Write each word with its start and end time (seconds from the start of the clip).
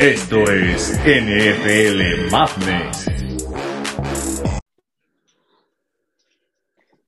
Esto 0.00 0.48
es 0.48 0.96
NFL 1.00 2.30
Madness. 2.30 3.10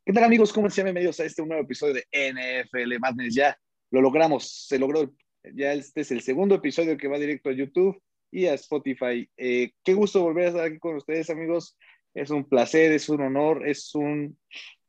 ¿Qué 0.04 0.12
tal 0.12 0.24
amigos? 0.24 0.52
¿Cómo 0.52 0.66
están? 0.66 0.86
Bienvenidos 0.86 1.20
a 1.20 1.24
este 1.24 1.46
nuevo 1.46 1.62
episodio 1.62 1.94
de 1.94 2.32
NFL 2.32 2.98
Madness. 2.98 3.32
Ya 3.32 3.56
lo 3.92 4.00
logramos, 4.00 4.66
se 4.66 4.76
logró. 4.76 5.08
Ya 5.54 5.72
este 5.72 6.00
es 6.00 6.10
el 6.10 6.20
segundo 6.22 6.56
episodio 6.56 6.98
que 6.98 7.06
va 7.06 7.16
directo 7.20 7.50
a 7.50 7.52
YouTube 7.52 8.02
y 8.32 8.46
a 8.46 8.54
Spotify. 8.54 9.30
Eh, 9.36 9.70
qué 9.84 9.94
gusto 9.94 10.24
volver 10.24 10.46
a 10.46 10.48
estar 10.48 10.64
aquí 10.64 10.80
con 10.80 10.96
ustedes 10.96 11.30
amigos. 11.30 11.78
Es 12.12 12.30
un 12.30 12.44
placer, 12.48 12.90
es 12.90 13.08
un 13.08 13.20
honor, 13.20 13.68
es 13.68 13.94
un, 13.94 14.36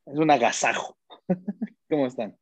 es 0.07 0.17
un 0.17 0.31
agasajo. 0.31 0.97
¿Cómo 1.87 2.07
están? 2.07 2.35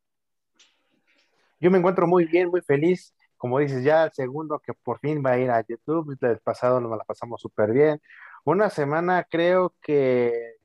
Yo 1.60 1.70
me 1.70 1.80
encuentro 1.80 2.08
muy 2.08 2.24
bien, 2.24 2.48
muy 2.48 2.62
feliz. 2.62 3.14
Como 3.40 3.58
dices, 3.60 3.86
ya 3.86 4.04
el 4.04 4.12
segundo 4.12 4.60
que 4.60 4.74
por 4.74 5.00
fin 5.00 5.24
va 5.26 5.32
a 5.32 5.40
ir 5.40 5.50
a 5.50 5.66
YouTube. 5.66 6.18
El 6.22 6.40
pasado 6.40 6.82
nos 6.82 6.92
la 6.92 7.06
pasamos 7.06 7.42
súper 7.42 7.72
bien. 7.72 8.02
Una 8.44 8.70
semana 8.70 9.26
creo 9.30 9.74
que 9.82 10.58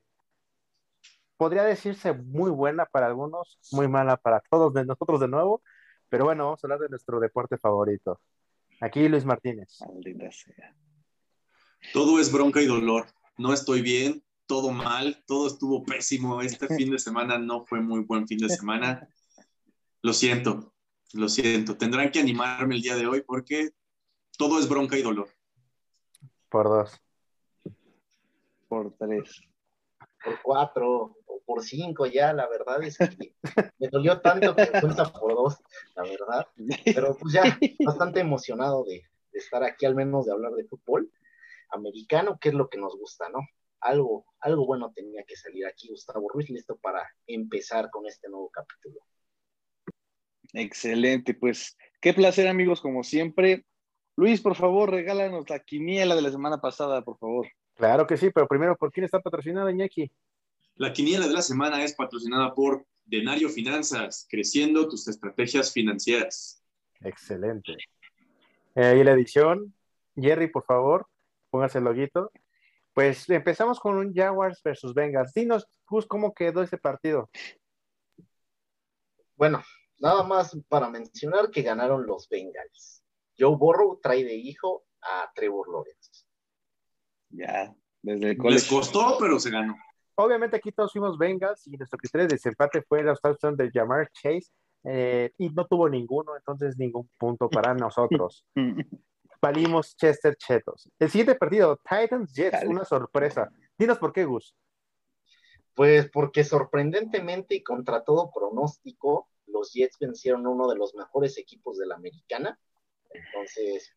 podría 1.37 1.63
decirse 1.63 2.11
muy 2.11 2.51
buena 2.51 2.85
para 2.85 3.07
algunos, 3.07 3.59
muy 3.71 3.87
mala 3.87 4.17
para 4.17 4.41
todos 4.41 4.73
de 4.73 4.83
nosotros 4.83 5.21
de 5.21 5.29
nuevo. 5.29 5.63
Pero 6.09 6.25
bueno, 6.25 6.43
vamos 6.43 6.61
a 6.61 6.67
hablar 6.67 6.79
de 6.79 6.89
nuestro 6.89 7.21
deporte 7.21 7.57
favorito. 7.57 8.19
Aquí 8.81 9.07
Luis 9.07 9.23
Martínez. 9.23 9.79
Maldita 9.79 10.29
sea. 10.33 10.75
Todo 11.93 12.19
es 12.19 12.29
bronca 12.29 12.61
y 12.61 12.65
dolor. 12.65 13.05
No 13.37 13.53
estoy 13.53 13.81
bien, 13.83 14.21
todo 14.47 14.71
mal, 14.71 15.23
todo 15.25 15.47
estuvo 15.47 15.85
pésimo. 15.85 16.41
Este 16.41 16.67
fin 16.75 16.91
de 16.91 16.99
semana 16.99 17.37
no 17.37 17.65
fue 17.65 17.79
muy 17.79 18.01
buen 18.01 18.27
fin 18.27 18.39
de 18.39 18.49
semana. 18.49 19.07
Lo 20.01 20.11
siento, 20.11 20.74
lo 21.13 21.29
siento. 21.29 21.77
Tendrán 21.77 22.11
que 22.11 22.19
animarme 22.19 22.75
el 22.75 22.81
día 22.81 22.95
de 22.95 23.07
hoy 23.07 23.21
porque 23.21 23.71
todo 24.37 24.59
es 24.59 24.67
bronca 24.67 24.97
y 24.97 25.01
dolor. 25.01 25.29
Por 26.49 26.69
dos. 26.69 27.01
Por 28.67 28.93
tres. 28.97 29.41
Por 30.23 30.41
cuatro 30.41 31.17
o 31.25 31.41
por 31.45 31.63
cinco 31.63 32.05
ya, 32.05 32.33
la 32.33 32.47
verdad 32.47 32.83
es 32.83 32.97
que 32.97 33.35
me 33.79 33.87
dolió 33.89 34.19
tanto 34.21 34.55
que 34.55 34.71
cuenta 34.81 35.11
por 35.11 35.33
dos, 35.35 35.57
la 35.95 36.03
verdad. 36.03 36.47
Pero 36.83 37.15
pues 37.17 37.33
ya 37.33 37.57
bastante 37.85 38.19
emocionado 38.19 38.83
de, 38.85 39.03
de 39.31 39.39
estar 39.39 39.63
aquí, 39.63 39.85
al 39.85 39.95
menos 39.95 40.25
de 40.25 40.31
hablar 40.31 40.53
de 40.53 40.65
fútbol 40.65 41.11
americano, 41.69 42.37
que 42.39 42.49
es 42.49 42.55
lo 42.55 42.69
que 42.69 42.77
nos 42.77 42.97
gusta, 42.97 43.29
¿no? 43.29 43.39
Algo, 43.81 44.25
algo 44.39 44.65
bueno 44.65 44.91
tenía 44.93 45.23
que 45.27 45.35
salir 45.35 45.65
aquí, 45.67 45.89
Gustavo 45.89 46.27
Ruiz, 46.29 46.49
listo 46.49 46.75
para 46.77 47.07
empezar 47.27 47.89
con 47.91 48.07
este 48.07 48.29
nuevo 48.29 48.49
capítulo. 48.49 49.01
Excelente, 50.55 51.33
pues 51.33 51.77
qué 51.99 52.13
placer 52.13 52.47
amigos, 52.47 52.79
como 52.79 53.03
siempre. 53.03 53.65
Luis, 54.15 54.39
por 54.39 54.55
favor, 54.55 54.89
regálanos 54.89 55.49
la 55.49 55.59
quiniela 55.59 56.15
de 56.15 56.21
la 56.21 56.31
semana 56.31 56.61
pasada, 56.61 57.01
por 57.03 57.17
favor. 57.17 57.47
Claro 57.75 58.07
que 58.07 58.15
sí, 58.15 58.29
pero 58.33 58.47
primero, 58.47 58.77
¿por 58.77 58.89
quién 58.89 59.03
está 59.03 59.19
patrocinada, 59.19 59.69
Iñaki? 59.69 60.09
La 60.75 60.93
quiniela 60.93 61.27
de 61.27 61.33
la 61.33 61.41
semana 61.41 61.83
es 61.83 61.93
patrocinada 61.93 62.53
por 62.53 62.85
Denario 63.03 63.49
Finanzas, 63.49 64.25
creciendo 64.29 64.87
tus 64.87 65.09
estrategias 65.09 65.73
financieras. 65.73 66.63
Excelente. 67.01 67.75
Eh, 68.75 68.97
y 68.99 69.03
la 69.03 69.11
edición, 69.11 69.73
Jerry, 70.15 70.47
por 70.47 70.63
favor, 70.63 71.07
póngase 71.49 71.79
el 71.79 71.83
loguito. 71.83 72.31
Pues 72.93 73.29
empezamos 73.29 73.81
con 73.81 73.97
un 73.97 74.13
Jaguars 74.13 74.61
versus 74.63 74.93
Bengals. 74.93 75.33
Dinos, 75.33 75.67
Gus, 75.85 76.05
¿cómo 76.05 76.33
quedó 76.33 76.63
ese 76.63 76.77
partido? 76.77 77.29
Bueno, 79.35 79.61
nada 79.99 80.23
más 80.23 80.57
para 80.67 80.89
mencionar 80.89 81.49
que 81.51 81.61
ganaron 81.61 82.05
los 82.05 82.27
Bengals. 82.29 83.03
Joe 83.37 83.55
Burrow 83.55 83.99
trae 84.01 84.23
de 84.23 84.35
hijo 84.35 84.85
a 85.01 85.29
Trevor 85.35 85.69
Lawrence. 85.69 86.25
Ya, 87.29 87.75
desde 88.01 88.31
el 88.31 88.37
Les 88.37 88.37
college. 88.37 88.69
costó, 88.69 89.17
pero 89.19 89.39
se 89.39 89.49
ganó. 89.49 89.75
Obviamente 90.15 90.55
aquí 90.55 90.71
todos 90.71 90.93
fuimos 90.93 91.17
Bengals 91.17 91.67
y 91.67 91.71
nuestro 91.77 91.97
criterio 91.97 92.27
de 92.27 92.35
desempate 92.35 92.81
fue 92.83 93.03
la 93.03 93.15
touchdown 93.15 93.57
de 93.57 93.69
Jamar 93.71 94.09
Chase 94.13 94.49
eh, 94.85 95.31
y 95.37 95.49
no 95.49 95.65
tuvo 95.67 95.89
ninguno, 95.89 96.35
entonces 96.37 96.77
ningún 96.77 97.09
punto 97.17 97.49
para 97.49 97.73
nosotros. 97.73 98.45
Valimos 99.41 99.95
Chester 99.97 100.35
Chetos. 100.37 100.89
El 100.97 101.09
siguiente 101.09 101.35
partido, 101.35 101.77
Titans 101.77 102.33
Jets, 102.33 102.53
Dale. 102.53 102.67
una 102.69 102.85
sorpresa. 102.85 103.51
Dinos 103.77 103.97
por 103.99 104.13
qué, 104.13 104.23
Gus. 104.23 104.55
Pues 105.73 106.09
porque 106.09 106.45
sorprendentemente 106.45 107.55
y 107.55 107.61
contra 107.63 108.03
todo 108.03 108.31
pronóstico, 108.33 109.27
los 109.55 109.73
Jets 109.73 109.97
vencieron 109.99 110.45
a 110.45 110.49
uno 110.49 110.67
de 110.67 110.75
los 110.75 110.93
mejores 110.95 111.37
equipos 111.37 111.77
de 111.77 111.87
la 111.87 111.95
americana. 111.95 112.59
Entonces, 113.09 113.95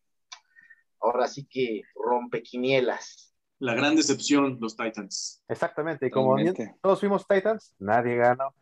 ahora 1.01 1.27
sí 1.27 1.45
que 1.45 1.81
rompe 1.95 2.41
quinielas. 2.41 3.35
La 3.59 3.73
gran 3.73 3.95
decepción, 3.95 4.57
los 4.61 4.77
Titans. 4.77 5.43
Exactamente, 5.49 6.07
y 6.07 6.09
como 6.09 6.35
todos 6.81 6.99
fuimos 6.99 7.27
Titans, 7.27 7.75
nadie 7.77 8.15
ganó. 8.15 8.53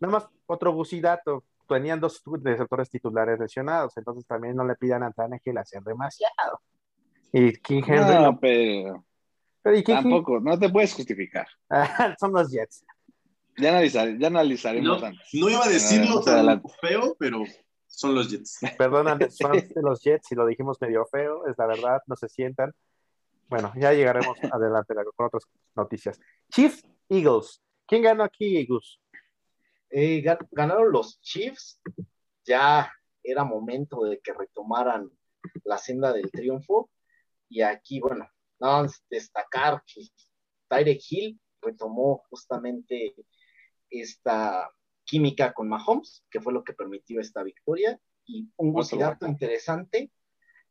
Nada 0.00 0.12
más 0.12 0.28
otro 0.46 0.72
busidato, 0.72 1.44
tenían 1.68 2.00
dos 2.00 2.22
receptores 2.42 2.88
titulares 2.88 3.38
lesionados, 3.38 3.96
entonces 3.96 4.24
también 4.26 4.56
no 4.56 4.64
le 4.64 4.76
pidan 4.76 5.02
a 5.02 5.12
Tannehill 5.12 5.58
hacer 5.58 5.82
demasiado. 5.82 6.60
Y 7.32 7.52
King 7.58 7.82
Henry 7.86 8.14
No, 8.14 8.38
pero 8.40 9.04
pero 9.60 9.76
¿y 9.76 9.82
King 9.82 9.94
tampoco, 9.94 10.40
no 10.40 10.58
te 10.58 10.68
puedes 10.70 10.94
justificar. 10.94 11.48
Son 12.20 12.32
los 12.32 12.50
Jets. 12.50 12.86
Ya, 13.58 13.70
analizar, 13.70 14.18
ya 14.18 14.26
analizaremos 14.26 15.00
No, 15.00 15.06
antes. 15.06 15.28
no 15.34 15.48
iba 15.48 15.64
a 15.64 15.68
decirlo 15.68 16.20
tan 16.20 16.62
feo, 16.80 17.16
pero 17.18 17.42
son 17.86 18.14
los 18.14 18.30
Jets. 18.30 18.58
Los 18.78 19.38
fans 19.38 19.68
de 19.74 19.82
los 19.82 20.02
Jets 20.02 20.28
si 20.28 20.34
lo 20.34 20.46
dijimos 20.46 20.78
medio 20.80 21.06
feo, 21.06 21.46
es 21.46 21.56
la 21.56 21.66
verdad, 21.66 22.02
no 22.06 22.16
se 22.16 22.28
sientan. 22.28 22.74
Bueno, 23.48 23.72
ya 23.76 23.92
llegaremos 23.92 24.36
adelante 24.52 24.94
con 25.16 25.26
otras 25.26 25.44
noticias. 25.74 26.20
Chiefs 26.50 26.82
Eagles. 27.08 27.62
¿Quién 27.86 28.02
ganó 28.02 28.24
aquí, 28.24 28.66
Gus? 28.66 29.00
Eh, 29.90 30.20
gan- 30.22 30.46
ganaron 30.50 30.90
los 30.92 31.20
Chiefs. 31.20 31.80
Ya 32.44 32.92
era 33.22 33.44
momento 33.44 34.02
de 34.04 34.18
que 34.20 34.32
retomaran 34.32 35.08
la 35.64 35.78
senda 35.78 36.12
del 36.12 36.30
triunfo. 36.30 36.90
Y 37.48 37.62
aquí, 37.62 38.00
bueno, 38.00 38.28
nada 38.58 38.82
más 38.82 39.02
destacar 39.08 39.82
que 39.86 40.02
Tyreek 40.68 41.00
Hill 41.08 41.40
retomó 41.62 42.24
justamente 42.28 43.14
esta 43.90 44.70
química 45.04 45.52
con 45.52 45.68
Mahomes, 45.68 46.24
que 46.30 46.40
fue 46.40 46.52
lo 46.52 46.64
que 46.64 46.72
permitió 46.72 47.20
esta 47.20 47.42
victoria. 47.42 47.98
Y 48.24 48.48
un 48.56 48.74
dato 48.98 49.26
interesante 49.26 50.10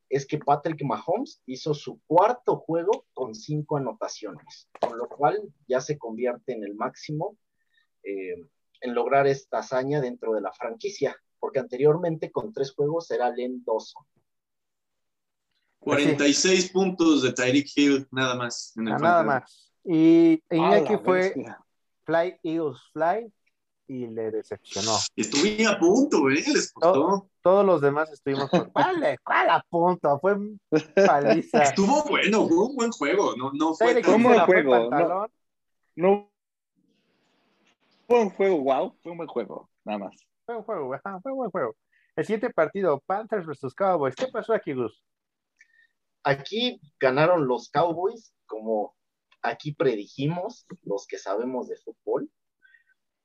es 0.09 0.27
que 0.27 0.37
Patrick 0.37 0.83
Mahomes 0.83 1.41
hizo 1.45 1.73
su 1.73 2.01
cuarto 2.05 2.57
juego 2.57 3.05
con 3.13 3.33
cinco 3.33 3.77
anotaciones, 3.77 4.69
con 4.79 4.97
lo 4.97 5.07
cual 5.07 5.41
ya 5.67 5.81
se 5.81 5.97
convierte 5.97 6.53
en 6.53 6.63
el 6.63 6.75
máximo 6.75 7.37
eh, 8.03 8.35
en 8.81 8.93
lograr 8.93 9.25
esta 9.25 9.59
hazaña 9.59 10.01
dentro 10.01 10.33
de 10.33 10.41
la 10.41 10.51
franquicia, 10.51 11.15
porque 11.39 11.59
anteriormente 11.59 12.31
con 12.31 12.53
tres 12.53 12.71
juegos 12.73 13.09
era 13.09 13.31
Len 13.31 13.63
Dawson. 13.65 14.05
46 15.79 16.71
puntos 16.71 17.23
de 17.23 17.31
Tyreek 17.31 17.67
Hill, 17.75 18.07
nada 18.11 18.35
más. 18.35 18.73
En 18.75 18.87
el 18.87 18.95
nada 18.95 19.23
más. 19.23 19.71
Y 19.83 20.43
Iñaki 20.49 20.97
fue 20.97 21.17
bestia. 21.19 21.64
Fly 22.05 22.37
Eagles 22.43 22.79
Fly 22.93 23.31
y 23.87 24.07
le 24.07 24.31
decepcionó. 24.31 24.97
Estuve 25.15 25.65
a 25.67 25.77
punto, 25.77 26.29
¿eh? 26.29 26.43
Les 26.47 26.71
costó. 26.71 26.93
Todo- 26.93 27.29
Todos 27.41 27.65
los 27.65 27.81
demás 27.81 28.11
estuvimos 28.11 28.49
con, 28.49 28.69
¿cuál, 28.71 29.19
cuál 29.23 29.49
a 29.49 29.63
punto? 29.69 30.19
Fue 30.19 30.35
paliza. 31.05 31.63
Estuvo 31.63 32.03
bueno, 32.05 32.47
fue 32.47 32.57
un 32.65 32.75
buen 32.75 32.91
juego. 32.91 33.35
No, 33.35 33.51
no 33.53 33.73
fue 33.75 34.01
tan- 34.01 34.11
¿Cómo 34.11 34.29
juego? 34.45 34.75
No. 34.75 34.89
pantalón. 34.89 35.31
No 35.95 36.31
fue 38.07 38.21
un 38.21 38.29
juego, 38.31 38.61
wow, 38.61 38.95
fue 39.01 39.11
un 39.11 39.17
buen 39.17 39.29
juego, 39.29 39.69
nada 39.83 39.99
más. 39.99 40.15
Fue 40.45 40.55
un 40.57 40.63
juego, 40.63 40.93
ajá, 40.93 41.19
fue 41.21 41.31
un 41.31 41.37
buen 41.39 41.51
juego. 41.51 41.75
El 42.15 42.25
siguiente 42.25 42.49
partido, 42.51 43.01
Panthers 43.05 43.45
versus 43.45 43.73
Cowboys. 43.73 44.15
¿Qué 44.15 44.27
pasó 44.27 44.53
aquí, 44.53 44.73
Gus? 44.73 45.03
Aquí 46.23 46.79
ganaron 46.99 47.47
los 47.47 47.69
Cowboys, 47.69 48.33
como 48.47 48.94
aquí 49.49 49.73
predijimos, 49.73 50.65
los 50.83 51.07
que 51.07 51.17
sabemos 51.17 51.67
de 51.67 51.77
fútbol. 51.77 52.29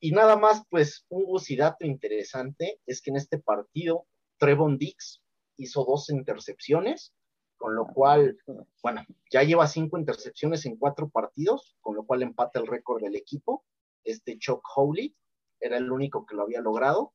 Y 0.00 0.12
nada 0.12 0.36
más, 0.36 0.64
pues, 0.70 1.04
un 1.08 1.26
dato 1.58 1.84
interesante 1.84 2.80
es 2.86 3.02
que 3.02 3.10
en 3.10 3.16
este 3.16 3.38
partido, 3.38 4.06
Trevon 4.38 4.78
Dix 4.78 5.22
hizo 5.56 5.84
dos 5.84 6.08
intercepciones, 6.08 7.12
con 7.58 7.74
lo 7.76 7.86
cual, 7.86 8.38
bueno, 8.82 9.04
ya 9.30 9.42
lleva 9.42 9.66
cinco 9.66 9.98
intercepciones 9.98 10.64
en 10.64 10.76
cuatro 10.76 11.10
partidos, 11.10 11.76
con 11.80 11.94
lo 11.94 12.06
cual 12.06 12.22
empata 12.22 12.58
el 12.58 12.66
récord 12.66 13.02
del 13.02 13.16
equipo. 13.16 13.66
Este 14.02 14.38
Chuck 14.38 14.62
Howley 14.74 15.14
era 15.60 15.76
el 15.76 15.92
único 15.92 16.24
que 16.24 16.34
lo 16.34 16.44
había 16.44 16.62
logrado 16.62 17.12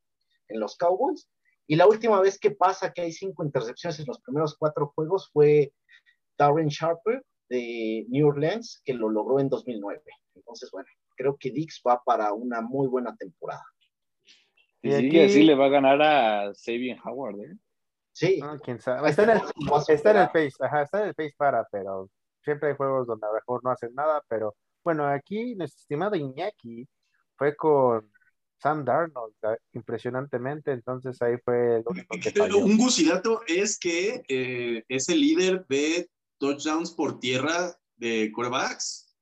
en 0.48 0.60
los 0.60 0.78
Cowboys. 0.78 1.28
Y 1.66 1.76
la 1.76 1.88
última 1.88 2.22
vez 2.22 2.38
que 2.38 2.52
pasa 2.52 2.94
que 2.94 3.02
hay 3.02 3.12
cinco 3.12 3.44
intercepciones 3.44 4.00
en 4.00 4.06
los 4.06 4.22
primeros 4.22 4.56
cuatro 4.56 4.92
juegos 4.94 5.32
fue 5.32 5.74
Darren 6.38 6.68
Sharper 6.68 7.26
de 7.50 8.06
New 8.10 8.28
Orleans, 8.28 8.82
que 8.84 8.94
lo 8.94 9.10
logró 9.10 9.40
en 9.40 9.50
2009. 9.50 10.02
Entonces, 10.36 10.70
bueno, 10.72 10.88
creo 11.16 11.38
que 11.40 11.52
Dix 11.52 11.82
va 11.88 12.02
para 12.04 12.34
una 12.34 12.62
muy 12.62 12.88
buena 12.88 13.16
temporada. 13.16 13.64
Y 14.82 14.90
Y 14.90 14.92
sí, 14.92 15.08
aquí- 15.08 15.20
así 15.22 15.44
le 15.44 15.56
va 15.56 15.66
a 15.66 15.70
ganar 15.70 16.02
a 16.02 16.54
Sabian 16.54 17.00
Howard, 17.04 17.40
¿eh? 17.42 17.58
Sí. 18.12 18.40
Ah, 18.42 18.58
quién 18.64 18.80
sabe. 18.80 19.10
Está 19.10 19.24
en 19.24 19.30
el, 19.32 19.42
está 19.90 20.12
en 20.12 20.18
el 20.18 20.28
Face, 20.30 20.54
ajá, 20.60 20.84
está 20.84 21.02
en 21.02 21.08
el 21.10 21.16
Face 21.16 21.34
para, 21.38 21.68
pero 21.72 22.10
siempre 22.44 22.70
hay 22.70 22.76
juegos 22.76 23.08
donde 23.08 23.26
a 23.26 23.30
lo 23.30 23.36
mejor 23.36 23.64
no 23.64 23.72
hacen 23.72 23.94
nada, 23.94 24.24
pero 24.30 24.56
bueno, 24.84 25.06
aquí 25.08 25.56
nuestro 25.56 25.80
estimado 25.82 26.16
Iñaki 26.16 26.88
fue 27.36 27.56
con 27.56 28.10
Sam 28.58 28.86
Darnold, 28.86 29.34
ah, 29.44 29.58
impresionantemente, 29.74 30.72
entonces 30.72 31.22
ahí 31.22 31.36
fue 31.44 31.78
el 31.78 31.84
único 31.88 32.16
que 32.22 32.32
falló. 32.32 32.60
Un 32.60 32.78
gusidato 32.78 33.42
es 33.48 33.78
que 33.78 34.24
eh, 34.30 34.84
es 34.88 35.10
el 35.10 35.20
líder 35.20 35.66
de 35.68 36.08
touchdowns 36.38 36.92
por 36.92 37.20
tierra 37.20 37.78
de 37.98 38.32
corebacks, 38.34 39.16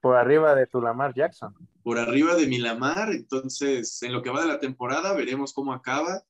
Por 0.00 0.16
arriba 0.16 0.54
de 0.54 0.66
tu 0.66 0.80
Lamar 0.80 1.14
Jackson. 1.14 1.54
por 1.82 1.98
arriba 1.98 2.34
de 2.34 2.46
Milamar. 2.46 3.10
Entonces, 3.12 4.02
en 4.02 4.12
lo 4.12 4.22
que 4.22 4.30
va 4.30 4.42
de 4.42 4.48
la 4.48 4.58
temporada, 4.60 5.12
veremos 5.14 5.52
cómo 5.52 5.72
acaba. 5.72 6.22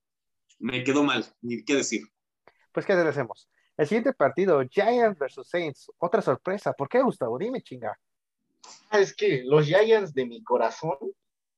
Me 0.58 0.84
quedó 0.84 1.02
mal, 1.02 1.24
ni 1.40 1.64
qué 1.64 1.76
decir. 1.76 2.02
Pues, 2.72 2.86
¿qué 2.86 2.92
hacemos? 2.92 3.48
El 3.76 3.86
siguiente 3.86 4.12
partido, 4.12 4.62
Giants 4.70 5.18
versus 5.18 5.48
Saints. 5.48 5.90
Otra 5.98 6.22
sorpresa. 6.22 6.72
¿Por 6.72 6.88
qué, 6.88 7.02
Gustavo? 7.02 7.38
Dime, 7.38 7.62
chinga. 7.62 7.98
Ah, 8.90 9.00
es 9.00 9.14
que 9.14 9.42
los 9.44 9.66
Giants 9.66 10.14
de 10.14 10.26
mi 10.26 10.42
corazón 10.44 10.96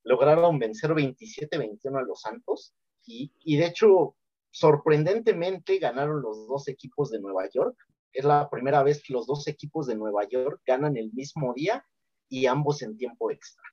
lograron 0.04 0.58
vencer 0.58 0.90
27-21 0.92 1.98
a 1.98 2.02
los 2.02 2.20
Santos 2.20 2.74
y, 3.06 3.32
y 3.44 3.56
de 3.56 3.66
hecho, 3.66 4.16
sorprendentemente 4.50 5.78
ganaron 5.78 6.22
los 6.22 6.46
dos 6.46 6.68
equipos 6.68 7.10
de 7.10 7.20
Nueva 7.20 7.48
York. 7.52 7.76
Es 8.14 8.24
la 8.24 8.48
primera 8.48 8.82
vez 8.82 9.02
que 9.02 9.12
los 9.12 9.26
dos 9.26 9.46
equipos 9.48 9.86
de 9.86 9.96
Nueva 9.96 10.24
York 10.28 10.62
ganan 10.64 10.96
el 10.96 11.12
mismo 11.12 11.52
día 11.52 11.84
y 12.28 12.46
ambos 12.46 12.80
en 12.82 12.96
tiempo 12.96 13.30
extra. 13.30 13.64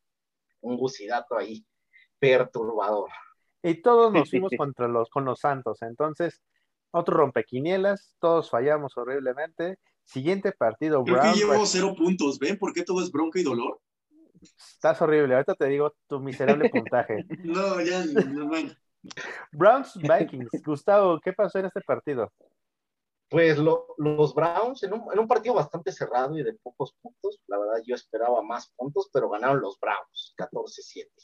Un 0.62 0.78
gusidato 0.78 1.38
ahí, 1.38 1.66
perturbador. 2.20 3.10
Y 3.64 3.82
todos 3.82 4.12
nos 4.12 4.30
fuimos 4.30 4.52
contra 4.58 4.88
los, 4.88 5.10
con 5.10 5.26
los 5.26 5.40
Santos. 5.40 5.82
Entonces, 5.84 6.42
otro 6.92 7.16
rompequinielas. 7.16 8.16
Todos 8.20 8.50
fallamos 8.50 8.98
horriblemente. 8.98 9.78
Siguiente 10.04 10.52
partido, 10.52 11.04
Creo 11.04 11.22
que 11.22 11.40
llevo 11.40 11.66
cero 11.66 11.94
puntos. 11.96 12.40
¿Ven 12.40 12.58
por 12.58 12.74
qué 12.74 12.84
todo 12.84 13.02
es 13.02 13.12
bronca 13.12 13.40
y 13.40 13.44
dolor? 13.44 13.80
Estás 14.42 15.02
horrible. 15.02 15.36
Ahorita 15.36 15.54
te 15.54 15.68
digo 15.68 15.94
tu 16.08 16.20
miserable 16.20 16.70
puntaje. 16.70 17.26
No, 17.44 17.80
ya, 17.82 18.04
no, 18.06 18.48
bueno. 18.48 18.72
Browns 19.52 19.96
Vikings. 19.96 20.50
Gustavo, 20.66 21.20
¿qué 21.24 21.34
pasó 21.34 21.60
en 21.60 21.66
este 21.66 21.82
partido? 21.82 22.32
Pues 23.32 23.58
lo- 23.58 23.88
los 23.98 24.36
Browns, 24.36 24.84
en 24.84 24.94
un, 24.94 25.12
en 25.12 25.18
un 25.18 25.28
partido 25.28 25.56
bastante 25.56 25.92
cerrado 25.92 26.38
y 26.38 26.44
de 26.44 26.54
pocos 26.54 26.94
puntos, 27.02 27.40
la 27.48 27.58
verdad 27.58 27.82
yo 27.84 27.96
esperaba 27.96 28.44
más 28.44 28.72
puntos, 28.78 29.10
pero 29.12 29.28
ganaron 29.30 29.60
los 29.62 29.80
Browns, 29.80 30.36
14-7. 30.38 31.24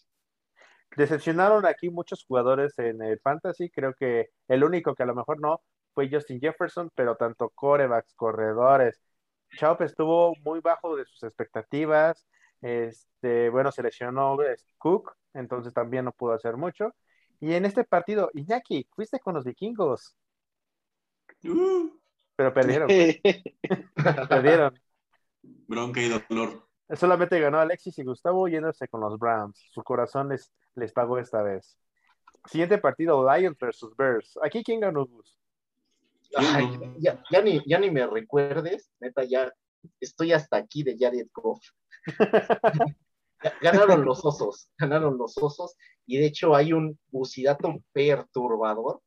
Decepcionaron 0.96 1.66
aquí 1.66 1.90
muchos 1.90 2.26
jugadores 2.26 2.78
en 2.80 3.02
el 3.02 3.20
fantasy. 3.20 3.70
Creo 3.70 3.94
que 3.94 4.30
el 4.48 4.64
único 4.64 4.96
que 4.96 5.04
a 5.04 5.06
lo 5.06 5.16
mejor 5.16 5.40
no 5.40 5.62
fue 5.94 6.10
Justin 6.12 6.40
Jefferson, 6.40 6.90
pero 6.96 7.16
tanto 7.16 7.50
corebacks, 7.52 8.14
corredores. 8.16 9.02
Chaup 9.58 9.82
estuvo 9.82 10.36
muy 10.44 10.60
bajo 10.62 10.96
de 10.96 11.06
sus 11.06 11.24
expectativas. 11.24 12.26
Este, 12.62 13.50
bueno, 13.50 13.72
se 13.72 13.84
lesionó 13.84 14.42
eh, 14.42 14.58
Cook, 14.80 15.14
entonces 15.34 15.74
también 15.74 16.06
no 16.06 16.12
pudo 16.14 16.34
hacer 16.34 16.58
mucho. 16.58 16.94
Y 17.40 17.54
en 17.54 17.66
este 17.66 17.84
partido, 17.84 18.30
Iñaki, 18.34 18.88
fuiste 18.96 19.20
con 19.20 19.36
los 19.36 19.46
vikingos, 19.46 20.16
Uh, 21.48 21.90
pero 22.36 22.54
perdieron, 22.54 22.88
perdieron. 24.30 24.80
bronca 25.68 26.02
y 26.02 26.10
dolor. 26.10 26.68
Solamente 26.96 27.40
ganó 27.40 27.60
Alexis 27.60 27.98
y 28.00 28.04
Gustavo 28.04 28.48
yéndose 28.48 28.88
con 28.88 29.02
los 29.02 29.18
Browns. 29.20 29.60
Su 29.72 29.84
corazón 29.84 30.30
les, 30.30 30.52
les 30.76 30.94
pagó 30.94 31.18
esta 31.20 31.42
vez. 31.42 31.78
Siguiente 32.46 32.78
partido, 32.78 33.26
Lions 33.28 33.58
versus 33.60 33.96
Bears. 33.98 34.38
¿Aquí 34.42 34.64
quién 34.64 34.80
ganó, 34.80 35.06
Gus? 35.06 35.38
Ay, 36.36 36.68
ya, 37.00 37.22
ya 37.32 37.42
ni, 37.42 37.62
ya 37.66 37.80
ni 37.80 37.90
me 37.90 38.06
recuerdes, 38.06 38.92
neta, 39.00 39.24
ya 39.24 39.52
estoy 40.00 40.34
hasta 40.34 40.58
aquí 40.58 40.84
de 40.84 40.98
Jared 40.98 41.28
Goff. 41.34 41.64
Ganaron 43.62 44.04
los 44.04 44.26
osos, 44.26 44.70
ganaron 44.80 45.18
los 45.18 45.38
osos, 45.38 45.76
y 46.08 46.18
de 46.18 46.26
hecho 46.26 46.56
hay 46.56 46.74
un 46.74 46.98
bucidato 47.12 47.76
perturbador, 47.94 49.02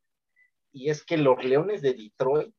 y 0.71 0.89
es 0.89 1.03
que 1.05 1.17
los 1.17 1.43
Leones 1.43 1.81
de 1.81 1.93
Detroit 1.93 2.53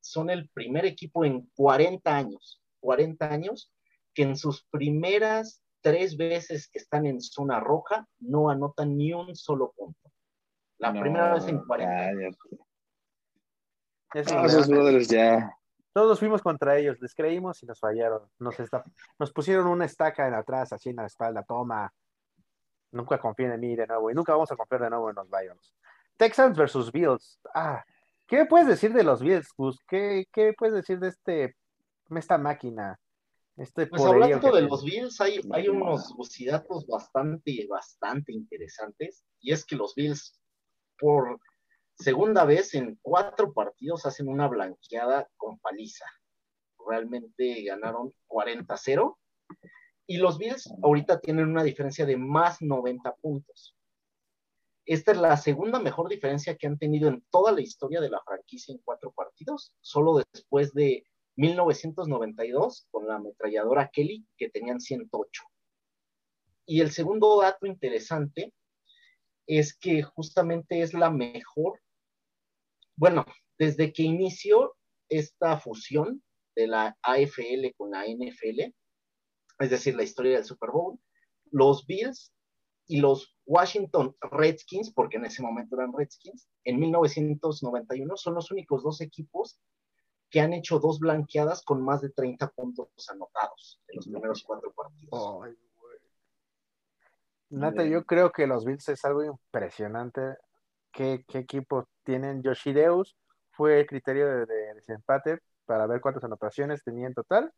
son 0.00 0.30
el 0.30 0.48
primer 0.50 0.84
equipo 0.84 1.24
en 1.24 1.48
40 1.54 2.16
años, 2.16 2.60
40 2.80 3.30
años, 3.30 3.72
que 4.14 4.22
en 4.24 4.36
sus 4.36 4.64
primeras 4.64 5.62
tres 5.80 6.16
veces 6.16 6.68
que 6.68 6.78
están 6.78 7.06
en 7.06 7.20
zona 7.20 7.60
roja 7.60 8.08
no 8.18 8.50
anotan 8.50 8.96
ni 8.96 9.12
un 9.12 9.34
solo 9.36 9.72
punto. 9.76 10.10
La 10.78 10.92
No, 10.92 11.00
primera 11.00 11.34
vez 11.34 11.46
en 11.46 11.58
40 11.64 11.94
cállate. 11.96 12.38
Esos 14.14 14.32
No, 14.34 14.46
esos 14.46 14.68
Leones. 14.68 14.68
brothers 14.68 15.08
ya. 15.08 15.56
Todos 15.94 16.18
fuimos 16.18 16.42
contra 16.42 16.78
ellos, 16.78 16.98
les 17.00 17.14
creímos 17.14 17.62
y 17.62 17.66
nos 17.66 17.78
fallaron. 17.78 18.28
Nos, 18.38 18.58
esta- 18.60 18.82
nos 19.18 19.32
pusieron 19.32 19.66
una 19.66 19.84
estaca 19.84 20.26
en 20.26 20.34
atrás, 20.34 20.72
así 20.72 20.90
en 20.90 20.96
la 20.96 21.06
espalda, 21.06 21.42
toma. 21.42 21.92
Nunca 22.92 23.18
confíen 23.18 23.52
en 23.52 23.60
mí 23.60 23.74
de 23.76 23.86
nuevo 23.86 24.10
y 24.10 24.14
nunca 24.14 24.32
vamos 24.32 24.50
a 24.52 24.56
confiar 24.56 24.82
de 24.82 24.90
nuevo 24.90 25.10
en 25.10 25.16
los 25.16 25.28
Lions. 25.30 25.74
Texans 26.22 26.56
versus 26.56 26.92
Bills. 26.92 27.40
Ah, 27.52 27.84
¿qué 28.28 28.36
me 28.36 28.46
puedes 28.46 28.68
decir 28.68 28.92
de 28.92 29.02
los 29.02 29.20
Bills, 29.20 29.48
Gus? 29.56 29.76
¿Qué, 29.88 30.28
qué 30.32 30.52
puedes 30.56 30.72
decir 30.76 31.00
de 31.00 31.08
este, 31.08 31.56
esta 32.16 32.38
máquina? 32.38 32.96
Este 33.56 33.88
Pues 33.88 34.04
hablando 34.04 34.36
de 34.36 34.40
tiene? 34.40 34.68
los 34.68 34.84
Bills, 34.84 35.20
hay, 35.20 35.40
hay 35.50 35.66
unos 35.66 36.14
bucidatos 36.14 36.86
bastante, 36.86 37.66
bastante 37.68 38.32
interesantes. 38.32 39.24
Y 39.40 39.50
es 39.50 39.66
que 39.66 39.74
los 39.74 39.96
Bills, 39.96 40.38
por 40.96 41.40
segunda 41.96 42.44
vez 42.44 42.72
en 42.74 43.00
cuatro 43.02 43.52
partidos, 43.52 44.06
hacen 44.06 44.28
una 44.28 44.46
blanqueada 44.46 45.28
con 45.36 45.58
paliza. 45.58 46.06
Realmente 46.88 47.64
ganaron 47.64 48.14
40-0. 48.28 49.18
Y 50.06 50.18
los 50.18 50.38
Bills 50.38 50.72
ahorita 50.84 51.18
tienen 51.18 51.48
una 51.48 51.64
diferencia 51.64 52.06
de 52.06 52.16
más 52.16 52.62
90 52.62 53.12
puntos. 53.16 53.76
Esta 54.84 55.12
es 55.12 55.18
la 55.18 55.36
segunda 55.36 55.78
mejor 55.78 56.08
diferencia 56.08 56.56
que 56.56 56.66
han 56.66 56.78
tenido 56.78 57.08
en 57.08 57.22
toda 57.30 57.52
la 57.52 57.60
historia 57.60 58.00
de 58.00 58.10
la 58.10 58.20
franquicia 58.24 58.72
en 58.72 58.80
cuatro 58.84 59.12
partidos, 59.12 59.72
solo 59.80 60.22
después 60.32 60.74
de 60.74 61.04
1992 61.36 62.88
con 62.90 63.06
la 63.06 63.16
ametralladora 63.16 63.90
Kelly, 63.92 64.26
que 64.36 64.50
tenían 64.50 64.80
108. 64.80 65.44
Y 66.66 66.80
el 66.80 66.90
segundo 66.90 67.40
dato 67.40 67.66
interesante 67.66 68.52
es 69.46 69.76
que 69.76 70.02
justamente 70.02 70.82
es 70.82 70.94
la 70.94 71.10
mejor, 71.10 71.80
bueno, 72.96 73.24
desde 73.58 73.92
que 73.92 74.02
inició 74.02 74.74
esta 75.08 75.58
fusión 75.58 76.22
de 76.54 76.66
la 76.66 76.96
AFL 77.02 77.72
con 77.76 77.90
la 77.90 78.04
NFL, 78.06 78.72
es 79.58 79.70
decir, 79.70 79.94
la 79.94 80.02
historia 80.02 80.36
del 80.36 80.44
Super 80.44 80.70
Bowl, 80.70 80.98
los 81.50 81.86
Bills 81.86 82.32
y 82.92 83.00
los 83.00 83.34
Washington 83.46 84.14
Redskins, 84.20 84.92
porque 84.92 85.16
en 85.16 85.24
ese 85.24 85.40
momento 85.40 85.76
eran 85.76 85.94
Redskins, 85.96 86.46
en 86.62 86.78
1991 86.78 88.16
son 88.18 88.34
los 88.34 88.50
únicos 88.50 88.82
dos 88.82 89.00
equipos 89.00 89.58
que 90.28 90.40
han 90.40 90.52
hecho 90.52 90.78
dos 90.78 91.00
blanqueadas 91.00 91.62
con 91.62 91.82
más 91.82 92.02
de 92.02 92.10
30 92.10 92.48
puntos 92.50 92.88
anotados 93.08 93.80
en 93.88 93.96
los 93.96 94.08
primeros 94.08 94.42
cuatro 94.42 94.74
partidos. 94.74 95.56
Nata, 97.48 97.82
yo 97.84 98.04
creo 98.04 98.30
que 98.30 98.46
los 98.46 98.66
Bills 98.66 98.86
es 98.90 99.02
algo 99.06 99.24
impresionante. 99.24 100.36
¿Qué, 100.92 101.24
qué 101.26 101.38
equipo 101.38 101.88
tienen? 102.04 102.42
Yoshideus 102.42 103.16
fue 103.52 103.80
el 103.80 103.86
criterio 103.86 104.26
de, 104.26 104.44
de 104.44 104.74
desempate 104.74 105.38
para 105.64 105.86
ver 105.86 106.02
cuántas 106.02 106.24
anotaciones 106.24 106.84
tenía 106.84 107.06
en 107.06 107.14
total. 107.14 107.54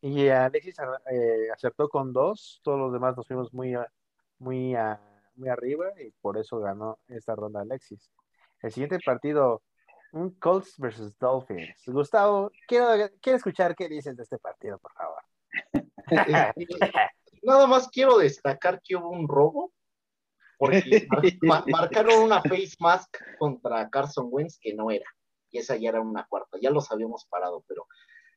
Y 0.00 0.28
Alexis 0.28 0.76
eh, 1.10 1.50
acertó 1.52 1.90
con 1.90 2.14
dos. 2.14 2.62
Todos 2.64 2.78
los 2.78 2.92
demás 2.94 3.18
nos 3.18 3.26
fuimos 3.26 3.52
muy, 3.52 3.76
muy, 4.42 4.74
a- 4.74 5.00
muy 5.36 5.48
arriba 5.48 5.92
y 6.00 6.10
por 6.20 6.36
eso 6.36 6.58
ganó 6.58 6.98
esta 7.08 7.34
ronda 7.34 7.60
Alexis. 7.60 8.10
El 8.60 8.72
siguiente 8.72 8.98
partido, 9.04 9.62
un 10.12 10.30
Colts 10.38 10.74
versus 10.78 11.16
Dolphins. 11.18 11.82
Gustavo, 11.86 12.50
quiero, 12.66 12.86
quiero 13.20 13.36
escuchar 13.36 13.74
qué 13.74 13.88
dices 13.88 14.16
de 14.16 14.22
este 14.24 14.38
partido, 14.38 14.78
por 14.78 14.92
favor. 14.92 15.22
Nada 17.42 17.66
más 17.66 17.88
quiero 17.88 18.18
destacar 18.18 18.80
que 18.82 18.96
hubo 18.96 19.10
un 19.10 19.26
robo, 19.28 19.72
porque 20.58 21.08
mar- 21.42 21.64
marcaron 21.68 22.22
una 22.22 22.40
face 22.42 22.76
mask 22.78 23.16
contra 23.38 23.88
Carson 23.90 24.28
Wentz 24.30 24.58
que 24.60 24.74
no 24.74 24.90
era, 24.90 25.06
y 25.50 25.58
esa 25.58 25.76
ya 25.76 25.88
era 25.90 26.00
una 26.00 26.26
cuarta, 26.26 26.58
ya 26.60 26.70
los 26.70 26.90
habíamos 26.92 27.26
parado, 27.26 27.64
pero 27.66 27.86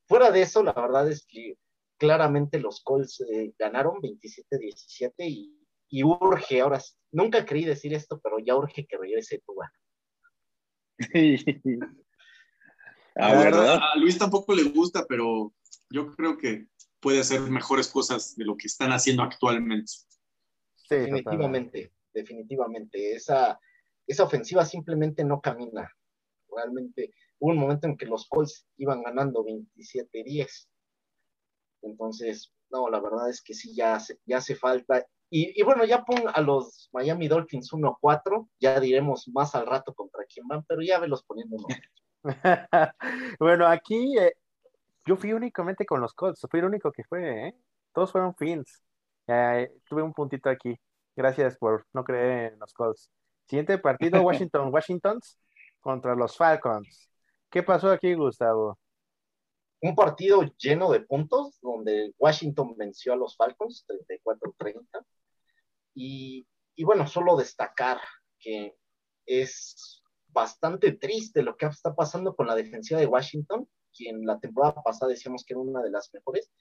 fuera 0.08 0.32
de 0.32 0.42
eso, 0.42 0.64
la 0.64 0.74
verdad 0.74 1.10
es 1.10 1.26
que 1.28 1.58
claramente 1.98 2.60
los 2.60 2.82
Colts 2.84 3.22
eh, 3.22 3.54
ganaron 3.60 4.02
27-17 4.02 5.14
y, 5.20 5.65
y 5.90 6.04
urge, 6.04 6.62
ahora, 6.62 6.82
nunca 7.12 7.46
creí 7.46 7.66
decir 7.66 7.94
esto, 7.94 8.20
pero 8.22 8.40
ya 8.40 8.56
urge 8.56 8.86
que 8.86 8.98
regrese 8.98 9.42
Tua. 9.46 9.72
ah, 13.16 13.30
La 13.30 13.44
¿verdad? 13.44 13.80
A 13.82 13.98
Luis 13.98 14.18
tampoco 14.18 14.54
le 14.54 14.64
gusta, 14.64 15.06
pero 15.08 15.54
yo 15.90 16.16
creo 16.16 16.38
que 16.38 16.68
puede 17.00 17.20
hacer 17.20 17.42
mejores 17.42 17.88
cosas 17.88 18.36
de 18.36 18.46
lo 18.46 18.58
que 18.58 18.68
están 18.68 18.92
haciendo 18.92 19.24
actualmente. 19.24 19.92
Sí. 20.76 20.96
Definitivamente, 20.96 21.94
definitivamente. 22.14 23.16
Esa, 23.16 23.60
esa 24.08 24.24
ofensiva 24.24 24.66
simplemente 24.66 25.24
no 25.24 25.42
camina. 25.42 25.92
realmente 26.56 27.14
hubo 27.40 27.52
un 27.52 27.58
momento 27.58 27.88
en 27.88 27.98
que 27.98 28.06
los 28.06 28.28
Colts 28.28 28.68
iban 28.78 29.04
ganando 29.04 29.46
27-10. 29.46 30.68
Entonces, 31.82 32.54
no, 32.72 32.90
la 32.90 33.00
verdad 33.00 33.30
es 33.30 33.42
que 33.42 33.54
sí, 33.54 33.76
ya, 33.76 34.00
ya 34.26 34.38
hace 34.38 34.56
falta. 34.56 35.06
Y, 35.38 35.62
bueno, 35.64 35.84
ya 35.84 36.06
pon 36.06 36.24
a 36.34 36.40
los 36.40 36.90
Miami 36.94 37.28
Dolphins 37.28 37.74
1-4, 37.74 38.48
ya 38.58 38.80
diremos 38.80 39.28
más 39.34 39.54
al 39.54 39.66
rato 39.66 39.94
contra 39.94 40.24
quién 40.34 40.48
van, 40.48 40.64
pero 40.64 40.82
ya 40.82 40.98
velos 40.98 41.26
poniendo 41.26 41.58
bueno, 43.38 43.68
aquí 43.68 44.18
eh, 44.18 44.32
yo 45.06 45.18
fui 45.18 45.34
únicamente 45.34 45.86
con 45.86 46.00
los 46.00 46.14
Colts, 46.14 46.48
fui 46.50 46.62
el 46.62 46.68
único 46.68 46.90
que 46.90 47.04
fue, 47.04 47.50
¿eh? 47.50 47.56
Todos 47.94 48.14
fueron 48.14 48.34
Fins. 48.36 48.82
tuve 49.26 50.04
un 50.04 50.14
puntito 50.14 50.50
aquí. 50.50 50.80
Gracias 51.18 51.58
por 51.58 51.86
no 51.92 52.06
creer 52.06 52.54
en 52.54 52.60
los 52.60 52.74
Colts. 52.74 53.12
Siguiente 53.46 53.78
partido, 53.78 54.22
Washington, 54.50 54.74
Washingtons 54.74 55.38
contra 55.82 56.16
los 56.16 56.38
Falcons. 56.38 57.10
¿Qué 57.50 57.62
pasó 57.62 57.92
aquí, 57.92 58.14
Gustavo? 58.14 58.80
Un 59.82 59.96
partido 59.96 60.44
lleno 60.58 60.90
de 60.92 61.02
puntos, 61.02 61.60
donde 61.62 62.14
Washington 62.18 62.78
venció 62.78 63.12
a 63.12 63.18
los 63.18 63.36
Falcons 63.36 63.86
34-30. 63.86 65.06
Y, 65.96 66.46
bueno, 66.84 67.08
solo 67.08 67.38
destacar 67.38 68.00
que 68.40 68.76
es 69.26 70.04
bastante 70.28 70.92
triste 70.92 71.42
lo 71.42 71.56
que 71.56 71.66
está 71.66 71.96
pasando 71.96 72.36
con 72.36 72.48
la 72.48 72.56
defensiva 72.56 73.00
de 73.00 73.08
Washington, 73.08 73.68
quien 73.96 74.26
la 74.26 74.38
temporada 74.40 74.84
pasada 74.84 75.10
decíamos 75.10 75.46
que 75.46 75.54
era 75.54 75.62
una 75.62 75.82
de 75.82 75.90
las 75.90 76.14
mejores, 76.14 76.52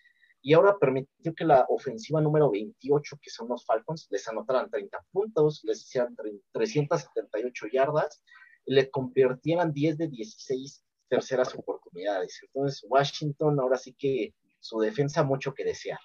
y 0.41 0.53
ahora 0.53 0.79
permitió 0.79 1.35
que 1.35 1.45
la 1.45 1.67
ofensiva 1.69 2.21
número 2.21 2.51
28, 2.51 3.19
que 3.21 3.31
son 3.31 3.49
los 3.49 3.65
Falcons, 3.65 4.07
les 4.11 4.29
anotaran 4.29 4.71
30 4.71 4.99
puntos, 5.11 5.63
les 5.65 5.83
hicieran 5.83 6.15
378 6.53 7.67
yardas, 7.73 8.23
y 8.67 8.75
le 8.75 8.91
convirtieran 8.91 9.73
10 9.73 9.99
de 9.99 10.09
16 10.09 10.85
terceras 11.09 11.55
oportunidades. 11.55 12.41
Entonces, 12.43 12.85
Washington 12.89 13.59
ahora 13.61 13.77
sí 13.77 13.95
que 13.99 14.35
su 14.61 14.79
defensa 14.79 15.23
mucho 15.23 15.53
que 15.53 15.65
desear. 15.65 15.99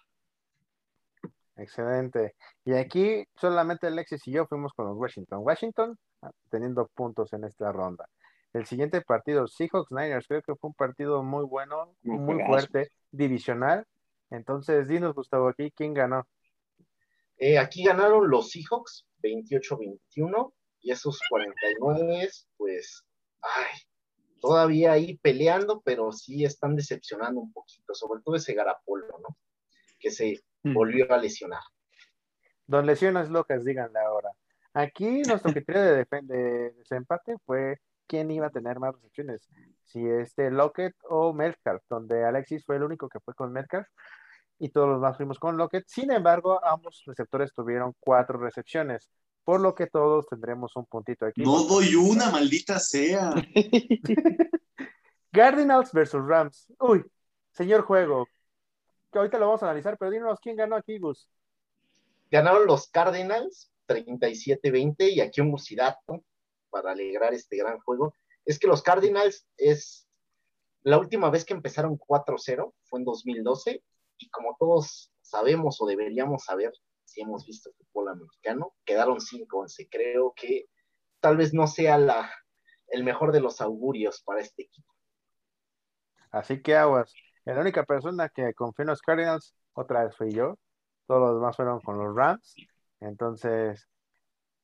Excelente. 1.59 2.35
Y 2.65 2.73
aquí 2.73 3.25
solamente 3.35 3.87
Alexis 3.87 4.27
y 4.27 4.31
yo 4.31 4.45
fuimos 4.45 4.73
con 4.73 4.87
los 4.87 4.97
Washington. 4.97 5.39
Washington 5.41 5.97
ah, 6.21 6.31
teniendo 6.49 6.87
puntos 6.93 7.33
en 7.33 7.43
esta 7.43 7.71
ronda. 7.71 8.07
El 8.53 8.65
siguiente 8.65 9.01
partido, 9.01 9.47
Seahawks 9.47 9.91
Niners, 9.91 10.27
creo 10.27 10.41
que 10.41 10.55
fue 10.55 10.69
un 10.69 10.73
partido 10.73 11.21
muy 11.21 11.45
bueno, 11.45 11.93
muy 12.01 12.43
fuerte, 12.45 12.91
divisional, 13.11 13.85
entonces, 14.29 14.87
dinos, 14.87 15.15
Gustavo, 15.15 15.49
aquí, 15.49 15.71
¿quién 15.71 15.93
ganó? 15.93 16.27
Eh, 17.37 17.57
aquí 17.57 17.83
ganaron 17.83 18.29
los 18.29 18.51
Seahawks 18.51 19.07
28-21 19.23 20.53
y 20.81 20.91
esos 20.91 21.19
49, 21.29 22.29
pues, 22.57 23.03
ay, 23.41 23.79
todavía 24.39 24.91
ahí 24.91 25.17
peleando, 25.17 25.81
pero 25.83 26.11
sí 26.11 26.43
están 26.43 26.75
decepcionando 26.75 27.39
un 27.41 27.51
poquito, 27.51 27.93
sobre 27.93 28.21
todo 28.21 28.35
ese 28.35 28.53
Garapolo, 28.53 29.07
¿no? 29.19 29.37
Que 29.99 30.11
se. 30.11 30.39
Volvió 30.63 31.11
a 31.13 31.17
lesionar. 31.17 31.61
Don 32.67 32.85
Lesiones 32.85 33.29
Locas, 33.29 33.65
díganle 33.65 33.99
ahora. 33.99 34.29
Aquí 34.73 35.21
nuestro 35.23 35.51
criterio 35.51 35.81
de, 35.81 36.05
de 36.23 36.71
desempate 36.77 37.35
fue 37.45 37.79
quién 38.09 38.31
iba 38.31 38.47
a 38.47 38.51
tener 38.51 38.79
más 38.79 38.93
recepciones, 38.95 39.47
si 39.85 40.05
este 40.07 40.49
Lockett 40.49 40.95
o 41.09 41.31
Metcalf, 41.31 41.83
donde 41.89 42.25
Alexis 42.25 42.65
fue 42.65 42.75
el 42.75 42.83
único 42.83 43.07
que 43.07 43.19
fue 43.19 43.35
con 43.35 43.51
Metcalf 43.51 43.87
y 44.57 44.69
todos 44.69 44.89
los 44.89 44.97
demás 44.97 45.15
fuimos 45.15 45.39
con 45.39 45.57
Lockett. 45.57 45.85
Sin 45.87 46.11
embargo, 46.11 46.63
ambos 46.65 47.03
receptores 47.05 47.53
tuvieron 47.53 47.93
cuatro 47.99 48.39
recepciones, 48.39 49.09
por 49.43 49.61
lo 49.61 49.73
que 49.73 49.87
todos 49.87 50.27
tendremos 50.27 50.75
un 50.75 50.85
puntito 50.85 51.25
aquí. 51.25 51.41
No 51.41 51.63
doy 51.63 51.95
una, 51.95 52.29
maldita 52.29 52.79
sea. 52.79 53.31
Cardinals 55.31 55.93
versus 55.93 56.25
Rams. 56.25 56.73
Uy, 56.79 57.05
señor 57.51 57.83
juego, 57.83 58.27
que 59.11 59.19
ahorita 59.19 59.39
lo 59.39 59.47
vamos 59.47 59.63
a 59.63 59.67
analizar, 59.67 59.97
pero 59.97 60.11
dinos 60.11 60.39
quién 60.41 60.55
ganó 60.55 60.75
aquí, 60.75 60.99
Gus. 60.99 61.29
Ganaron 62.31 62.65
los 62.67 62.87
Cardinals 62.89 63.71
37-20 63.87 65.11
y 65.11 65.21
aquí 65.21 65.41
un 65.41 65.49
musidato 65.49 66.23
para 66.69 66.91
alegrar 66.91 67.33
este 67.33 67.57
gran 67.57 67.79
juego. 67.79 68.13
Es 68.45 68.59
que 68.59 68.67
los 68.67 68.81
Cardinals 68.81 69.47
es 69.57 70.07
la 70.83 70.97
última 70.97 71.29
vez 71.29 71.43
que 71.45 71.53
empezaron 71.53 71.97
4-0 71.97 72.73
fue 72.83 72.99
en 72.99 73.05
2012 73.05 73.83
y 74.17 74.29
como 74.29 74.55
todos 74.59 75.11
sabemos 75.21 75.81
o 75.81 75.85
deberíamos 75.85 76.43
saber 76.43 76.71
si 77.05 77.21
hemos 77.21 77.45
visto 77.45 77.71
fútbol 77.73 78.09
americano, 78.09 78.73
quedaron 78.85 79.19
5-11. 79.19 79.87
Creo 79.89 80.33
que 80.35 80.67
tal 81.19 81.37
vez 81.37 81.53
no 81.53 81.67
sea 81.67 81.97
la, 81.97 82.31
el 82.87 83.03
mejor 83.03 83.31
de 83.31 83.41
los 83.41 83.61
augurios 83.61 84.21
para 84.23 84.41
este 84.41 84.63
equipo. 84.63 84.93
Así 86.31 86.61
que 86.61 86.75
aguas. 86.75 87.13
La 87.45 87.59
única 87.59 87.83
persona 87.83 88.29
que 88.29 88.53
confió 88.53 88.83
en 88.83 88.89
los 88.89 89.01
Cardinals 89.01 89.53
otra 89.73 90.05
vez 90.05 90.15
fui 90.15 90.31
yo. 90.31 90.57
Todos 91.07 91.21
los 91.21 91.35
demás 91.35 91.55
fueron 91.55 91.79
con 91.81 91.97
los 91.97 92.15
Rams. 92.15 92.55
Entonces, 92.99 93.87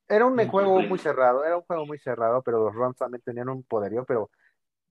era 0.08 0.26
un 0.26 0.38
juego 0.48 0.82
muy 0.82 1.00
cerrado, 1.00 1.44
era 1.44 1.58
un 1.58 1.64
juego 1.64 1.86
muy 1.86 1.98
cerrado, 2.00 2.42
pero 2.44 2.64
los 2.64 2.76
Rams 2.76 2.98
también 2.98 3.22
tenían 3.24 3.50
un 3.50 3.64
poderío, 3.64 4.06
pero 4.06 4.30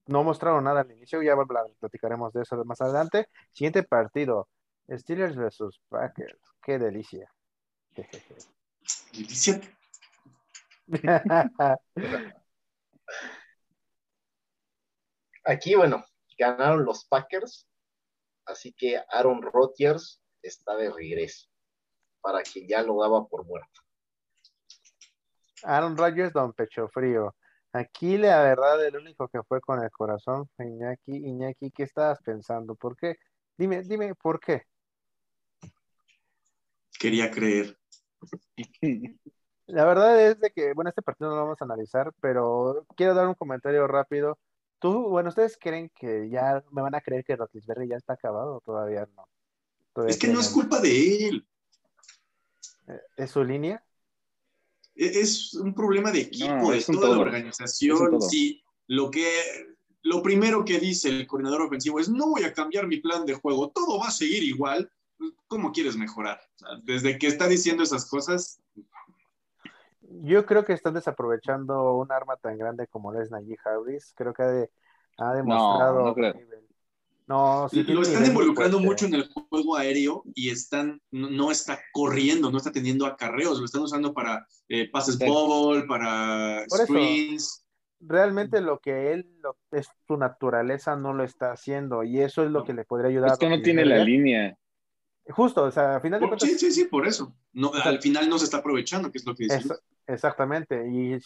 no 0.07 0.23
mostraron 0.23 0.63
nada 0.63 0.81
al 0.81 0.91
inicio, 0.91 1.21
ya 1.21 1.35
platicaremos 1.79 2.33
de 2.33 2.41
eso 2.43 2.63
más 2.65 2.81
adelante. 2.81 3.27
Siguiente 3.51 3.83
partido, 3.83 4.49
Steelers 4.89 5.35
versus 5.35 5.81
Packers. 5.89 6.39
Qué 6.61 6.77
delicia. 6.77 7.31
Delicia. 9.13 9.61
Aquí, 15.45 15.75
bueno, 15.75 16.03
ganaron 16.37 16.85
los 16.85 17.05
Packers, 17.05 17.67
así 18.45 18.73
que 18.73 19.01
Aaron 19.09 19.41
Rodgers 19.41 20.21
está 20.41 20.75
de 20.75 20.91
regreso, 20.91 21.47
para 22.21 22.43
que 22.43 22.67
ya 22.67 22.81
lo 22.81 23.01
daba 23.01 23.27
por 23.27 23.45
muerto. 23.45 23.81
Aaron 25.63 25.97
Rodgers, 25.97 26.33
don 26.33 26.53
Pecho 26.53 26.87
Frío. 26.89 27.35
Aquí 27.73 28.17
la 28.17 28.41
verdad, 28.41 28.85
el 28.85 28.95
único 28.95 29.27
que 29.27 29.43
fue 29.43 29.59
con 29.59 29.83
el 29.83 29.91
corazón 29.91 30.49
fue 30.55 30.67
Iñaki. 30.67 31.11
Iñaki, 31.11 31.71
¿qué 31.71 31.83
estabas 31.83 32.19
pensando? 32.23 32.75
¿Por 32.75 32.95
qué? 32.95 33.17
Dime, 33.57 33.81
dime, 33.83 34.15
¿por 34.15 34.39
qué? 34.39 34.63
Quería 36.99 37.29
creer. 37.31 37.77
La 39.67 39.83
verdad 39.83 40.21
es 40.21 40.39
de 40.39 40.51
que, 40.51 40.73
bueno, 40.73 40.89
este 40.89 41.01
partido 41.01 41.29
no 41.29 41.35
lo 41.37 41.41
vamos 41.43 41.61
a 41.61 41.65
analizar, 41.65 42.13
pero 42.21 42.85
quiero 42.95 43.15
dar 43.15 43.27
un 43.27 43.33
comentario 43.33 43.87
rápido. 43.87 44.37
Tú, 44.79 45.09
bueno, 45.09 45.29
¿ustedes 45.29 45.57
creen 45.59 45.91
que 45.95 46.29
ya 46.29 46.63
me 46.71 46.81
van 46.81 46.95
a 46.95 47.01
creer 47.01 47.23
que 47.23 47.35
Rotisberry 47.35 47.87
ya 47.87 47.95
está 47.95 48.13
acabado 48.13 48.57
o 48.57 48.61
todavía 48.61 49.07
no? 49.15 49.27
es 50.07 50.17
que 50.17 50.27
no 50.27 50.39
es 50.39 50.49
culpa 50.49 50.79
de 50.81 51.27
él. 51.27 51.47
¿Es 53.15 53.31
su 53.31 53.43
línea? 53.43 53.83
E-, 54.95 55.21
es 55.21 55.53
un 55.53 55.73
problema 55.73 56.11
de 56.11 56.21
equipo, 56.21 56.71
de 56.71 56.81
toda 56.81 57.15
la 57.15 57.21
organización. 57.21 58.21
Sí, 58.21 58.63
lo 58.87 59.09
que 59.09 59.27
lo 60.01 60.21
primero 60.21 60.63
que 60.63 60.79
dice 60.79 61.09
el 61.09 61.25
coordinador 61.25 61.63
ofensivo 61.63 61.99
es 61.99 62.09
no 62.09 62.27
voy 62.27 62.43
a 62.43 62.53
cambiar 62.53 62.87
mi 62.87 62.97
plan 62.97 63.25
de 63.25 63.33
juego, 63.33 63.71
todo 63.71 63.99
va 63.99 64.07
a 64.07 64.11
seguir 64.11 64.43
igual. 64.43 64.91
¿Cómo 65.47 65.71
quieres 65.71 65.95
mejorar? 65.95 66.39
desde 66.83 67.17
que 67.17 67.27
está 67.27 67.47
diciendo 67.47 67.83
esas 67.83 68.05
cosas. 68.05 68.59
Yo 70.23 70.45
creo 70.45 70.65
que 70.65 70.73
están 70.73 70.93
desaprovechando 70.93 71.95
un 71.95 72.11
arma 72.11 72.35
tan 72.37 72.57
grande 72.57 72.87
como 72.87 73.13
es 73.13 73.31
Najee 73.31 73.57
Harris. 73.63 74.13
Creo 74.15 74.33
que 74.33 74.69
ha, 75.17 75.33
demostrado 75.33 76.15
no, 77.27 77.67
lo 77.71 78.01
están 78.03 78.25
involucrando 78.25 78.79
mucho 78.79 79.07
en 79.07 79.15
el 79.15 79.27
juego 79.27 79.75
aéreo 79.75 80.23
y 80.35 80.51
están, 80.51 81.01
no, 81.09 81.49
está 81.49 81.79
corriendo, 81.91 82.51
no 82.51 82.57
está 82.57 82.71
teniendo 82.71 83.07
acarreos, 83.07 83.57
lo 83.57 83.65
están 83.65 83.81
usando 83.81 84.13
para 84.13 84.45
eh, 84.69 84.89
pases 84.91 85.17
bubble, 85.17 85.85
para 85.87 86.63
screens. 86.69 87.65
realmente 87.99 88.61
lo 88.61 88.79
que 88.79 89.11
él, 89.11 89.27
es 89.71 89.87
su 90.07 90.17
naturaleza, 90.17 90.95
no 90.95 91.13
lo 91.13 91.23
está 91.23 91.51
haciendo 91.51 92.03
y 92.03 92.21
eso 92.21 92.43
es 92.43 92.51
lo 92.51 92.63
que 92.63 92.73
le 92.73 92.85
podría 92.85 93.09
ayudar. 93.09 93.31
Esto 93.31 93.49
no 93.49 93.59
tiene 93.59 93.85
la 93.85 94.03
línea. 94.03 94.55
Justo, 95.27 95.63
o 95.63 95.71
sea, 95.71 95.95
al 95.95 96.01
final 96.01 96.19
de 96.19 96.27
cuentas. 96.27 96.47
Sí, 96.47 96.59
sí, 96.59 96.71
sí, 96.71 96.85
por 96.85 97.07
eso. 97.07 97.35
No, 97.53 97.71
al 97.73 97.99
final 97.99 98.29
no 98.29 98.37
se 98.37 98.45
está 98.45 98.57
aprovechando, 98.57 99.11
que 99.11 99.17
es 99.17 99.25
lo 99.25 99.33
que 99.33 99.45
dice. 99.45 99.73
Exactamente. 100.07 100.87
Y 100.87 101.19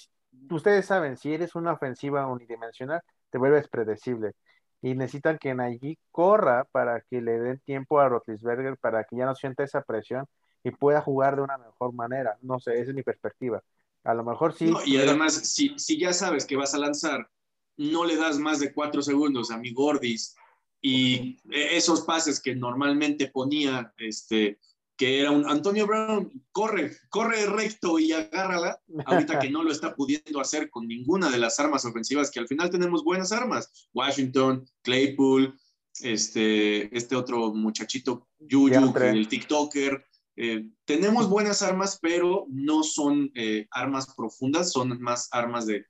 ustedes 0.50 0.86
saben, 0.86 1.18
si 1.18 1.34
eres 1.34 1.56
una 1.56 1.74
ofensiva 1.74 2.28
unidimensional, 2.28 3.02
te 3.30 3.38
vuelves 3.38 3.68
predecible 3.68 4.34
y 4.82 4.96
necesitan 4.96 5.38
que 5.38 5.54
Nagy 5.54 5.98
corra 6.12 6.66
para 6.72 7.02
que 7.02 7.22
le 7.22 7.40
den 7.40 7.60
tiempo 7.60 8.00
a 8.00 8.10
Rotlisberger 8.10 8.78
para 8.78 9.04
que 9.04 9.18
ya 9.18 9.26
no 9.26 9.36
sienta 9.36 9.64
esa 9.64 9.82
presión 9.82 10.26
y 10.64 10.72
pueda 10.72 11.02
jugar 11.02 11.36
de 11.36 11.42
una 11.42 11.58
mejor 11.58 11.94
manera. 11.94 12.38
No 12.42 12.60
sé, 12.60 12.74
esa 12.80 12.92
es 12.92 12.96
mi 12.96 13.04
perspectiva. 13.04 13.62
A 14.04 14.14
lo 14.14 14.24
mejor 14.24 14.54
sí. 14.54 14.72
y 14.86 14.98
además, 14.98 15.34
si, 15.34 15.78
si 15.78 16.00
ya 16.00 16.14
sabes 16.14 16.46
que 16.46 16.56
vas 16.56 16.74
a 16.74 16.80
lanzar, 16.80 17.30
no 17.78 18.06
le 18.06 18.16
das 18.16 18.40
más 18.40 18.60
de 18.60 18.74
cuatro 18.74 19.02
segundos 19.02 19.52
a 19.52 19.58
mi 19.58 19.74
Gordis 19.74 20.36
y 20.82 21.38
esos 21.50 22.02
pases 22.02 22.42
que 22.42 22.56
normalmente 22.56 23.28
ponía 23.28 23.94
este, 23.98 24.60
que 25.00 25.22
era 25.22 25.32
un 25.32 25.50
Antonio 25.50 25.88
Brown, 25.88 26.30
corre, 26.52 26.92
corre 27.08 27.46
recto 27.46 28.00
y 28.00 28.12
agárrala, 28.12 28.82
ahorita 29.06 29.40
que 29.40 29.50
no 29.50 29.64
lo 29.64 29.72
está 29.72 29.96
pudiendo 29.96 30.42
hacer 30.42 30.70
con 30.70 30.90
ninguna 30.90 31.30
de 31.30 31.38
las 31.38 31.58
armas 31.58 31.86
ofensivas, 31.86 32.30
que 32.30 32.42
al 32.42 32.50
final 32.50 32.70
tenemos 32.70 33.06
buenas 33.06 33.32
armas, 33.32 33.90
Washington, 33.94 34.66
Claypool, 34.82 35.58
este, 36.02 36.94
este 36.96 37.16
otro 37.16 37.54
muchachito, 37.54 38.28
Yuyu, 38.40 38.94
el 38.98 39.30
TikToker, 39.30 40.06
eh, 40.36 40.68
tenemos 40.84 41.30
buenas 41.30 41.62
armas, 41.62 41.98
pero 42.02 42.46
no 42.50 42.84
son 42.84 43.32
eh, 43.36 43.68
armas 43.72 44.14
profundas, 44.14 44.74
son 44.74 45.02
más 45.02 45.30
armas 45.32 45.66
de, 45.66 45.86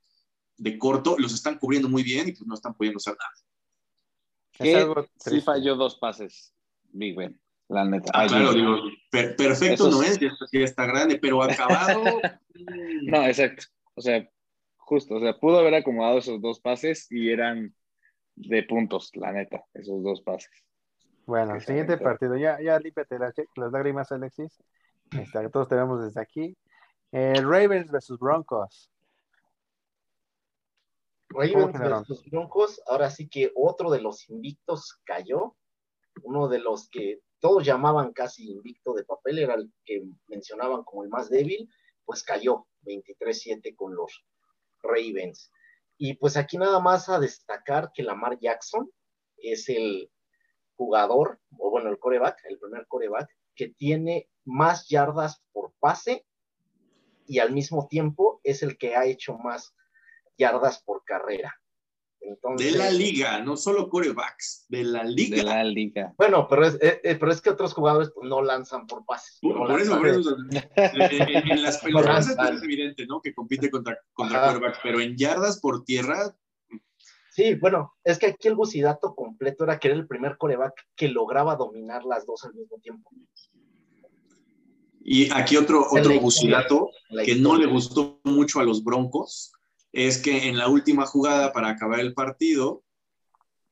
de 0.58 0.78
corto, 0.78 1.16
los 1.18 1.34
están 1.34 1.58
cubriendo 1.58 1.90
muy 1.90 2.04
bien 2.04 2.30
y 2.30 2.34
pues 2.34 2.46
no 2.46 2.54
están 2.54 2.76
pudiendo 2.76 2.98
hacer 2.98 3.18
nada. 3.18 3.34
Que 4.52 5.08
sí 5.18 5.42
falló 5.42 5.76
dos 5.76 5.96
pases, 5.96 6.54
Big 6.92 7.16
Ben, 7.16 7.42
la 7.70 7.86
neta. 7.86 8.12
Ah, 8.14 8.22
Ay, 8.24 8.28
claro, 8.30 8.54
digo, 8.54 8.78
per- 9.12 9.36
perfecto 9.36 9.88
Esos- 9.88 9.96
no 9.96 10.04
es, 10.04 10.20
ya 10.20 10.28
está, 10.28 10.46
está 10.52 10.86
grande, 10.86 11.18
pero 11.20 11.42
acabado. 11.42 12.04
mm, 12.56 13.06
No, 13.10 13.26
exacto. 13.26 13.66
O 13.96 14.02
sea, 14.02 14.28
justo, 14.78 15.16
o 15.16 15.20
sea, 15.20 15.38
pudo 15.38 15.60
haber 15.60 15.76
acomodado 15.76 16.18
esos 16.18 16.42
dos 16.42 16.60
pases 16.60 17.08
y 17.12 17.32
eran 17.32 17.74
de 18.36 18.64
puntos, 18.64 19.12
la 19.16 19.32
neta, 19.32 19.64
esos 19.74 20.02
dos 20.04 20.22
pases. 20.22 20.50
Bueno, 21.26 21.60
se 21.60 21.68
siguiente 21.68 21.98
partido. 21.98 22.36
Ya, 22.38 22.60
ya 22.60 22.80
límpiate 22.80 23.20
las, 23.20 23.34
las 23.56 23.72
lágrimas, 23.72 24.12
Alexis. 24.12 24.64
Este, 25.12 25.50
todos 25.50 25.68
tenemos 25.68 26.04
desde 26.04 26.22
aquí. 26.22 26.58
Eh, 27.12 27.34
Ravens 27.42 27.92
versus 27.92 28.18
Broncos. 28.20 28.92
¿Cómo 31.32 31.44
Ravens 31.44 31.80
versus 31.80 32.26
Broncos, 32.32 32.82
ahora 32.88 33.12
sí 33.12 33.30
que 33.30 33.52
otro 33.56 33.92
de 33.92 34.02
los 34.02 34.28
invictos 34.30 35.00
cayó, 35.04 35.56
uno 36.24 36.48
de 36.48 36.60
los 36.60 36.90
que 36.90 37.22
todos 37.40 37.66
llamaban 37.66 38.12
casi 38.14 38.52
invicto 38.52 38.94
de 38.94 39.04
papel, 39.04 39.40
era 39.40 39.56
el 39.56 39.72
que 39.86 40.04
mencionaban 40.28 40.84
como 40.84 41.04
el 41.04 41.10
más 41.10 41.30
débil, 41.30 41.70
pues 42.06 42.24
cayó 42.24 42.68
23-7 42.84 43.76
con 43.76 43.96
los 43.96 44.26
Ravens. 44.82 45.52
Y 45.98 46.16
pues 46.16 46.38
aquí 46.38 46.58
nada 46.58 46.80
más 46.80 47.10
a 47.10 47.20
destacar 47.20 47.92
que 47.94 48.04
Lamar 48.04 48.40
Jackson 48.40 48.90
es 49.38 49.70
el 49.70 50.12
jugador, 50.76 51.40
o 51.58 51.70
bueno, 51.70 51.90
el 51.90 52.00
coreback, 52.00 52.40
el 52.46 52.58
primer 52.58 52.88
coreback, 52.88 53.30
que 53.56 53.70
tiene 53.70 54.30
más 54.46 54.88
yardas 54.88 55.44
por 55.52 55.74
pase 55.80 56.26
y 57.26 57.40
al 57.40 57.52
mismo 57.52 57.88
tiempo 57.88 58.40
es 58.44 58.64
el 58.64 58.78
que 58.78 58.96
ha 58.96 59.06
hecho 59.06 59.38
más 59.38 59.76
yardas 60.38 60.82
por 60.82 61.04
carrera. 61.04 61.54
Entonces, 62.30 62.74
De 62.74 62.78
la 62.78 62.92
liga, 62.92 63.42
no 63.42 63.58
solo 63.58 63.90
corebacks, 63.90 64.66
de 64.70 64.84
la 64.84 65.04
liga. 65.04 65.38
De 65.38 65.44
la 65.44 65.64
liga. 65.64 66.14
Bueno, 66.16 66.48
pero 66.48 66.68
es, 66.68 66.76
eh, 66.76 67.02
eh, 67.04 67.16
pero 67.16 67.32
es 67.32 67.42
que 67.42 67.50
otros 67.50 67.74
jugadores 67.74 68.12
pues, 68.14 68.30
no 68.30 68.44
lanzan 68.44 68.86
por 68.86 69.04
pases. 69.04 69.40
Por, 69.42 69.56
no 69.56 69.66
por 69.66 69.82
eso, 69.82 69.98
por 69.98 70.08
eso. 70.08 70.38
En, 70.76 71.64
las 71.64 71.80
pues, 71.82 72.28
es 72.28 72.64
evidente, 72.64 73.08
¿no? 73.08 73.20
Que 73.20 73.34
compite 73.34 73.72
contra, 73.72 73.98
contra 74.14 74.38
Ajá. 74.38 74.52
quarterbacks, 74.52 74.80
pero 74.84 75.00
en 75.00 75.18
yardas 75.18 75.60
por 75.60 75.84
tierra, 75.84 76.36
Sí, 77.32 77.54
bueno, 77.56 77.94
es 78.04 78.20
que 78.20 78.26
aquí 78.26 78.50
el 78.50 78.56
bucidato 78.56 79.16
completo 79.16 79.64
era 79.64 79.80
que 79.80 79.88
era 79.88 79.96
el 79.96 80.08
primer 80.08 80.36
coreback 80.38 80.74
que 80.96 81.08
lograba 81.08 81.56
dominar 81.56 82.04
las 82.04 82.26
dos 82.26 82.44
al 82.44 82.54
mismo 82.54 82.78
tiempo. 82.80 83.10
y 85.02 85.32
aquí 85.32 85.56
otro, 85.56 85.88
otro 85.90 86.20
bucidato 86.20 86.90
que 87.24 87.36
no 87.36 87.56
le 87.56 87.68
gustó 87.68 88.20
mucho 88.26 88.60
a 88.60 88.66
los 88.66 88.84
Broncos 88.84 89.54
es 89.92 90.18
que 90.20 90.48
en 90.48 90.58
la 90.58 90.68
última 90.70 91.06
jugada 91.06 91.52
para 91.54 91.70
acabar 91.70 92.00
el 92.00 92.14
partido, 92.14 92.84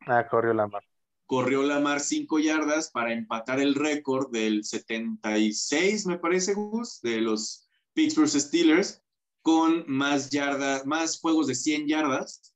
Ah, 0.06 0.26
corrió 0.30 0.54
Lamar. 0.54 0.84
corrió 1.26 1.64
Lamar 1.64 2.00
cinco 2.00 2.40
yardas 2.40 2.90
para 2.92 3.12
empatar 3.14 3.60
el 3.60 3.76
récord 3.76 4.32
del 4.32 4.64
76, 4.64 6.06
me 6.06 6.18
parece, 6.18 6.54
Gus, 6.54 7.02
de 7.02 7.20
los 7.22 7.68
Pittsburgh 7.94 8.30
Steelers, 8.30 9.02
con 9.42 9.84
más 9.88 10.30
yardas, 10.30 10.86
más 10.86 11.20
juegos 11.20 11.48
de 11.48 11.56
100 11.56 11.88
yardas. 11.88 12.54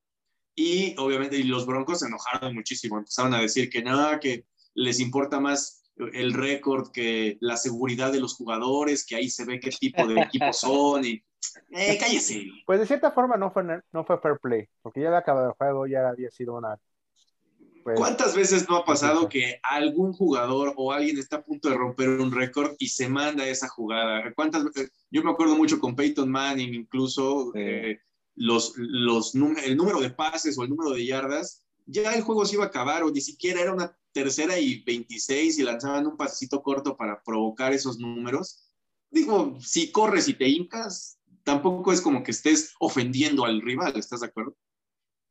Y 0.56 0.96
obviamente 0.98 1.38
y 1.38 1.44
los 1.44 1.66
Broncos 1.66 2.00
se 2.00 2.08
enojaron 2.08 2.54
muchísimo, 2.54 2.98
empezaron 2.98 3.34
a 3.34 3.40
decir 3.42 3.70
que 3.70 3.82
no, 3.82 4.20
que 4.20 4.46
les 4.74 5.00
importa 5.00 5.40
más 5.40 5.81
el 5.98 6.34
récord 6.34 6.92
que 6.92 7.38
la 7.42 7.58
seguridad 7.58 8.12
de 8.12 8.20
los 8.20 8.36
jugadores, 8.36 9.06
que 9.06 9.16
ahí 9.16 9.30
se 9.30 9.46
ve 9.46 9.60
qué 9.60 9.70
tipo 9.80 10.08
de 10.08 10.22
equipos 10.22 10.58
son. 10.58 11.06
Y, 11.06 11.24
eh, 11.72 11.98
cállese. 12.00 12.46
Pues 12.66 12.80
de 12.80 12.86
cierta 12.88 13.12
forma 13.12 13.38
no 13.38 13.52
fue, 13.52 13.64
no 13.92 14.06
fue 14.06 14.20
fair 14.20 14.38
play, 14.42 14.68
porque 14.82 15.02
ya 15.02 15.08
había 15.08 15.20
acabado 15.20 15.48
el 15.50 15.54
juego, 15.54 15.88
ya 15.88 16.10
había 16.10 16.30
sido 16.32 16.56
una. 16.56 16.78
pues, 17.84 17.98
¿Cuántas 18.00 18.36
veces 18.36 18.70
no 18.70 18.78
ha 18.78 18.86
pasado 18.86 19.28
que 19.28 19.60
algún 19.64 20.14
jugador 20.14 20.74
o 20.78 20.92
alguien 20.92 21.18
está 21.18 21.38
a 21.38 21.44
punto 21.44 21.70
de 21.70 21.76
romper 21.76 22.10
un 22.10 22.32
récord 22.32 22.74
y 22.80 22.88
se 22.90 23.10
manda 23.10 23.48
esa 23.48 23.68
jugada? 23.68 24.34
¿Cuántas 24.36 24.64
veces? 24.66 24.92
Yo 25.10 25.24
me 25.24 25.32
acuerdo 25.32 25.56
mucho 25.56 25.80
con 25.80 25.96
Peyton 25.96 26.30
Manning, 26.30 26.74
incluso 26.74 27.52
Sí. 27.54 27.60
eh, 27.60 28.00
los, 28.36 28.74
los, 28.78 29.36
el 29.36 29.76
número 29.76 30.00
de 30.00 30.10
pases 30.12 30.58
o 30.58 30.64
el 30.64 30.70
número 30.70 30.92
de 30.92 31.06
yardas, 31.06 31.66
ya 31.86 32.14
el 32.14 32.22
juego 32.22 32.46
se 32.46 32.56
iba 32.56 32.64
a 32.64 32.68
acabar 32.68 33.04
o 33.04 33.12
ni 33.12 33.20
siquiera 33.20 33.62
era 33.62 33.74
una 33.74 33.98
tercera 34.12 34.60
y 34.60 34.84
26 34.84 35.60
y 35.60 35.64
lanzaban 35.64 36.08
un 36.08 36.18
pasecito 36.18 36.62
corto 36.62 36.96
para 36.98 37.22
provocar 37.24 37.74
esos 37.74 38.00
números. 38.00 38.70
Digo, 39.10 39.58
si 39.60 39.92
corres 39.92 40.28
y 40.28 40.34
te 40.34 40.48
hincas, 40.48 41.20
tampoco 41.44 41.92
es 41.92 42.02
como 42.02 42.24
que 42.24 42.32
estés 42.32 42.74
ofendiendo 42.80 43.46
al 43.46 43.62
rival, 43.62 43.94
¿estás 43.98 44.22
de 44.22 44.28
acuerdo? 44.28 44.56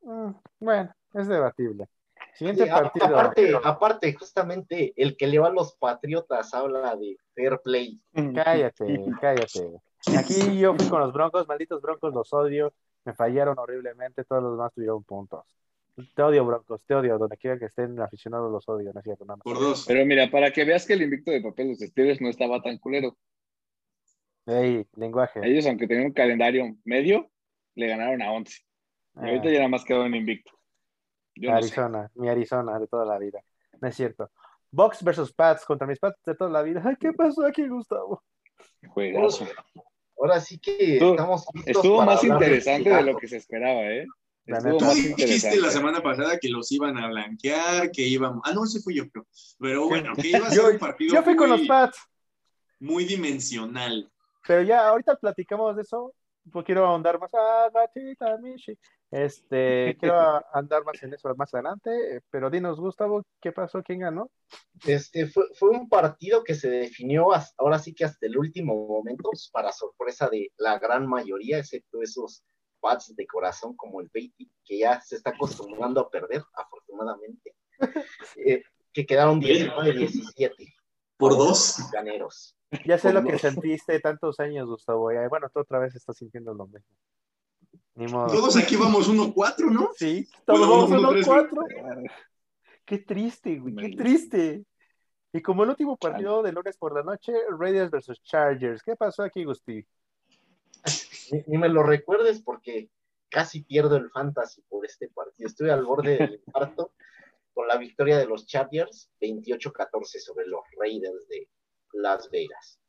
mm, 0.03 0.31
bueno, 0.61 0.95
es 1.15 1.29
debatible. 1.29 1.87
Siguiente 2.35 2.65
Sí, 2.65 2.71
partido. 2.71 3.07
aparte, 3.17 3.53
aparte, 3.65 4.15
justamente 4.15 4.93
el 4.97 5.17
que 5.17 5.27
le 5.27 5.39
va 5.39 5.49
a 5.49 5.53
los 5.53 5.75
Patriotas 5.77 6.55
habla 6.55 6.97
de 6.97 7.17
fair 7.35 7.61
play. 7.63 8.01
Cállate, 8.35 9.05
cállate. 9.21 9.81
Aquí 10.17 10.59
yo 10.59 10.75
fui 10.75 10.89
con 10.89 11.01
los 11.01 11.13
Broncos, 11.13 11.47
malditos 11.47 11.83
Broncos, 11.83 12.15
los 12.15 12.33
odio. 12.33 12.73
Me 13.05 13.15
fallaron 13.15 13.59
horriblemente, 13.59 14.25
todos 14.25 14.43
los 14.43 14.53
demás 14.53 14.73
tuvieron 14.75 15.03
puntos. 15.05 15.45
Te 16.15 16.23
odio, 16.23 16.45
Broncos, 16.45 16.85
te 16.85 16.95
odio. 16.95 17.19
Donde 17.19 17.37
quiera 17.37 17.59
que 17.59 17.67
estén 17.67 17.99
aficionados, 18.01 18.51
los 18.51 18.69
odio, 18.69 18.93
no 18.93 19.01
es 19.01 19.05
cierto. 19.05 19.25
No, 19.25 19.37
no. 19.37 19.43
Por 19.43 19.59
dos. 19.59 19.85
Pero 19.87 20.05
mira, 20.07 20.31
para 20.31 20.51
que 20.53 20.65
veas 20.65 20.87
que 20.87 20.95
el 20.95 21.03
invicto 21.03 21.31
de 21.31 21.41
papel 21.41 21.67
de 21.67 21.73
los 21.73 21.91
Steelers 21.91 22.21
no 22.21 22.29
estaba 22.29 22.61
tan 22.63 22.79
culero. 22.79 23.17
Ey, 24.47 24.87
lenguaje. 24.97 25.41
Ellos, 25.43 25.67
aunque 25.67 25.87
tenían 25.87 26.07
un 26.07 26.13
calendario 26.13 26.77
medio, 26.85 27.31
le 27.75 27.87
ganaron 27.87 28.23
a 28.23 28.33
11. 28.33 28.59
Y 29.17 29.19
ahorita 29.21 29.49
Ah, 29.49 29.53
ya 29.53 29.59
nada 29.59 29.69
más 29.69 29.85
quedó 29.85 30.07
en 30.07 30.15
invicto. 30.15 30.51
Yo 31.37 31.51
no 31.51 31.63
sé. 31.63 31.67
Arizona, 31.67 32.11
mi 32.15 32.29
Arizona 32.29 32.79
de 32.79 32.87
toda 32.87 33.05
la 33.05 33.19
vida. 33.19 33.41
No 33.81 33.89
es 33.89 33.97
cierto. 33.97 34.31
Box 34.71 35.03
versus 35.03 35.33
Pats 35.33 35.65
contra 35.65 35.87
mis 35.87 35.99
Pats 35.99 36.23
de 36.25 36.35
toda 36.35 36.51
la 36.51 36.63
vida. 36.63 36.83
Ay, 36.85 36.97
¿qué 36.99 37.13
pasó 37.13 37.45
aquí, 37.45 37.67
Gustavo? 37.69 38.23
Juegazo. 38.89 39.47
Ahora 40.19 40.39
sí 40.41 40.59
que 40.59 40.99
estamos 40.99 41.47
Estuvo 41.65 41.99
para 41.99 42.13
más 42.13 42.25
interesante 42.25 42.91
de 42.91 43.03
lo 43.03 43.17
que 43.17 43.27
se 43.27 43.39
esperaba, 43.39 43.83
¿eh? 43.83 44.07
La 44.47 44.59
Estuvo 44.59 44.73
neta. 44.75 44.87
Tú 44.91 44.95
dijiste 45.17 45.61
la 45.61 45.71
semana 45.71 46.03
pasada 46.03 46.39
que 46.39 46.49
los 46.49 46.71
iban 46.73 46.97
a 46.99 47.09
blanquear, 47.09 47.91
que 47.91 48.03
iban. 48.03 48.41
Ah, 48.45 48.53
no, 48.53 48.65
ese 48.65 48.81
fui 48.81 48.97
yo, 48.97 49.09
creo. 49.11 49.27
Pero 49.59 49.87
bueno, 49.89 50.13
que 50.15 50.29
iba 50.29 50.47
a 50.47 50.51
ser 50.51 50.59
Yo, 50.63 50.71
un 50.71 50.79
partido 50.79 51.15
yo 51.15 51.23
fui 51.23 51.37
con 51.37 51.51
muy, 51.51 51.59
los 51.59 51.69
Pats, 51.69 51.99
muy 52.81 53.05
dimensional. 53.05 54.11
pero 54.47 54.63
ya 54.63 54.89
ahorita 54.89 55.17
platicamos 55.17 55.77
de 55.77 55.83
eso. 55.83 56.15
Pues 56.51 56.65
quiero 56.65 56.87
ahondar 56.87 57.21
más. 57.21 57.31
Ah. 57.35 57.69
Este, 59.11 59.97
quiero 60.01 60.43
andar 60.55 60.85
más 60.85 61.03
en 61.03 61.13
eso 61.15 61.35
más 61.37 61.53
adelante. 61.53 62.23
Pero 62.31 62.49
dinos, 62.51 62.81
Gustavo, 62.81 63.23
¿qué 63.41 63.53
pasó? 63.53 63.83
¿Quién 63.83 64.01
ganó? 64.01 64.31
Este, 64.87 65.27
fue, 65.27 65.45
fue 65.59 65.71
un 65.71 65.89
partido 65.89 66.43
que 66.43 66.55
se 66.55 66.71
definió 66.71 67.33
hasta- 67.33 67.55
ahora 67.59 67.79
sí 67.79 67.95
que 67.95 68.05
hasta 68.05 68.27
el 68.27 68.39
último 68.39 68.87
momento, 68.87 69.31
para 69.53 69.71
sorpresa 69.71 70.29
de 70.31 70.51
la 70.57 70.79
gran 70.79 71.07
mayoría, 71.07 71.59
excepto 71.59 72.01
esos 72.03 72.43
Pats 72.81 73.15
de 73.15 73.27
corazón 73.27 73.77
como 73.77 74.01
el 74.01 74.11
Beatty, 74.13 74.51
que 74.65 74.79
ya 74.79 75.01
se 75.01 75.17
está 75.17 75.31
acostumbrando 75.31 76.01
a 76.01 76.11
perder, 76.11 76.43
afortunadamente, 76.55 77.55
eh, 78.37 78.63
que 78.93 79.07
quedaron 79.07 79.41
19-17. 79.41 80.75
Por 81.17 81.37
dos. 81.37 81.77
Ganeros. 81.93 82.57
Ya 82.87 82.97
sé 82.99 83.13
Por 83.13 83.23
lo 83.23 83.25
que 83.25 83.33
dos. 83.33 83.41
sentiste 83.43 84.01
tantos 84.01 84.41
años, 84.41 84.67
Gustavo. 84.69 85.13
Ya, 85.13 85.29
bueno, 85.29 85.49
tú 85.53 85.61
otra 85.61 85.79
vez 85.79 85.95
estás 85.95 86.17
sintiendo 86.17 86.55
lo 86.55 86.67
mismo. 86.67 86.89
Ni 87.95 88.07
modo. 88.07 88.29
Todos 88.29 88.57
aquí 88.57 88.77
vamos 88.77 89.09
1-4, 89.11 89.71
¿no? 89.71 89.91
Sí, 89.95 90.27
todos 90.47 90.61
Bueno, 90.61 90.73
vamos 90.73 90.91
uno, 90.91 90.99
uno 91.01 91.11
tres, 91.11 91.27
cuatro. 91.27 91.63
Qué 92.85 92.99
triste, 92.99 93.59
güey, 93.59 93.75
qué 93.77 93.97
triste. 93.97 94.65
Y 95.33 95.43
como 95.43 95.63
el 95.63 95.71
último 95.71 95.97
partido 95.97 96.43
de 96.43 96.53
lunes 96.53 96.77
por 96.77 96.95
la 96.95 97.03
noche, 97.03 97.33
Raiders 97.57 97.91
versus 97.91 98.21
Chargers. 98.23 98.83
¿Qué 98.83 98.97
pasó 98.97 99.23
aquí, 99.23 99.45
Gusti? 99.45 99.87
Ni, 101.33 101.43
ni 101.47 101.59
me 101.59 101.69
lo 101.69 101.83
recuerdes 101.83 102.43
porque 102.43 102.91
casi 103.29 103.63
pierdo 103.63 103.97
el 103.97 104.11
fantasy 104.11 104.63
por 104.69 104.85
este 104.85 105.09
partido. 105.09 105.47
Estoy 105.47 105.71
al 105.71 105.85
borde 105.85 106.17
del 106.17 106.43
infarto 106.47 106.93
con 107.53 107.67
la 107.69 107.77
victoria 107.77 108.19
de 108.19 108.27
los 108.27 108.47
Chargers 108.47 109.11
28-14 109.21 110.05
sobre 110.19 110.47
los 110.47 110.63
Raiders 110.79 111.27
de 111.29 111.49
Las 111.93 112.31
Vegas. 112.31 112.81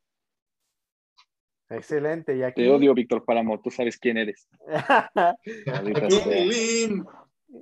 Excelente. 1.70 2.36
Y 2.36 2.44
aquí. 2.44 2.64
Te 2.64 2.70
odio, 2.70 2.94
Víctor 2.94 3.24
Páramo. 3.24 3.62
Tú 3.62 3.72
sabes 3.72 3.98
quién 3.98 4.18
eres. 4.18 4.48
Aquí- 5.16 6.12
sea. 6.12 6.90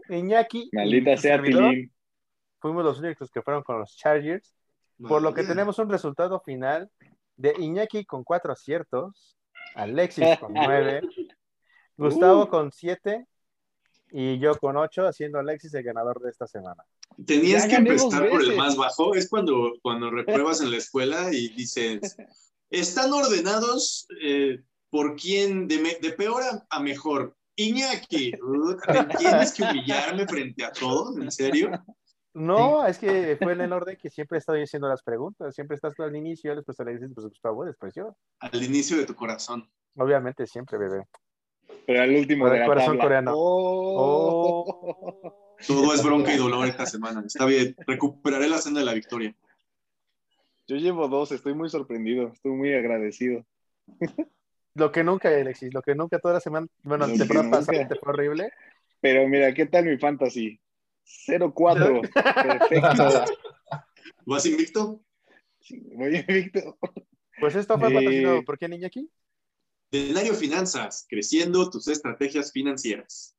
Iñaki. 0.10 0.70
Maldita 0.74 1.18
sea, 1.18 1.42
Tilín. 1.42 1.92
Fuimos 2.60 2.84
los 2.84 3.00
únicos 3.00 3.30
que 3.30 3.42
fueron 3.42 3.64
con 3.64 3.80
los 3.80 3.96
Chargers. 3.96 4.56
Por 5.08 5.22
lo 5.22 5.34
que 5.34 5.44
tenemos 5.44 5.80
un 5.80 5.90
resultado 5.90 6.42
final 6.42 6.92
de 7.38 7.54
Iñaki 7.58 8.04
con 8.04 8.24
cuatro 8.26 8.52
aciertos, 8.52 9.38
Alexis 9.76 10.38
con 10.40 10.54
nueve, 10.54 11.02
Gustavo 11.98 12.44
Uh. 12.44 12.50
con 12.50 12.72
siete 12.72 13.26
y 14.12 14.40
yo 14.40 14.56
con 14.58 14.78
ocho, 14.78 15.06
haciendo 15.08 15.40
Alexis 15.40 15.74
el 15.74 15.84
ganador 15.84 16.20
de 16.22 16.30
esta 16.32 16.48
semana. 16.48 16.84
Tenías 17.26 17.64
Ya 17.64 17.70
que 17.70 17.76
empezar 17.76 18.30
por 18.30 18.42
el 18.42 18.56
más 18.56 18.76
bajo. 18.76 19.14
Es 19.16 19.30
cuando, 19.30 19.74
cuando 19.82 20.10
repruebas 20.10 20.62
en 20.62 20.72
la 20.72 20.78
escuela 20.78 21.30
y 21.32 21.50
dices, 21.50 22.16
están 22.70 23.12
ordenados 23.14 24.08
eh, 24.24 24.62
por 24.90 25.16
quién, 25.16 25.68
de, 25.68 25.80
me- 25.80 25.98
de 26.02 26.12
peor 26.14 26.42
a, 26.44 26.66
a 26.70 26.80
mejor. 26.80 27.36
Iñaki, 27.56 28.32
¿te 28.88 29.18
tienes 29.18 29.54
que 29.54 29.64
humillarme 29.64 30.26
frente 30.28 30.64
a 30.64 30.72
todos? 30.72 31.18
¿En 31.18 31.30
serio? 31.32 31.72
No, 32.34 32.86
es 32.86 33.00
que 33.00 33.38
fue 33.42 33.54
en 33.54 33.62
el 33.62 33.74
orden 33.74 33.98
que 33.98 34.10
siempre 34.10 34.38
he 34.38 34.40
estado 34.40 34.62
haciendo 34.62 34.88
las 34.88 35.02
preguntas. 35.02 35.56
Siempre 35.56 35.76
estás 35.76 35.96
tú 35.96 36.04
al 36.04 36.16
inicio, 36.16 36.56
después 36.56 36.80
Alexis, 36.80 37.10
después 37.10 37.28
Gustavo, 37.28 37.66
después 37.66 37.94
yo. 37.96 38.16
Al 38.40 38.64
inicio 38.64 38.98
de 38.98 39.06
tu 39.06 39.16
corazón. 39.16 39.68
Obviamente, 39.98 40.46
siempre, 40.46 40.78
bebé. 40.78 41.06
Pero 41.86 42.02
al 42.02 42.16
último 42.16 42.48
de 42.48 42.56
el 42.56 42.60
la 42.62 42.66
corazón 42.68 42.98
tabla. 42.98 43.04
coreano. 43.04 43.32
Oh. 43.36 45.56
Todo 45.68 45.94
es 45.94 46.04
bronca 46.04 46.34
y 46.34 46.38
dolor 46.38 46.68
esta 46.68 46.86
semana. 46.86 47.24
Está 47.26 47.46
bien, 47.46 47.76
recuperaré 47.88 48.48
la 48.48 48.60
senda 48.60 48.80
de 48.80 48.86
la 48.86 48.94
victoria. 48.94 49.36
Yo 50.68 50.76
llevo 50.76 51.08
dos, 51.08 51.32
estoy 51.32 51.56
muy 51.56 51.70
sorprendido, 51.70 52.28
estoy 52.28 52.52
muy 52.52 52.74
agradecido. 52.74 53.44
Lo 54.76 54.92
que 54.92 55.04
nunca, 55.04 55.30
Alexis, 55.30 55.74
lo 55.74 55.82
que 55.82 55.96
nunca 55.96 56.20
toda 56.20 56.36
la 56.36 56.40
semana, 56.40 56.68
bueno, 56.84 57.08
que 57.08 57.18
temporada 57.18 57.50
pasada 57.50 57.88
te 57.88 57.96
fue 57.96 58.14
horrible. 58.14 58.52
Pero 59.02 59.28
mira, 59.28 59.52
¿qué 59.54 59.66
tal 59.66 59.86
mi 59.86 59.98
fantasy? 59.98 60.60
0-4. 61.28 62.02
Perfecto. 62.14 63.26
¿Vas 64.26 64.46
invicto? 64.46 65.02
Voy 65.96 66.16
invicto. 66.18 66.78
Pues 67.40 67.56
esto 67.56 67.78
fue 67.80 67.90
Sí. 67.90 67.94
patrocinado 67.96 68.44
por 68.44 68.58
quién, 68.58 68.74
Iñaki? 68.74 69.10
Denario 69.92 70.34
Finanzas, 70.36 71.06
creciendo 71.10 71.70
tus 71.70 71.88
estrategias 71.88 72.52
financieras. 72.52 73.36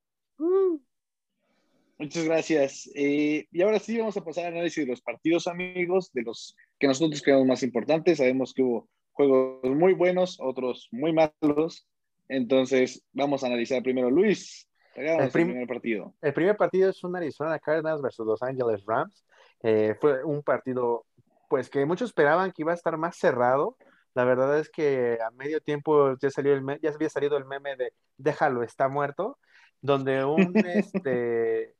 Muchas 1.98 2.24
gracias. 2.24 2.90
Eh, 2.94 3.46
y 3.52 3.62
ahora 3.62 3.78
sí 3.78 3.98
vamos 3.98 4.16
a 4.16 4.24
pasar 4.24 4.46
al 4.46 4.54
análisis 4.54 4.85
de 4.85 4.90
los 4.90 5.02
partidos, 5.02 5.46
amigos, 5.46 6.11
de 6.12 6.22
los 6.22 6.56
que 6.78 6.87
nosotros 6.87 7.20
creemos 7.22 7.46
más 7.46 7.62
importantes. 7.62 8.18
Sabemos 8.18 8.54
que 8.54 8.62
hubo 8.62 8.88
juegos 9.12 9.76
muy 9.76 9.92
buenos, 9.92 10.38
otros 10.40 10.88
muy 10.92 11.12
malos. 11.12 11.87
Entonces, 12.28 13.04
vamos 13.12 13.44
a 13.44 13.48
analizar 13.48 13.83
primero. 13.83 14.11
Luis, 14.11 14.66
El 14.96 15.24
el, 15.24 15.31
prim- 15.31 15.48
primer 15.48 15.66
partido. 15.66 16.14
El 16.22 16.33
primer 16.35 16.57
partido 16.57 16.90
es 16.90 17.03
un 17.05 17.16
Arizona 17.16 17.59
Cardinals 17.59 18.03
versus 18.03 18.26
Los 18.26 18.42
Angeles 18.42 18.85
Rams. 18.87 19.24
Eh, 19.62 19.94
fue 20.00 20.24
un 20.24 20.42
partido, 20.42 21.07
pues 21.48 21.70
que 21.70 21.85
muchos 21.87 22.11
esperaban 22.11 22.53
que 22.53 22.62
iba 22.62 22.72
a 22.72 22.74
estar 22.74 22.96
más 22.96 23.16
cerrado. 23.16 23.76
La 24.14 24.24
verdad 24.24 24.59
es 24.59 24.70
que 24.70 25.18
a 25.24 25.31
medio 25.33 25.61
tiempo 25.61 26.16
ya 26.18 26.31
salió 26.31 26.55
el 26.55 26.64
ya 26.83 26.90
había 26.90 27.09
salido 27.11 27.37
el 27.37 27.44
meme 27.44 27.76
de 27.76 27.92
déjalo, 28.16 28.62
está 28.62 28.88
muerto, 28.88 29.38
donde 29.81 30.24
un 30.24 30.64
este, 30.66 31.74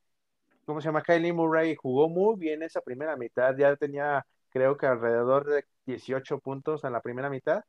¿cómo 0.65 0.81
se 0.81 0.87
llama? 0.89 1.03
Kylie 1.03 1.33
Murray 1.33 1.75
jugó 1.77 2.09
muy 2.09 2.37
bien 2.39 2.63
esa 2.63 2.81
primera 2.81 3.17
mitad, 3.17 3.57
ya 3.57 3.77
tenía 3.77 4.27
creo 4.51 4.77
que 4.77 4.87
alrededor 4.87 5.45
de 5.47 5.65
18 5.87 6.39
puntos 6.41 6.85
en 6.85 6.93
la 6.93 7.01
primera 7.01 7.31
mitad, 7.31 7.63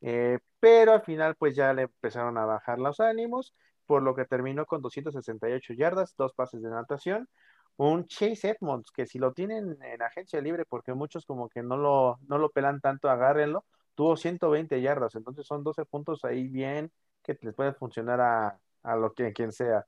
eh, 0.00 0.38
pero 0.60 0.92
al 0.92 1.02
final 1.02 1.34
pues 1.36 1.56
ya 1.56 1.72
le 1.72 1.82
empezaron 1.82 2.36
a 2.38 2.44
bajar 2.46 2.78
los 2.78 3.00
ánimos 3.00 3.54
por 3.86 4.02
lo 4.02 4.14
que 4.14 4.24
terminó 4.24 4.66
con 4.66 4.82
268 4.82 5.74
yardas, 5.74 6.14
dos 6.16 6.32
pases 6.34 6.62
de 6.62 6.70
natación. 6.70 7.28
Un 7.76 8.06
Chase 8.06 8.56
Edmonds, 8.58 8.90
que 8.90 9.06
si 9.06 9.18
lo 9.18 9.32
tienen 9.32 9.76
en 9.82 10.02
agencia 10.02 10.40
libre, 10.40 10.64
porque 10.64 10.94
muchos 10.94 11.26
como 11.26 11.48
que 11.48 11.62
no 11.62 11.76
lo, 11.76 12.18
no 12.26 12.38
lo 12.38 12.50
pelan 12.50 12.80
tanto, 12.80 13.10
agárrenlo, 13.10 13.64
tuvo 13.94 14.16
120 14.16 14.80
yardas, 14.80 15.14
entonces 15.14 15.46
son 15.46 15.62
12 15.62 15.84
puntos 15.84 16.24
ahí 16.24 16.48
bien 16.48 16.90
que 17.22 17.38
les 17.42 17.54
puede 17.54 17.72
funcionar 17.74 18.20
a, 18.20 18.58
a 18.82 18.96
lo 18.96 19.12
que 19.12 19.32
quien 19.32 19.52
sea. 19.52 19.86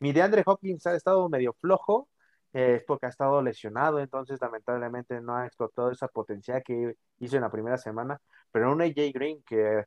Mi 0.00 0.12
de 0.12 0.22
Andre 0.22 0.42
Hopkins 0.46 0.86
ha 0.86 0.94
estado 0.94 1.28
medio 1.28 1.52
flojo, 1.54 2.08
eh, 2.52 2.76
es 2.76 2.84
porque 2.84 3.06
ha 3.06 3.08
estado 3.10 3.42
lesionado, 3.42 4.00
entonces 4.00 4.40
lamentablemente 4.40 5.20
no 5.20 5.36
ha 5.36 5.46
explotado 5.46 5.90
esa 5.90 6.08
potencial 6.08 6.62
que 6.64 6.96
hizo 7.18 7.36
en 7.36 7.42
la 7.42 7.50
primera 7.50 7.78
semana, 7.78 8.20
pero 8.50 8.72
un 8.72 8.80
AJ 8.82 9.12
Green 9.12 9.42
que 9.42 9.84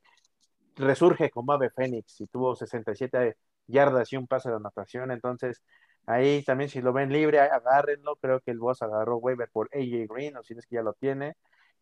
resurge 0.75 1.29
como 1.29 1.53
ave 1.53 1.69
fénix 1.69 2.21
y 2.21 2.27
tuvo 2.27 2.55
67 2.55 3.37
yardas 3.67 4.11
y 4.13 4.17
un 4.17 4.27
pase 4.27 4.49
de 4.49 4.55
anotación, 4.55 5.11
entonces 5.11 5.61
ahí 6.05 6.43
también 6.43 6.69
si 6.69 6.81
lo 6.81 6.93
ven 6.93 7.11
libre, 7.11 7.39
agárrenlo, 7.39 8.15
creo 8.17 8.39
que 8.41 8.51
el 8.51 8.59
boss 8.59 8.81
agarró 8.81 9.17
waiver 9.17 9.49
por 9.51 9.69
AJ 9.73 10.07
Green, 10.09 10.37
o 10.37 10.43
si 10.43 10.53
es 10.53 10.65
que 10.65 10.75
ya 10.75 10.81
lo 10.81 10.93
tiene. 10.93 11.35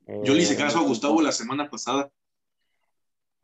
Yo 0.05 0.33
le 0.33 0.41
hice 0.41 0.55
Eh, 0.55 0.57
caso 0.57 0.79
a 0.79 0.83
Gustavo 0.83 1.21
la 1.21 1.31
semana 1.31 1.69
pasada. 1.69 2.09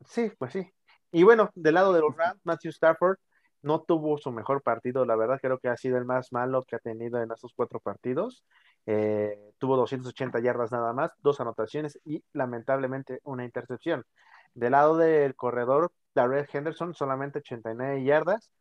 Sí, 0.08 0.32
pues 0.38 0.54
sí. 0.54 0.72
Y 1.12 1.24
bueno, 1.24 1.50
del 1.56 1.76
lado 1.76 1.94
de 1.94 2.02
los 2.02 2.16
Rams, 2.16 2.42
Matthew 2.44 2.72
Stafford 2.72 3.18
no 3.62 3.82
tuvo 3.82 4.18
su 4.18 4.32
mejor 4.32 4.62
partido, 4.62 5.06
la 5.06 5.16
verdad 5.16 5.40
creo 5.42 5.60
que 5.60 5.70
ha 5.70 5.78
sido 5.78 5.98
el 5.98 6.06
más 6.06 6.32
malo 6.32 6.64
que 6.64 6.76
ha 6.76 6.80
tenido 6.80 7.22
en 7.22 7.32
esos 7.32 7.54
cuatro 7.56 7.80
partidos. 7.80 8.44
Eh, 8.86 9.54
tuvo 9.58 9.78
280 9.78 10.40
yardas 10.40 10.72
nada 10.72 10.94
más, 10.94 11.12
dos 11.24 11.40
anotaciones 11.40 12.00
y 12.06 12.24
lamentablemente 12.34 13.22
una 13.24 13.44
intercepción. 13.44 14.06
Del 14.54 14.74
lado 14.74 14.98
del 14.98 15.36
corredor, 15.36 15.92
Darrell 16.16 16.48
Henderson 16.52 16.94
solamente 16.96 17.40
89 17.40 18.04
yardas 18.04 18.52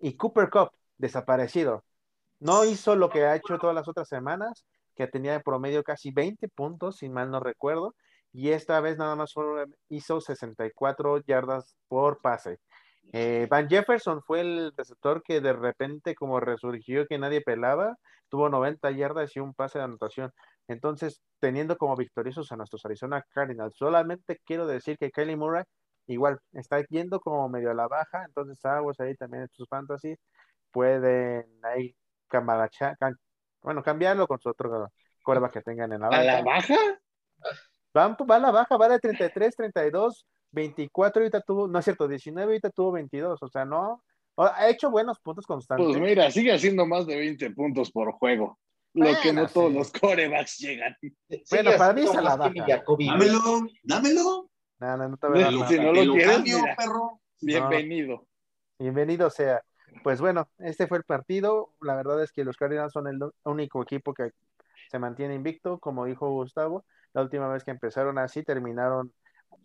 y 0.00 0.16
Cooper 0.16 0.48
Cup 0.48 0.70
desaparecido. 0.96 1.84
No 2.40 2.64
hizo 2.64 2.96
lo 2.96 3.10
que 3.10 3.24
ha 3.24 3.36
hecho 3.36 3.58
todas 3.58 3.74
las 3.74 3.88
otras 3.88 4.08
semanas, 4.08 4.64
que 4.96 5.06
tenía 5.06 5.34
en 5.34 5.42
promedio 5.42 5.82
casi 5.82 6.10
20 6.10 6.48
puntos, 6.48 6.98
si 6.98 7.08
mal 7.08 7.30
no 7.30 7.40
recuerdo, 7.40 7.94
y 8.32 8.50
esta 8.50 8.80
vez 8.80 8.98
nada 8.98 9.16
más 9.16 9.34
hizo 9.88 10.20
64 10.20 11.18
yardas 11.26 11.76
por 11.88 12.20
pase. 12.20 12.58
Eh, 13.12 13.46
Van 13.50 13.68
Jefferson 13.68 14.22
fue 14.22 14.40
el 14.40 14.72
receptor 14.76 15.22
que 15.22 15.40
de 15.40 15.52
repente 15.52 16.14
como 16.14 16.40
resurgió 16.40 17.06
que 17.06 17.18
nadie 17.18 17.42
pelaba, 17.42 17.96
tuvo 18.28 18.48
90 18.48 18.90
yardas 18.92 19.36
y 19.36 19.40
un 19.40 19.54
pase 19.54 19.78
de 19.78 19.84
anotación. 19.84 20.32
Entonces, 20.68 21.20
teniendo 21.38 21.76
como 21.76 21.96
victoriosos 21.96 22.50
a 22.52 22.56
nuestros 22.56 22.84
Arizona 22.86 23.24
Cardinals, 23.30 23.76
solamente 23.76 24.40
quiero 24.44 24.66
decir 24.66 24.96
que 24.98 25.10
Kylie 25.10 25.36
Murray 25.36 25.64
igual 26.06 26.38
está 26.52 26.82
yendo 26.88 27.20
como 27.20 27.48
medio 27.48 27.70
a 27.70 27.74
la 27.74 27.88
baja, 27.88 28.24
entonces 28.26 28.64
aguas 28.64 28.98
ahí 29.00 29.14
también 29.16 29.44
en 29.44 29.48
sus 29.50 29.68
fantasy 29.68 30.16
pueden 30.70 31.46
ahí 31.62 31.94
cambalacha- 32.28 32.96
cam- 32.98 33.16
bueno, 33.62 33.82
cambiarlo 33.82 34.26
con 34.26 34.40
su 34.40 34.48
otro 34.48 34.88
cuerva 35.22 35.50
que 35.50 35.60
tengan 35.62 35.92
en 35.92 36.00
la 36.00 36.08
¿A 36.08 36.22
la 36.24 36.42
baja? 36.42 36.74
Va, 37.96 38.16
va 38.28 38.36
a 38.36 38.38
la 38.38 38.50
baja, 38.50 38.76
va 38.76 38.88
de 38.88 38.98
33, 38.98 39.54
32, 39.54 40.26
24, 40.50 41.22
ahorita 41.22 41.40
tuvo, 41.42 41.68
no 41.68 41.78
es 41.78 41.84
cierto, 41.84 42.08
19, 42.08 42.52
ahorita 42.52 42.70
tuvo 42.70 42.92
22, 42.92 43.42
o 43.42 43.48
sea, 43.48 43.64
no, 43.64 44.02
ha 44.36 44.68
hecho 44.68 44.90
buenos 44.90 45.20
puntos 45.20 45.46
constantes. 45.46 45.86
Pues 45.86 46.00
mira, 46.00 46.30
sigue 46.30 46.52
haciendo 46.52 46.86
más 46.86 47.06
de 47.06 47.16
20 47.16 47.50
puntos 47.50 47.90
por 47.90 48.12
juego. 48.12 48.58
Lo 48.94 49.18
que 49.22 49.32
no 49.32 49.46
todos 49.46 49.70
sí. 49.72 49.78
los 49.78 49.92
corebacks 49.92 50.58
llegan. 50.58 50.94
Bueno, 51.50 51.70
para 51.78 51.94
mí 51.94 52.02
es 52.02 52.14
a 52.14 52.20
la 52.20 52.36
baja. 52.36 52.52
Dámelo, 52.98 53.40
dámelo. 53.82 54.50
No, 54.82 54.96
no, 54.96 55.08
no 55.10 55.16
te 55.16 55.28
voy 55.28 55.38
a 55.40 55.44
dar 55.44 55.52
Si 55.52 55.76
nada. 55.76 55.82
No 55.84 55.92
lo 56.04 56.12
quieres, 56.14 56.36
cambio, 56.36 56.58
mira. 56.60 56.76
perro. 56.76 57.20
Bienvenido. 57.40 58.26
Bienvenido 58.80 59.30
sea. 59.30 59.62
Pues 60.02 60.20
bueno, 60.20 60.48
este 60.58 60.88
fue 60.88 60.98
el 60.98 61.04
partido. 61.04 61.72
La 61.80 61.94
verdad 61.94 62.20
es 62.20 62.32
que 62.32 62.42
los 62.42 62.56
Cardinals 62.56 62.92
son 62.92 63.06
el 63.06 63.20
único 63.44 63.80
equipo 63.80 64.12
que 64.12 64.32
se 64.90 64.98
mantiene 64.98 65.36
invicto, 65.36 65.78
como 65.78 66.04
dijo 66.04 66.28
Gustavo. 66.30 66.84
La 67.12 67.22
última 67.22 67.46
vez 67.46 67.62
que 67.62 67.70
empezaron 67.70 68.18
así 68.18 68.42
terminaron 68.42 69.12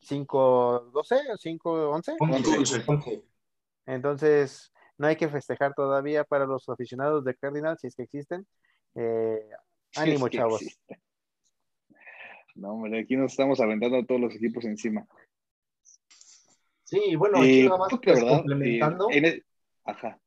5-12 0.08 0.92
o 0.94 1.38
5-11. 1.38 2.16
Once. 2.20 2.84
Once. 2.86 3.24
Entonces, 3.88 4.72
no 5.00 5.08
hay 5.08 5.16
que 5.16 5.30
festejar 5.30 5.74
todavía 5.74 6.26
para 6.26 6.46
los 6.46 6.70
aficionados 6.70 7.24
de 7.26 7.34
Cardinals, 7.34 7.82
si 7.82 7.88
es 7.88 7.96
que 7.96 8.04
existen. 8.04 8.46
Eh, 8.94 9.50
ánimo, 9.96 10.28
Es 10.28 10.32
que 10.32 10.38
chavos. 10.38 10.62
existe. 10.62 11.02
No, 12.58 12.74
hombre, 12.74 13.00
aquí 13.02 13.16
nos 13.16 13.32
estamos 13.32 13.60
aventando 13.60 13.98
a 13.98 14.06
todos 14.06 14.20
los 14.20 14.36
equipos 14.36 14.66
encima. 14.66 15.06
Sí, 16.84 17.16
bueno, 17.16 17.38
aquí 17.40 17.62
Eh, 17.62 17.66
nada 17.66 17.78
más 17.78 17.90
pues, 17.90 18.02
¿verdad? 18.22 18.38
complementando, 18.38 19.10
Eh, 19.12 19.18
en 19.18 19.26
el- 19.26 19.46
Ajá. 19.86 20.20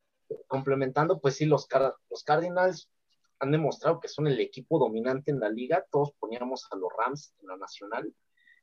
complementando, 0.46 1.20
pues 1.20 1.36
sí, 1.36 1.44
los, 1.46 1.66
Car- 1.66 1.94
los 2.08 2.22
Cardinals 2.22 2.88
han 3.40 3.50
demostrado 3.50 3.98
que 3.98 4.06
son 4.08 4.28
el 4.28 4.38
equipo 4.38 4.78
dominante 4.78 5.32
en 5.32 5.40
la 5.40 5.48
liga. 5.48 5.84
Todos 5.90 6.12
poníamos 6.20 6.68
a 6.70 6.76
los 6.76 6.88
Rams 6.96 7.34
en 7.40 7.48
la 7.48 7.56
nacional, 7.56 8.14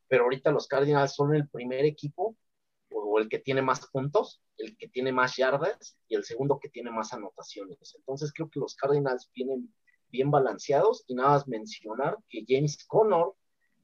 pero 0.08 0.24
ahorita 0.24 0.52
los 0.52 0.68
Cardinals 0.68 1.14
son 1.14 1.36
el 1.36 1.50
primer 1.50 1.84
equipo 1.84 2.38
o 2.92 3.20
el 3.20 3.28
que 3.28 3.40
tiene 3.40 3.62
más 3.62 3.86
puntos, 3.88 4.42
el 4.58 4.78
que 4.78 4.88
tiene 4.88 5.12
más 5.12 5.36
yardas 5.36 5.98
y 6.08 6.16
el 6.16 6.24
segundo 6.24 6.58
que 6.60 6.70
tiene 6.70 6.90
más 6.90 7.12
anotaciones. 7.14 7.96
Entonces 7.98 8.32
creo 8.32 8.50
que 8.50 8.62
los 8.62 8.76
Cardinals 8.76 9.30
vienen 9.36 9.74
bien 10.10 10.32
balanceados 10.32 11.04
y 11.08 11.16
nada 11.16 11.32
más 11.32 11.48
mencionar 11.50 12.18
que 12.30 12.46
James 12.48 12.86
Conner, 12.88 13.26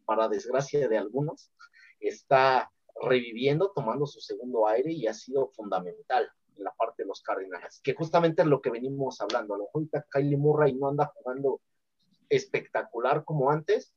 para 0.05 0.27
desgracia 0.27 0.87
de 0.87 0.97
algunos, 0.97 1.51
está 1.99 2.71
reviviendo, 3.01 3.71
tomando 3.71 4.05
su 4.05 4.19
segundo 4.19 4.67
aire 4.67 4.91
y 4.91 5.07
ha 5.07 5.13
sido 5.13 5.49
fundamental 5.49 6.29
en 6.55 6.63
la 6.63 6.71
parte 6.71 7.03
de 7.03 7.07
los 7.07 7.21
Cardinals, 7.21 7.81
que 7.83 7.93
justamente 7.93 8.43
es 8.43 8.47
lo 8.47 8.61
que 8.61 8.69
venimos 8.69 9.19
hablando. 9.21 9.55
A 9.55 9.57
lo 9.57 9.69
mejor 9.73 10.05
Kylie 10.11 10.37
Murray 10.37 10.73
no 10.75 10.89
anda 10.89 11.11
jugando 11.15 11.61
espectacular 12.29 13.23
como 13.23 13.49
antes, 13.49 13.93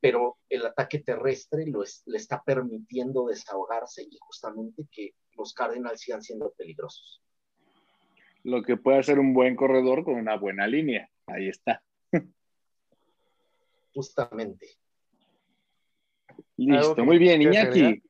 pero 0.00 0.36
el 0.48 0.64
ataque 0.66 1.00
terrestre 1.00 1.66
lo 1.66 1.82
es- 1.82 2.02
le 2.06 2.18
está 2.18 2.42
permitiendo 2.44 3.26
desahogarse 3.26 4.02
y 4.02 4.16
justamente 4.20 4.86
que 4.90 5.14
los 5.36 5.52
Cardinals 5.52 6.00
sigan 6.00 6.22
siendo 6.22 6.52
peligrosos. 6.52 7.22
Lo 8.44 8.62
que 8.62 8.76
puede 8.76 8.98
hacer 8.98 9.18
un 9.18 9.34
buen 9.34 9.56
corredor 9.56 10.04
con 10.04 10.14
una 10.14 10.36
buena 10.36 10.68
línea. 10.68 11.10
Ahí 11.26 11.48
está. 11.48 11.82
Justamente. 13.92 14.68
Listo, 16.56 17.04
muy 17.04 17.18
bien? 17.18 17.42
Iñaki. 17.42 18.02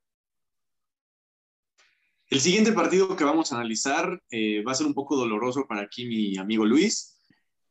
El 2.28 2.40
siguiente 2.40 2.72
partido 2.72 3.14
que 3.16 3.24
vamos 3.24 3.52
a 3.52 3.56
analizar 3.56 4.20
eh, 4.30 4.62
va 4.64 4.72
a 4.72 4.74
ser 4.74 4.86
un 4.86 4.94
poco 4.94 5.16
doloroso 5.16 5.66
para 5.68 5.82
aquí 5.82 6.06
mi 6.06 6.36
amigo 6.38 6.64
Luis. 6.64 7.12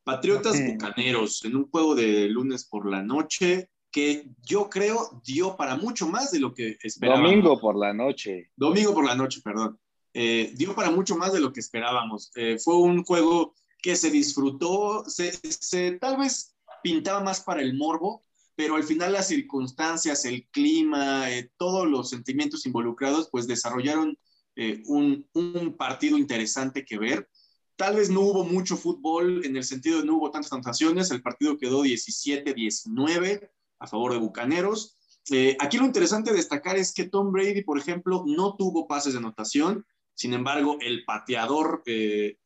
Patriotas. 0.03 0.55
Bucaneros, 0.65 1.43
en 1.45 1.55
un 1.55 1.67
juego 1.69 1.95
de 1.95 2.29
lunes 2.29 2.65
por 2.65 2.89
la 2.89 3.01
noche 3.01 3.69
que 3.91 4.27
yo 4.43 4.69
creo 4.69 5.21
dio 5.25 5.55
para 5.57 5.75
mucho 5.77 6.07
más 6.07 6.31
de 6.31 6.39
lo 6.39 6.53
que 6.53 6.77
esperábamos. 6.83 7.29
Domingo 7.29 7.59
por 7.59 7.77
la 7.77 7.93
noche. 7.93 8.51
Domingo 8.55 8.93
por 8.93 9.05
la 9.05 9.15
noche, 9.15 9.41
perdón. 9.43 9.79
Eh, 10.13 10.53
dio 10.55 10.75
para 10.75 10.91
mucho 10.91 11.17
más 11.17 11.33
de 11.33 11.39
lo 11.39 11.51
que 11.51 11.59
esperábamos. 11.59 12.31
Eh, 12.35 12.57
fue 12.59 12.77
un 12.77 13.03
juego 13.03 13.55
que 13.81 13.95
se 13.95 14.09
disfrutó, 14.11 15.03
se, 15.07 15.31
se- 15.31 15.93
tal 15.93 16.17
vez 16.17 16.55
pintaba 16.83 17.21
más 17.21 17.41
para 17.41 17.61
el 17.61 17.73
morbo, 17.75 18.23
pero 18.55 18.75
al 18.75 18.83
final 18.83 19.13
las 19.13 19.27
circunstancias, 19.27 20.25
el 20.25 20.47
clima, 20.49 21.29
eh, 21.31 21.51
todos 21.57 21.87
los 21.87 22.09
sentimientos 22.09 22.65
involucrados, 22.65 23.29
pues 23.31 23.47
desarrollaron 23.47 24.17
eh, 24.55 24.81
un, 24.85 25.27
un 25.33 25.75
partido 25.75 26.17
interesante 26.17 26.85
que 26.85 26.97
ver. 26.97 27.29
Tal 27.75 27.97
vez 27.97 28.09
no 28.09 28.21
hubo 28.21 28.45
mucho 28.45 28.77
fútbol 28.77 29.45
en 29.45 29.57
el 29.57 29.65
sentido 29.65 29.99
de 29.99 30.05
no 30.05 30.17
hubo 30.17 30.31
tantas 30.31 30.53
anotaciones, 30.53 31.11
el 31.11 31.21
partido 31.21 31.57
quedó 31.57 31.83
17-19 31.83 33.49
a 33.79 33.87
favor 33.87 34.13
de 34.13 34.19
Bucaneros. 34.19 34.95
Eh, 35.31 35.57
aquí 35.59 35.77
lo 35.77 35.85
interesante 35.85 36.31
de 36.31 36.37
destacar 36.37 36.77
es 36.77 36.93
que 36.93 37.09
Tom 37.09 37.31
Brady, 37.31 37.63
por 37.63 37.77
ejemplo, 37.77 38.23
no 38.25 38.55
tuvo 38.55 38.87
pases 38.87 39.13
de 39.13 39.19
anotación. 39.19 39.85
Sin 40.13 40.33
embargo, 40.33 40.77
el 40.79 41.03
pateador 41.03 41.83
eh, 41.85 42.37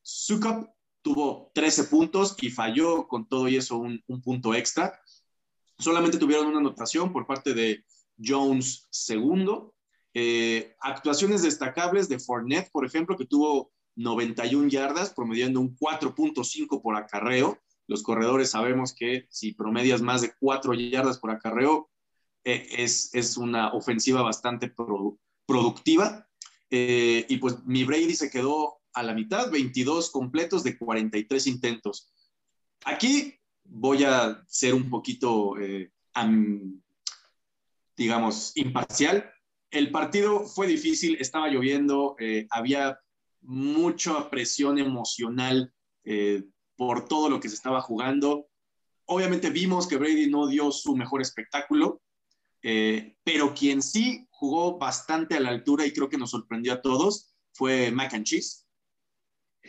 tuvo 1.01 1.51
13 1.53 1.83
puntos 1.85 2.35
y 2.41 2.49
falló 2.49 3.07
con 3.07 3.27
todo 3.27 3.47
y 3.47 3.57
eso 3.57 3.77
un, 3.77 4.01
un 4.07 4.21
punto 4.21 4.55
extra. 4.55 4.99
Solamente 5.79 6.17
tuvieron 6.17 6.47
una 6.47 6.59
anotación 6.59 7.13
por 7.13 7.25
parte 7.25 7.53
de 7.53 7.85
Jones 8.21 8.87
segundo. 8.91 9.73
Eh, 10.13 10.75
actuaciones 10.81 11.41
destacables 11.41 12.09
de 12.09 12.19
Fournette, 12.19 12.69
por 12.71 12.85
ejemplo, 12.85 13.15
que 13.15 13.25
tuvo 13.25 13.71
91 13.95 14.67
yardas, 14.67 15.13
promediando 15.13 15.61
un 15.61 15.75
4.5 15.77 16.81
por 16.81 16.97
acarreo. 16.97 17.59
Los 17.87 18.03
corredores 18.03 18.51
sabemos 18.51 18.93
que 18.93 19.25
si 19.29 19.53
promedias 19.53 20.01
más 20.01 20.21
de 20.21 20.33
4 20.39 20.73
yardas 20.73 21.17
por 21.17 21.31
acarreo, 21.31 21.89
eh, 22.43 22.67
es, 22.77 23.13
es, 23.13 23.37
una 23.37 23.73
ofensiva 23.73 24.21
bastante 24.21 24.69
produ 24.69 25.17
productiva. 25.45 26.27
Eh, 26.69 27.25
y 27.29 27.37
pues 27.37 27.63
mi 27.65 27.83
Brady 27.83 28.15
se 28.15 28.29
quedó 28.29 28.79
a 28.93 29.01
la 29.01 29.13
mitad, 29.13 29.49
22 29.49 30.11
completos 30.11 30.63
de 30.63 30.77
43 30.77 31.47
intentos. 31.47 32.11
Aquí 32.85 33.38
voy 33.69 34.03
a 34.03 34.43
ser 34.47 34.73
un 34.73 34.89
poquito, 34.89 35.57
eh, 35.59 35.91
um, 36.21 36.81
digamos, 37.95 38.51
imparcial. 38.55 39.31
El 39.71 39.91
partido 39.91 40.45
fue 40.45 40.67
difícil, 40.67 41.17
estaba 41.19 41.49
lloviendo, 41.49 42.15
eh, 42.19 42.47
había 42.49 42.99
mucha 43.41 44.29
presión 44.29 44.79
emocional 44.79 45.73
eh, 46.03 46.43
por 46.75 47.07
todo 47.07 47.29
lo 47.29 47.39
que 47.39 47.49
se 47.49 47.55
estaba 47.55 47.81
jugando. 47.81 48.47
Obviamente 49.05 49.49
vimos 49.49 49.87
que 49.87 49.97
Brady 49.97 50.29
no 50.29 50.47
dio 50.47 50.71
su 50.71 50.95
mejor 50.95 51.21
espectáculo, 51.21 52.01
pero 53.23 53.53
quien 53.55 53.81
sí 53.81 54.27
jugó 54.29 54.77
bastante 54.77 55.35
a 55.35 55.39
la 55.39 55.49
altura 55.49 55.85
y 55.85 55.93
creo 55.93 56.09
que 56.09 56.17
nos 56.17 56.31
sorprendió 56.31 56.73
a 56.73 56.81
todos 56.81 57.33
fue 57.53 57.89
Mac 57.89 58.13
and 58.13 58.25
Cheese, 58.25 58.65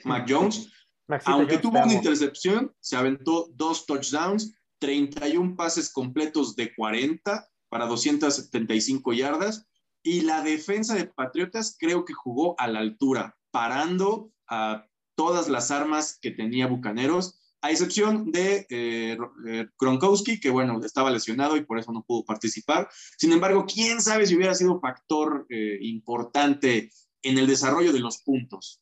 Mac 0.04 0.26
Jones. 0.28 0.70
Maxito, 1.10 1.32
Aunque 1.32 1.58
tuvo 1.58 1.82
una 1.82 1.92
intercepción, 1.92 2.74
se 2.80 2.96
aventó 2.96 3.50
dos 3.54 3.84
touchdowns, 3.86 4.54
31 4.78 5.56
pases 5.56 5.92
completos 5.92 6.56
de 6.56 6.74
40 6.74 7.48
para 7.68 7.86
275 7.86 9.12
yardas. 9.12 9.66
Y 10.02 10.22
la 10.22 10.42
defensa 10.42 10.94
de 10.94 11.04
Patriotas 11.06 11.76
creo 11.78 12.06
que 12.06 12.14
jugó 12.14 12.58
a 12.58 12.68
la 12.68 12.78
altura, 12.78 13.36
parando 13.50 14.32
a 14.48 14.86
todas 15.14 15.48
las 15.48 15.70
armas 15.70 16.18
que 16.22 16.30
tenía 16.30 16.66
Bucaneros, 16.66 17.38
a 17.62 17.70
excepción 17.70 18.32
de 18.32 18.66
eh, 18.70 19.18
eh, 19.46 19.66
Gronkowski, 19.78 20.40
que 20.40 20.48
bueno, 20.48 20.80
estaba 20.82 21.10
lesionado 21.10 21.56
y 21.56 21.64
por 21.64 21.78
eso 21.78 21.92
no 21.92 22.02
pudo 22.02 22.24
participar. 22.24 22.88
Sin 23.18 23.32
embargo, 23.32 23.66
quién 23.66 24.00
sabe 24.00 24.26
si 24.26 24.34
hubiera 24.34 24.54
sido 24.54 24.80
factor 24.80 25.46
eh, 25.50 25.78
importante 25.82 26.90
en 27.22 27.36
el 27.36 27.46
desarrollo 27.46 27.92
de 27.92 28.00
los 28.00 28.22
puntos. 28.22 28.80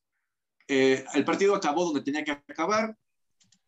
Eh, 0.68 1.04
el 1.14 1.24
partido 1.24 1.54
acabó 1.54 1.86
donde 1.86 2.02
tenía 2.02 2.24
que 2.24 2.32
acabar, 2.32 2.96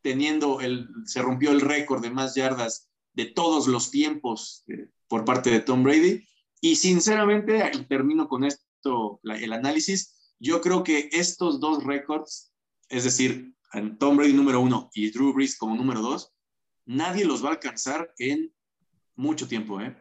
teniendo 0.03 0.61
el, 0.61 0.89
se 1.07 1.23
rompió 1.23 1.51
el 1.51 1.61
récord 1.61 2.03
de 2.03 2.11
más 2.11 2.35
yardas 2.35 2.89
de 3.15 3.27
todos 3.27 3.67
los 3.67 3.91
tiempos 3.91 4.65
eh, 4.69 4.89
por 5.09 5.25
parte 5.25 5.51
de 5.51 5.61
Tom 5.61 5.83
Brady. 5.83 6.23
Y 6.61 6.77
sinceramente, 6.77 7.71
termino 7.89 8.29
con 8.29 8.45
esto 8.45 9.21
el 9.25 9.53
análisis, 9.53 10.35
yo 10.39 10.61
creo 10.61 10.85
que 10.85 11.09
estos 11.13 11.59
dos 11.59 11.85
récords, 11.85 12.53
es 12.89 13.05
decir, 13.05 13.55
Tom 13.99 14.17
Brady 14.17 14.33
número 14.33 14.61
uno 14.61 14.91
y 14.95 15.11
Drew 15.11 15.33
Brees 15.33 15.57
como 15.57 15.75
número 15.75 16.01
dos, 16.01 16.33
nadie 16.85 17.25
los 17.25 17.43
va 17.43 17.49
a 17.49 17.53
alcanzar 17.53 18.13
en 18.19 18.53
mucho 19.15 19.49
tiempo, 19.49 19.81
¿eh? 19.81 19.97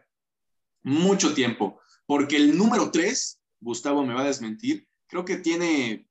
Mucho 0.82 1.34
tiempo. 1.34 1.80
Porque 2.06 2.36
el 2.36 2.56
número 2.56 2.90
tres, 2.90 3.40
Gustavo 3.60 4.04
me 4.04 4.14
va 4.14 4.22
a 4.22 4.26
desmentir, 4.26 4.86
creo 5.06 5.24
que 5.24 5.36
tiene 5.36 6.09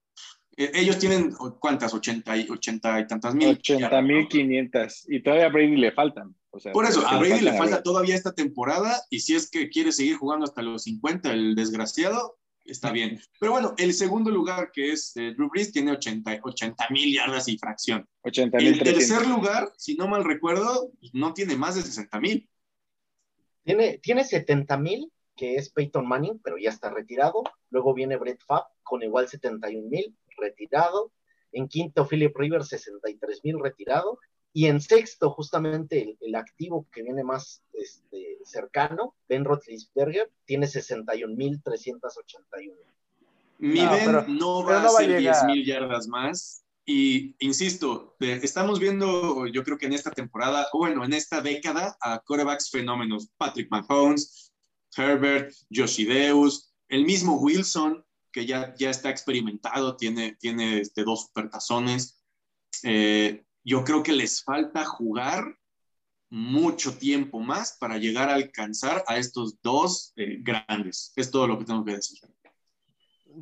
ellos 0.60 1.00
tienen 1.00 1.32
cuántas, 1.60 1.94
80 1.94 2.36
y, 2.38 2.50
80 2.50 3.00
y 3.00 3.08
tantas 3.08 3.34
mil. 3.34 3.50
80 3.50 4.02
mil 4.02 4.28
500 4.28 5.06
y 5.08 5.24
todavía 5.24 5.46
a 5.46 5.50
Brady 5.50 5.78
le 5.78 5.92
faltan. 5.94 6.36
O 6.52 6.60
sea, 6.60 6.74
Por 6.74 6.86
eso, 6.86 7.08
a 7.08 7.18
Brady 7.18 7.42
le 7.42 7.58
falta 7.58 7.82
todavía 7.82 8.16
esta 8.16 8.34
temporada 8.34 9.02
y 9.10 9.22
si 9.22 9.36
es 9.36 9.50
que 9.50 9.70
quiere 9.70 9.92
seguir 9.92 10.18
jugando 10.18 10.46
hasta 10.46 10.62
los 10.62 10.84
50, 10.84 11.32
el 11.32 11.56
desgraciado, 11.56 12.38
está 12.66 12.92
bien. 12.92 13.22
Pero 13.40 13.54
bueno, 13.54 13.74
el 13.78 13.94
segundo 13.94 14.32
lugar 14.32 14.72
que 14.74 14.92
es 14.92 15.16
eh, 15.16 15.34
Drew 15.34 15.50
Brees 15.50 15.72
tiene 15.72 15.92
80 15.94 16.42
mil 16.90 17.14
yardas 17.14 17.48
y 17.48 17.58
fracción. 17.58 18.06
80, 18.24 18.58
el 18.58 18.84
tercer 18.84 19.28
lugar, 19.28 19.72
si 19.78 19.96
no 19.96 20.08
mal 20.08 20.26
recuerdo, 20.26 20.92
no 21.14 21.34
tiene 21.34 21.56
más 21.56 21.76
de 21.76 21.84
60 21.84 22.20
mil. 22.20 22.50
Tiene, 23.64 24.00
tiene 24.00 24.26
70 24.26 24.78
mil, 24.78 25.12
que 25.36 25.56
es 25.56 25.70
Peyton 25.70 26.08
Manning, 26.08 26.42
pero 26.44 26.58
ya 26.58 26.70
está 26.70 26.90
retirado. 26.90 27.44
Luego 27.70 27.94
viene 27.94 28.18
Brett 28.18 28.42
Favre 28.46 28.68
con 28.84 29.04
igual 29.04 29.30
71 29.30 29.88
mil, 29.88 30.16
retirado. 30.40 31.12
En 31.52 31.68
quinto, 31.68 32.08
Philip 32.08 32.36
Rivers, 32.38 32.68
63 32.70 33.42
mil, 33.44 33.60
retirado. 33.60 34.20
Y 34.54 34.66
en 34.66 34.82
sexto, 34.82 35.30
justamente 35.32 36.02
el, 36.02 36.18
el 36.22 36.36
activo 36.36 36.88
que 36.92 37.04
viene 37.04 37.24
más 37.24 37.62
este, 37.74 38.40
cercano, 38.44 39.16
Ben 39.28 39.46
Roethlisberger, 39.46 40.32
tiene 40.46 40.68
61 40.68 41.36
mil 41.36 41.62
381. 41.62 42.76
Mi 43.60 43.82
No, 43.82 43.92
Ben 43.92 44.06
pero- 44.06 44.26
no 44.28 44.64
va 44.64 44.82
no 44.84 44.94
va 44.94 45.00
a. 45.00 45.04
10 45.08 45.44
mil 45.46 45.66
yardas 45.66 46.08
más. 46.08 46.64
Y 46.86 47.36
insisto, 47.38 48.16
estamos 48.20 48.80
viendo, 48.80 49.46
yo 49.46 49.64
creo 49.64 49.78
que 49.78 49.86
en 49.86 49.94
esta 49.94 50.10
temporada, 50.10 50.68
o 50.74 50.80
bueno, 50.80 51.06
en 51.06 51.14
esta 51.14 51.40
década, 51.40 51.96
a 52.02 52.20
corebacks 52.20 52.72
fenómenos. 52.72 53.30
Patrick 53.38 53.70
Mahomes, 53.70 54.52
Herbert, 54.98 55.54
Joshideus, 55.72 56.74
el 56.88 57.06
mismo 57.06 57.36
Wilson, 57.40 58.04
que 58.32 58.46
ya, 58.46 58.74
ya 58.76 58.90
está 58.90 59.10
experimentado, 59.10 59.96
tiene, 59.96 60.36
tiene 60.36 60.80
este, 60.80 61.04
dos 61.04 61.28
supertazones. 61.28 62.24
Eh, 62.84 63.44
yo 63.64 63.84
creo 63.84 64.04
que 64.04 64.14
les 64.14 64.44
falta 64.44 64.86
jugar 64.86 65.58
mucho 66.30 66.98
tiempo 66.98 67.40
más 67.40 67.78
para 67.80 67.98
llegar 67.98 68.30
a 68.30 68.36
alcanzar 68.36 69.04
a 69.08 69.18
estos 69.18 69.62
dos 69.62 70.14
eh, 70.16 70.38
grandes. 70.42 71.12
Es 71.16 71.32
todo 71.32 71.48
lo 71.48 71.58
que 71.58 71.66
tengo 71.66 71.84
que 71.84 71.96
decir. 71.96 72.20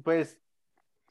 Pues, 0.03 0.39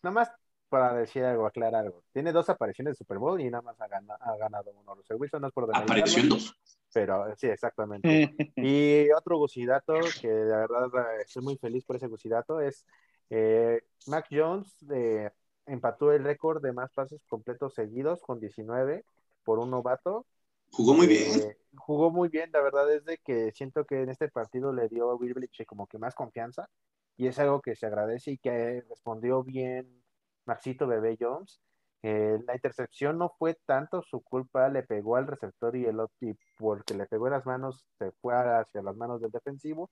nada 0.03 0.15
más 0.15 0.31
para 0.69 0.95
decir 0.95 1.25
algo, 1.25 1.47
aclarar 1.47 1.83
algo. 1.83 2.03
Tiene 2.13 2.33
dos 2.33 2.49
apariciones 2.49 2.93
de 2.93 2.97
Super 2.97 3.19
Bowl 3.19 3.41
y 3.41 3.51
nada 3.51 3.63
más 3.63 3.81
ha, 3.81 3.87
gana- 3.87 4.19
ha 4.21 4.37
ganado 4.37 4.73
uno. 4.73 4.95
Russell 4.95 5.17
Wilson 5.19 5.43
no 5.43 5.49
es 5.49 5.53
por 5.53 5.75
Apareció 5.75 6.23
en 6.23 6.29
dos. 6.29 6.55
Pero 6.93 7.35
sí, 7.37 7.47
exactamente. 7.47 8.35
Y 8.57 9.11
otro 9.13 9.37
gusidato, 9.39 9.95
que 10.21 10.29
la 10.29 10.59
verdad 10.67 11.21
estoy 11.21 11.43
muy 11.43 11.57
feliz 11.57 11.85
por 11.85 11.97
ese 11.97 12.07
gusidato, 12.07 12.61
es 12.61 12.87
eh, 13.31 13.83
Mac 14.07 14.27
Jones 14.31 14.77
eh, 14.91 15.31
empató 15.67 16.13
el 16.13 16.25
récord 16.25 16.63
de 16.63 16.73
más 16.73 16.93
pases 16.93 17.25
completos 17.29 17.75
seguidos 17.75 18.21
con 18.21 18.41
19 18.41 19.05
por 19.45 19.59
un 19.59 19.71
novato. 19.71 20.27
Jugó 20.71 20.95
muy 20.95 21.07
bien. 21.07 21.41
Eh, 21.41 21.57
jugó 21.77 22.11
muy 22.11 22.29
bien, 22.29 22.51
la 22.53 22.61
verdad 22.61 22.93
es 22.93 23.05
de 23.05 23.19
que 23.19 23.53
siento 23.53 23.85
que 23.85 24.03
en 24.03 24.11
este 24.11 24.29
partido 24.29 24.73
le 24.73 24.89
dio 24.89 25.11
a 25.11 25.15
Will 25.15 25.35
Belichick 25.35 25.67
como 25.67 25.87
que 25.87 25.99
más 25.99 26.15
confianza 26.15 26.69
y 27.17 27.27
es 27.29 27.39
algo 27.39 27.61
que 27.61 27.77
se 27.77 27.87
agradece 27.87 28.33
y 28.33 28.39
que 28.39 28.83
respondió 28.89 29.43
bien 29.43 30.03
Maxito 30.45 30.87
Bebé 30.87 31.17
Jones. 31.19 31.61
Eh, 32.03 32.39
la 32.47 32.55
intercepción 32.55 33.19
no 33.19 33.31
fue 33.39 33.59
tanto 33.67 34.03
su 34.03 34.21
culpa, 34.23 34.69
le 34.69 34.83
pegó 34.83 35.17
al 35.17 35.27
receptor 35.27 35.75
y 35.77 35.87
el 35.87 35.99
y 36.21 36.35
porque 36.57 36.95
le 36.95 37.07
pegó 37.07 37.27
en 37.27 37.33
las 37.33 37.47
manos, 37.47 37.85
se 37.99 38.13
fue 38.21 38.35
hacia 38.35 38.83
las 38.83 38.97
manos 38.97 39.21
del 39.21 39.31
defensivo. 39.31 39.91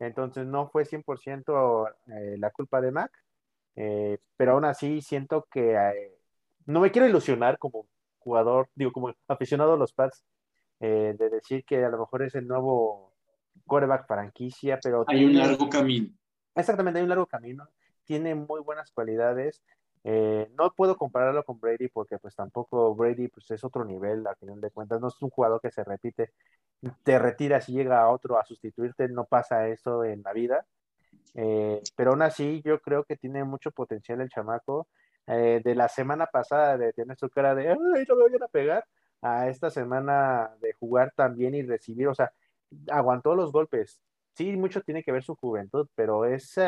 Entonces 0.00 0.46
no 0.46 0.68
fue 0.68 0.84
100% 0.84 1.88
eh, 2.08 2.36
la 2.38 2.50
culpa 2.50 2.80
de 2.80 2.90
Mac, 2.90 3.12
eh, 3.76 4.18
pero 4.36 4.52
aún 4.52 4.64
así 4.64 5.00
siento 5.02 5.46
que 5.50 5.76
no 6.66 6.80
me 6.80 6.90
quiero 6.90 7.06
ilusionar 7.06 7.58
como 7.58 7.86
jugador, 8.18 8.68
digo, 8.74 8.92
como 8.92 9.14
aficionado 9.28 9.74
a 9.74 9.76
los 9.76 9.92
Pats, 9.92 10.24
de 10.80 11.14
decir 11.14 11.64
que 11.66 11.84
a 11.84 11.90
lo 11.90 11.98
mejor 11.98 12.22
es 12.22 12.34
el 12.34 12.48
nuevo 12.48 13.12
quarterback 13.66 14.06
franquicia, 14.06 14.78
pero... 14.82 15.04
Hay 15.06 15.24
un 15.26 15.36
largo 15.36 15.68
camino. 15.68 16.08
Exactamente, 16.54 16.98
hay 16.98 17.02
un 17.02 17.10
largo 17.10 17.26
camino. 17.26 17.68
Tiene 18.04 18.34
muy 18.34 18.62
buenas 18.62 18.90
cualidades. 18.90 19.62
Eh, 20.02 20.50
no 20.58 20.72
puedo 20.72 20.96
compararlo 20.96 21.44
con 21.44 21.60
Brady 21.60 21.88
porque 21.88 22.18
pues 22.18 22.34
tampoco 22.34 22.94
Brady 22.94 23.28
pues 23.28 23.50
es 23.50 23.62
otro 23.64 23.84
nivel 23.84 24.26
a 24.26 24.34
final 24.34 24.60
de 24.60 24.70
cuentas, 24.70 24.98
no 24.98 25.08
es 25.08 25.20
un 25.20 25.28
jugador 25.28 25.60
que 25.60 25.70
se 25.70 25.84
repite, 25.84 26.32
te 27.02 27.18
retiras 27.18 27.68
y 27.68 27.72
llega 27.72 28.08
otro 28.08 28.38
a 28.38 28.44
sustituirte, 28.44 29.08
no 29.08 29.24
pasa 29.24 29.68
eso 29.68 30.04
en 30.04 30.22
la 30.22 30.32
vida, 30.32 30.66
eh, 31.34 31.80
pero 31.96 32.10
aún 32.10 32.22
así 32.22 32.62
yo 32.64 32.80
creo 32.80 33.04
que 33.04 33.16
tiene 33.16 33.44
mucho 33.44 33.70
potencial 33.70 34.20
el 34.20 34.30
chamaco, 34.30 34.88
eh, 35.26 35.60
de 35.62 35.74
la 35.74 35.88
semana 35.88 36.26
pasada 36.26 36.76
de 36.78 36.92
tener 36.92 37.16
su 37.16 37.28
cara 37.30 37.54
de, 37.54 37.68
ay, 37.70 37.78
me 37.78 38.22
vayan 38.22 38.42
a 38.42 38.48
pegar, 38.48 38.84
a 39.22 39.48
esta 39.48 39.70
semana 39.70 40.50
de 40.60 40.72
jugar 40.74 41.12
también 41.14 41.54
y 41.54 41.62
recibir, 41.62 42.08
o 42.08 42.14
sea, 42.14 42.32
aguantó 42.90 43.34
los 43.34 43.52
golpes, 43.52 44.00
sí, 44.34 44.56
mucho 44.56 44.80
tiene 44.80 45.02
que 45.02 45.12
ver 45.12 45.22
su 45.22 45.34
juventud, 45.36 45.88
pero 45.94 46.24
ese 46.24 46.66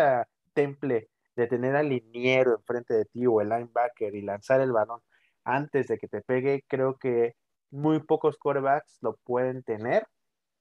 temple 0.52 1.08
de 1.34 1.46
tener 1.46 1.74
al 1.76 1.88
liniero 1.88 2.56
enfrente 2.56 2.94
de 2.94 3.04
ti 3.06 3.26
o 3.26 3.40
el 3.40 3.48
linebacker 3.48 4.14
y 4.14 4.22
lanzar 4.22 4.60
el 4.60 4.72
balón 4.72 5.00
antes 5.44 5.88
de 5.88 5.98
que 5.98 6.08
te 6.08 6.20
pegue, 6.20 6.64
creo 6.68 6.98
que 6.98 7.34
muy 7.72 8.00
pocos 8.00 8.36
corebacks 8.38 8.98
lo 9.00 9.16
pueden 9.24 9.62
tener 9.64 10.06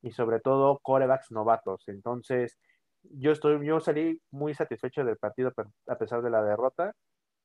y 0.02 0.12
sobre 0.12 0.40
todo 0.40 0.80
corebacks 0.82 1.32
novatos. 1.32 1.84
Entonces, 1.88 2.58
yo 3.04 3.32
estoy, 3.32 3.66
yo 3.66 3.80
salí 3.80 4.20
muy 4.32 4.54
satisfecho 4.56 5.04
del 5.04 5.18
partido 5.18 5.54
a 5.88 5.96
pesar 5.98 6.22
de 6.24 6.30
la 6.32 6.44
derrota. 6.44 6.94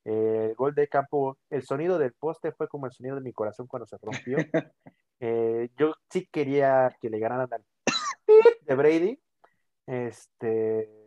el 0.05 0.55
gol 0.55 0.75
de 0.75 0.89
campo, 0.89 1.39
el 1.51 1.63
sonido 1.65 1.99
del 1.99 2.15
poste 2.15 2.53
fue 2.53 2.69
como 2.69 2.87
el 2.87 2.93
sonido 2.93 3.17
de 3.17 3.23
mi 3.23 3.33
corazón 3.33 3.67
cuando 3.67 3.87
se 3.87 3.99
rompió. 4.01 4.39
Eh, 5.19 5.71
yo 5.79 5.95
sí 6.11 6.29
quería 6.31 6.95
que 7.01 7.09
le 7.09 7.19
ganaran 7.19 7.49
al 7.51 7.65
de 8.67 8.75
Brady. 8.75 9.19
Este, 9.87 11.07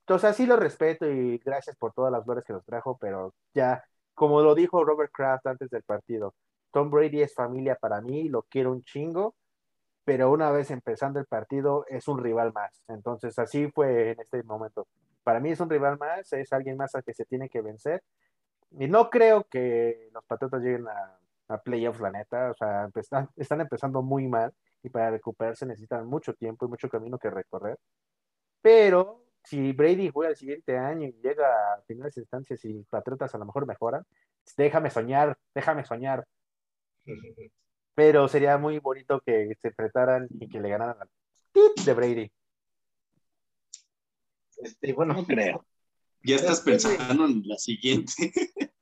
entonces, 0.00 0.30
así 0.30 0.46
lo 0.46 0.56
respeto 0.56 1.10
y 1.10 1.38
gracias 1.38 1.76
por 1.76 1.92
todas 1.92 2.12
las 2.12 2.24
flores 2.24 2.44
que 2.44 2.52
nos 2.52 2.64
trajo, 2.64 2.96
pero 3.00 3.34
ya, 3.54 3.84
como 4.14 4.40
lo 4.42 4.54
dijo 4.54 4.84
Robert 4.84 5.10
Kraft 5.12 5.46
antes 5.46 5.70
del 5.70 5.82
partido, 5.82 6.34
Tom 6.76 6.90
Brady 6.90 7.22
es 7.22 7.32
familia 7.32 7.74
para 7.74 8.02
mí, 8.02 8.28
lo 8.28 8.42
quiero 8.42 8.70
un 8.70 8.84
chingo, 8.84 9.34
pero 10.04 10.30
una 10.30 10.50
vez 10.50 10.70
empezando 10.70 11.18
el 11.18 11.24
partido 11.24 11.86
es 11.88 12.06
un 12.06 12.22
rival 12.22 12.52
más. 12.52 12.84
Entonces, 12.86 13.38
así 13.38 13.70
fue 13.70 14.10
en 14.10 14.20
este 14.20 14.42
momento. 14.42 14.86
Para 15.24 15.40
mí 15.40 15.48
es 15.52 15.60
un 15.60 15.70
rival 15.70 15.96
más, 15.96 16.30
es 16.34 16.52
alguien 16.52 16.76
más 16.76 16.94
al 16.94 17.02
que 17.02 17.14
se 17.14 17.24
tiene 17.24 17.48
que 17.48 17.62
vencer. 17.62 18.02
Y 18.72 18.88
no 18.88 19.08
creo 19.08 19.44
que 19.44 20.10
los 20.12 20.22
Patriotas 20.26 20.60
lleguen 20.60 20.86
a, 20.86 21.18
a 21.48 21.56
playoffs, 21.62 21.98
la 21.98 22.10
neta. 22.10 22.50
O 22.50 22.54
sea, 22.54 22.90
están, 22.94 23.60
empezando 23.62 24.02
muy 24.02 24.28
mal 24.28 24.52
y 24.82 24.90
para 24.90 25.10
recuperarse 25.10 25.64
necesitan 25.64 26.06
mucho 26.06 26.34
tiempo 26.34 26.66
y 26.66 26.68
mucho 26.68 26.90
camino 26.90 27.18
que 27.18 27.30
recorrer. 27.30 27.78
Pero 28.60 29.24
si 29.42 29.72
Brady 29.72 30.10
juega 30.10 30.28
el 30.28 30.36
siguiente 30.36 30.76
año 30.76 31.08
y 31.08 31.12
llega 31.22 31.72
a 31.72 31.80
finales 31.86 32.18
instancias 32.18 32.62
y 32.66 32.82
Patriotas 32.90 33.34
a 33.34 33.38
lo 33.38 33.46
mejor 33.46 33.64
mejoran, 33.64 34.04
déjame 34.58 34.90
soñar, 34.90 35.38
déjame 35.54 35.82
soñar. 35.82 36.26
Pero 37.94 38.28
sería 38.28 38.58
muy 38.58 38.78
bonito 38.78 39.20
que 39.24 39.54
se 39.60 39.68
enfrentaran 39.68 40.28
y 40.38 40.48
que 40.48 40.60
le 40.60 40.68
ganaran 40.68 40.96
al 41.00 41.08
de 41.84 41.94
Brady. 41.94 42.32
Este, 44.58 44.92
bueno, 44.92 45.14
No 45.14 45.24
creo. 45.24 45.66
Ya 46.22 46.36
estás 46.36 46.60
pensando 46.60 47.24
en 47.24 47.42
la 47.44 47.56
siguiente. 47.56 48.12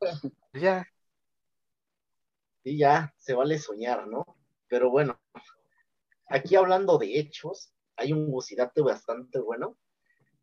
Ya, 0.53 0.87
sí, 2.63 2.77
ya 2.77 3.13
se 3.17 3.35
vale 3.35 3.59
soñar, 3.59 4.07
¿no? 4.07 4.25
Pero 4.69 4.91
bueno, 4.91 5.19
aquí 6.29 6.55
hablando 6.55 6.99
de 6.99 7.19
hechos, 7.19 7.73
hay 7.97 8.13
un 8.13 8.31
bucidate 8.31 8.83
bastante 8.83 9.41
bueno 9.41 9.79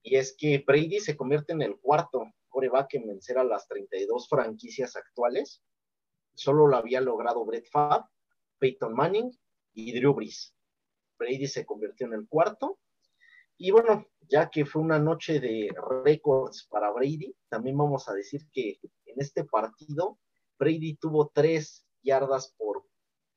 y 0.03 0.15
es 0.15 0.35
que 0.35 0.63
Brady 0.65 0.99
se 0.99 1.15
convierte 1.15 1.53
en 1.53 1.61
el 1.61 1.77
cuarto 1.79 2.25
coreback 2.49 2.95
en 2.95 3.07
vencer 3.07 3.37
a 3.37 3.43
las 3.43 3.67
32 3.67 4.27
franquicias 4.27 4.95
actuales. 4.95 5.63
Solo 6.33 6.67
lo 6.67 6.77
había 6.77 7.01
logrado 7.01 7.45
Brett 7.45 7.67
Favre, 7.69 8.05
Peyton 8.59 8.93
Manning 8.93 9.31
y 9.73 9.97
Drew 9.99 10.13
Brees. 10.13 10.55
Brady 11.17 11.47
se 11.47 11.65
convirtió 11.65 12.07
en 12.07 12.13
el 12.13 12.27
cuarto. 12.27 12.79
Y 13.57 13.71
bueno, 13.71 14.07
ya 14.21 14.49
que 14.49 14.65
fue 14.65 14.81
una 14.81 14.97
noche 14.97 15.39
de 15.39 15.69
récords 16.03 16.67
para 16.69 16.91
Brady, 16.91 17.35
también 17.47 17.77
vamos 17.77 18.09
a 18.09 18.13
decir 18.13 18.41
que 18.51 18.79
en 19.05 19.21
este 19.21 19.43
partido 19.43 20.17
Brady 20.57 20.95
tuvo 20.95 21.31
tres 21.33 21.85
yardas 22.01 22.53
por 22.57 22.83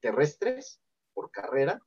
terrestres, 0.01 0.81
por 1.13 1.31
carrera, 1.31 1.81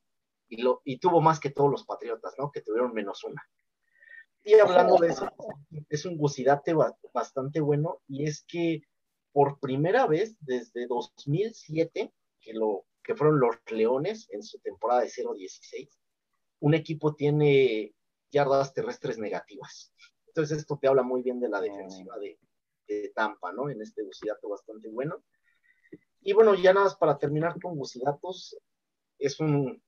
y, 0.48 0.62
lo, 0.62 0.82
y 0.84 0.98
tuvo 0.98 1.20
más 1.20 1.40
que 1.40 1.50
todos 1.50 1.70
los 1.70 1.84
Patriotas, 1.84 2.34
¿no? 2.38 2.50
Que 2.50 2.62
tuvieron 2.62 2.92
menos 2.92 3.24
una. 3.24 3.42
Y 4.42 4.54
hablando 4.54 4.96
de 4.96 5.08
eso, 5.08 5.28
es 5.88 6.04
un 6.06 6.16
gucidate 6.16 6.74
bastante 7.12 7.60
bueno 7.60 8.00
y 8.06 8.24
es 8.24 8.44
que 8.48 8.82
por 9.38 9.60
primera 9.60 10.04
vez 10.08 10.36
desde 10.40 10.88
2007, 10.88 12.12
que, 12.40 12.54
lo, 12.54 12.86
que 13.04 13.14
fueron 13.14 13.38
los 13.38 13.54
Leones 13.70 14.26
en 14.30 14.42
su 14.42 14.58
temporada 14.58 15.02
de 15.02 15.10
0-16, 15.10 15.96
un 16.58 16.74
equipo 16.74 17.14
tiene 17.14 17.94
yardas 18.32 18.74
terrestres 18.74 19.16
negativas. 19.16 19.92
Entonces 20.26 20.58
esto 20.58 20.76
te 20.82 20.88
habla 20.88 21.04
muy 21.04 21.22
bien 21.22 21.38
de 21.38 21.48
la 21.48 21.60
defensiva 21.60 22.18
de, 22.18 22.36
de 22.88 23.12
Tampa, 23.14 23.52
¿no? 23.52 23.70
En 23.70 23.80
este 23.80 24.02
gucidato 24.02 24.48
bastante 24.48 24.88
bueno. 24.88 25.22
Y 26.20 26.32
bueno, 26.32 26.56
ya 26.56 26.72
nada 26.72 26.86
más 26.86 26.96
para 26.96 27.16
terminar 27.16 27.60
con 27.62 27.76
gucidatos, 27.76 28.58
es 29.20 29.38
un, 29.38 29.80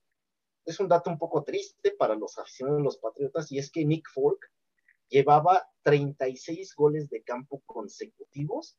es 0.63 0.79
un 0.79 0.87
dato 0.87 1.09
un 1.09 1.17
poco 1.17 1.43
triste 1.43 1.91
para 1.99 2.15
los 2.15 2.37
aficionados 2.37 2.79
de 2.79 2.85
los 2.85 2.97
Patriotas 2.99 3.51
y 3.51 3.57
es 3.57 3.69
que 3.69 3.83
Nick 3.83 4.07
Folk 4.13 4.49
llevaba 5.09 5.67
36 5.83 6.73
goles 6.73 7.09
de 7.09 7.21
campo 7.21 7.61
consecutivos 7.65 8.77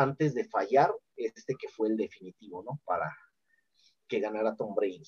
antes 0.00 0.34
de 0.34 0.44
fallar 0.48 0.92
este 1.16 1.54
que 1.58 1.68
fue 1.68 1.88
el 1.88 1.96
definitivo, 1.96 2.62
¿no? 2.62 2.80
Para 2.84 3.14
que 4.08 4.20
ganara 4.20 4.56
Tom 4.56 4.74
Brady. 4.74 5.02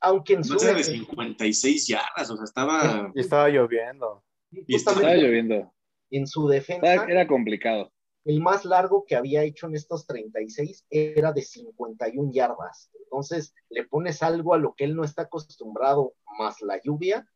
Aunque 0.00 0.34
en 0.34 0.44
su 0.44 0.54
No 0.54 0.60
era 0.62 0.74
de 0.74 0.84
56 0.84 1.86
yardas, 1.88 2.30
o 2.30 2.36
sea, 2.36 2.44
estaba. 2.44 3.10
y 3.14 3.20
estaba 3.20 3.48
lloviendo. 3.48 4.24
Y 4.50 4.74
estaba 4.76 5.00
lloviendo. 5.14 5.72
en 6.10 6.26
su 6.26 6.46
defensa, 6.48 6.92
Era, 6.92 7.04
era 7.06 7.26
complicado. 7.26 7.90
el 8.24 8.40
más 8.40 8.64
largo 8.66 9.04
que 9.06 9.16
había 9.16 9.42
hecho 9.44 9.66
en 9.66 9.74
estos 9.76 10.06
36 10.06 10.84
era 10.90 11.32
de 11.32 11.42
51 11.42 12.30
yardas. 12.32 12.90
Entonces, 13.04 13.54
le 13.70 13.84
pones 13.84 14.22
algo 14.22 14.54
a 14.54 14.58
lo 14.58 14.74
que 14.74 14.84
él 14.84 14.94
no 14.94 15.04
está 15.04 15.22
acostumbrado, 15.22 16.14
más 16.38 16.60
la 16.60 16.80
lluvia. 16.82 17.26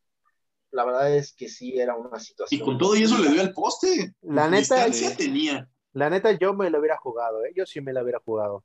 La 0.73 0.85
verdad 0.85 1.17
es 1.17 1.33
que 1.33 1.49
sí 1.49 1.79
era 1.79 1.97
una 1.97 2.19
Y 2.19 2.21
situación. 2.21 2.65
con 2.67 2.77
todo 2.79 2.97
y 2.97 3.05
eso 3.05 3.17
le 3.19 3.31
dio 3.31 3.41
al 3.41 3.53
poste. 3.55 4.13
La 4.23 4.49
neta, 4.51 4.85
Distancia 4.87 5.17
tenía. 5.17 5.71
La 5.97 6.11
neta, 6.11 6.33
yo 6.33 6.55
me 6.55 6.71
lo 6.71 6.79
hubiera 6.81 6.97
jugado, 6.99 7.45
¿eh? 7.45 7.53
Yo 7.57 7.67
sí 7.67 7.81
me 7.81 7.93
lo 7.93 8.03
hubiera 8.03 8.21
jugado. 8.25 8.65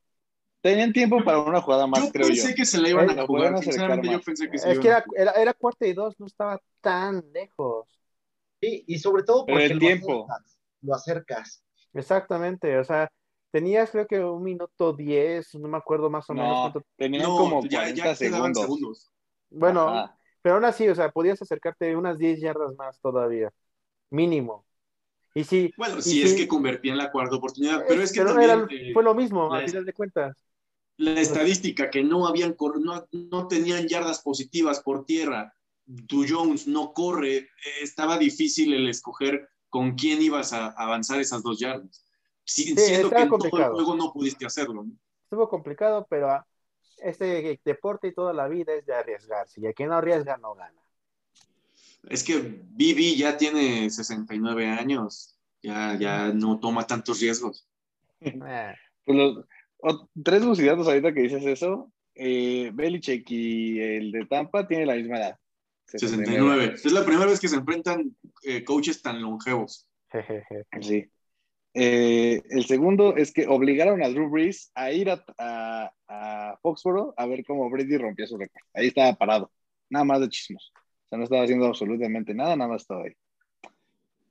Tenían 0.62 0.92
tiempo 0.92 1.24
para 1.24 1.38
una 1.40 1.62
jugada 1.62 1.86
más, 1.86 2.04
Yo 2.04 2.12
creo 2.12 2.30
pensé 2.30 2.56
yo. 2.56 2.56
que 2.56 2.66
se 2.66 2.80
la 2.80 2.90
iban 2.90 3.10
Eh, 3.10 3.20
a 3.20 3.26
jugar. 3.28 3.58
Sinceramente, 3.60 4.10
yo 4.10 4.22
pensé 4.22 4.50
que 4.50 4.58
se 4.58 4.72
Es 4.72 4.72
iban 4.72 4.80
que 4.80 4.90
era, 4.90 5.04
era, 5.16 5.32
era 5.34 5.54
cuarta 5.54 5.88
y 5.88 5.94
dos, 5.94 6.20
no 6.20 6.26
estaba 6.28 6.60
tan 6.82 7.24
lejos. 7.34 7.88
Sí, 8.60 8.84
y 8.88 8.98
sobre 9.00 9.22
todo 9.24 9.46
Pero 9.46 9.60
porque 9.60 9.74
el 9.74 9.76
lo 9.76 9.80
tiempo. 9.80 10.34
acercas, 10.34 10.58
lo 10.82 10.96
acercas. 10.96 11.64
Exactamente, 11.94 12.78
o 12.80 12.84
sea, 12.86 13.10
tenías 13.52 13.92
creo 13.92 14.08
que 14.08 14.20
un 14.24 14.44
minuto 14.44 14.94
diez, 14.94 15.54
no 15.56 15.68
me 15.68 15.78
acuerdo 15.78 16.10
más 16.10 16.30
o 16.30 16.36
menos 16.36 16.60
No, 16.60 16.62
cuánto. 16.62 16.82
tenían 16.98 17.32
No, 17.34 17.36
como 17.36 17.70
ya, 17.70 17.90
40 17.90 17.94
ya 17.94 18.18
quedaban 18.18 18.56
segundos. 18.56 18.56
segundos. 18.56 19.12
Bueno, 19.50 19.94
Ajá. 19.94 20.18
pero 20.42 20.56
aún 20.56 20.66
así, 20.66 20.88
o 20.90 20.96
sea, 20.96 21.12
podías 21.12 21.42
acercarte 21.42 21.96
unas 21.96 22.18
10 22.20 22.42
yardas 22.42 22.76
más 22.78 23.00
todavía, 23.02 23.52
mínimo. 24.12 24.66
Y 25.34 25.44
sí, 25.44 25.74
Bueno, 25.78 25.98
y 25.98 26.02
si 26.02 26.22
es 26.22 26.32
sí, 26.32 26.38
que 26.38 26.48
convertían 26.48 26.98
la 26.98 27.12
cuarta 27.12 27.36
oportunidad, 27.38 27.86
pero 27.88 28.02
es 28.02 28.12
que 28.12 28.20
pero 28.20 28.32
también 28.34 28.52
era- 28.52 28.94
fue 28.94 29.04
lo 29.04 29.16
mismo, 29.16 29.54
a 29.54 29.62
final 29.62 29.86
de 29.86 29.94
cuentas. 29.94 30.36
la 30.98 31.20
estadística 31.20 31.90
que 31.90 32.04
no 32.04 32.28
habían 32.28 32.56
no, 32.80 33.08
no 33.12 33.48
tenían 33.48 33.88
yardas 33.88 34.22
positivas 34.22 34.82
por 34.82 35.06
tierra. 35.06 35.54
Du 35.86 36.26
Jones 36.28 36.68
no 36.68 36.94
corre, 36.94 37.38
eh, 37.38 37.48
estaba 37.82 38.18
difícil 38.18 38.74
el 38.74 38.88
escoger 38.88 39.50
con 39.70 39.96
quién 39.96 40.22
ibas 40.22 40.54
a 40.54 40.68
avanzar 40.68 41.20
esas 41.20 41.42
dos 41.44 41.60
yardas. 41.60 42.06
Sí, 42.44 42.76
siendo 42.78 43.10
que 43.10 43.22
en 43.24 43.30
todo 43.30 43.46
el 43.46 43.52
juego 43.66 43.96
no 43.96 44.12
pudiste 44.14 44.46
hacerlo. 44.46 44.84
¿no? 44.84 44.92
Estuvo 45.24 45.50
complicado, 45.50 46.06
pero 46.10 46.30
ah, 46.30 46.46
este 46.98 47.60
deporte 47.64 48.10
y 48.10 48.14
toda 48.14 48.34
la 48.34 48.48
vida 48.48 48.74
es 48.74 48.86
de 48.86 48.94
arriesgarse. 48.94 49.62
Y 49.62 49.66
el 49.66 49.74
que 49.74 49.88
no 49.88 49.96
arriesga 49.96 50.38
no 50.38 50.54
gana. 50.54 50.82
Es 52.10 52.24
que 52.24 52.62
Bibi 52.72 53.16
ya 53.16 53.38
tiene 53.38 53.90
69 53.90 54.68
años, 54.68 55.38
ya, 55.62 55.98
ya 56.00 56.34
no 56.34 56.60
toma 56.60 56.88
tantos 56.88 57.20
riesgos. 57.22 57.68
Eh, 58.20 58.34
Pues 59.06 59.18
los, 59.18 59.46
o- 59.78 60.10
tres 60.24 60.44
lucidatos 60.44 60.88
ahorita 60.88 61.14
que 61.14 61.22
dices 61.22 61.46
eso, 61.46 61.92
eh, 62.16 62.72
Belichick 62.74 63.30
y 63.30 63.80
el 63.80 64.12
de 64.12 64.26
Tampa 64.26 64.68
tienen 64.68 64.88
la 64.88 64.96
misma 64.96 65.18
edad. 65.18 65.38
69. 65.86 66.74
Es 66.76 66.92
la 66.92 67.04
primera 67.06 67.26
vez 67.26 67.40
que 67.40 67.48
se 67.50 67.56
enfrentan 67.58 68.16
eh, 68.44 68.64
coaches 68.64 69.02
tan 69.02 69.22
longevos. 69.22 69.88
Sí. 70.82 71.10
Eh, 71.74 72.42
el 72.50 72.66
segundo 72.66 73.16
es 73.16 73.32
que 73.32 73.48
obligaron 73.48 74.04
a 74.04 74.10
Drew 74.10 74.30
Brees 74.30 74.72
a 74.76 74.92
ir 74.92 75.10
a, 75.10 75.24
a, 75.38 75.92
a 76.08 76.58
Foxboro 76.62 77.14
a 77.16 77.26
ver 77.28 77.46
cómo 77.46 77.70
Brady 77.70 77.98
rompía 77.98 78.28
su 78.28 78.38
récord. 78.38 78.62
Ahí 78.74 78.88
estaba 78.88 79.14
parado, 79.14 79.50
nada 79.90 80.04
más 80.04 80.20
de 80.20 80.28
chismos. 80.30 80.74
O 81.12 81.14
sea, 81.14 81.18
no 81.18 81.24
estaba 81.26 81.44
haciendo 81.44 81.66
absolutamente 81.66 82.34
nada, 82.34 82.56
nada 82.56 82.70
más 82.72 82.84
estaba 82.84 83.04
ahí. 83.04 83.14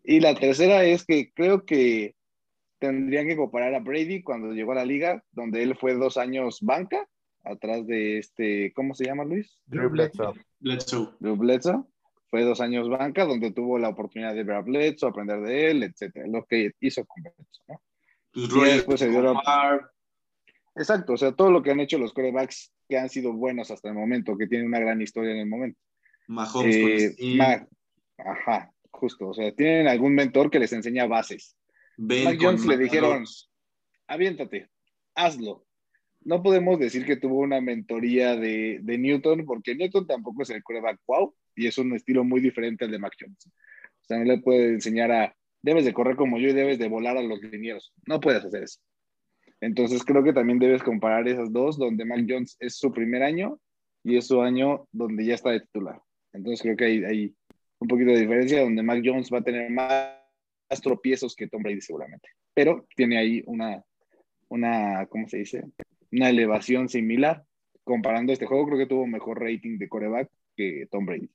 Y 0.03 0.21
la 0.21 0.35
tercera 0.35 0.83
es 0.85 1.05
que 1.05 1.31
creo 1.33 1.67
que 1.67 2.15
tendrían 2.79 3.29
que 3.29 3.37
comparar 3.37 3.75
a 3.75 3.81
Brady 3.81 4.23
cuando 4.23 4.53
llegó 4.55 4.73
a 4.73 4.77
la 4.77 4.87
liga, 4.87 5.23
donde 5.33 5.63
él 5.63 5.77
fue 5.77 5.93
dos 5.93 6.17
años 6.17 6.61
banca, 6.63 7.07
atrás 7.45 7.87
de 7.87 8.17
este, 8.17 8.73
¿cómo 8.73 8.95
se 8.95 9.05
llama 9.05 9.25
Luis? 9.25 9.61
Drew 9.67 9.91
Bledsoe. 9.91 10.33
Bledsoe. 10.59 11.11
Drew 11.21 11.37
Bledsoe. 11.37 11.85
Fue 12.31 12.45
dos 12.45 12.63
años 12.63 12.89
banca, 12.89 13.27
donde 13.27 13.51
tuvo 13.53 13.79
la 13.79 13.91
oportunidad 13.91 14.35
de 14.35 14.45
ver 14.45 14.57
a 14.57 14.63
Bledsoe, 14.63 15.11
aprender 15.11 15.41
de 15.43 15.71
él, 15.71 15.83
etcétera. 15.83 16.27
Lo 16.29 16.47
que 16.47 16.73
hizo 16.81 17.05
con 17.05 17.23
Bledsoe, 17.25 17.65
¿no? 17.69 17.83
Pues 18.33 18.49
Y 18.55 18.61
después 18.77 19.01
se 19.01 19.11
dio 19.11 19.21
la- 19.21 19.91
Exacto, 20.77 21.13
o 21.13 21.17
sea, 21.19 21.33
todo 21.33 21.51
lo 21.51 21.63
que 21.63 21.73
han 21.73 21.81
hecho 21.81 21.99
los 21.99 22.15
corebacks 22.15 22.73
que 22.89 22.97
han 22.97 23.11
sido 23.11 23.35
buenos 23.35 23.71
hasta 23.71 23.89
el 23.89 23.95
momento, 23.95 24.39
que 24.39 24.47
tienen 24.47 24.69
una 24.69 24.79
gran 24.79 25.03
historia 25.03 25.33
en 25.33 25.39
el 25.39 25.47
momento. 25.47 25.79
Mahomes 26.31 27.19
Eh, 27.19 27.37
Mac- 27.37 27.69
ajá, 28.19 28.73
justo, 28.91 29.29
o 29.29 29.35
sea, 29.35 29.53
tienen 29.53 29.89
algún 29.89 30.15
mentor 30.15 30.51
que 30.51 30.61
les 30.61 30.73
enseña 30.73 31.07
bases. 31.07 31.57
Ben 31.97 32.39
Jones 32.41 32.65
le 32.67 32.79
dijeron, 32.79 33.25
aviéntate, 34.07 34.69
hazlo. 35.15 35.67
No 36.23 36.43
podemos 36.43 36.79
decir 36.79 37.05
que 37.05 37.17
tuvo 37.17 37.39
una 37.39 37.61
mentoría 37.61 38.37
de, 38.37 38.79
de 38.83 38.99
Newton, 38.99 39.45
porque 39.45 39.75
Newton 39.75 40.07
tampoco 40.07 40.43
es 40.43 40.51
el 40.51 40.63
coreback 40.63 41.01
wow, 41.07 41.35
y 41.57 41.67
es 41.67 41.79
un 41.79 41.95
estilo 41.95 42.23
muy 42.25 42.41
diferente 42.41 42.85
al 42.85 42.91
de 42.91 42.99
Mac 42.99 43.15
Jones. 43.19 43.47
O 43.47 44.05
sea, 44.05 44.19
no 44.19 44.25
le 44.25 44.39
puede 44.39 44.69
enseñar 44.69 45.11
a, 45.11 45.35
debes 45.63 45.85
de 45.85 45.93
correr 45.93 46.17
como 46.17 46.39
yo 46.39 46.49
y 46.49 46.53
debes 46.53 46.79
de 46.79 46.89
volar 46.89 47.17
a 47.17 47.23
los 47.23 47.41
linieros. 47.43 47.93
No 48.07 48.21
puedes 48.21 48.45
hacer 48.45 48.63
eso. 48.65 48.81
Entonces 49.61 50.05
creo 50.05 50.23
que 50.23 50.33
también 50.33 50.59
debes 50.59 50.83
comparar 50.83 51.27
esas 51.27 51.53
dos, 51.53 51.77
donde 51.77 52.05
Mac 52.05 52.25
Jones 52.29 52.57
es 52.61 52.77
su 52.77 52.93
primer 52.93 53.23
año 53.23 53.59
y 54.05 54.17
es 54.17 54.27
su 54.27 54.41
año 54.43 54.87
donde 54.93 55.25
ya 55.25 55.35
está 55.35 55.51
de 55.51 55.61
titular. 55.61 56.01
Entonces 56.33 56.63
creo 56.63 56.77
que 56.77 56.85
hay, 56.85 57.05
hay 57.05 57.35
un 57.79 57.89
poquito 57.89 58.13
de 58.13 58.21
diferencia, 58.21 58.63
donde 58.63 58.83
Mac 58.83 59.03
Jones 59.05 59.31
va 59.33 59.39
a 59.39 59.45
tener 59.45 59.71
más, 59.71 60.15
más 60.69 60.81
tropiezos 60.81 61.35
que 61.35 61.49
Tom 61.49 61.63
Brady 61.63 61.81
seguramente. 61.81 62.29
Pero 62.55 62.87
tiene 62.95 63.19
ahí 63.19 63.43
una, 63.47 63.83
una, 64.49 65.07
¿cómo 65.07 65.29
se 65.29 65.39
dice? 65.39 65.65
Una 66.13 66.29
elevación 66.29 66.89
similar. 66.89 67.45
Comparando 67.83 68.33
este 68.33 68.47
juego, 68.47 68.67
creo 68.67 68.79
que 68.79 68.87
tuvo 68.87 69.07
mejor 69.07 69.41
rating 69.41 69.79
de 69.79 69.89
coreback 69.89 70.31
que 70.57 70.87
Tom 70.91 71.07
Brady. 71.07 71.31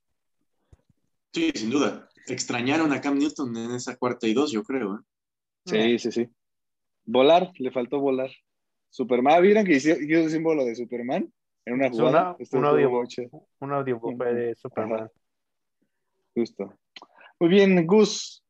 Sí, 1.34 1.52
sin 1.54 1.70
duda. 1.70 2.08
Extrañaron 2.28 2.94
a 2.94 3.02
Cam 3.02 3.18
Newton 3.18 3.58
en 3.58 3.72
esa 3.72 3.98
cuarta 3.98 4.28
y 4.28 4.34
dos, 4.34 4.52
yo 4.52 4.64
creo. 4.64 4.96
¿eh? 4.96 5.00
Sí, 5.66 6.00
sí, 6.00 6.12
sí. 6.12 6.30
Volar, 7.04 7.52
le 7.58 7.72
faltó 7.72 8.00
volar. 8.00 8.32
Superman, 8.90 9.42
¿vieron 9.42 9.66
que 9.66 9.74
hizo, 9.74 9.90
hizo 9.90 10.22
el 10.22 10.30
símbolo 10.30 10.64
de 10.64 10.76
Superman? 10.76 11.32
En 11.66 11.74
una 11.76 11.88
Es 11.88 11.92
jugada. 11.94 12.10
una- 12.10 12.36
Esto 12.40 12.58
un 12.58 12.64
estuvo 12.66 12.68
audio. 12.68 12.90
muy 12.92 13.08
chido. 13.08 13.48
Un 13.60 13.72
audiobook 13.74 14.24
de 14.24 14.56
Superman. 14.56 15.00
Ajá. 15.00 15.12
Justo. 16.36 16.74
Muy 17.40 17.50
bien, 17.50 17.86
Gus. 17.88 18.44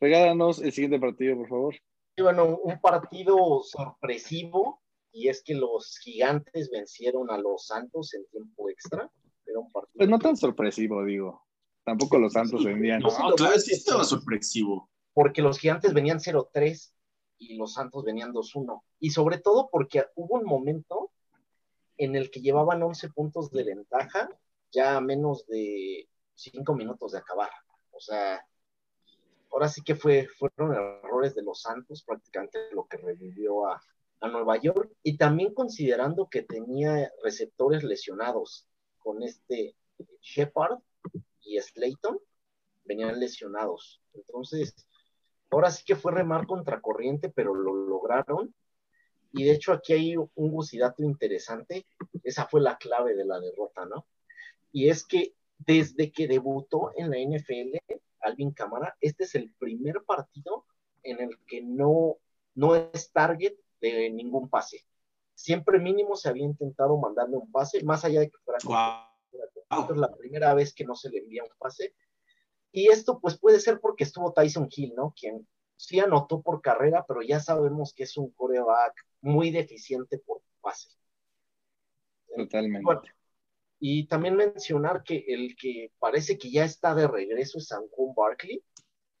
Regálanos 0.00 0.60
el 0.60 0.72
siguiente 0.72 0.98
partido, 1.00 1.36
por 1.36 1.48
favor. 1.48 1.74
Y 2.16 2.22
bueno, 2.22 2.58
un 2.62 2.80
partido 2.80 3.62
sorpresivo, 3.62 4.82
y 5.12 5.28
es 5.28 5.42
que 5.42 5.54
los 5.54 5.98
gigantes 5.98 6.70
vencieron 6.70 7.30
a 7.30 7.38
los 7.38 7.66
Santos 7.66 8.12
en 8.14 8.26
tiempo 8.28 8.68
extra. 8.68 9.10
Era 9.46 9.58
un 9.60 9.70
partido. 9.72 9.94
Pues 9.96 10.08
no 10.08 10.18
tan 10.18 10.36
sorpresivo, 10.36 11.04
digo. 11.04 11.42
Tampoco 11.84 12.18
los 12.18 12.32
Santos 12.32 12.64
vendían. 12.64 13.00
No, 13.00 13.10
sí 13.10 13.22
No, 13.22 13.34
claro, 13.34 13.58
sí 13.58 13.72
estaba 13.72 14.04
sorpresivo. 14.04 14.90
porque 15.14 15.40
los 15.40 15.58
gigantes 15.58 15.94
venían 15.94 16.18
0-3 16.20 16.92
y 17.38 17.56
los 17.56 17.72
Santos 17.74 18.04
venían 18.04 18.32
2-1. 18.32 18.82
Y 18.98 19.10
sobre 19.10 19.38
todo 19.38 19.68
porque 19.70 20.04
hubo 20.16 20.34
un 20.38 20.44
momento 20.44 21.10
en 21.98 22.16
el 22.16 22.30
que 22.30 22.40
llevaban 22.40 22.82
11 22.82 23.10
puntos 23.10 23.50
de 23.50 23.64
ventaja, 23.64 24.28
ya 24.70 24.96
a 24.96 25.00
menos 25.00 25.46
de 25.46 26.08
5 26.34 26.74
minutos 26.74 27.12
de 27.12 27.18
acabar. 27.18 27.50
O 27.92 28.00
sea, 28.00 28.46
ahora 29.50 29.68
sí 29.68 29.82
que 29.82 29.94
fue, 29.94 30.28
fueron 30.38 30.74
errores 30.74 31.34
de 31.34 31.42
los 31.42 31.62
Santos, 31.62 32.02
prácticamente 32.02 32.58
lo 32.72 32.86
que 32.86 32.98
revivió 32.98 33.66
a, 33.66 33.80
a 34.20 34.28
Nueva 34.28 34.56
York. 34.58 34.92
Y 35.02 35.16
también 35.16 35.54
considerando 35.54 36.28
que 36.28 36.42
tenía 36.42 37.10
receptores 37.22 37.82
lesionados 37.82 38.66
con 38.98 39.22
este 39.22 39.76
Shepard 40.20 40.78
y 41.42 41.60
Slayton, 41.60 42.18
venían 42.84 43.18
lesionados. 43.18 44.02
Entonces, 44.14 44.74
ahora 45.50 45.70
sí 45.70 45.84
que 45.84 45.96
fue 45.96 46.12
remar 46.12 46.46
contracorriente, 46.46 47.28
pero 47.28 47.54
lo 47.54 47.74
lograron. 47.74 48.54
Y 49.32 49.44
de 49.44 49.52
hecho 49.52 49.72
aquí 49.72 49.92
hay 49.92 50.16
un 50.16 50.50
gusidato 50.50 51.02
interesante. 51.02 51.86
Esa 52.22 52.46
fue 52.46 52.60
la 52.60 52.76
clave 52.76 53.14
de 53.14 53.24
la 53.24 53.40
derrota, 53.40 53.84
¿no? 53.86 54.06
Y 54.72 54.88
es 54.88 55.04
que 55.06 55.34
desde 55.58 56.10
que 56.12 56.28
debutó 56.28 56.92
en 56.96 57.10
la 57.10 57.18
NFL, 57.18 57.78
Alvin 58.20 58.52
Cámara, 58.52 58.96
este 59.00 59.24
es 59.24 59.34
el 59.34 59.50
primer 59.58 60.02
partido 60.06 60.66
en 61.02 61.20
el 61.20 61.38
que 61.46 61.62
no, 61.62 62.16
no 62.54 62.74
es 62.74 63.12
target 63.12 63.54
de 63.80 64.10
ningún 64.10 64.48
pase. 64.48 64.84
Siempre 65.34 65.78
mínimo 65.78 66.16
se 66.16 66.28
había 66.28 66.44
intentado 66.44 66.96
mandarle 66.96 67.36
un 67.36 67.50
pase, 67.50 67.82
más 67.84 68.04
allá 68.04 68.20
de 68.20 68.30
que 68.30 68.38
fuera 68.38 68.58
Wow. 68.64 69.80
esta 69.80 69.92
es 69.92 69.98
la 69.98 70.14
primera 70.14 70.54
vez 70.54 70.74
que 70.74 70.84
no 70.84 70.94
se 70.94 71.10
le 71.10 71.18
envía 71.18 71.44
un 71.44 71.50
pase. 71.58 71.94
Y 72.72 72.88
esto 72.90 73.20
pues 73.20 73.38
puede 73.38 73.60
ser 73.60 73.80
porque 73.80 74.04
estuvo 74.04 74.32
Tyson 74.32 74.68
Hill, 74.74 74.94
¿no? 74.96 75.14
Quien 75.18 75.46
sí 75.76 76.00
anotó 76.00 76.42
por 76.42 76.60
carrera, 76.60 77.04
pero 77.06 77.22
ya 77.22 77.40
sabemos 77.40 77.92
que 77.94 78.04
es 78.04 78.16
un 78.16 78.30
coreback 78.32 78.94
muy 79.20 79.50
deficiente 79.50 80.18
por 80.18 80.42
pase. 80.60 80.88
Totalmente. 82.34 82.84
Bueno, 82.84 83.02
y 83.78 84.06
también 84.06 84.36
mencionar 84.36 85.02
que 85.02 85.24
el 85.28 85.54
que 85.56 85.92
parece 85.98 86.38
que 86.38 86.50
ya 86.50 86.64
está 86.64 86.94
de 86.94 87.06
regreso 87.06 87.58
es 87.58 87.68
Saquon 87.68 88.14
Barkley, 88.14 88.62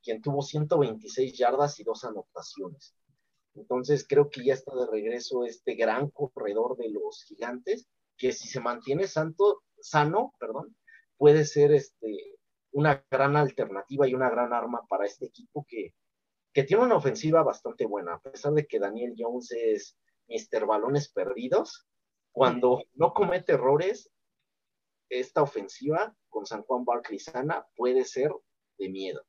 quien 0.02 0.22
tuvo 0.22 0.42
126 0.42 1.36
yardas 1.36 1.78
y 1.80 1.84
dos 1.84 2.04
anotaciones. 2.04 2.94
Entonces 3.54 4.06
creo 4.06 4.30
que 4.30 4.44
ya 4.44 4.54
está 4.54 4.74
de 4.74 4.86
regreso 4.86 5.44
este 5.44 5.74
gran 5.74 6.10
corredor 6.10 6.76
de 6.76 6.90
los 6.90 7.24
gigantes, 7.24 7.86
que 8.16 8.32
si 8.32 8.48
se 8.48 8.60
mantiene 8.60 9.06
santo, 9.06 9.62
sano, 9.80 10.34
perdón, 10.38 10.76
puede 11.16 11.44
ser 11.44 11.72
este, 11.72 12.36
una 12.72 13.04
gran 13.10 13.36
alternativa 13.36 14.06
y 14.06 14.14
una 14.14 14.30
gran 14.30 14.52
arma 14.52 14.86
para 14.88 15.06
este 15.06 15.26
equipo 15.26 15.66
que, 15.68 15.94
que 16.56 16.64
tiene 16.64 16.84
una 16.84 16.96
ofensiva 16.96 17.42
bastante 17.42 17.84
buena, 17.84 18.14
a 18.14 18.18
pesar 18.18 18.54
de 18.54 18.66
que 18.66 18.78
Daniel 18.78 19.12
Jones 19.14 19.52
es 19.52 19.94
Mr. 20.26 20.64
Balones 20.64 21.12
Perdidos, 21.12 21.86
cuando 22.32 22.82
no 22.94 23.12
comete 23.12 23.52
errores, 23.52 24.10
esta 25.10 25.42
ofensiva 25.42 26.16
con 26.30 26.46
San 26.46 26.62
Juan 26.62 26.86
Barkley 26.86 27.18
sana 27.18 27.66
puede 27.76 28.06
ser 28.06 28.32
de 28.78 28.88
miedo. 28.88 29.22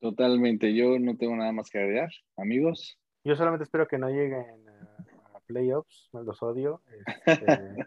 Totalmente. 0.00 0.74
Yo 0.74 0.98
no 0.98 1.16
tengo 1.16 1.36
nada 1.36 1.52
más 1.52 1.70
que 1.70 1.78
agregar, 1.78 2.10
amigos. 2.36 2.98
Yo 3.22 3.36
solamente 3.36 3.62
espero 3.62 3.86
que 3.86 3.98
no 3.98 4.08
lleguen 4.08 4.68
a, 4.68 5.36
a 5.36 5.40
playoffs, 5.46 6.10
me 6.12 6.24
los 6.24 6.42
odio. 6.42 6.82
Este, 7.24 7.86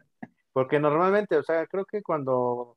porque 0.54 0.80
normalmente, 0.80 1.36
o 1.36 1.44
sea, 1.44 1.68
creo 1.68 1.84
que 1.84 2.02
cuando 2.02 2.75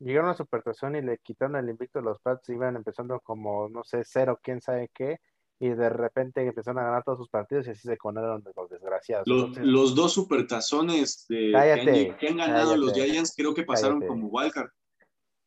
llegaron 0.00 0.30
a 0.30 0.34
Supertazón 0.34 0.96
y 0.96 1.02
le 1.02 1.18
quitaron 1.18 1.56
el 1.56 1.68
invicto 1.68 1.98
a 1.98 2.02
los 2.02 2.20
Pats, 2.20 2.48
iban 2.50 2.76
empezando 2.76 3.20
como, 3.20 3.68
no 3.68 3.84
sé, 3.84 4.02
cero, 4.04 4.38
quién 4.42 4.60
sabe 4.60 4.90
qué, 4.94 5.20
y 5.60 5.70
de 5.70 5.88
repente 5.90 6.46
empezaron 6.46 6.78
a 6.80 6.84
ganar 6.84 7.02
todos 7.04 7.18
sus 7.18 7.28
partidos 7.28 7.66
y 7.66 7.70
así 7.70 7.82
se 7.88 7.96
conaron 7.96 8.42
de 8.42 8.52
los 8.56 8.70
desgraciados. 8.70 9.26
Los, 9.26 9.38
Entonces, 9.40 9.64
los 9.64 9.94
dos 9.94 10.12
supertazones 10.12 11.26
de, 11.28 11.50
Cállate, 11.52 11.84
que, 11.84 12.10
han, 12.10 12.16
que 12.18 12.28
han 12.28 12.36
ganado 12.36 12.76
los. 12.76 12.92
Giants 12.92 13.34
creo 13.36 13.52
que 13.54 13.64
pasaron 13.64 13.98
Cállate. 14.00 14.08
como 14.20 14.28
wildcard. 14.28 14.70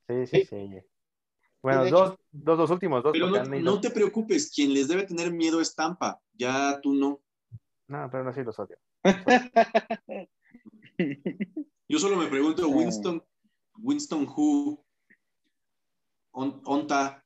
sí, 0.08 0.28
sí, 0.28 0.45
Sí. 0.45 0.45
sí. 0.49 0.80
Bueno, 1.64 1.86
hecho- 1.86 1.95
dos, 1.95 2.16
dos, 2.32 2.58
los 2.58 2.72
últimos 2.72 3.04
dos. 3.04 3.12
Pero 3.14 3.28
no, 3.30 3.80
te 3.80 3.91
preocupes, 3.91 4.52
quien 4.54 4.74
les 4.74 4.88
debe 4.88 5.04
tener 5.04 5.32
miedo 5.32 5.62
es 5.62 5.76
Tampa. 5.76 6.20
Ya 6.34 6.82
tú 6.82 6.93
no. 6.93 7.22
No, 7.88 8.10
pero 8.12 8.24
no, 8.24 8.34
sí 8.34 8.43
los 8.43 8.58
odio. 8.60 8.78
Yo 11.88 11.99
solo 11.99 12.16
me 12.18 12.28
pregunto. 12.28 12.68
Winston, 12.68 13.24
Winston 13.78 14.28
Who, 14.28 14.84
on, 16.32 16.61
Onta, 16.65 17.24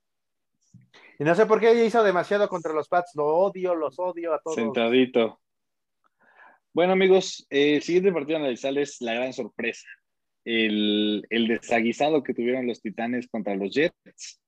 Y 1.19 1.23
no 1.23 1.35
sé 1.35 1.45
por 1.45 1.59
qué 1.59 1.85
hizo 1.85 2.03
demasiado 2.03 2.47
contra 2.49 2.73
los 2.73 2.87
Pats. 2.87 3.11
Lo 3.15 3.25
odio, 3.25 3.75
los 3.75 3.97
odio 3.99 4.33
a 4.33 4.39
todos. 4.39 4.55
Sentadito. 4.55 5.39
Bueno, 6.73 6.93
amigos, 6.93 7.45
eh, 7.49 7.75
el 7.77 7.83
siguiente 7.83 8.11
partido 8.11 8.37
a 8.37 8.41
analizar 8.41 8.77
es 8.77 8.99
la 8.99 9.13
gran 9.13 9.31
sorpresa. 9.31 9.87
El, 10.43 11.25
el 11.29 11.47
desaguisado 11.47 12.21
que 12.21 12.33
tuvieron 12.33 12.67
los 12.67 12.81
Titanes 12.81 13.27
contra 13.29 13.55
los 13.55 13.73
Jets. 13.73 14.41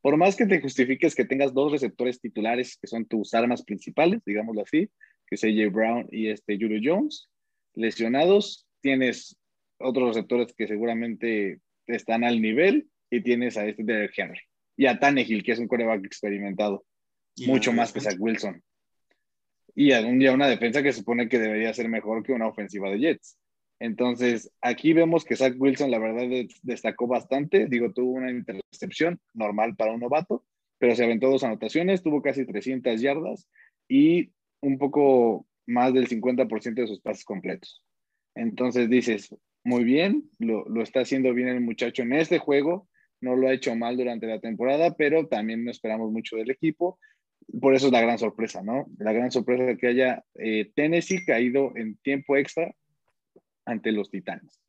por 0.00 0.16
más 0.16 0.36
que 0.36 0.46
te 0.46 0.60
justifiques 0.60 1.14
que 1.14 1.24
tengas 1.24 1.52
dos 1.52 1.70
receptores 1.70 2.20
titulares 2.20 2.78
que 2.80 2.86
son 2.86 3.06
tus 3.06 3.34
armas 3.34 3.62
principales, 3.62 4.22
digámoslo 4.24 4.62
así, 4.62 4.88
que 5.26 5.34
es 5.34 5.44
AJ 5.44 5.72
Brown 5.72 6.08
y 6.10 6.28
este 6.28 6.56
Julio 6.58 6.80
Jones, 6.82 7.28
lesionados, 7.74 8.66
tienes 8.80 9.36
otros 9.78 10.08
receptores 10.08 10.52
que 10.54 10.66
seguramente 10.66 11.60
están 11.86 12.24
al 12.24 12.40
nivel 12.40 12.88
y 13.10 13.22
tienes 13.22 13.56
a 13.56 13.66
este 13.66 13.84
Derek 13.84 14.12
Henry 14.16 14.40
y 14.76 14.86
a 14.86 14.98
Tannehill, 14.98 15.42
que 15.42 15.52
es 15.52 15.58
un 15.58 15.68
coreback 15.68 16.04
experimentado, 16.04 16.84
mucho 17.46 17.72
más 17.72 17.92
que 17.92 18.00
Zach 18.00 18.16
Wilson. 18.18 18.62
Y 19.74 19.92
algún 19.92 20.18
día 20.18 20.32
una 20.32 20.48
defensa 20.48 20.82
que 20.82 20.92
supone 20.92 21.28
que 21.28 21.38
debería 21.38 21.72
ser 21.72 21.88
mejor 21.88 22.22
que 22.22 22.32
una 22.32 22.46
ofensiva 22.46 22.90
de 22.90 22.98
Jets. 22.98 23.38
Entonces, 23.78 24.50
aquí 24.62 24.94
vemos 24.94 25.24
que 25.24 25.36
Zach 25.36 25.54
Wilson, 25.58 25.90
la 25.90 25.98
verdad, 25.98 26.26
destacó 26.62 27.06
bastante. 27.06 27.66
Digo, 27.66 27.92
tuvo 27.92 28.12
una 28.12 28.30
intercepción 28.30 29.20
normal 29.34 29.76
para 29.76 29.92
un 29.92 30.00
novato, 30.00 30.44
pero 30.78 30.94
se 30.94 31.04
aventó 31.04 31.28
dos 31.28 31.44
anotaciones, 31.44 32.02
tuvo 32.02 32.22
casi 32.22 32.46
300 32.46 33.00
yardas 33.00 33.48
y 33.88 34.32
un 34.60 34.78
poco 34.78 35.46
más 35.66 35.92
del 35.92 36.08
50% 36.08 36.74
de 36.74 36.86
sus 36.86 37.00
pases 37.00 37.24
completos. 37.24 37.82
Entonces 38.34 38.88
dices, 38.88 39.34
muy 39.66 39.82
bien, 39.82 40.30
lo, 40.38 40.64
lo, 40.68 40.82
está 40.82 41.00
haciendo 41.00 41.34
bien 41.34 41.48
el 41.48 41.60
muchacho 41.60 42.02
en 42.02 42.12
este 42.12 42.38
juego, 42.38 42.88
no 43.20 43.34
lo 43.34 43.48
ha 43.48 43.52
hecho 43.52 43.74
mal 43.74 43.96
durante 43.96 44.26
la 44.26 44.40
temporada, 44.40 44.94
pero 44.96 45.26
también 45.26 45.64
no 45.64 45.70
esperamos 45.70 46.12
mucho 46.12 46.36
del 46.36 46.50
equipo. 46.50 46.98
Por 47.60 47.74
eso 47.74 47.86
es 47.86 47.92
la 47.92 48.00
gran 48.00 48.18
sorpresa, 48.18 48.62
¿no? 48.62 48.86
La 48.98 49.12
gran 49.12 49.30
sorpresa 49.32 49.76
que 49.76 49.88
haya 49.88 50.24
eh, 50.34 50.70
Tennessee 50.74 51.24
caído 51.24 51.72
en 51.76 51.96
tiempo 51.96 52.36
extra 52.36 52.72
ante 53.64 53.92
los 53.92 54.10
Titanes. 54.10 54.60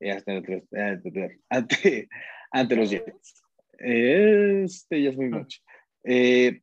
Eh, 0.00 0.22
eh, 0.26 1.38
ante, 1.48 2.08
ante, 2.50 2.76
los 2.76 2.90
Jets. 2.90 3.42
Este 3.78 5.02
ya 5.02 5.10
es 5.10 5.16
muy 5.16 5.30
mucho. 5.30 5.60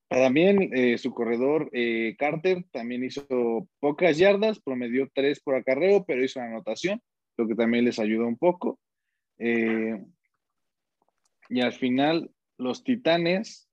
también 0.08 0.98
su 1.00 1.12
corredor 1.12 1.72
Carter 2.18 2.64
también 2.72 3.04
hizo 3.04 3.68
pocas 3.80 4.18
yardas, 4.18 4.60
promedió 4.60 5.10
tres 5.14 5.40
por 5.40 5.56
acarreo, 5.56 6.04
pero 6.06 6.24
hizo 6.24 6.40
una 6.40 6.50
anotación, 6.50 7.02
lo 7.38 7.48
que 7.48 7.56
también 7.56 7.86
les 7.86 8.00
ayudó 8.00 8.28
un 8.28 8.38
poco. 8.38 8.80
y 11.50 11.62
al 11.62 11.74
final, 11.74 12.32
los 12.58 12.84
Titanes 12.84 13.70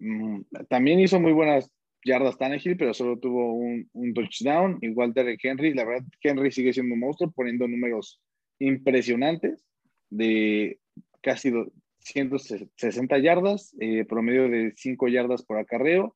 mm, 0.00 0.40
también 0.68 1.00
hizo 1.00 1.20
muy 1.20 1.32
buenas 1.32 1.70
yardas 2.04 2.36
Tannehill, 2.38 2.76
pero 2.76 2.92
solo 2.94 3.18
tuvo 3.18 3.54
un, 3.54 3.88
un, 3.92 4.14
touchdown. 4.14 4.78
Igual 4.82 5.14
Derek 5.14 5.42
Henry, 5.42 5.74
la 5.74 5.84
verdad, 5.84 6.06
Henry 6.22 6.52
sigue 6.52 6.72
siendo 6.72 6.94
un 6.94 7.00
monstruo, 7.00 7.30
poniendo 7.30 7.66
números 7.66 8.20
impresionantes 8.58 9.64
de 10.10 10.78
casi 11.22 11.52
160 11.98 13.18
yardas, 13.18 13.74
eh, 13.80 14.04
promedio 14.04 14.48
de 14.48 14.72
5 14.76 15.08
yardas 15.08 15.42
por 15.42 15.58
acarreo 15.58 16.14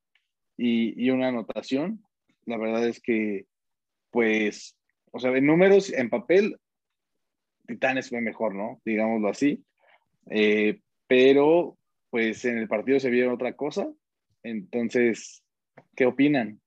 y, 0.57 1.03
y, 1.03 1.11
una 1.11 1.29
anotación. 1.29 2.03
La 2.45 2.59
verdad 2.59 2.87
es 2.87 3.01
que, 3.01 3.47
pues, 4.11 4.77
o 5.11 5.19
sea, 5.19 5.35
en 5.37 5.47
números, 5.47 5.93
en 5.93 6.11
papel, 6.11 6.59
Titanes 7.69 8.09
fue 8.09 8.21
mejor, 8.21 8.57
¿no? 8.57 8.81
Digámoslo 8.85 9.29
así. 9.29 9.65
Eh, 10.31 10.81
pero, 11.07 11.79
pues, 12.11 12.45
en 12.45 12.59
el 12.59 12.67
partido 12.67 12.99
se 12.99 13.11
vieron 13.11 13.35
otra 13.35 13.55
cosa. 13.55 13.89
Entonces, 14.43 15.45
¿Qué 15.97 16.07
opinan? 16.07 16.61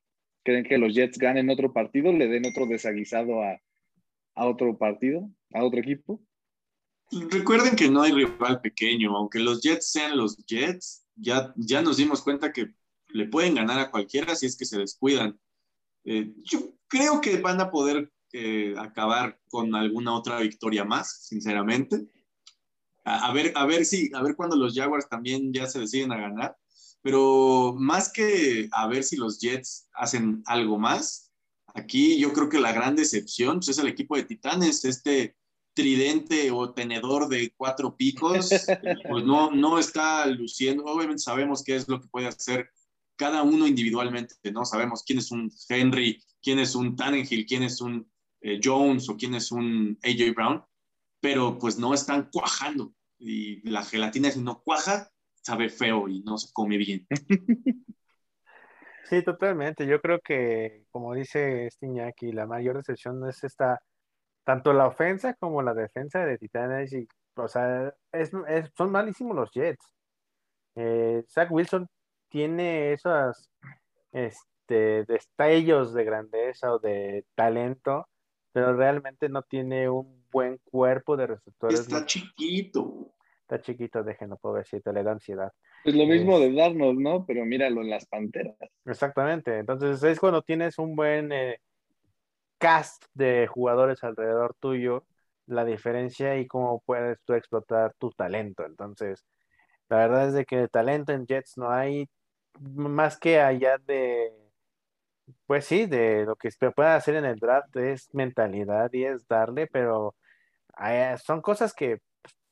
¿Creen 0.43 0.65
que 0.65 0.77
los 0.77 0.93
Jets 0.93 1.17
ganen 1.17 1.49
otro 1.49 1.71
partido, 1.71 2.11
le 2.11 2.27
den 2.27 2.45
otro 2.45 2.65
desaguisado 2.65 3.43
a, 3.43 3.59
otro 4.35 4.77
partido, 4.77 5.29
a 5.53 5.63
otro 5.63 5.79
equipo? 5.79 6.21
Recuerden 7.29 7.75
que 7.75 7.89
no 7.89 8.01
hay 8.01 8.11
rival 8.11 8.61
pequeño, 8.61 9.15
aunque 9.15 9.39
los 9.39 9.61
Jets 9.61 9.91
sean 9.91 10.17
los 10.17 10.37
Jets, 10.45 11.05
ya, 11.15 11.53
ya 11.55 11.81
nos 11.81 11.97
dimos 11.97 12.21
cuenta 12.21 12.51
que 12.51 12.73
le 13.09 13.27
pueden 13.27 13.55
ganar 13.55 13.79
a 13.79 13.91
cualquiera 13.91 14.35
si 14.35 14.45
es 14.45 14.57
que 14.57 14.65
se 14.65 14.79
descuidan. 14.79 15.39
Eh, 16.05 16.33
yo 16.43 16.73
creo 16.87 17.21
que 17.21 17.37
van 17.37 17.61
a 17.61 17.69
poder 17.69 18.11
eh, 18.33 18.73
acabar 18.77 19.39
con 19.49 19.73
alguna 19.75 20.15
otra 20.15 20.39
victoria 20.39 20.85
más, 20.85 21.25
sinceramente. 21.25 22.07
A, 23.03 23.27
a, 23.29 23.33
ver, 23.33 23.51
a 23.55 23.65
ver 23.65 23.85
si, 23.85 24.09
a 24.13 24.21
ver 24.21 24.35
cuando 24.35 24.55
los 24.55 24.75
Jaguars 24.75 25.09
también 25.09 25.53
ya 25.53 25.67
se 25.67 25.79
deciden 25.79 26.11
a 26.11 26.17
ganar. 26.17 26.57
Pero 27.01 27.75
más 27.77 28.11
que 28.11 28.69
a 28.71 28.87
ver 28.87 29.03
si 29.03 29.15
los 29.15 29.39
Jets 29.39 29.87
hacen 29.93 30.43
algo 30.45 30.77
más, 30.77 31.31
aquí 31.73 32.19
yo 32.19 32.31
creo 32.33 32.49
que 32.49 32.59
la 32.59 32.73
gran 32.73 32.95
decepción 32.95 33.57
pues, 33.57 33.69
es 33.69 33.79
el 33.79 33.87
equipo 33.87 34.15
de 34.15 34.23
Titanes, 34.23 34.85
este 34.85 35.35
tridente 35.73 36.51
o 36.51 36.73
tenedor 36.73 37.27
de 37.27 37.53
cuatro 37.55 37.95
picos, 37.95 38.49
pues 39.09 39.23
no, 39.23 39.51
no 39.51 39.79
está 39.79 40.25
luciendo. 40.27 40.85
Obviamente 40.85 41.23
sabemos 41.23 41.63
qué 41.63 41.75
es 41.75 41.87
lo 41.87 41.99
que 41.99 42.07
puede 42.07 42.27
hacer 42.27 42.69
cada 43.15 43.43
uno 43.43 43.67
individualmente, 43.67 44.35
¿no? 44.51 44.65
Sabemos 44.65 45.03
quién 45.03 45.19
es 45.19 45.31
un 45.31 45.51
Henry, 45.69 46.21
quién 46.41 46.59
es 46.59 46.75
un 46.75 46.95
Tannenhill, 46.95 47.45
quién 47.45 47.63
es 47.63 47.79
un 47.79 48.10
eh, 48.41 48.59
Jones 48.63 49.09
o 49.09 49.17
quién 49.17 49.35
es 49.35 49.51
un 49.51 49.97
AJ 50.03 50.33
Brown, 50.35 50.63
pero 51.19 51.57
pues 51.57 51.77
no 51.77 51.93
están 51.93 52.29
cuajando. 52.31 52.93
Y 53.17 53.67
la 53.69 53.83
gelatina 53.83 54.31
si 54.31 54.41
no 54.41 54.61
cuaja, 54.61 55.09
sabe 55.41 55.69
feo 55.69 56.07
y 56.07 56.21
no 56.23 56.37
se 56.37 56.51
come 56.53 56.77
bien. 56.77 57.07
Sí, 59.11 59.21
totalmente. 59.23 59.85
Yo 59.85 59.99
creo 59.99 60.21
que, 60.21 60.85
como 60.89 61.13
dice 61.13 61.69
Stiñaki, 61.69 62.31
la 62.31 62.47
mayor 62.47 62.77
decepción 62.77 63.27
es 63.27 63.43
esta, 63.43 63.81
tanto 64.45 64.71
la 64.71 64.87
ofensa 64.87 65.33
como 65.33 65.61
la 65.61 65.73
defensa 65.73 66.25
de 66.25 66.37
Titanes. 66.37 66.93
Y, 66.93 67.09
o 67.35 67.45
sea, 67.49 67.93
es, 68.13 68.31
son 68.77 68.91
malísimos 68.91 69.35
los 69.35 69.51
Jets. 69.51 69.93
Eh, 70.75 71.25
Zach 71.27 71.51
Wilson 71.51 71.89
tiene 72.29 72.93
esos 72.93 73.51
este, 74.13 75.03
destellos 75.03 75.93
de 75.93 76.05
grandeza 76.05 76.73
o 76.73 76.79
de 76.79 77.25
talento, 77.35 78.07
pero 78.51 78.75
realmente 78.75 79.29
no 79.29 79.43
tiene 79.43 79.89
un 79.89 80.23
buen 80.31 80.59
cuerpo 80.63 81.17
de 81.17 81.27
receptores. 81.27 81.81
Está 81.81 82.05
chiquito 82.05 83.11
está 83.51 83.61
chiquito, 83.61 84.03
déjenlo, 84.03 84.37
pobrecito, 84.37 84.93
le 84.93 85.03
da 85.03 85.11
ansiedad. 85.11 85.51
Es 85.83 85.93
lo 85.93 86.05
mismo 86.05 86.39
de 86.39 86.53
darnos, 86.53 86.95
¿no? 86.95 87.25
Pero 87.25 87.45
míralo 87.45 87.81
en 87.81 87.89
las 87.89 88.05
panteras. 88.05 88.55
Exactamente, 88.85 89.57
entonces 89.57 90.01
es 90.03 90.19
cuando 90.19 90.41
tienes 90.41 90.77
un 90.77 90.95
buen 90.95 91.31
eh, 91.33 91.59
cast 92.57 93.03
de 93.13 93.47
jugadores 93.47 94.03
alrededor 94.03 94.55
tuyo, 94.59 95.05
la 95.47 95.65
diferencia 95.65 96.37
y 96.37 96.47
cómo 96.47 96.81
puedes 96.85 97.21
tú 97.25 97.33
explotar 97.33 97.93
tu 97.97 98.11
talento. 98.11 98.65
Entonces, 98.65 99.25
la 99.89 99.97
verdad 99.97 100.27
es 100.29 100.33
de 100.33 100.45
que 100.45 100.69
talento 100.69 101.11
en 101.11 101.25
Jets 101.25 101.57
no 101.57 101.71
hay 101.71 102.07
más 102.59 103.19
que 103.19 103.41
allá 103.41 103.77
de, 103.79 104.31
pues 105.45 105.65
sí, 105.65 105.85
de 105.85 106.25
lo 106.25 106.35
que 106.35 106.51
se 106.51 106.71
puede 106.71 106.89
hacer 106.89 107.15
en 107.15 107.25
el 107.25 107.39
draft 107.39 107.75
es 107.77 108.13
mentalidad 108.13 108.91
y 108.93 109.05
es 109.05 109.27
darle, 109.27 109.67
pero 109.67 110.15
eh, 110.83 111.15
son 111.23 111.41
cosas 111.41 111.73
que 111.73 111.99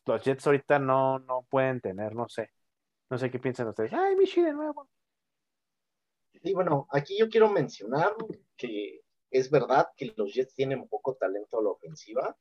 los 0.06 0.24
Jets 0.24 0.46
ahorita 0.48 0.80
no, 0.80 1.20
no 1.20 1.46
pueden 1.50 1.82
tener, 1.82 2.16
no 2.16 2.28
sé. 2.28 2.50
No 3.10 3.18
sé 3.18 3.32
qué 3.32 3.40
piensan 3.40 3.68
ustedes. 3.68 3.92
¡Ay, 3.94 4.16
Michi 4.16 4.42
de 4.42 4.54
nuevo! 4.54 4.88
Y 6.42 6.54
bueno, 6.54 6.88
aquí 6.92 7.18
yo 7.18 7.28
quiero 7.28 7.50
mencionar 7.50 8.16
que 8.56 9.02
es 9.32 9.50
verdad 9.50 9.88
que 9.98 10.14
los 10.16 10.34
Jets 10.34 10.54
tienen 10.54 10.88
poco 10.88 11.16
talento 11.16 11.60
a 11.60 11.64
la 11.64 11.70
ofensiva, 11.70 12.38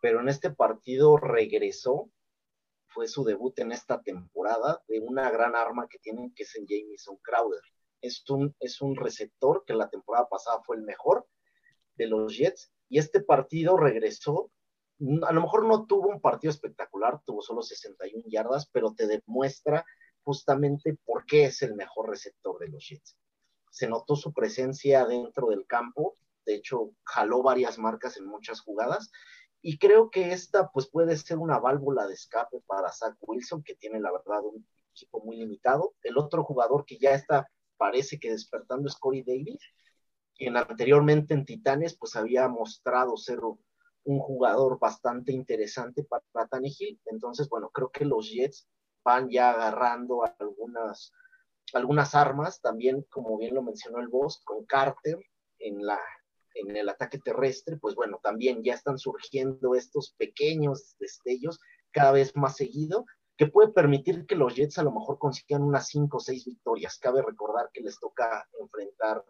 pero 0.00 0.20
en 0.20 0.28
este 0.28 0.50
partido 0.50 1.16
regresó, 1.16 2.10
fue 2.88 3.08
su 3.08 3.24
debut 3.24 3.58
en 3.58 3.72
esta 3.72 4.02
temporada, 4.02 4.82
de 4.88 5.00
una 5.00 5.30
gran 5.30 5.54
arma 5.56 5.88
que 5.88 5.98
tienen, 5.98 6.32
que 6.34 6.42
es 6.42 6.54
en 6.56 6.66
Jamison 6.66 7.16
Crowder. 7.22 7.62
Es 8.00 8.28
un, 8.30 8.54
es 8.60 8.80
un 8.80 8.96
receptor 8.96 9.64
que 9.66 9.74
la 9.74 9.88
temporada 9.88 10.28
pasada 10.28 10.62
fue 10.64 10.76
el 10.76 10.82
mejor 10.82 11.26
de 11.96 12.06
los 12.06 12.36
Jets, 12.36 12.72
y 12.88 12.98
este 12.98 13.20
partido 13.20 13.76
regresó 13.76 14.50
a 15.22 15.32
lo 15.32 15.42
mejor 15.42 15.64
no 15.64 15.86
tuvo 15.86 16.08
un 16.08 16.20
partido 16.20 16.50
espectacular, 16.50 17.20
tuvo 17.24 17.40
solo 17.40 17.62
61 17.62 18.24
yardas, 18.26 18.68
pero 18.72 18.94
te 18.94 19.06
demuestra 19.06 19.84
justamente 20.22 20.98
por 21.04 21.24
qué 21.24 21.44
es 21.44 21.62
el 21.62 21.74
mejor 21.74 22.10
receptor 22.10 22.58
de 22.58 22.68
los 22.68 22.88
Jets. 22.88 23.16
Se 23.70 23.86
notó 23.86 24.16
su 24.16 24.32
presencia 24.32 25.06
dentro 25.06 25.48
del 25.48 25.66
campo, 25.66 26.16
de 26.44 26.56
hecho 26.56 26.90
jaló 27.04 27.42
varias 27.42 27.78
marcas 27.78 28.16
en 28.16 28.26
muchas 28.26 28.60
jugadas 28.60 29.10
y 29.60 29.78
creo 29.78 30.10
que 30.10 30.32
esta 30.32 30.70
pues 30.70 30.88
puede 30.88 31.16
ser 31.16 31.38
una 31.38 31.58
válvula 31.58 32.06
de 32.06 32.14
escape 32.14 32.60
para 32.66 32.92
Zach 32.92 33.16
Wilson, 33.20 33.62
que 33.62 33.76
tiene 33.76 34.00
la 34.00 34.10
verdad 34.10 34.44
un 34.44 34.66
equipo 34.90 35.20
muy 35.24 35.36
limitado. 35.36 35.94
El 36.02 36.18
otro 36.18 36.42
jugador 36.44 36.84
que 36.84 36.98
ya 36.98 37.12
está, 37.12 37.48
parece 37.78 38.18
que 38.18 38.30
despertando 38.30 38.88
es 38.88 38.96
Corey 38.96 39.22
Davis, 39.22 39.60
quien 40.34 40.56
anteriormente 40.56 41.34
en 41.34 41.44
Titanes 41.44 41.96
pues 41.96 42.16
había 42.16 42.48
mostrado 42.48 43.16
ser 43.16 43.40
un 44.04 44.18
jugador 44.20 44.78
bastante 44.78 45.32
interesante 45.32 46.04
para, 46.04 46.24
para 46.32 46.48
Tannehill. 46.48 47.00
Entonces, 47.06 47.48
bueno, 47.48 47.70
creo 47.70 47.90
que 47.90 48.04
los 48.04 48.30
Jets 48.30 48.68
van 49.04 49.28
ya 49.30 49.50
agarrando 49.50 50.22
algunas, 50.38 51.12
algunas 51.72 52.14
armas, 52.14 52.60
también, 52.60 53.06
como 53.10 53.38
bien 53.38 53.54
lo 53.54 53.62
mencionó 53.62 54.00
el 54.00 54.08
boss, 54.08 54.40
con 54.44 54.64
Carter 54.64 55.18
en, 55.58 55.84
la, 55.84 56.00
en 56.54 56.76
el 56.76 56.88
ataque 56.88 57.18
terrestre, 57.18 57.76
pues 57.76 57.94
bueno, 57.94 58.20
también 58.22 58.62
ya 58.62 58.74
están 58.74 58.98
surgiendo 58.98 59.74
estos 59.74 60.14
pequeños 60.16 60.96
destellos 60.98 61.58
cada 61.90 62.12
vez 62.12 62.36
más 62.36 62.56
seguido. 62.56 63.06
Que 63.38 63.46
puede 63.46 63.68
permitir 63.68 64.26
que 64.26 64.34
los 64.34 64.56
Jets 64.56 64.78
a 64.78 64.82
lo 64.82 64.90
mejor 64.90 65.16
consigan 65.16 65.62
unas 65.62 65.86
5 65.86 66.16
o 66.16 66.20
6 66.20 66.44
victorias. 66.44 66.98
Cabe 66.98 67.22
recordar 67.22 67.70
que 67.72 67.80
les 67.80 67.98
toca 68.00 68.44
enfrentar 68.60 69.24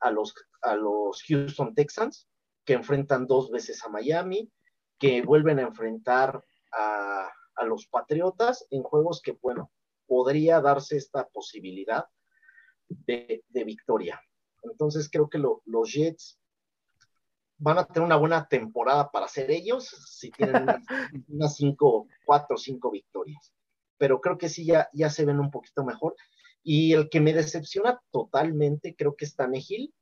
a 0.00 0.10
los, 0.10 0.34
a 0.62 0.74
los 0.76 1.22
Houston 1.28 1.74
Texans, 1.74 2.26
que 2.64 2.72
enfrentan 2.72 3.26
dos 3.26 3.50
veces 3.50 3.84
a 3.84 3.90
Miami, 3.90 4.50
que 4.98 5.20
vuelven 5.20 5.58
a 5.58 5.64
enfrentar 5.64 6.42
a, 6.72 7.30
a 7.54 7.64
los 7.66 7.86
Patriotas 7.86 8.66
en 8.70 8.82
juegos 8.82 9.20
que, 9.20 9.32
bueno, 9.42 9.70
podría 10.06 10.62
darse 10.62 10.96
esta 10.96 11.28
posibilidad 11.28 12.06
de, 12.88 13.44
de 13.46 13.64
victoria. 13.64 14.18
Entonces 14.62 15.10
creo 15.12 15.28
que 15.28 15.38
lo, 15.38 15.60
los 15.66 15.92
Jets 15.92 16.39
van 17.60 17.78
a 17.78 17.84
tener 17.84 18.06
una 18.06 18.16
buena 18.16 18.48
temporada 18.48 19.10
para 19.10 19.28
ser 19.28 19.50
ellos 19.50 19.86
si 20.08 20.30
tienen 20.30 20.66
unas, 21.28 21.56
cinco, 21.56 22.08
cuatro 22.24 22.56
o 22.56 22.58
cinco 22.58 22.90
victorias. 22.90 23.52
Pero 23.98 24.20
creo 24.20 24.38
que 24.38 24.48
sí 24.48 24.64
ya, 24.64 24.88
ya 24.94 25.10
se 25.10 25.26
ven 25.26 25.38
un 25.38 25.50
poquito 25.50 25.84
mejor. 25.84 26.16
Y 26.62 26.94
el 26.94 27.10
que 27.10 27.20
me 27.20 27.34
decepciona 27.34 28.00
totalmente 28.10 28.96
creo 28.96 29.14
que 29.14 29.26
es 29.26 29.36
Tanegil, 29.36 29.94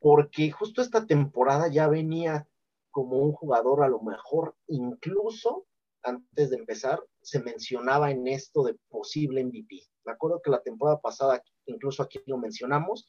porque 0.00 0.50
justo 0.50 0.82
esta 0.82 1.06
temporada 1.06 1.68
ya 1.68 1.88
venía 1.88 2.48
como 2.90 3.18
un 3.18 3.32
jugador 3.32 3.82
a 3.82 3.88
lo 3.88 4.00
mejor 4.00 4.54
incluso 4.68 5.66
antes 6.02 6.50
de 6.50 6.56
empezar 6.56 7.02
se 7.22 7.40
mencionaba 7.40 8.10
en 8.10 8.26
esto 8.26 8.62
de 8.64 8.76
posible 8.88 9.42
MVP. 9.44 9.82
Me 10.04 10.12
acuerdo 10.12 10.40
que 10.42 10.50
la 10.50 10.62
temporada 10.62 11.00
pasada, 11.00 11.42
incluso 11.66 12.02
aquí 12.02 12.20
lo 12.26 12.38
mencionamos, 12.38 13.06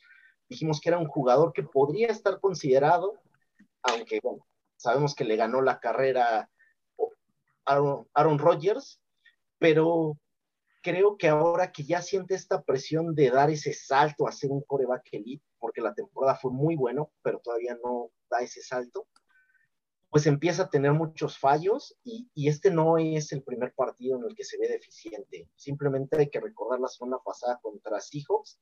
dijimos 0.50 0.80
que 0.80 0.90
era 0.90 0.98
un 0.98 1.08
jugador 1.08 1.54
que 1.54 1.64
podría 1.64 2.08
estar 2.08 2.40
considerado, 2.40 3.20
aunque 3.84 4.20
bueno, 4.22 4.46
sabemos 4.78 5.16
que 5.16 5.26
le 5.26 5.36
ganó 5.36 5.62
la 5.62 5.80
carrera 5.80 6.50
Aaron, 7.66 8.08
Aaron 8.14 8.40
Rodgers, 8.40 9.02
pero 9.58 10.18
creo 10.82 11.18
que 11.18 11.28
ahora 11.28 11.72
que 11.72 11.84
ya 11.84 12.02
siente 12.02 12.36
esta 12.36 12.62
presión 12.62 13.16
de 13.16 13.32
dar 13.32 13.50
ese 13.50 13.74
salto 13.74 14.28
a 14.28 14.32
ser 14.32 14.52
un 14.52 14.62
coreback 14.62 15.08
elite, 15.14 15.44
porque 15.58 15.82
la 15.82 15.96
temporada 15.96 16.36
fue 16.36 16.52
muy 16.52 16.76
bueno, 16.76 17.12
pero 17.24 17.40
todavía 17.40 17.76
no 17.84 18.12
da 18.30 18.42
ese 18.42 18.62
salto, 18.62 19.08
pues 20.12 20.28
empieza 20.28 20.64
a 20.64 20.70
tener 20.70 20.94
muchos 20.94 21.38
fallos 21.38 21.98
y, 22.04 22.30
y, 22.36 22.48
este 22.48 22.70
no 22.72 22.98
es 22.98 23.32
el 23.32 23.44
primer 23.44 23.74
partido 23.74 24.18
en 24.18 24.26
el 24.30 24.36
que 24.36 24.46
se 24.46 24.58
ve 24.58 24.68
deficiente. 24.68 25.50
Simplemente 25.56 26.18
hay 26.18 26.30
que 26.30 26.40
recordar 26.40 26.80
la 26.80 26.88
semana 26.88 27.18
pasada 27.26 27.60
contra 27.62 28.00
Seahawks, 28.00 28.60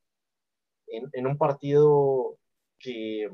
en, 0.93 1.27
un 1.27 1.37
partido 1.37 2.37
que, 2.79 3.29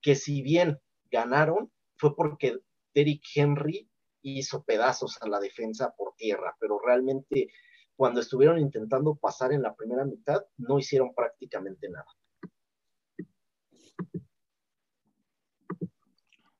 que 0.00 0.14
si 0.14 0.42
bien 0.42 0.78
ganaron, 1.10 1.72
fue 1.96 2.14
porque 2.14 2.58
Derrick 2.94 3.22
Henry 3.34 3.88
hizo 4.22 4.64
pedazos 4.64 5.20
a 5.22 5.28
la 5.28 5.40
defensa 5.40 5.94
por 5.96 6.14
tierra, 6.16 6.56
pero 6.60 6.78
realmente 6.84 7.48
cuando 7.94 8.20
estuvieron 8.20 8.58
intentando 8.58 9.14
pasar 9.14 9.52
en 9.52 9.62
la 9.62 9.74
primera 9.74 10.04
mitad, 10.04 10.44
no 10.58 10.78
hicieron 10.78 11.14
prácticamente 11.14 11.88
nada. 11.88 12.06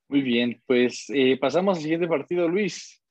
Muy 0.09 0.23
bien, 0.23 0.63
pues 0.67 1.07
eh, 1.09 1.37
pasamos 1.39 1.77
al 1.77 1.83
siguiente 1.83 2.07
partido, 2.07 2.49
Luis. 2.49 3.03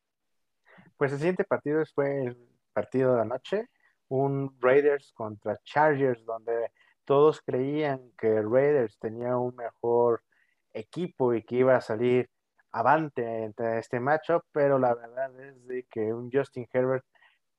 Pues 0.97 1.11
el 1.11 1.17
siguiente 1.19 1.43
partido 1.43 1.83
fue 1.93 2.23
el 2.23 2.37
partido 2.71 3.11
de 3.11 3.17
la 3.17 3.25
noche, 3.25 3.67
un 4.07 4.55
Raiders 4.61 5.11
contra 5.13 5.59
Chargers, 5.63 6.23
donde 6.25 6.71
todos 7.05 7.41
creían 7.41 8.11
que 8.17 8.41
Raiders 8.41 8.97
tenía 8.99 9.37
un 9.37 9.55
mejor 9.55 10.23
equipo 10.73 11.33
y 11.33 11.43
que 11.43 11.57
iba 11.57 11.75
a 11.75 11.81
salir 11.81 12.29
avante 12.71 13.43
entre 13.43 13.79
este 13.79 13.99
matchup, 13.99 14.43
pero 14.51 14.77
la 14.79 14.93
verdad 14.93 15.39
es 15.39 15.65
de 15.67 15.83
que 15.85 16.13
un 16.13 16.29
Justin 16.31 16.67
Herbert, 16.73 17.05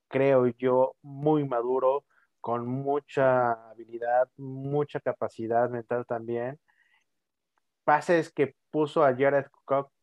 creo 0.08 0.46
yo, 0.48 0.94
muy 1.02 1.48
maduro, 1.48 2.04
con 2.40 2.66
mucha 2.66 3.70
habilidad, 3.70 4.28
mucha 4.36 5.00
capacidad 5.00 5.70
mental 5.70 6.04
también. 6.06 6.60
Pases 7.84 8.30
que 8.30 8.54
puso 8.70 9.04
a 9.04 9.16
Jared 9.16 9.46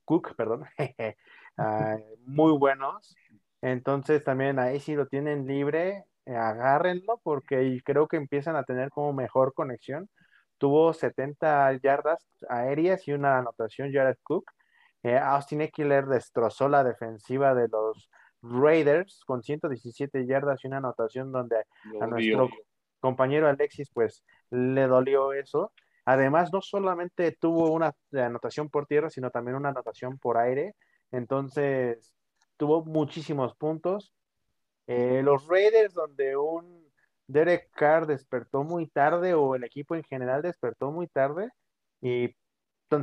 Cook, 0.06 0.36
perdón, 0.36 0.66
ah, 1.58 1.98
muy 2.26 2.58
buenos. 2.58 3.16
Entonces 3.62 4.24
también 4.24 4.60
ahí 4.60 4.80
sí 4.80 4.96
lo 4.96 5.08
tienen 5.08 5.48
libre 5.48 6.06
agárrenlo 6.26 7.19
porque 7.24 7.82
creo 7.84 8.07
que 8.07 8.17
empiezan 8.17 8.55
a 8.55 8.63
tener 8.63 8.89
como 8.89 9.13
mejor 9.13 9.53
conexión. 9.53 10.09
Tuvo 10.57 10.93
70 10.93 11.80
yardas 11.82 12.26
aéreas 12.49 13.07
y 13.07 13.13
una 13.13 13.39
anotación 13.39 13.91
Jared 13.91 14.17
Cook. 14.24 14.45
Eh, 15.03 15.17
Austin 15.17 15.61
Eckler 15.61 16.05
destrozó 16.05 16.69
la 16.69 16.84
defensiva 16.84 17.53
de 17.53 17.67
los 17.67 18.09
Raiders 18.41 19.24
con 19.26 19.43
117 19.43 20.26
yardas 20.26 20.63
y 20.63 20.67
una 20.67 20.78
anotación 20.78 21.32
donde 21.32 21.63
a 21.99 22.07
nuestro 22.07 22.49
compañero 22.99 23.47
Alexis 23.47 23.89
pues 23.93 24.24
le 24.49 24.88
dolió 24.88 25.34
eso. 25.34 25.71
Además, 26.05 26.51
no 26.51 26.61
solamente 26.61 27.32
tuvo 27.39 27.71
una 27.71 27.93
anotación 28.11 28.69
por 28.69 28.86
tierra, 28.86 29.09
sino 29.09 29.32
también 29.32 29.55
una 29.55 29.69
anotación 29.69 30.17
por 30.17 30.38
aire. 30.38 30.76
Entonces, 31.11 32.13
tuvo 32.57 32.84
muchísimos 32.84 33.55
puntos. 33.55 34.13
Eh, 34.88 35.22
los 35.24 35.48
Raiders, 35.48 35.94
donde 35.94 36.36
un 36.36 36.92
Derek 37.28 37.70
Carr 37.72 38.06
despertó 38.08 38.64
muy 38.64 38.88
tarde, 38.88 39.34
o 39.34 39.56
el 39.56 39.64
equipo 39.64 39.96
en 39.96 40.04
general 40.04 40.42
despertó 40.42 40.92
muy 40.92 41.08
tarde, 41.08 41.50
y 42.02 42.36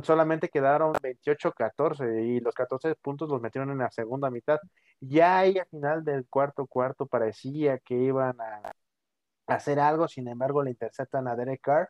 solamente 0.03 0.49
quedaron 0.49 0.93
28-14, 0.93 2.23
y 2.23 2.39
los 2.39 2.53
14 2.55 2.95
puntos 2.95 3.29
los 3.29 3.41
metieron 3.41 3.71
en 3.71 3.79
la 3.79 3.91
segunda 3.91 4.29
mitad. 4.29 4.59
Ya 4.99 5.39
ahí 5.39 5.57
a 5.57 5.65
final 5.65 6.03
del 6.03 6.27
cuarto 6.29 6.67
cuarto 6.67 7.07
parecía 7.07 7.79
que 7.79 7.95
iban 7.95 8.39
a 8.39 8.71
hacer 9.47 9.79
algo, 9.79 10.07
sin 10.07 10.27
embargo 10.27 10.63
le 10.63 10.71
interceptan 10.71 11.27
a 11.27 11.35
Derek 11.35 11.61
Carr, 11.61 11.89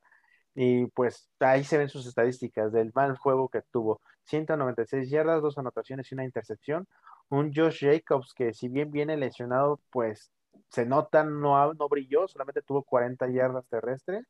y 0.55 0.87
pues 0.87 1.29
ahí 1.39 1.63
se 1.63 1.77
ven 1.77 1.89
sus 1.89 2.05
estadísticas 2.07 2.71
del 2.71 2.91
mal 2.93 3.17
juego 3.17 3.49
que 3.49 3.61
tuvo. 3.71 4.01
196 4.25 5.09
yardas, 5.09 5.41
dos 5.41 5.57
anotaciones 5.57 6.11
y 6.11 6.15
una 6.15 6.25
intercepción 6.25 6.87
un 7.31 7.53
Josh 7.53 7.85
Jacobs 7.85 8.33
que 8.33 8.53
si 8.53 8.67
bien 8.67 8.91
viene 8.91 9.17
lesionado, 9.17 9.79
pues 9.89 10.31
se 10.69 10.85
nota, 10.85 11.23
no, 11.23 11.73
no 11.73 11.89
brilló, 11.89 12.27
solamente 12.27 12.61
tuvo 12.61 12.83
40 12.83 13.27
yardas 13.29 13.67
terrestres. 13.69 14.25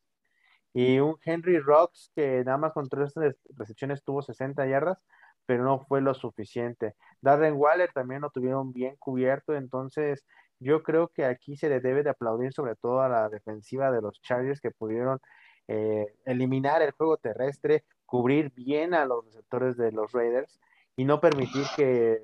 Y 0.72 1.00
un 1.00 1.16
Henry 1.24 1.58
Rocks 1.58 2.10
que 2.14 2.44
nada 2.44 2.58
más 2.58 2.72
con 2.72 2.88
tres 2.88 3.12
recepciones 3.56 4.02
tuvo 4.04 4.22
60 4.22 4.66
yardas, 4.66 4.98
pero 5.46 5.64
no 5.64 5.80
fue 5.80 6.00
lo 6.00 6.14
suficiente. 6.14 6.94
Darren 7.20 7.54
Waller 7.56 7.92
también 7.92 8.22
lo 8.22 8.30
tuvieron 8.30 8.72
bien 8.72 8.96
cubierto, 8.96 9.54
entonces 9.54 10.24
yo 10.60 10.82
creo 10.84 11.08
que 11.08 11.24
aquí 11.24 11.56
se 11.56 11.68
le 11.68 11.80
debe 11.80 12.04
de 12.04 12.10
aplaudir 12.10 12.52
sobre 12.52 12.76
todo 12.76 13.02
a 13.02 13.08
la 13.08 13.28
defensiva 13.28 13.90
de 13.90 14.00
los 14.00 14.20
Chargers 14.22 14.60
que 14.60 14.70
pudieron 14.70 15.20
eh, 15.68 16.06
eliminar 16.24 16.82
el 16.82 16.92
juego 16.92 17.16
terrestre, 17.16 17.84
cubrir 18.06 18.52
bien 18.54 18.94
a 18.94 19.04
los 19.04 19.24
receptores 19.24 19.76
de 19.76 19.92
los 19.92 20.12
Raiders 20.12 20.60
y 20.96 21.04
no 21.04 21.20
permitir 21.20 21.64
que 21.76 22.20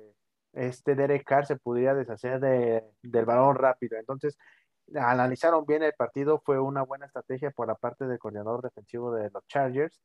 este 0.53 0.95
Derek 0.95 1.23
Carr 1.25 1.45
se 1.45 1.55
pudiera 1.55 1.95
deshacer 1.95 2.39
de, 2.39 2.83
del 3.01 3.25
balón 3.25 3.55
rápido. 3.55 3.97
Entonces, 3.97 4.37
analizaron 4.95 5.65
bien 5.65 5.83
el 5.83 5.93
partido, 5.93 6.41
fue 6.43 6.59
una 6.59 6.83
buena 6.83 7.05
estrategia 7.05 7.51
por 7.51 7.67
la 7.67 7.75
parte 7.75 8.05
del 8.05 8.19
coordinador 8.19 8.61
defensivo 8.61 9.13
de 9.13 9.29
los 9.31 9.45
Chargers. 9.47 10.01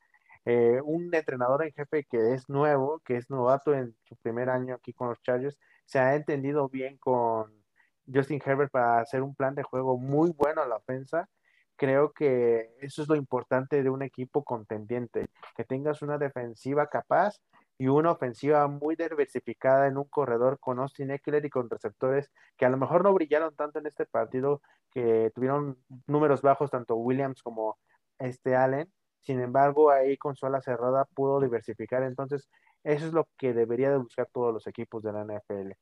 Eh, 0.47 0.81
un 0.85 1.15
entrenador 1.15 1.65
en 1.65 1.73
jefe 1.73 2.05
que 2.05 2.35
es 2.35 2.49
nuevo, 2.51 3.01
que 3.05 3.17
es 3.17 3.31
novato 3.31 3.75
en 3.75 3.97
su 4.05 4.17
primer 4.17 4.51
año 4.51 4.75
aquí 4.75 4.93
con 4.93 5.09
los 5.09 5.23
Chargers, 5.23 5.59
se 5.87 5.99
ha 5.99 6.15
entendido 6.15 6.69
bien 6.69 6.99
con 6.99 7.65
Justin 8.13 8.41
Herbert 8.45 8.71
para 8.71 9.01
hacer 9.01 9.23
un 9.23 9.35
plan 9.35 9.55
de 9.55 9.63
juego 9.63 9.97
muy 9.97 10.33
bueno 10.33 10.63
a 10.63 10.67
la 10.67 10.77
ofensa. 10.77 11.29
Creo 11.77 12.13
que 12.13 12.71
eso 12.81 13.03
es 13.03 13.09
lo 13.09 13.17
importante 13.17 13.83
de 13.83 13.91
un 13.91 14.03
equipo 14.03 14.45
contendiente, 14.45 15.27
que 15.57 15.65
tengas 15.65 16.03
una 16.03 16.19
defensiva 16.19 16.89
capaz 16.89 17.41
y 17.79 17.89
una 17.89 18.13
ofensiva 18.13 18.69
muy 18.69 18.95
diversificada 18.95 19.89
en 19.89 19.99
un 19.99 20.05
corredor 20.05 20.59
con 20.61 20.79
Austin 20.79 21.11
Eckler 21.11 21.45
y 21.45 21.51
con 21.51 21.69
receptores 21.69 22.31
que 22.57 22.67
a 22.67 22.69
lo 22.69 22.77
mejor 22.77 23.03
no 23.03 23.13
brillaron 23.13 23.55
tanto 23.57 23.81
en 23.81 23.87
este 23.87 24.07
partido, 24.07 24.63
que 24.93 25.33
tuvieron 25.35 25.77
números 26.07 26.43
bajos 26.43 26.71
tanto 26.71 26.95
Williams 26.97 27.43
como 27.43 27.79
este 28.19 28.55
Allen. 28.55 28.93
Sin 29.21 29.41
embargo, 29.41 29.91
ahí 29.91 30.17
con 30.17 30.37
su 30.37 30.47
ala 30.47 30.61
cerrada 30.61 31.07
pudo 31.15 31.41
diversificar. 31.41 32.03
Entonces, 32.05 32.49
eso 32.85 33.07
es 33.07 33.13
lo 33.13 33.29
que 33.39 33.55
debería 33.55 33.91
de 33.91 33.97
buscar 33.97 34.29
todos 34.33 34.53
los 34.53 34.67
equipos 34.67 35.03
de 35.03 35.13
la 35.13 35.25
NFL. 35.25 35.73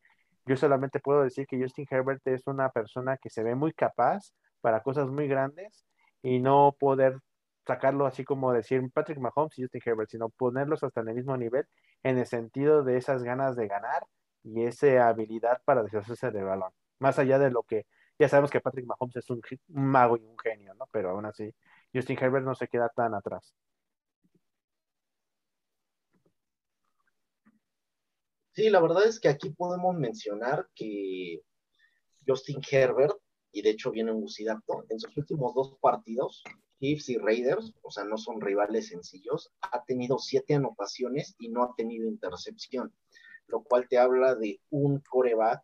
Yo 0.46 0.56
solamente 0.56 1.00
puedo 1.00 1.22
decir 1.22 1.46
que 1.46 1.60
Justin 1.60 1.86
Herbert 1.90 2.26
es 2.26 2.46
una 2.46 2.70
persona 2.70 3.16
que 3.18 3.30
se 3.30 3.42
ve 3.42 3.54
muy 3.54 3.72
capaz 3.72 4.32
para 4.62 4.82
cosas 4.82 5.08
muy 5.08 5.28
grandes 5.28 5.84
y 6.22 6.40
no 6.40 6.76
poder 6.80 7.20
sacarlo 7.66 8.06
así 8.06 8.24
como 8.24 8.52
decir 8.52 8.82
Patrick 8.92 9.18
Mahomes 9.18 9.58
y 9.58 9.62
Justin 9.62 9.82
Herbert, 9.84 10.10
sino 10.10 10.30
ponerlos 10.30 10.82
hasta 10.82 11.00
el 11.02 11.14
mismo 11.14 11.36
nivel 11.36 11.66
en 12.02 12.18
el 12.18 12.26
sentido 12.26 12.82
de 12.82 12.96
esas 12.96 13.22
ganas 13.22 13.56
de 13.56 13.68
ganar 13.68 14.06
y 14.42 14.64
esa 14.64 15.08
habilidad 15.08 15.60
para 15.64 15.82
deshacerse 15.82 16.30
del 16.30 16.44
balón. 16.44 16.72
Más 16.98 17.18
allá 17.18 17.38
de 17.38 17.50
lo 17.50 17.62
que 17.62 17.86
ya 18.18 18.28
sabemos 18.28 18.50
que 18.50 18.60
Patrick 18.60 18.86
Mahomes 18.86 19.16
es 19.16 19.30
un, 19.30 19.42
mago 19.68 20.16
y 20.16 20.24
un 20.24 20.38
genio, 20.38 20.74
¿no? 20.74 20.86
Pero 20.92 21.10
aún 21.10 21.26
así, 21.26 21.52
Justin 21.92 22.18
Herbert 22.20 22.44
no 22.44 22.54
se 22.54 22.68
queda 22.68 22.88
tan 22.88 23.14
atrás. 23.14 23.54
Sí, 28.52 28.68
la 28.68 28.80
verdad 28.80 29.06
es 29.06 29.18
que 29.18 29.28
aquí 29.28 29.50
podemos 29.50 29.96
mencionar 29.96 30.68
que 30.74 31.40
Justin 32.26 32.60
Herbert, 32.70 33.16
y 33.52 33.62
de 33.62 33.70
hecho 33.70 33.90
viene 33.90 34.12
un 34.12 34.22
Gusidato, 34.22 34.84
en 34.88 34.98
sus 34.98 35.16
últimos 35.16 35.54
dos 35.54 35.76
partidos, 35.80 36.42
Chiefs 36.80 37.10
y 37.10 37.18
Raiders, 37.18 37.72
o 37.82 37.90
sea, 37.90 38.04
no 38.04 38.16
son 38.16 38.40
rivales 38.40 38.88
sencillos, 38.88 39.52
ha 39.60 39.84
tenido 39.84 40.18
siete 40.18 40.54
anotaciones 40.54 41.36
y 41.38 41.48
no 41.48 41.62
ha 41.62 41.74
tenido 41.76 42.08
intercepción, 42.08 42.92
lo 43.46 43.62
cual 43.62 43.86
te 43.88 43.98
habla 43.98 44.34
de 44.34 44.60
un 44.70 45.00
coreback 45.00 45.62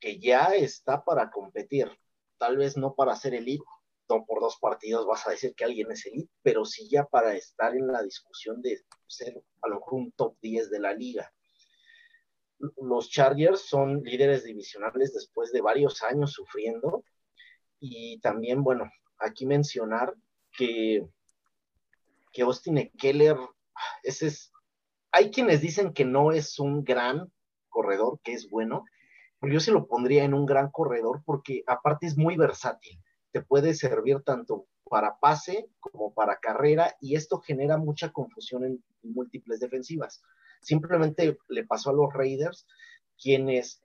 que 0.00 0.18
ya 0.18 0.54
está 0.54 1.04
para 1.04 1.30
competir, 1.30 1.90
tal 2.36 2.58
vez 2.58 2.76
no 2.76 2.94
para 2.94 3.16
ser 3.16 3.34
elite, 3.34 3.64
no 4.08 4.26
por 4.26 4.40
dos 4.40 4.58
partidos 4.60 5.06
vas 5.06 5.26
a 5.26 5.30
decir 5.30 5.54
que 5.54 5.64
alguien 5.64 5.90
es 5.90 6.04
elite, 6.04 6.30
pero 6.42 6.64
sí 6.64 6.88
ya 6.90 7.04
para 7.06 7.34
estar 7.34 7.74
en 7.74 7.86
la 7.86 8.02
discusión 8.02 8.60
de 8.60 8.84
ser 9.06 9.42
a 9.62 9.68
lo 9.68 9.76
mejor 9.76 9.94
un 9.94 10.12
top 10.12 10.36
10 10.42 10.70
de 10.70 10.80
la 10.80 10.92
liga. 10.92 11.32
Los 12.58 13.10
Chargers 13.10 13.62
son 13.62 14.02
líderes 14.02 14.44
divisionales 14.44 15.12
después 15.12 15.52
de 15.52 15.60
varios 15.60 16.02
años 16.02 16.32
sufriendo 16.32 17.04
y 17.80 18.18
también, 18.20 18.62
bueno, 18.62 18.90
aquí 19.18 19.46
mencionar 19.46 20.14
que, 20.56 21.06
que 22.32 22.42
Austin 22.42 22.90
Keller, 22.96 23.36
ese 24.02 24.28
es, 24.28 24.52
hay 25.12 25.30
quienes 25.30 25.60
dicen 25.60 25.92
que 25.92 26.04
no 26.04 26.32
es 26.32 26.58
un 26.58 26.84
gran 26.84 27.30
corredor, 27.68 28.20
que 28.22 28.32
es 28.32 28.48
bueno, 28.48 28.84
pero 29.40 29.52
yo 29.52 29.60
se 29.60 29.72
lo 29.72 29.86
pondría 29.86 30.24
en 30.24 30.32
un 30.32 30.46
gran 30.46 30.70
corredor 30.70 31.22
porque 31.26 31.62
aparte 31.66 32.06
es 32.06 32.16
muy 32.16 32.36
versátil, 32.36 32.98
te 33.32 33.42
puede 33.42 33.74
servir 33.74 34.22
tanto 34.22 34.66
para 34.84 35.18
pase 35.18 35.68
como 35.80 36.14
para 36.14 36.38
carrera 36.38 36.94
y 37.00 37.16
esto 37.16 37.40
genera 37.40 37.76
mucha 37.76 38.12
confusión 38.12 38.64
en 38.64 38.84
múltiples 39.02 39.60
defensivas. 39.60 40.22
Simplemente 40.64 41.36
le 41.48 41.64
pasó 41.64 41.90
a 41.90 41.92
los 41.92 42.12
Raiders, 42.12 42.66
quienes, 43.20 43.82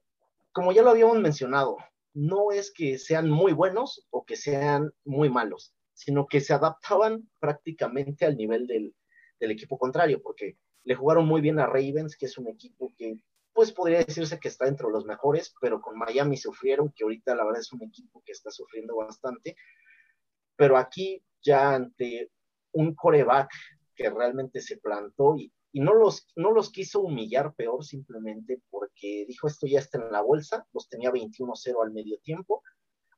como 0.52 0.72
ya 0.72 0.82
lo 0.82 0.92
habíamos 0.92 1.20
mencionado, 1.20 1.78
no 2.14 2.52
es 2.52 2.72
que 2.72 2.98
sean 2.98 3.30
muy 3.30 3.54
buenos 3.54 4.08
o 4.10 4.26
que 4.26 4.36
sean 4.36 4.92
muy 5.06 5.30
malos, 5.30 5.74
sino 5.94 6.28
que 6.28 6.42
se 6.42 6.54
adaptaban 6.54 7.30
prácticamente 7.40 8.26
al 8.26 8.38
nivel 8.38 8.66
del, 8.66 8.96
equipo 9.40 9.78
contrario, 9.78 10.22
porque 10.22 10.58
le 10.84 10.96
jugaron 10.96 11.26
muy 11.26 11.42
bien 11.42 11.60
a 11.60 11.66
Ravens, 11.66 12.18
que 12.18 12.26
es 12.26 12.38
un 12.38 12.48
equipo 12.48 12.94
que 12.98 13.16
pues 13.54 13.72
podría 13.72 14.04
decirse 14.04 14.40
que 14.40 14.48
está 14.48 14.68
entre 14.68 14.90
los 14.90 15.06
mejores, 15.06 15.54
pero 15.60 15.82
con 15.82 15.98
Miami 15.98 16.38
sufrieron, 16.38 16.94
que 16.96 17.04
ahorita 17.04 17.36
la 17.36 17.44
verdad 17.44 17.62
es 17.62 17.74
un 17.74 17.84
equipo 17.84 18.22
que 18.26 18.32
está 18.32 18.52
sufriendo 18.52 18.96
bastante, 18.96 19.56
pero 20.56 20.78
aquí 20.78 21.22
ya 21.42 21.74
ante 21.74 22.32
un 22.72 22.96
coreback 22.96 23.50
que 23.96 24.10
realmente 24.10 24.62
se 24.62 24.78
plantó 24.78 25.36
y, 25.36 25.52
y 25.72 25.82
no 25.82 25.94
los, 25.94 26.28
no 26.36 26.52
los 26.52 26.72
quiso 26.72 27.02
humillar 27.02 27.54
peor 27.54 27.84
simplemente 27.84 28.62
porque 28.70 29.26
dijo 29.28 29.48
esto 29.48 29.68
ya 29.68 29.80
está 29.80 30.00
en 30.00 30.12
la 30.12 30.22
bolsa, 30.22 30.68
los 30.74 30.90
tenía 30.90 31.12
21-0 31.12 31.84
al 31.84 31.92
medio 31.92 32.20
tiempo, 32.20 32.64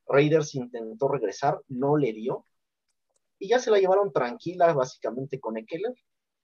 Raiders 0.06 0.54
intentó 0.54 1.08
regresar, 1.08 1.60
no 1.68 1.96
le 1.96 2.12
dio, 2.12 2.46
y 3.38 3.48
ya 3.48 3.58
se 3.58 3.70
la 3.70 3.78
llevaron 3.78 4.12
tranquila 4.12 4.72
básicamente 4.72 5.40
con 5.40 5.56
Eckler, 5.56 5.94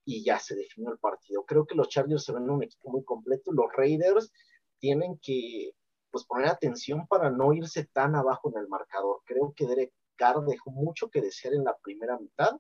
y 0.05 0.25
ya 0.25 0.39
se 0.39 0.57
definió 0.57 0.91
el 0.91 0.99
partido. 0.99 1.45
Creo 1.45 1.67
que 1.67 1.75
los 1.75 1.91
Chargers 1.91 2.25
se 2.25 2.33
ven 2.33 2.49
un 2.49 2.63
equipo 2.63 2.91
muy 2.91 3.05
completo, 3.05 3.53
los 3.53 3.67
Raiders 3.77 4.33
tienen 4.79 5.19
que 5.23 5.73
pues 6.11 6.25
poner 6.25 6.49
atención 6.49 7.07
para 7.07 7.31
no 7.31 7.53
irse 7.53 7.85
tan 7.93 8.15
abajo 8.15 8.51
en 8.51 8.59
el 8.63 8.69
marcador. 8.69 9.21
Creo 9.27 9.53
que 9.55 9.67
Derek 9.67 9.93
Carr 10.17 10.43
dejó 10.47 10.71
mucho 10.71 11.11
que 11.11 11.21
desear 11.21 11.53
en 11.53 11.65
la 11.65 11.77
primera 11.77 12.19
mitad, 12.19 12.53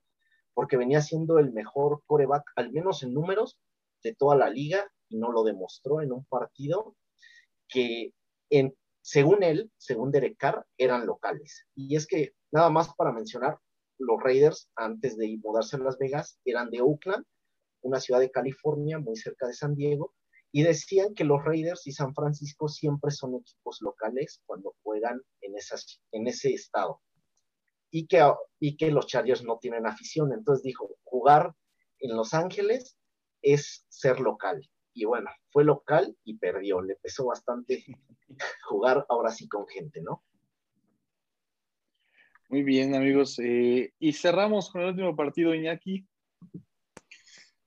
porque 0.59 0.77
venía 0.77 1.01
siendo 1.01 1.39
el 1.39 1.53
mejor 1.53 2.03
coreback, 2.05 2.43
al 2.57 2.73
menos 2.73 3.05
en 3.05 3.15
números, 3.15 3.57
de 4.03 4.17
toda 4.17 4.35
la 4.35 4.51
liga, 4.51 4.91
y 5.09 5.17
no 5.17 5.31
lo 5.31 5.45
demostró 5.45 6.03
en 6.03 6.11
un 6.11 6.25
partido 6.25 6.97
que, 7.69 8.13
en, 8.51 8.75
según 9.01 9.45
él, 9.45 9.71
según 9.77 10.11
Derek 10.11 10.37
Carr, 10.37 10.67
eran 10.77 11.07
locales. 11.07 11.65
Y 11.77 11.95
es 11.95 12.09
que, 12.09 12.33
nada 12.51 12.71
más 12.71 12.93
para 12.97 13.13
mencionar, 13.13 13.61
los 14.01 14.21
Raiders, 14.21 14.69
antes 14.75 15.17
de 15.17 15.39
mudarse 15.41 15.77
a 15.77 15.79
Las 15.79 15.97
Vegas, 15.97 16.41
eran 16.45 16.71
de 16.71 16.81
Oakland, 16.81 17.25
una 17.83 18.01
ciudad 18.01 18.19
de 18.19 18.33
California, 18.33 18.99
muy 18.99 19.15
cerca 19.15 19.47
de 19.47 19.55
San 19.55 19.77
Diego, 19.77 20.13
y 20.51 20.65
decían 20.65 21.15
que 21.15 21.23
los 21.23 21.45
Raiders 21.45 21.87
y 21.87 21.93
San 21.93 22.13
Francisco 22.17 22.67
siempre 22.67 23.13
son 23.13 23.37
equipos 23.37 23.79
locales 23.81 24.43
cuando 24.45 24.75
juegan 24.83 25.23
en, 25.41 25.57
ese 26.27 26.53
estado 26.53 27.01
y 27.91 28.07
que, 28.07 28.23
y 28.61 28.77
que 28.77 28.91
los 28.91 29.07
Chargers 29.07 29.45
no 29.45 29.59
tienen 29.59 29.87
afición. 29.87 30.33
Entonces 30.33 30.63
dijo, 30.63 30.97
jugar 31.05 31.55
en 31.99 32.17
Los 32.17 32.35
Ángeles 32.35 32.97
es 33.43 33.85
ser 33.89 34.21
local. 34.21 34.69
Y 34.93 35.05
bueno, 35.05 35.31
fue 35.51 35.65
local 35.65 36.17
y 36.25 36.39
perdió. 36.39 36.83
Le 36.83 36.97
pesó 36.97 37.27
bastante 37.27 37.85
jugar 38.69 39.07
ahora 39.09 39.31
sí 39.31 39.49
con 39.49 39.67
gente, 39.67 40.01
¿no? 40.03 40.25
Muy 42.49 42.63
bien, 42.63 42.95
amigos. 42.95 43.39
Eh, 43.39 43.93
y 43.99 44.13
cerramos 44.13 44.71
con 44.71 44.83
el 44.83 44.89
último 44.89 45.15
partido, 45.15 45.55
Iñaki. 45.55 46.07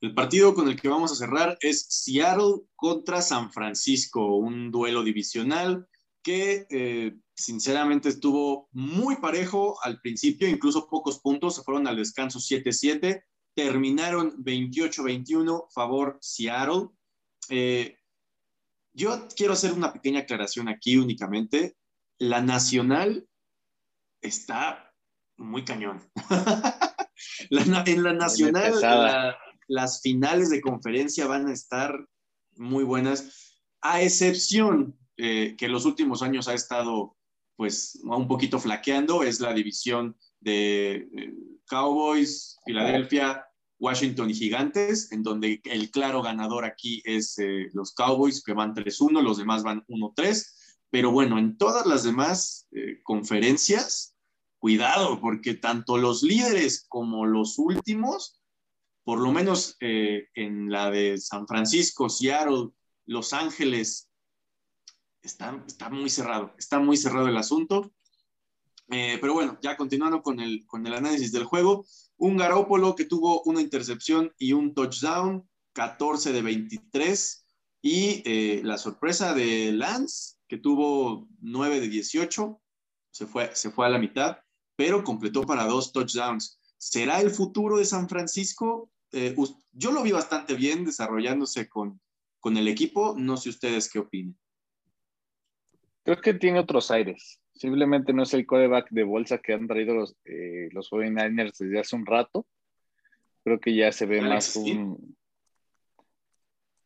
El 0.02 0.16
partido 0.16 0.56
con 0.56 0.68
el 0.68 0.82
que 0.82 0.90
vamos 0.90 1.12
a 1.12 1.16
cerrar 1.16 1.58
es 1.62 1.86
Seattle 1.88 2.64
contra 2.76 3.22
San 3.22 3.52
Francisco, 3.52 4.36
un 4.36 4.72
duelo 4.72 5.04
divisional 5.04 5.88
que 6.24 6.68
eh, 6.70 7.16
sinceramente 7.34 8.10
estuvo 8.10 8.70
muy 8.72 9.18
parejo 9.18 9.78
al 9.84 10.00
principio, 10.00 10.48
incluso 10.48 10.88
pocos 10.88 11.20
puntos, 11.20 11.56
se 11.56 11.64
fueron 11.64 11.88
al 11.88 11.98
descanso 11.98 12.40
7-7, 12.40 13.24
terminaron 13.56 14.44
28-21, 14.44 15.68
favor 15.74 16.18
Seattle. 16.22 16.90
Eh, 17.50 17.98
yo 18.94 19.28
quiero 19.36 19.54
hacer 19.54 19.74
una 19.74 19.94
pequeña 19.94 20.22
aclaración 20.22 20.68
aquí 20.68 20.98
únicamente. 20.98 21.76
La 22.18 22.42
nacional 22.42 23.28
está 24.22 24.94
muy 25.38 25.66
cañón. 25.66 26.02
en 27.50 28.04
la 28.04 28.14
nacional, 28.14 29.36
las 29.68 30.02
finales 30.02 30.50
de 30.50 30.62
conferencia 30.62 31.28
van 31.28 31.48
a 31.48 31.54
estar 31.54 32.08
muy 32.58 32.84
buenas, 32.84 33.64
a 33.82 34.02
excepción 34.02 34.98
eh, 35.18 35.56
que 35.58 35.66
en 35.66 35.72
los 35.72 35.86
últimos 35.86 36.22
años 36.22 36.48
ha 36.48 36.54
estado 36.54 37.16
pues 37.56 38.00
un 38.04 38.28
poquito 38.28 38.60
flaqueando, 38.60 39.24
es 39.24 39.40
la 39.40 39.54
división 39.54 40.18
de 40.40 41.08
eh, 41.16 41.34
Cowboys, 41.68 42.58
Filadelfia, 42.66 43.46
Washington 43.78 44.30
y 44.30 44.34
Gigantes, 44.34 45.12
en 45.12 45.22
donde 45.22 45.62
el 45.66 45.92
claro 45.92 46.22
ganador 46.24 46.66
aquí 46.66 47.04
es 47.06 47.38
eh, 47.38 47.70
los 47.74 47.94
Cowboys, 47.94 48.44
que 48.44 48.54
van 48.54 48.74
3-1, 48.74 49.22
los 49.22 49.38
demás 49.38 49.64
van 49.64 49.86
1-3, 49.88 50.46
pero 50.90 51.12
bueno, 51.12 51.38
en 51.38 51.58
todas 51.58 51.86
las 51.86 52.04
demás 52.04 52.68
conferencias, 53.04 54.16
cuidado, 54.58 55.22
porque 55.22 55.54
tanto 55.54 55.98
los 55.98 56.22
líderes 56.24 56.86
como 56.90 57.26
los 57.26 57.58
últimos, 57.58 58.42
por 59.04 59.20
lo 59.20 59.32
menos 59.32 59.78
en 59.80 60.70
la 60.70 60.92
de 60.92 61.18
San 61.18 61.48
Francisco, 61.48 62.10
Seattle, 62.10 62.72
Los 63.06 63.32
Ángeles 63.32 64.11
está, 65.22 65.90
muy 65.90 66.10
cerrado, 66.10 66.54
está 66.58 66.80
muy 66.80 66.98
cerrado 66.98 67.28
el 67.28 67.38
asunto. 67.38 67.92
Eh, 68.90 69.18
pero 69.22 69.34
bueno, 69.34 69.58
ya 69.62 69.78
continuando 69.78 70.22
con 70.22 70.40
el, 70.40 70.66
análisis 70.72 71.32
del 71.32 71.46
juego, 71.46 71.86
un 72.18 72.38
Garópolo 72.38 72.96
que 72.96 73.06
tuvo 73.06 73.42
una 73.44 73.62
intercepción 73.62 74.34
y 74.38 74.54
un 74.54 74.74
touchdown, 74.74 75.48
14 75.74 76.34
de 76.34 76.42
23, 76.42 77.46
y 77.82 78.22
eh, 78.26 78.62
la 78.64 78.78
sorpresa 78.78 79.34
de 79.34 79.72
Lance, 79.72 80.36
que 80.48 80.58
tuvo 80.58 81.28
9 81.40 81.80
de 81.80 81.88
18, 81.88 82.62
se 83.12 83.26
fue, 83.26 83.56
se 83.56 83.72
fue 83.72 83.86
a 83.86 83.90
la 83.90 83.98
mitad, 83.98 84.38
pero 84.76 85.04
completó 85.04 85.44
para 85.44 85.66
dos 85.66 85.94
touchdowns. 85.94 86.60
¿Será 86.78 87.22
el 87.22 87.32
futuro 87.32 87.78
de 87.78 87.86
San 87.86 88.10
Francisco? 88.10 88.92
Eh, 89.12 89.36
yo 89.72 89.92
lo 89.92 90.04
vi 90.04 90.12
bastante 90.12 90.54
bien 90.56 90.84
desarrollándose 90.84 91.70
con, 91.70 92.02
con 92.40 92.58
el 92.58 92.68
equipo, 92.68 93.16
no 93.18 93.38
sé 93.38 93.50
ustedes 93.50 93.90
qué 93.90 94.00
opinan. 94.00 94.38
Creo 96.04 96.20
que 96.20 96.34
tiene 96.34 96.60
otros 96.60 96.92
aires. 96.92 97.40
Simplemente 97.54 98.14
no 98.14 98.24
es 98.24 98.34
el 98.34 98.46
coreback 98.46 98.90
de 98.90 99.04
bolsa 99.04 99.38
que 99.38 99.54
han 99.54 99.68
traído 99.68 99.94
los, 99.94 100.16
eh, 100.26 100.70
los 100.72 100.90
49ers 100.90 101.58
desde 101.58 101.80
hace 101.80 101.96
un 101.96 102.06
rato. 102.06 102.46
Creo 103.44 103.60
que 103.60 103.76
ya 103.76 103.92
se 103.92 104.06
ve 104.06 104.22
más 104.22 104.56
un. 104.56 105.16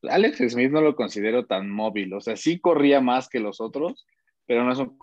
Alex 0.03 0.37
Smith 0.49 0.71
no 0.71 0.81
lo 0.81 0.95
considero 0.95 1.45
tan 1.45 1.69
móvil. 1.69 2.13
O 2.13 2.21
sea, 2.21 2.35
sí 2.35 2.59
corría 2.59 3.01
más 3.01 3.29
que 3.29 3.39
los 3.39 3.61
otros, 3.61 4.05
pero 4.45 4.63
no 4.63 4.71
es 4.71 4.79
un 4.79 4.97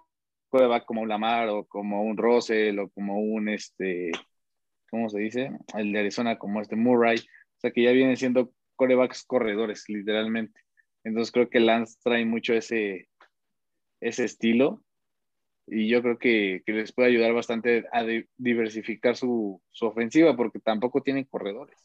coreback 0.49 0.85
como 0.85 1.03
un 1.03 1.09
Lamar 1.09 1.49
o 1.49 1.65
como 1.65 2.03
un 2.03 2.17
Russell 2.17 2.79
o 2.79 2.91
como 2.91 3.19
un 3.19 3.49
este. 3.49 4.13
¿Cómo 4.91 5.09
se 5.09 5.21
dice? 5.21 5.51
El 5.75 5.93
de 5.93 6.01
Arizona, 6.01 6.39
como 6.39 6.61
este 6.61 6.77
Murray. 6.77 7.19
O 7.19 7.61
sea, 7.61 7.71
que 7.71 7.83
ya 7.83 7.93
vienen 7.93 8.17
siendo 8.17 8.53
corebacks 8.77 9.25
corredores, 9.25 9.85
literalmente. 9.89 10.61
Entonces 11.05 11.33
creo 11.33 11.49
que 11.49 11.61
Lance 11.61 11.99
trae 12.03 12.25
mucho 12.25 12.53
ese, 12.53 13.09
ese 14.03 14.24
estilo 14.24 14.82
y 15.66 15.88
yo 15.88 16.03
creo 16.03 16.18
que, 16.18 16.62
les 16.66 16.92
puede 16.92 17.09
ayudar 17.09 17.32
bastante 17.32 17.84
a 17.92 18.05
diversificar 18.36 19.16
su, 19.16 19.61
ofensiva 19.80 20.36
porque 20.36 20.59
tampoco 20.59 21.03
tienen 21.03 21.24
corredores. 21.24 21.76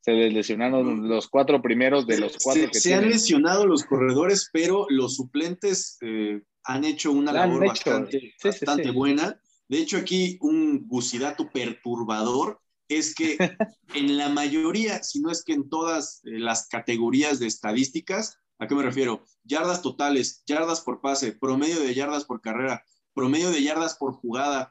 Se 0.00 0.12
les 0.12 0.32
lesionaron 0.32 1.08
los 1.08 1.28
cuatro 1.28 1.60
primeros 1.60 2.06
de 2.06 2.18
los 2.20 2.36
cuatro 2.38 2.62
se, 2.62 2.70
que 2.70 2.78
se 2.78 2.94
han 2.94 3.08
lesionado 3.08 3.66
los 3.66 3.84
corredores, 3.84 4.48
pero 4.52 4.86
los 4.88 5.16
suplentes 5.16 5.98
eh, 6.00 6.40
han 6.62 6.84
hecho 6.84 7.10
una 7.10 7.32
La 7.32 7.46
labor 7.46 7.64
hecho, 7.64 7.72
bastante, 7.72 8.20
sí, 8.20 8.32
sí, 8.38 8.48
bastante 8.48 8.84
sí. 8.84 8.90
buena. 8.90 9.40
De 9.68 9.78
hecho, 9.78 9.96
aquí 9.96 10.38
un 10.40 10.86
gusidato 10.86 11.50
perturbador 11.50 12.60
es 12.88 13.16
que 13.16 13.36
en 13.94 14.16
la 14.16 14.28
mayoría, 14.28 15.02
si 15.02 15.20
no 15.20 15.32
es 15.32 15.42
que 15.42 15.54
en 15.54 15.68
todas 15.68 16.20
eh, 16.24 16.38
las 16.38 16.68
categorías 16.68 17.40
de 17.40 17.48
estadísticas, 17.48 18.38
¿a 18.58 18.66
qué 18.66 18.74
me 18.74 18.82
refiero? 18.82 19.24
Yardas 19.44 19.82
totales, 19.82 20.42
yardas 20.46 20.80
por 20.80 21.00
pase, 21.00 21.32
promedio 21.32 21.80
de 21.80 21.94
yardas 21.94 22.24
por 22.24 22.40
carrera, 22.40 22.84
promedio 23.14 23.50
de 23.50 23.62
yardas 23.62 23.96
por 23.96 24.12
jugada, 24.12 24.70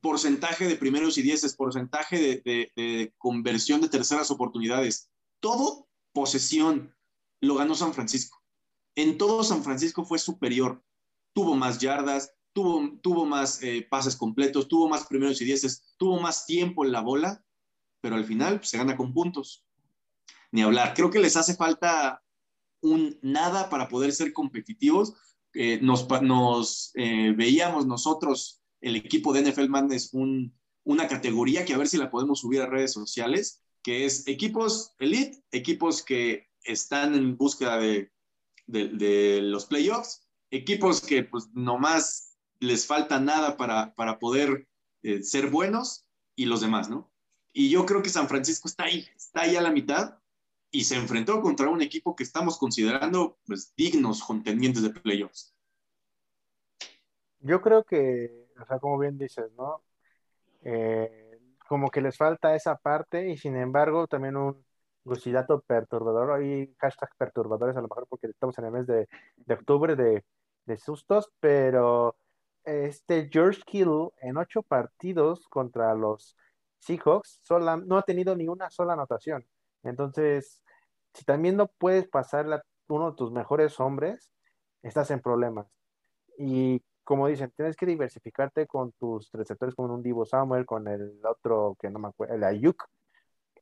porcentaje 0.00 0.66
de 0.66 0.76
primeros 0.76 1.18
y 1.18 1.22
dieces, 1.22 1.54
porcentaje 1.54 2.42
de, 2.44 3.14
conversión 3.18 3.80
de 3.80 3.88
terceras 3.88 4.30
oportunidades, 4.30 5.10
todo 5.40 5.88
posesión 6.12 6.94
lo 7.40 7.56
ganó 7.56 7.74
San 7.74 7.94
Francisco. 7.94 8.42
En 8.94 9.18
todo 9.18 9.44
San 9.44 9.62
Francisco 9.62 10.04
fue 10.04 10.18
superior. 10.18 10.82
Tuvo 11.32 11.54
más 11.54 11.78
yardas, 11.78 12.34
tuvo, 12.52 12.98
tuvo 13.00 13.24
más 13.24 13.62
eh, 13.62 13.86
pases 13.88 14.16
completos, 14.16 14.68
tuvo 14.68 14.88
más 14.88 15.06
primeros 15.06 15.40
y 15.40 15.44
dieces, 15.44 15.94
tuvo 15.96 16.20
más 16.20 16.44
tiempo 16.44 16.84
en 16.84 16.92
la 16.92 17.00
bola, 17.00 17.44
pero 18.00 18.16
al 18.16 18.24
final 18.24 18.60
se 18.64 18.78
gana 18.78 18.96
con 18.96 19.14
puntos. 19.14 19.64
Ni 20.50 20.62
hablar. 20.62 20.94
Creo 20.94 21.10
que 21.10 21.20
les 21.20 21.36
hace 21.36 21.54
falta 21.54 22.22
un 22.82 23.18
nada 23.22 23.68
para 23.68 23.88
poder 23.88 24.12
ser 24.12 24.32
competitivos. 24.32 25.14
Eh, 25.52 25.80
nos 25.82 26.08
nos 26.22 26.92
eh, 26.94 27.32
veíamos 27.36 27.86
nosotros, 27.86 28.62
el 28.80 28.96
equipo 28.96 29.32
de 29.32 29.50
NFL 29.50 29.68
Madness, 29.68 30.10
un, 30.12 30.54
una 30.84 31.08
categoría 31.08 31.64
que 31.64 31.74
a 31.74 31.78
ver 31.78 31.88
si 31.88 31.98
la 31.98 32.10
podemos 32.10 32.40
subir 32.40 32.62
a 32.62 32.66
redes 32.66 32.92
sociales, 32.92 33.62
que 33.82 34.04
es 34.04 34.26
equipos 34.28 34.94
elite, 34.98 35.42
equipos 35.50 36.02
que 36.02 36.48
están 36.64 37.14
en 37.14 37.36
búsqueda 37.36 37.78
de, 37.78 38.12
de, 38.66 38.88
de 38.88 39.40
los 39.42 39.66
playoffs, 39.66 40.28
equipos 40.50 41.00
que 41.00 41.24
pues 41.24 41.48
nomás 41.52 42.36
les 42.60 42.86
falta 42.86 43.18
nada 43.18 43.56
para, 43.56 43.94
para 43.94 44.18
poder 44.18 44.68
eh, 45.02 45.22
ser 45.22 45.48
buenos 45.48 46.06
y 46.36 46.44
los 46.44 46.60
demás, 46.60 46.90
¿no? 46.90 47.10
Y 47.52 47.70
yo 47.70 47.84
creo 47.86 48.02
que 48.02 48.10
San 48.10 48.28
Francisco 48.28 48.68
está 48.68 48.84
ahí, 48.84 49.08
está 49.16 49.42
ahí 49.42 49.56
a 49.56 49.62
la 49.62 49.70
mitad 49.70 50.19
y 50.70 50.84
se 50.84 50.96
enfrentó 50.96 51.40
contra 51.40 51.68
un 51.68 51.82
equipo 51.82 52.14
que 52.14 52.22
estamos 52.22 52.58
considerando 52.58 53.38
pues 53.46 53.74
dignos 53.76 54.22
contendientes 54.22 54.82
de 54.82 54.90
playoffs. 54.90 55.54
Yo 57.40 57.60
creo 57.60 57.84
que, 57.84 58.48
o 58.60 58.66
sea, 58.66 58.78
como 58.78 58.98
bien 58.98 59.18
dices, 59.18 59.50
¿no? 59.56 59.82
Eh, 60.62 61.40
como 61.68 61.90
que 61.90 62.00
les 62.00 62.16
falta 62.16 62.54
esa 62.54 62.76
parte 62.76 63.30
y 63.30 63.38
sin 63.38 63.56
embargo 63.56 64.06
también 64.06 64.36
un 64.36 64.64
gusidato 65.04 65.60
perturbador 65.62 66.42
y 66.44 66.74
hashtag 66.78 67.10
perturbadores 67.16 67.76
a 67.76 67.80
lo 67.80 67.88
mejor 67.88 68.06
porque 68.08 68.26
estamos 68.26 68.58
en 68.58 68.66
el 68.66 68.72
mes 68.72 68.86
de, 68.86 69.08
de 69.36 69.54
octubre 69.54 69.96
de, 69.96 70.24
de 70.66 70.76
sustos, 70.76 71.32
pero 71.40 72.16
este 72.64 73.28
George 73.32 73.62
Kittle 73.64 74.10
en 74.20 74.36
ocho 74.36 74.62
partidos 74.62 75.48
contra 75.48 75.94
los 75.94 76.36
Seahawks 76.78 77.40
sola, 77.42 77.76
no 77.76 77.96
ha 77.96 78.02
tenido 78.02 78.36
ni 78.36 78.48
una 78.48 78.70
sola 78.70 78.92
anotación. 78.92 79.46
Entonces, 79.82 80.62
si 81.14 81.24
también 81.24 81.56
no 81.56 81.68
puedes 81.68 82.08
pasar 82.08 82.52
a 82.52 82.62
uno 82.88 83.10
de 83.10 83.16
tus 83.16 83.32
mejores 83.32 83.78
hombres, 83.80 84.30
estás 84.82 85.10
en 85.10 85.20
problemas. 85.20 85.66
Y 86.38 86.82
como 87.04 87.26
dicen, 87.26 87.52
tienes 87.56 87.76
que 87.76 87.86
diversificarte 87.86 88.66
con 88.66 88.92
tus 88.92 89.30
receptores, 89.32 89.74
con 89.74 89.90
un 89.90 90.02
Divo 90.02 90.24
Samuel, 90.24 90.66
con 90.66 90.88
el 90.88 91.20
otro 91.24 91.76
que 91.80 91.90
no 91.90 91.98
me 91.98 92.08
acuerdo, 92.08 92.34
el 92.34 92.44
Ayuk. 92.44 92.84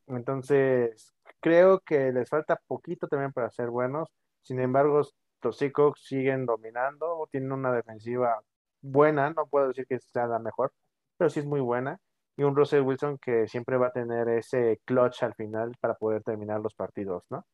Entonces, 0.06 1.14
creo 1.40 1.80
que 1.80 2.12
les 2.12 2.28
falta 2.28 2.60
poquito 2.66 3.08
también 3.08 3.32
para 3.32 3.50
ser 3.50 3.70
buenos. 3.70 4.08
Sin 4.42 4.60
embargo, 4.60 5.02
los 5.42 5.56
Seahawks 5.56 6.04
siguen 6.04 6.46
dominando, 6.46 7.28
tienen 7.30 7.52
una 7.52 7.72
defensiva 7.72 8.40
buena, 8.80 9.30
no 9.30 9.46
puedo 9.46 9.68
decir 9.68 9.86
que 9.86 9.98
sea 9.98 10.26
la 10.26 10.38
mejor, 10.38 10.72
pero 11.16 11.30
sí 11.30 11.40
es 11.40 11.46
muy 11.46 11.60
buena. 11.60 12.00
Y 12.38 12.44
un 12.44 12.56
Russell 12.56 12.82
Wilson 12.82 13.18
que 13.18 13.46
siempre 13.48 13.76
va 13.76 13.88
a 13.88 13.92
tener 13.92 14.28
ese 14.28 14.80
clutch 14.84 15.22
al 15.24 15.34
final 15.34 15.72
para 15.80 15.94
poder 15.94 16.22
terminar 16.22 16.60
los 16.60 16.74
partidos, 16.74 17.24
¿no? 17.30 17.44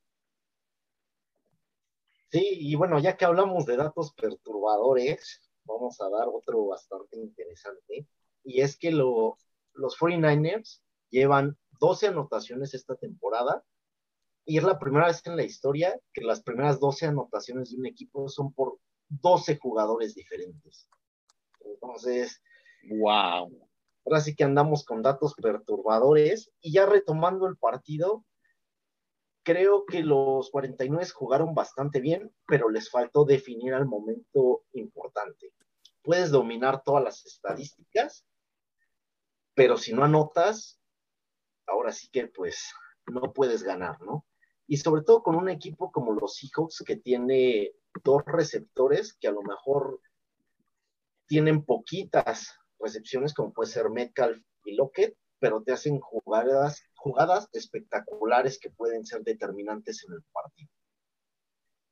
Sí, 2.31 2.47
y 2.61 2.75
bueno, 2.75 2.99
ya 2.99 3.17
que 3.17 3.25
hablamos 3.25 3.65
de 3.65 3.77
datos 3.77 4.13
perturbadores, 4.15 5.51
vamos 5.65 6.01
a 6.01 6.09
dar 6.11 6.29
otro 6.29 6.67
bastante 6.67 7.17
interesante. 7.17 8.07
Y 8.43 8.61
es 8.61 8.77
que 8.77 8.93
lo, 8.93 9.39
los 9.73 9.99
49ers 9.99 10.83
llevan 11.11 11.57
12 11.81 12.09
anotaciones 12.09 12.75
esta 12.75 12.95
temporada. 12.95 13.65
Y 14.45 14.59
es 14.59 14.65
la 14.65 14.79
primera 14.79 15.07
vez 15.07 15.27
en 15.27 15.37
la 15.37 15.45
historia 15.45 15.99
que 16.13 16.23
las 16.23 16.43
primeras 16.43 16.79
12 16.79 17.07
anotaciones 17.07 17.71
de 17.71 17.79
un 17.79 17.87
equipo 17.87 18.29
son 18.29 18.53
por 18.53 18.79
12 19.09 19.59
jugadores 19.59 20.15
diferentes. 20.15 20.89
Entonces, 21.61 22.43
Wow. 22.89 23.51
Ahora 24.05 24.21
sí 24.21 24.35
que 24.35 24.45
andamos 24.45 24.85
con 24.85 25.03
datos 25.03 25.35
perturbadores. 25.35 26.51
Y 26.61 26.73
ya 26.73 26.87
retomando 26.87 27.47
el 27.47 27.57
partido, 27.57 28.25
creo 29.43 29.85
que 29.87 30.03
los 30.03 30.51
49 30.51 31.07
jugaron 31.15 31.55
bastante 31.55 32.01
bien, 32.01 32.35
pero 32.47 32.69
les 32.69 32.91
faltó 32.91 33.25
definir 33.25 33.75
al 33.75 33.87
momento 33.87 34.65
importante. 34.73 35.53
Puedes 36.03 36.31
dominar 36.31 36.83
todas 36.83 37.03
las 37.03 37.25
estadísticas, 37.25 38.27
pero 39.55 39.77
si 39.77 39.93
no 39.93 40.05
anotas, 40.05 40.81
ahora 41.67 41.93
sí 41.93 42.09
que 42.11 42.27
pues 42.27 42.73
no 43.07 43.33
puedes 43.33 43.63
ganar, 43.63 44.01
¿no? 44.01 44.27
Y 44.67 44.79
sobre 44.79 45.03
todo 45.03 45.23
con 45.23 45.35
un 45.35 45.49
equipo 45.49 45.93
como 45.93 46.13
los 46.13 46.37
Seahawks 46.37 46.83
que 46.87 46.97
tiene 46.97 47.73
dos 48.03 48.23
receptores 48.27 49.15
que 49.15 49.29
a 49.29 49.33
lo 49.33 49.43
mejor 49.43 50.01
tienen 51.27 51.65
poquitas 51.65 52.59
recepciones, 52.85 53.35
como 53.35 53.53
puede 53.53 53.71
ser 53.71 53.91
Metcalf 53.91 54.41
y 54.65 54.77
Lockett, 54.77 55.17
pero 55.41 55.63
te 55.63 55.73
hacen 55.73 55.99
jugadas, 56.01 56.83
jugadas 56.95 57.49
espectaculares 57.53 58.59
que 58.59 58.71
pueden 58.71 59.05
ser 59.05 59.23
determinantes 59.23 60.05
en 60.07 60.15
el 60.15 60.23
partido. 60.33 60.71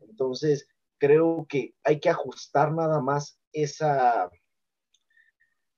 Entonces, 0.01 0.69
creo 0.99 1.47
que 1.49 1.75
hay 1.83 2.01
que 2.01 2.11
ajustar 2.11 2.73
nada 2.73 3.01
más 3.01 3.39
esa, 3.53 4.31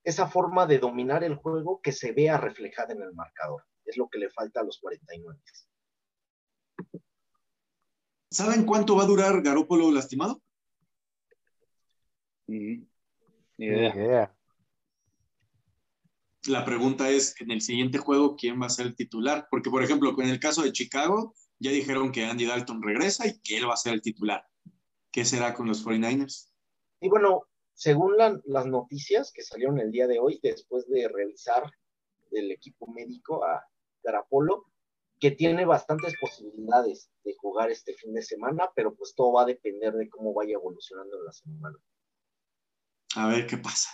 esa 0.02 0.28
forma 0.28 0.66
de 0.66 0.78
dominar 0.78 1.24
el 1.24 1.36
juego 1.36 1.80
que 1.80 1.92
se 1.92 2.12
vea 2.12 2.36
reflejada 2.36 2.92
en 2.92 3.02
el 3.02 3.14
marcador. 3.14 3.64
Es 3.84 3.96
lo 3.96 4.08
que 4.08 4.18
le 4.18 4.30
falta 4.30 4.60
a 4.60 4.64
los 4.64 4.78
49. 4.80 5.40
¿Saben 8.30 8.66
cuánto 8.66 8.96
va 8.96 9.04
a 9.04 9.06
durar 9.06 9.42
Garópolo 9.42 9.90
lastimado? 9.90 10.42
Mm, 12.46 12.84
ni 13.58 13.66
Ni 13.66 13.66
idea. 13.66 14.34
La 16.46 16.64
pregunta 16.64 17.08
es, 17.08 17.34
en 17.40 17.50
el 17.50 17.62
siguiente 17.62 17.98
juego, 17.98 18.36
¿quién 18.36 18.60
va 18.60 18.66
a 18.66 18.70
ser 18.70 18.86
el 18.86 18.96
titular? 18.96 19.48
Porque, 19.50 19.70
por 19.70 19.82
ejemplo, 19.82 20.14
en 20.18 20.28
el 20.28 20.38
caso 20.38 20.62
de 20.62 20.72
Chicago, 20.72 21.34
ya 21.58 21.70
dijeron 21.70 22.12
que 22.12 22.26
Andy 22.26 22.44
Dalton 22.44 22.82
regresa 22.82 23.26
y 23.26 23.40
que 23.40 23.56
él 23.56 23.68
va 23.68 23.74
a 23.74 23.78
ser 23.78 23.94
el 23.94 24.02
titular. 24.02 24.44
¿Qué 25.10 25.24
será 25.24 25.54
con 25.54 25.68
los 25.68 25.82
49ers? 25.84 26.50
Y 27.00 27.08
bueno, 27.08 27.44
según 27.72 28.16
la- 28.18 28.38
las 28.44 28.66
noticias 28.66 29.32
que 29.32 29.42
salieron 29.42 29.78
el 29.80 29.90
día 29.90 30.06
de 30.06 30.18
hoy, 30.18 30.38
después 30.42 30.86
de 30.88 31.08
revisar 31.08 31.70
el 32.30 32.50
equipo 32.50 32.86
médico 32.92 33.44
a 33.44 33.62
Garapolo, 34.02 34.66
que 35.20 35.30
tiene 35.30 35.64
bastantes 35.64 36.12
posibilidades 36.20 37.08
de 37.22 37.34
jugar 37.38 37.70
este 37.70 37.94
fin 37.94 38.12
de 38.12 38.22
semana, 38.22 38.70
pero 38.74 38.94
pues 38.94 39.14
todo 39.14 39.32
va 39.32 39.42
a 39.42 39.46
depender 39.46 39.94
de 39.94 40.10
cómo 40.10 40.34
vaya 40.34 40.54
evolucionando 40.54 41.16
en 41.16 41.24
la 41.24 41.32
semana. 41.32 41.78
A 43.16 43.28
ver 43.28 43.46
qué 43.46 43.56
pasa. 43.56 43.88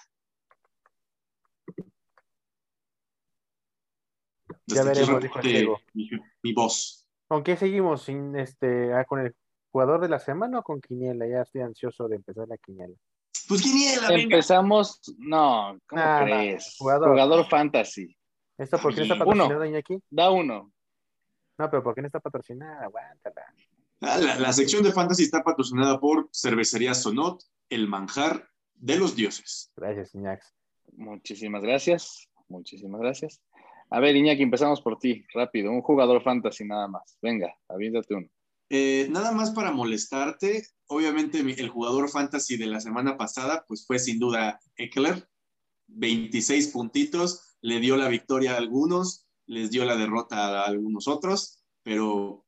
Ya 4.75 4.83
veremos, 4.85 5.23
reporte 5.23 5.49
dijo 5.49 5.59
Diego. 5.59 5.81
mi, 5.95 6.09
mi 6.43 6.53
voz. 6.53 7.07
¿Con 7.29 7.43
qué 7.43 7.57
seguimos? 7.57 8.03
Sin 8.03 8.37
este, 8.37 8.93
ah, 8.93 9.05
¿Con 9.05 9.21
el 9.21 9.35
jugador 9.71 10.01
de 10.01 10.09
la 10.09 10.19
semana 10.19 10.59
o 10.59 10.63
con 10.63 10.81
Quiniela? 10.81 11.27
Ya 11.27 11.43
estoy 11.43 11.61
ansioso 11.63 12.09
de 12.09 12.17
empezar 12.17 12.49
la 12.49 12.57
Quiniela. 12.59 12.95
Pues 13.49 13.63
quiniela, 13.63 14.09
venga. 14.09 14.23
Empezamos. 14.23 15.01
No, 15.19 15.79
¿cómo 15.89 16.03
crees? 16.25 16.77
jugador. 16.79 17.11
Jugador 17.11 17.49
fantasy. 17.49 18.17
¿Esto 18.59 18.79
por 18.79 18.93
qué 18.95 18.99
no 18.99 19.03
está 19.05 19.15
Uno. 19.15 19.25
patrocinado, 19.25 19.65
Iñaki? 19.65 19.99
Da 20.11 20.31
uno. 20.31 20.73
No, 21.59 21.71
pero 21.71 21.83
¿por 21.83 21.95
qué 21.95 22.01
no 22.03 22.07
está 22.09 22.21
patrocinada? 22.21 22.85
Aguántala. 22.85 23.43
Ah, 24.03 24.19
La, 24.19 24.39
la 24.39 24.53
sección 24.53 24.83
de 24.83 24.93
fantasy 24.93 25.25
está 25.25 25.43
patrocinada 25.43 25.99
por 25.99 26.29
Cervecería 26.33 26.95
Sonot, 26.95 27.43
el 27.69 27.89
manjar 27.89 28.49
de 28.75 28.97
los 28.97 29.15
dioses. 29.17 29.73
Gracias, 29.77 30.15
Iñax. 30.15 30.55
Muchísimas 30.93 31.63
gracias. 31.63 32.29
Muchísimas 32.49 33.01
gracias. 33.01 33.41
A 33.91 34.01
ver, 34.01 34.17
Iñaki, 34.17 34.43
empezamos 34.43 34.81
por 34.81 34.99
ti. 34.99 35.25
Rápido. 35.35 35.71
Un 35.73 35.83
jugador 35.83 36.23
fantasy 36.23 36.65
nada 36.65 36.87
más. 36.89 37.19
Venga, 37.21 37.55
avísate 37.69 38.15
uno. 38.15 38.29
Eh, 38.69 39.09
nada 39.11 39.33
más 39.33 39.51
para 39.51 39.73
molestarte, 39.73 40.65
obviamente 40.87 41.41
el 41.41 41.69
jugador 41.71 42.09
fantasy 42.09 42.57
de 42.57 42.67
la 42.67 42.81
semana 42.81 43.17
pasada, 43.17 43.65
pues 43.67 43.85
fue 43.85 43.99
sin 43.99 44.21
duda 44.21 44.61
Eckler, 44.77 45.29
26 45.89 46.69
puntitos, 46.69 47.57
le 47.63 47.81
dio 47.81 47.97
la 47.97 48.07
victoria 48.09 48.55
a 48.55 48.59
algunos, 48.59 49.27
les 49.47 49.73
dio 49.73 49.85
la 49.85 49.97
derrota 49.97 50.61
a 50.63 50.67
algunos 50.67 51.09
otros, 51.09 51.65
pero 51.83 52.47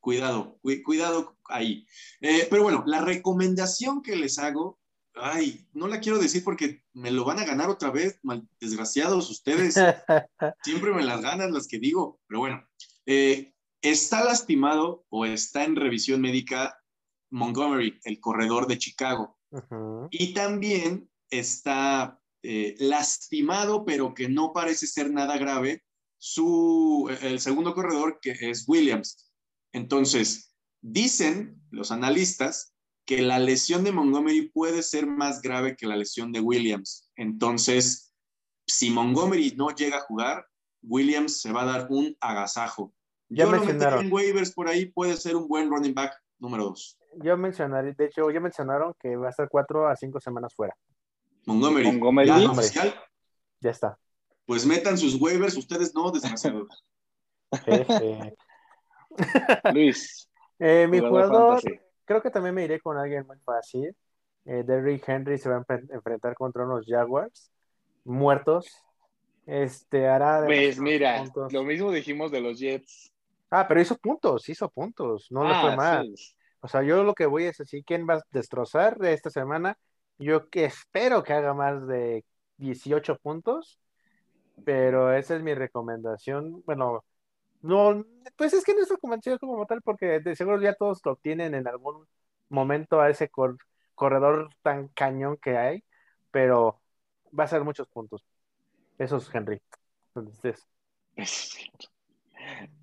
cuidado, 0.00 0.58
cu- 0.60 0.82
cuidado 0.84 1.38
ahí. 1.48 1.86
Eh, 2.20 2.46
pero 2.50 2.62
bueno, 2.62 2.84
la 2.86 3.00
recomendación 3.00 4.02
que 4.02 4.16
les 4.16 4.38
hago 4.38 4.78
ay, 5.14 5.66
no 5.72 5.86
la 5.86 6.00
quiero 6.00 6.18
decir 6.18 6.42
porque 6.44 6.84
me 6.92 7.10
lo 7.10 7.24
van 7.24 7.38
a 7.38 7.44
ganar 7.44 7.70
otra 7.70 7.90
vez, 7.90 8.18
mal, 8.22 8.48
desgraciados 8.60 9.30
ustedes. 9.30 9.74
Siempre 10.64 10.92
me 10.92 11.04
las 11.04 11.20
ganan 11.20 11.52
las 11.52 11.66
que 11.66 11.78
digo, 11.78 12.20
pero 12.26 12.40
bueno. 12.40 12.64
Eh, 13.06 13.54
está 13.82 14.24
lastimado 14.24 15.04
o 15.10 15.26
está 15.26 15.64
en 15.64 15.76
revisión 15.76 16.20
médica 16.20 16.78
Montgomery, 17.30 18.00
el 18.04 18.20
corredor 18.20 18.66
de 18.66 18.78
Chicago. 18.78 19.38
Y 20.10 20.34
también 20.34 21.08
está 21.30 22.20
eh, 22.42 22.74
lastimado, 22.78 23.84
pero 23.84 24.14
que 24.14 24.28
no 24.28 24.52
parece 24.52 24.86
ser 24.86 25.12
nada 25.12 25.38
grave, 25.38 25.84
su, 26.18 27.14
el 27.22 27.40
segundo 27.40 27.74
corredor, 27.74 28.18
que 28.20 28.32
es 28.40 28.64
Williams. 28.66 29.30
Entonces, 29.72 30.54
dicen 30.80 31.60
los 31.70 31.90
analistas 31.90 32.73
que 33.04 33.22
la 33.22 33.38
lesión 33.38 33.84
de 33.84 33.92
Montgomery 33.92 34.48
puede 34.48 34.82
ser 34.82 35.06
más 35.06 35.42
grave 35.42 35.76
que 35.76 35.86
la 35.86 35.96
lesión 35.96 36.32
de 36.32 36.40
Williams. 36.40 37.10
Entonces, 37.16 38.14
si 38.66 38.90
Montgomery 38.90 39.54
no 39.56 39.70
llega 39.70 39.98
a 39.98 40.02
jugar, 40.02 40.46
Williams 40.82 41.40
se 41.40 41.52
va 41.52 41.62
a 41.62 41.66
dar 41.66 41.86
un 41.90 42.16
agasajo. 42.20 42.92
Ya 43.28 43.44
Yo 43.44 43.52
lo 43.52 43.58
mencionaron. 43.58 44.06
en 44.06 44.12
waivers 44.12 44.52
por 44.52 44.68
ahí, 44.68 44.86
puede 44.86 45.16
ser 45.16 45.36
un 45.36 45.48
buen 45.48 45.70
running 45.70 45.94
back 45.94 46.14
número 46.38 46.64
dos. 46.64 46.98
Yo 47.22 47.36
mencionaré, 47.36 47.92
de 47.92 48.06
hecho, 48.06 48.30
ya 48.30 48.40
mencionaron 48.40 48.94
que 48.98 49.16
va 49.16 49.28
a 49.28 49.30
estar 49.30 49.48
cuatro 49.48 49.88
a 49.88 49.96
cinco 49.96 50.20
semanas 50.20 50.54
fuera. 50.54 50.74
Montgomery. 51.46 51.86
Montgomery. 51.86 52.28
¿Ya 52.28 52.50
oficial? 52.50 52.94
Ya 53.60 53.70
está. 53.70 53.98
Pues 54.46 54.66
metan 54.66 54.98
sus 54.98 55.20
waivers, 55.20 55.56
ustedes 55.56 55.94
no, 55.94 56.10
desgraciados. 56.10 56.84
Luis. 59.72 60.28
Eh, 60.58 60.86
mi 60.88 60.98
jugador 60.98 61.26
jugador, 61.28 61.60
fantasy. 61.60 61.83
Creo 62.04 62.22
que 62.22 62.30
también 62.30 62.54
me 62.54 62.64
iré 62.64 62.80
con 62.80 62.96
alguien 62.96 63.26
muy 63.26 63.38
fácil. 63.40 63.94
Eh, 64.44 64.62
Derrick 64.64 65.08
Henry 65.08 65.38
se 65.38 65.48
va 65.48 65.56
a 65.56 65.60
enfren- 65.60 65.88
enfrentar 65.92 66.34
contra 66.34 66.64
unos 66.64 66.84
Jaguars 66.86 67.50
muertos. 68.04 68.66
Este 69.46 70.08
hará. 70.08 70.44
Pues 70.46 70.78
mira, 70.78 71.18
puntos. 71.18 71.52
lo 71.52 71.64
mismo 71.64 71.90
dijimos 71.92 72.30
de 72.30 72.40
los 72.40 72.58
Jets. 72.58 73.10
Ah, 73.50 73.66
pero 73.68 73.80
hizo 73.80 73.96
puntos, 73.96 74.48
hizo 74.48 74.68
puntos. 74.70 75.26
No 75.30 75.44
le 75.44 75.54
fue 75.60 75.72
Ah, 75.72 75.76
mal. 75.76 76.12
sí. 76.16 76.34
O 76.60 76.68
sea, 76.68 76.82
yo 76.82 77.04
lo 77.04 77.14
que 77.14 77.26
voy 77.26 77.44
es 77.44 77.60
así, 77.60 77.82
¿quién 77.84 78.06
va 78.08 78.14
a 78.14 78.22
destrozar 78.30 78.96
de 78.98 79.12
esta 79.12 79.28
semana? 79.28 79.76
Yo 80.18 80.48
que 80.48 80.64
espero 80.64 81.22
que 81.22 81.34
haga 81.34 81.52
más 81.52 81.86
de 81.86 82.24
18 82.56 83.18
puntos, 83.18 83.78
pero 84.64 85.12
esa 85.12 85.36
es 85.36 85.42
mi 85.42 85.54
recomendación. 85.54 86.62
Bueno, 86.64 87.04
no, 87.64 88.04
pues 88.36 88.52
es 88.54 88.64
que 88.64 88.74
no 88.74 88.82
es 88.82 88.88
recomendación 88.90 89.38
como 89.38 89.66
tal, 89.66 89.82
porque 89.82 90.20
de 90.20 90.36
seguro 90.36 90.60
ya 90.60 90.74
todos 90.74 91.00
lo 91.04 91.16
tienen 91.16 91.54
en 91.54 91.66
algún 91.68 92.06
momento 92.48 93.00
a 93.00 93.10
ese 93.10 93.28
cor- 93.28 93.58
corredor 93.94 94.50
tan 94.62 94.88
cañón 94.88 95.36
que 95.38 95.56
hay, 95.56 95.84
pero 96.30 96.80
va 97.38 97.44
a 97.44 97.48
ser 97.48 97.64
muchos 97.64 97.88
puntos. 97.88 98.24
Eso 98.98 99.16
es 99.18 99.34
Henry. 99.34 99.62
Entonces, 100.14 100.66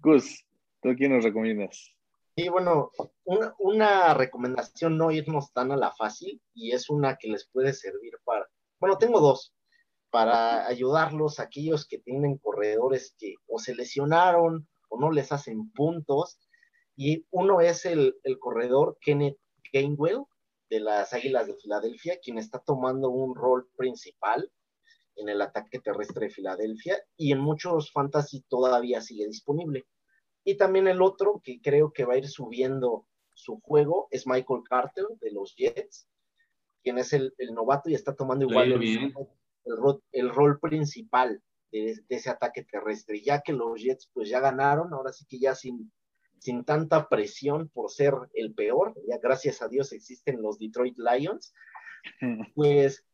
Gus, 0.02 0.46
¿tú 0.82 0.96
quién 0.96 1.14
nos 1.14 1.24
recomiendas? 1.24 1.94
Y 2.36 2.50
bueno, 2.50 2.92
una, 3.26 3.54
una 3.60 4.14
recomendación 4.14 4.98
no 4.98 5.12
irnos 5.12 5.52
tan 5.54 5.72
a 5.72 5.78
la 5.78 5.92
fácil 5.92 6.42
y 6.54 6.72
es 6.72 6.90
una 6.90 7.18
que 7.18 7.28
les 7.28 7.48
puede 7.48 7.74
servir 7.74 8.14
para, 8.24 8.48
bueno, 8.80 8.98
tengo 8.98 9.20
dos, 9.20 9.54
para 10.12 10.68
ayudarlos 10.68 11.40
a 11.40 11.44
aquellos 11.44 11.88
que 11.88 11.98
tienen 11.98 12.38
corredores 12.38 13.16
que 13.18 13.36
o 13.48 13.58
se 13.58 13.74
lesionaron 13.74 14.68
o 14.90 15.00
no 15.00 15.10
les 15.12 15.32
hacen 15.32 15.72
puntos. 15.72 16.38
Y 16.96 17.26
uno 17.32 17.62
es 17.62 17.86
el, 17.86 18.16
el 18.24 18.38
corredor 18.38 18.98
Kenneth 19.02 19.40
Gainwell 19.74 20.26
de 20.70 20.82
las 20.82 21.14
Águilas 21.14 21.48
de 21.48 21.56
Filadelfia, 21.56 22.20
quien 22.22 22.38
está 22.38 22.60
tomando 22.60 23.10
un 23.10 23.36
rol 23.36 23.70
principal 23.78 24.52
en 25.16 25.30
el 25.30 25.42
ataque 25.42 25.80
terrestre 25.80 26.28
de 26.28 26.34
Filadelfia 26.34 27.02
y 27.18 27.32
en 27.32 27.40
muchos 27.40 27.92
fantasy 27.92 28.42
todavía 28.48 29.02
sigue 29.02 29.28
disponible. 29.28 29.86
Y 30.44 30.56
también 30.56 30.88
el 30.88 31.02
otro 31.02 31.42
que 31.44 31.62
creo 31.62 31.92
que 31.94 32.06
va 32.06 32.14
a 32.14 32.18
ir 32.18 32.28
subiendo 32.28 33.06
su 33.34 33.60
juego 33.62 34.08
es 34.12 34.28
Michael 34.28 34.62
Carter 34.68 35.06
de 35.20 35.32
los 35.32 35.56
Jets, 35.56 36.08
quien 36.84 36.98
es 36.98 37.14
el, 37.14 37.34
el 37.38 37.54
novato 37.54 37.90
y 37.90 37.96
está 37.96 38.16
tomando 38.16 38.46
igual 38.46 38.72
el. 38.72 39.14
El 39.66 39.78
ro- 39.78 40.04
el 40.12 40.30
rol 40.30 40.60
principal 40.60 41.42
de, 41.72 41.98
de 42.08 42.16
ese 42.16 42.30
ataque 42.30 42.64
terrestre. 42.64 43.22
Ya 43.22 43.42
que 43.42 43.54
los 43.54 43.82
Jets 43.82 44.10
pues 44.14 44.30
ya 44.30 44.40
ganaron, 44.40 44.94
ahora 44.94 45.14
sí 45.14 45.26
que 45.28 45.40
ya 45.40 45.56
sin, 45.56 45.92
sin 46.40 46.64
tanta 46.66 47.08
presión 47.10 47.70
por 47.70 47.92
ser 47.92 48.14
el 48.34 48.54
peor, 48.54 48.96
ya 49.08 49.18
gracias 49.20 49.62
a 49.62 49.68
Dios 49.68 49.92
existen 49.94 50.42
los 50.42 50.60
Detroit 50.60 50.98
Lions, 50.98 51.54
pues 52.56 53.06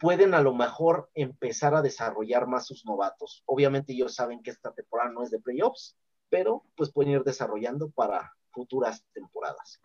pueden 0.00 0.34
a 0.34 0.42
lo 0.42 0.54
mejor 0.54 1.10
empezar 1.14 1.74
a 1.74 1.82
desarrollar 1.82 2.46
más 2.46 2.66
sus 2.66 2.84
novatos. 2.86 3.42
Obviamente 3.46 3.92
ellos 3.92 4.14
saben 4.14 4.42
que 4.42 4.50
esta 4.50 4.72
temporada 4.72 5.10
no 5.10 5.22
es 5.22 5.30
de 5.30 5.40
playoffs, 5.40 5.96
pero 6.30 6.64
pues 6.76 6.92
pueden 6.92 7.12
ir 7.12 7.24
desarrollando 7.24 7.90
para 7.90 8.32
futuras 8.50 9.04
temporadas. 9.12 9.80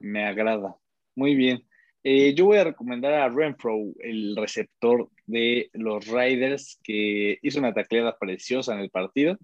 Me 0.00 0.26
agrada. 0.26 0.76
Muy 1.14 1.34
bien. 1.36 1.67
Eh, 2.04 2.34
yo 2.34 2.46
voy 2.46 2.58
a 2.58 2.64
recomendar 2.64 3.12
a 3.14 3.28
Renfro, 3.28 3.76
el 4.00 4.36
receptor 4.36 5.08
de 5.26 5.68
los 5.72 6.06
Raiders, 6.06 6.78
que 6.82 7.38
hizo 7.42 7.58
una 7.58 7.74
tacleada 7.74 8.16
preciosa 8.16 8.74
en 8.74 8.80
el 8.80 8.90
partido, 8.90 9.36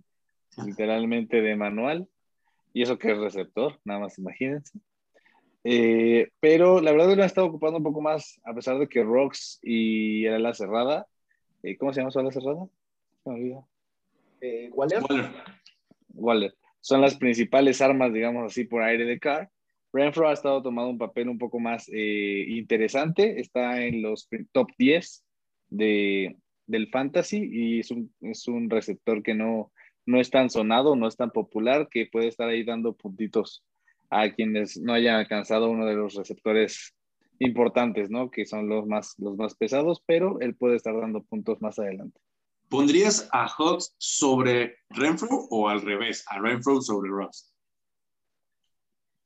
literalmente 0.64 1.42
de 1.42 1.56
manual. 1.56 2.08
Y 2.72 2.82
eso 2.82 2.98
que 2.98 3.12
es 3.12 3.18
receptor, 3.18 3.78
nada 3.84 4.00
más 4.00 4.18
imagínense. 4.18 4.78
Eh, 5.64 6.28
pero 6.40 6.80
la 6.80 6.92
verdad 6.92 7.16
me 7.16 7.22
ha 7.22 7.26
estado 7.26 7.46
ocupando 7.46 7.78
un 7.78 7.84
poco 7.84 8.02
más, 8.02 8.38
a 8.44 8.54
pesar 8.54 8.78
de 8.78 8.88
que 8.88 9.02
Rocks 9.02 9.58
y 9.62 10.26
era 10.26 10.38
la 10.38 10.52
cerrada. 10.52 11.06
Eh, 11.62 11.76
¿Cómo 11.76 11.92
se 11.92 12.00
llama 12.00 12.10
su 12.10 12.18
ala 12.18 12.30
cerrada? 12.30 12.66
Se 13.22 13.30
me 13.30 13.36
olvidó. 13.36 13.68
Eh, 14.40 14.70
Waller, 14.72 15.02
Waller. 15.08 15.30
Waller. 16.12 16.54
Son 16.80 17.00
las 17.00 17.16
principales 17.16 17.80
armas, 17.80 18.12
digamos 18.12 18.44
así, 18.44 18.64
por 18.64 18.82
aire 18.82 19.06
de 19.06 19.18
Carr. 19.18 19.50
Renfro 19.94 20.28
ha 20.28 20.32
estado 20.32 20.60
tomando 20.60 20.90
un 20.90 20.98
papel 20.98 21.28
un 21.28 21.38
poco 21.38 21.60
más 21.60 21.88
eh, 21.92 22.44
interesante, 22.48 23.40
está 23.40 23.80
en 23.84 24.02
los 24.02 24.28
top 24.50 24.68
10 24.76 25.24
de, 25.68 26.36
del 26.66 26.88
fantasy 26.90 27.48
y 27.50 27.78
es 27.78 27.92
un, 27.92 28.12
es 28.20 28.48
un 28.48 28.68
receptor 28.68 29.22
que 29.22 29.34
no, 29.34 29.70
no 30.04 30.20
es 30.20 30.30
tan 30.30 30.50
sonado, 30.50 30.96
no 30.96 31.06
es 31.06 31.16
tan 31.16 31.30
popular, 31.30 31.88
que 31.88 32.06
puede 32.10 32.26
estar 32.26 32.48
ahí 32.48 32.64
dando 32.64 32.96
puntitos 32.96 33.64
a 34.10 34.30
quienes 34.30 34.76
no 34.78 34.94
hayan 34.94 35.14
alcanzado 35.14 35.70
uno 35.70 35.86
de 35.86 35.94
los 35.94 36.14
receptores 36.14 36.92
importantes, 37.38 38.10
¿no? 38.10 38.32
Que 38.32 38.46
son 38.46 38.68
los 38.68 38.88
más, 38.88 39.14
los 39.18 39.36
más 39.36 39.54
pesados, 39.54 40.02
pero 40.04 40.40
él 40.40 40.56
puede 40.56 40.74
estar 40.74 40.98
dando 40.98 41.22
puntos 41.22 41.62
más 41.62 41.78
adelante. 41.78 42.20
¿Pondrías 42.68 43.28
a 43.32 43.46
Hawks 43.46 43.94
sobre 43.98 44.78
Renfro 44.90 45.28
o 45.50 45.68
al 45.68 45.82
revés? 45.82 46.24
A 46.28 46.40
Renfro 46.40 46.80
sobre 46.80 47.10
Ross. 47.10 47.53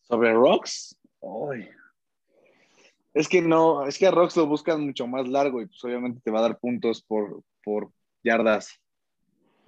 ¿Sobre 0.08 0.32
Rocks? 0.32 0.98
Ay. 1.22 1.68
Es 3.14 3.28
que 3.28 3.42
no, 3.42 3.86
es 3.86 3.98
que 3.98 4.06
a 4.06 4.10
Rocks 4.10 4.36
lo 4.36 4.46
buscan 4.46 4.84
mucho 4.84 5.06
más 5.06 5.26
largo 5.28 5.60
y 5.60 5.66
pues 5.66 5.82
obviamente 5.84 6.20
te 6.22 6.30
va 6.30 6.38
a 6.38 6.42
dar 6.42 6.58
puntos 6.58 7.02
por, 7.02 7.42
por 7.64 7.90
yardas. 8.22 8.80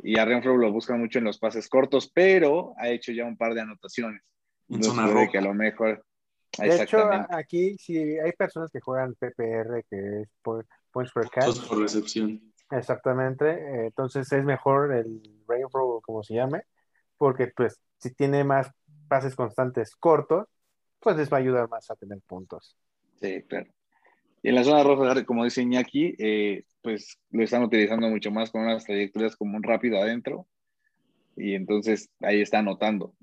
Y 0.02 0.18
a 0.18 0.24
Renfro 0.24 0.56
lo 0.56 0.72
buscan 0.72 0.98
mucho 0.98 1.18
en 1.18 1.24
los 1.24 1.38
pases 1.38 1.68
cortos, 1.68 2.10
pero 2.12 2.72
ha 2.78 2.88
hecho 2.88 3.12
ya 3.12 3.24
un 3.24 3.36
par 3.36 3.52
de 3.54 3.60
anotaciones. 3.60 4.22
En 4.68 4.82
zona 4.82 5.06
roja. 5.08 5.28
que 5.28 5.38
a 5.38 5.42
lo 5.42 5.52
mejor. 5.52 6.04
de 6.58 6.66
hecho, 6.66 6.82
Exactamente. 6.82 7.34
aquí 7.36 7.76
sí 7.78 7.98
hay 8.18 8.32
personas 8.32 8.70
que 8.70 8.80
juegan 8.80 9.14
PPR, 9.14 9.84
que 9.90 10.22
es 10.22 10.28
po- 10.42 10.62
Points 10.92 11.12
per 11.12 11.28
Catch. 11.28 11.46
Puntos 11.46 11.68
por 11.68 11.78
recepción. 11.80 12.40
Exactamente, 12.70 13.50
eh, 13.50 13.86
entonces 13.86 14.30
es 14.32 14.44
mejor 14.44 14.94
el 14.94 15.20
Rainbow, 15.48 16.00
como 16.00 16.22
se 16.22 16.34
llame, 16.34 16.62
porque 17.18 17.48
pues 17.48 17.80
si 17.98 18.14
tiene 18.14 18.44
más 18.44 18.70
pases 19.10 19.34
constantes 19.34 19.96
cortos, 19.96 20.46
pues 21.00 21.16
les 21.16 21.30
va 21.30 21.38
a 21.38 21.40
ayudar 21.40 21.68
más 21.68 21.90
a 21.90 21.96
tener 21.96 22.20
puntos. 22.26 22.76
Sí, 23.20 23.42
claro. 23.42 23.66
Y 24.42 24.48
en 24.48 24.54
la 24.54 24.64
zona 24.64 24.84
roja, 24.84 25.24
como 25.24 25.44
dice 25.44 25.62
Iñaki, 25.62 26.14
eh, 26.18 26.64
pues 26.80 27.18
lo 27.30 27.42
están 27.42 27.64
utilizando 27.64 28.08
mucho 28.08 28.30
más 28.30 28.50
con 28.50 28.62
unas 28.62 28.84
trayectorias 28.84 29.36
como 29.36 29.56
un 29.56 29.62
rápido 29.62 29.98
adentro. 30.00 30.46
Y 31.36 31.54
entonces 31.54 32.08
ahí 32.20 32.40
está 32.40 32.60
anotando. 32.60 33.14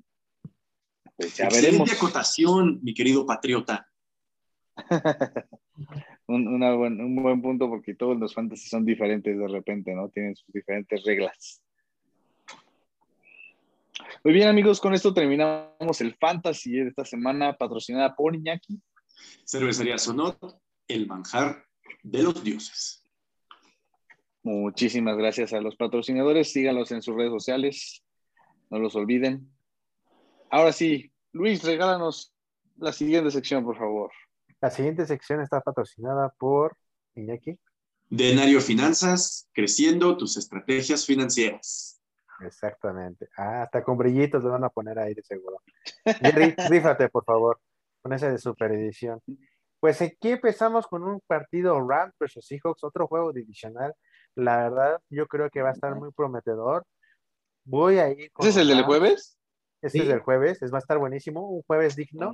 Pues 1.16 1.36
ya 1.38 1.46
Excelente 1.46 1.78
veremos. 1.78 1.94
acotación, 1.94 2.80
mi 2.84 2.94
querido 2.94 3.26
patriota. 3.26 3.88
un, 6.28 6.48
una 6.48 6.74
buen, 6.74 7.00
un 7.02 7.16
buen 7.16 7.42
punto 7.42 7.70
porque 7.70 7.96
todos 7.96 8.18
los 8.20 8.34
fantasy 8.34 8.68
son 8.68 8.86
diferentes 8.86 9.38
de 9.38 9.48
repente, 9.48 9.96
¿no? 9.96 10.10
Tienen 10.10 10.36
sus 10.36 10.52
diferentes 10.54 11.04
reglas. 11.04 11.64
Muy 14.24 14.34
bien, 14.34 14.48
amigos, 14.48 14.80
con 14.80 14.94
esto 14.94 15.14
terminamos 15.14 16.02
el 16.02 16.16
fantasy 16.16 16.72
de 16.72 16.90
esta 16.90 17.06
semana 17.06 17.54
patrocinada 17.58 18.16
por 18.16 18.36
Iñaki. 18.36 18.82
Cervecería 19.46 19.98
Sonot, 19.98 20.38
el 20.88 21.08
manjar 21.08 21.64
de 22.04 22.24
los 22.24 22.44
dioses. 22.44 23.04
Muchísimas 24.44 25.18
gracias 25.18 25.54
a 25.54 25.62
los 25.62 25.76
patrocinadores. 25.76 26.52
Síganlos 26.52 26.92
en 26.92 27.02
sus 27.02 27.16
redes 27.16 27.32
sociales. 27.32 28.04
No 28.70 28.80
los 28.80 28.96
olviden. 28.96 29.52
Ahora 30.50 30.72
sí, 30.72 31.12
Luis, 31.34 31.64
regálanos 31.64 32.34
la 32.78 32.94
siguiente 32.94 33.32
sección, 33.32 33.64
por 33.64 33.78
favor. 33.78 34.12
La 34.62 34.72
siguiente 34.72 35.06
sección 35.06 35.42
está 35.42 35.62
patrocinada 35.62 36.34
por 36.38 36.78
Iñaki. 37.16 37.60
Denario 38.10 38.62
Finanzas, 38.62 39.50
creciendo 39.52 40.16
tus 40.16 40.38
estrategias 40.38 41.06
financieras. 41.06 41.97
Exactamente. 42.42 43.28
Ah, 43.38 43.64
hasta 43.64 43.84
con 43.84 43.98
brillitos 43.98 44.44
le 44.44 44.50
van 44.50 44.64
a 44.64 44.70
poner 44.70 45.00
ahí 45.00 45.14
de 45.14 45.24
seguro. 45.24 45.62
Jerry, 46.06 46.56
rífate, 46.70 47.10
por 47.10 47.24
favor, 47.26 47.60
con 48.02 48.14
ese 48.14 48.32
de 48.32 48.38
super 48.38 48.72
edición. 48.72 49.22
Pues 49.80 50.02
aquí 50.02 50.32
empezamos 50.32 50.88
con 50.88 51.04
un 51.04 51.20
partido 51.28 51.80
Rams 51.88 52.14
versus 52.20 52.46
Seahawks, 52.46 52.84
otro 52.84 53.08
juego 53.08 53.32
divisional. 53.34 53.94
La 54.36 54.58
verdad, 54.58 55.02
yo 55.10 55.28
creo 55.28 55.50
que 55.50 55.62
va 55.62 55.70
a 55.70 55.74
estar 55.74 55.96
muy 55.96 56.12
prometedor. 56.12 56.84
Voy 57.64 57.98
a 58.00 58.10
ir 58.10 58.32
con 58.32 58.46
¿Ese 58.48 58.62
es 58.62 58.68
el 58.70 58.76
del 58.76 58.86
jueves? 58.86 59.38
Este 59.82 60.00
Sí. 60.00 60.04
es 60.04 60.08
del 60.10 60.22
jueves, 60.22 60.62
es, 60.64 60.72
va 60.74 60.78
a 60.78 60.80
estar 60.80 60.98
buenísimo, 60.98 61.48
un 61.50 61.62
jueves 61.64 61.96
digno. 61.96 62.34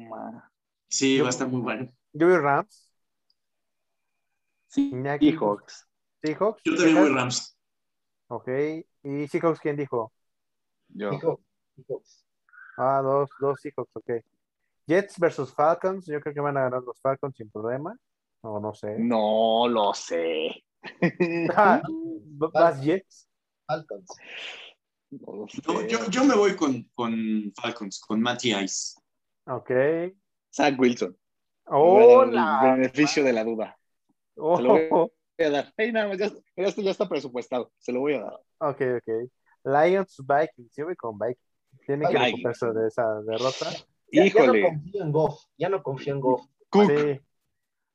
Sí, 0.90 1.18
Yo- 1.18 1.24
va 1.24 1.30
a 1.30 1.32
estar 1.32 1.48
muy 1.48 1.62
bueno. 1.62 1.92
Yo 2.14 2.28
voy 2.28 2.38
Rams, 2.38 2.90
Sí. 4.68 4.92
Seahawks. 4.92 5.88
Seahawks. 6.22 6.62
Yo 6.64 6.76
también 6.76 6.98
voy 6.98 7.10
Rams. 7.14 7.53
Ok, 8.28 8.48
y 9.04 9.28
Seahawks, 9.28 9.60
¿quién 9.60 9.76
dijo? 9.76 10.12
Yo. 10.90 11.12
Dijo, 11.12 11.40
Ah, 12.78 13.02
dos, 13.04 13.30
dos 13.40 13.60
Seahawks, 13.62 13.96
ok. 13.96 14.12
Jets 14.88 15.20
versus 15.20 15.54
Falcons, 15.54 16.06
yo 16.06 16.20
creo 16.20 16.34
que 16.34 16.40
van 16.42 16.58
a 16.58 16.64
ganar 16.64 16.82
los 16.84 17.00
Falcons 17.00 17.36
sin 17.38 17.50
problema. 17.50 17.96
O 18.42 18.60
no 18.60 18.74
sé. 18.74 18.98
No 19.00 19.68
lo 19.68 19.94
sé. 19.94 20.64
Ah, 21.56 21.82
¿Vas 22.54 22.82
Jets? 22.84 23.30
Falcons. 23.66 24.08
No 25.12 25.34
lo 25.34 25.48
sé. 25.48 25.62
No, 25.66 25.82
yo, 25.88 26.10
yo 26.10 26.26
me 26.26 26.36
voy 26.36 26.56
con, 26.56 26.84
con 26.94 27.54
Falcons, 27.56 28.02
con 28.02 28.22
Matty 28.22 28.54
Ice. 28.56 29.00
Ok. 29.46 29.72
Zach 30.54 30.78
Wilson. 30.78 31.18
Hola. 31.66 32.60
El 32.64 32.82
beneficio 32.82 33.24
de 33.24 33.34
la 33.34 33.44
duda. 33.44 33.78
Oh, 34.36 35.10
Se 35.44 35.50
lo 35.50 35.52
voy 35.52 35.52
Voy 35.52 35.58
a 35.58 35.64
dar. 35.64 35.74
Ay, 35.78 35.92
nada 35.92 36.08
más, 36.08 36.18
ya, 36.18 36.26
está, 36.56 36.82
ya 36.82 36.92
está 36.92 37.10
presupuestado. 37.10 37.72
Se 37.78 37.92
lo 37.92 38.00
voy 38.02 38.14
a 38.14 38.22
dar. 38.22 38.40
Ok, 38.60 38.82
ok. 38.98 39.30
Lions 39.66 40.18
Vikings, 40.20 40.76
yo 40.76 40.86
voy 40.86 40.96
con 40.96 41.18
Vikings. 41.18 41.38
Tienen 41.86 42.10
que 42.10 42.18
recuperarse 42.18 42.66
de 42.68 42.88
esa 42.88 43.22
derrota. 43.22 43.72
Ya, 44.12 44.26
Híjole. 44.26 44.62
ya 44.62 44.70
no 44.70 44.76
confío 44.76 45.02
en 45.04 45.12
Goff. 45.12 45.44
Ya 45.58 45.70
no 45.70 45.84
confío 45.84 46.14
en 46.14 46.20
Goff. 46.22 46.46
Cook. 46.70 46.92
Sí. 46.92 47.20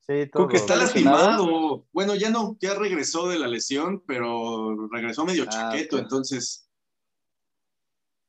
Sí, 0.00 0.30
Cook 0.30 0.48
todos. 0.48 0.54
Está 0.54 0.76
lastimado. 0.76 1.86
Bueno, 1.92 2.14
ya 2.14 2.30
no, 2.30 2.56
ya 2.60 2.74
regresó 2.74 3.28
de 3.28 3.38
la 3.38 3.46
lesión, 3.46 4.02
pero 4.06 4.88
regresó 4.88 5.24
medio 5.24 5.44
Ah, 5.44 5.48
chaqueto, 5.48 5.98
entonces. 5.98 6.68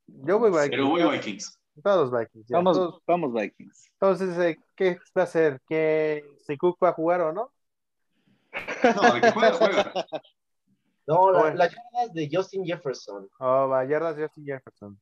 Yo 0.07 0.39
voy 0.39 0.51
Vikings. 0.51 0.69
Pero 0.69 0.89
voy 0.89 1.03
Vikings. 1.03 1.59
Todos 1.81 2.11
Vikings. 2.11 2.47
ya, 2.47 2.57
Vamos, 2.57 2.77
todos. 2.77 3.01
vamos 3.07 3.33
Vikings. 3.33 3.89
Entonces, 3.93 4.37
eh, 4.37 4.59
¿qué 4.75 4.97
va 5.17 5.21
a 5.21 5.23
hacer? 5.23 5.61
¿Que 5.67 6.23
si 6.45 6.57
Cook 6.57 6.77
va 6.83 6.89
a 6.89 6.93
jugar 6.93 7.21
o 7.21 7.31
no? 7.31 7.51
No, 8.95 9.13
de 9.13 9.21
que 9.21 9.31
juega, 9.31 9.53
juega. 9.53 9.93
No, 11.07 11.31
la- 11.31 11.53
las 11.55 11.73
yardas 11.73 12.13
de 12.13 12.29
Justin 12.31 12.65
Jefferson. 12.65 13.27
Oh, 13.39 13.67
va, 13.67 13.83
yardas 13.85 14.15
Justin 14.17 14.45
Jefferson. 14.45 14.99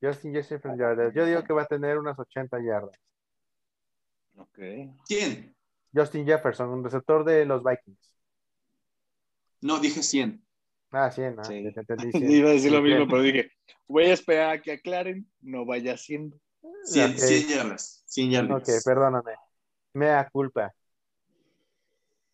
Justin 0.00 0.32
Jefferson 0.34 0.78
yardas. 0.78 1.12
Yo 1.14 1.24
digo 1.26 1.42
que 1.42 1.52
va 1.52 1.62
a 1.62 1.66
tener 1.66 1.98
unas 1.98 2.18
80 2.18 2.58
yardas. 2.62 2.96
Ok. 4.36 4.58
¿Quién? 5.06 5.56
Justin 5.94 6.26
Jefferson, 6.26 6.68
un 6.68 6.84
receptor 6.84 7.24
de 7.24 7.44
los 7.46 7.62
Vikings. 7.64 8.14
No, 9.62 9.78
dije 9.80 10.02
100. 10.02 10.44
Ah, 10.92 11.10
100, 11.10 11.40
ah, 11.40 11.44
Sí. 11.44 11.72
te 11.72 11.80
entendí, 11.80 12.10
100. 12.12 12.30
Iba 12.30 12.50
a 12.50 12.52
decir 12.52 12.70
lo 12.72 12.82
mismo, 12.82 13.06
pero 13.08 13.22
dije, 13.22 13.50
voy 13.88 14.04
a 14.04 14.12
esperar 14.12 14.50
a 14.50 14.62
que 14.62 14.72
aclaren, 14.72 15.28
no 15.40 15.64
vaya 15.64 15.94
haciendo. 15.94 16.38
100, 16.84 17.12
Ok. 17.12 17.18
100 17.18 17.48
yardas. 17.48 18.02
100 18.06 18.30
yardas. 18.30 18.60
Ok, 18.62 18.68
perdóname. 18.84 19.32
Mea 19.94 20.28
culpa. 20.30 20.72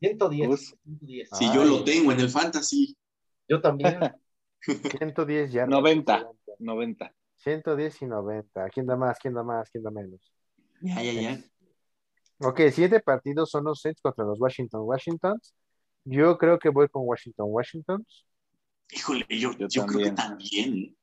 110. 0.02 0.48
Pues, 0.48 0.76
110. 0.84 1.28
Si 1.32 1.44
Ay. 1.46 1.54
yo 1.54 1.64
lo 1.64 1.84
tengo 1.84 2.12
en 2.12 2.20
el 2.20 2.28
fantasy. 2.28 2.96
Yo 3.48 3.60
también. 3.60 3.98
110 4.60 5.52
yardas. 5.52 5.70
90. 5.70 6.14
Excelente. 6.14 6.54
90. 6.58 7.14
110 7.36 8.02
y 8.02 8.06
90. 8.06 8.68
¿Quién 8.70 8.86
da 8.86 8.96
más? 8.96 9.18
¿Quién 9.18 9.34
da 9.34 9.42
más? 9.42 9.70
¿Quién 9.70 9.82
da 9.84 9.90
menos? 9.90 10.20
Ya, 10.80 11.02
ya, 11.02 11.12
ya. 11.12 11.40
Ok, 12.38 12.60
el 12.60 12.72
siguiente 12.72 13.00
partido 13.00 13.46
son 13.46 13.64
los 13.64 13.80
Saints 13.80 14.00
contra 14.00 14.24
los 14.24 14.40
Washington 14.40 14.80
Washingtons. 14.84 15.54
Yo 16.04 16.36
creo 16.38 16.58
que 16.58 16.68
voy 16.70 16.88
con 16.88 17.02
Washington 17.06 17.46
Washingtons. 17.48 18.26
Híjole, 18.90 19.24
yo, 19.30 19.52
Yo 19.52 19.68
yo, 19.68 19.86
creo 19.86 19.98
que 20.00 20.10
también. 20.12 20.14
también. 20.16 20.96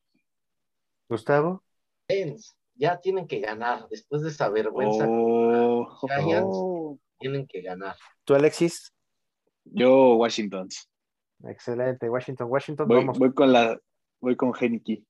Gustavo. 1.08 1.64
Saints, 2.10 2.56
ya 2.76 3.00
tienen 3.00 3.28
que 3.28 3.40
ganar. 3.40 3.88
Después 3.90 4.22
de 4.22 4.30
esa 4.30 4.50
vergüenza, 4.50 5.06
Oh, 5.10 5.88
Giants. 6.08 6.48
oh. 6.52 6.79
Tienen 7.20 7.48
que 7.48 7.62
ganar. 7.62 7.96
¿Tú, 8.24 8.34
Alexis? 8.34 8.94
Yo, 9.66 10.16
Washington. 10.16 10.68
Excelente. 11.44 12.10
Washington 12.10 12.48
Washington. 12.50 12.88
Voy, 12.88 12.98
Vamos. 12.98 13.20
voy 13.20 13.34
con 13.34 13.52
la, 13.52 13.80
voy 14.20 14.36
con 14.36 14.54
Heineke. 14.60 15.04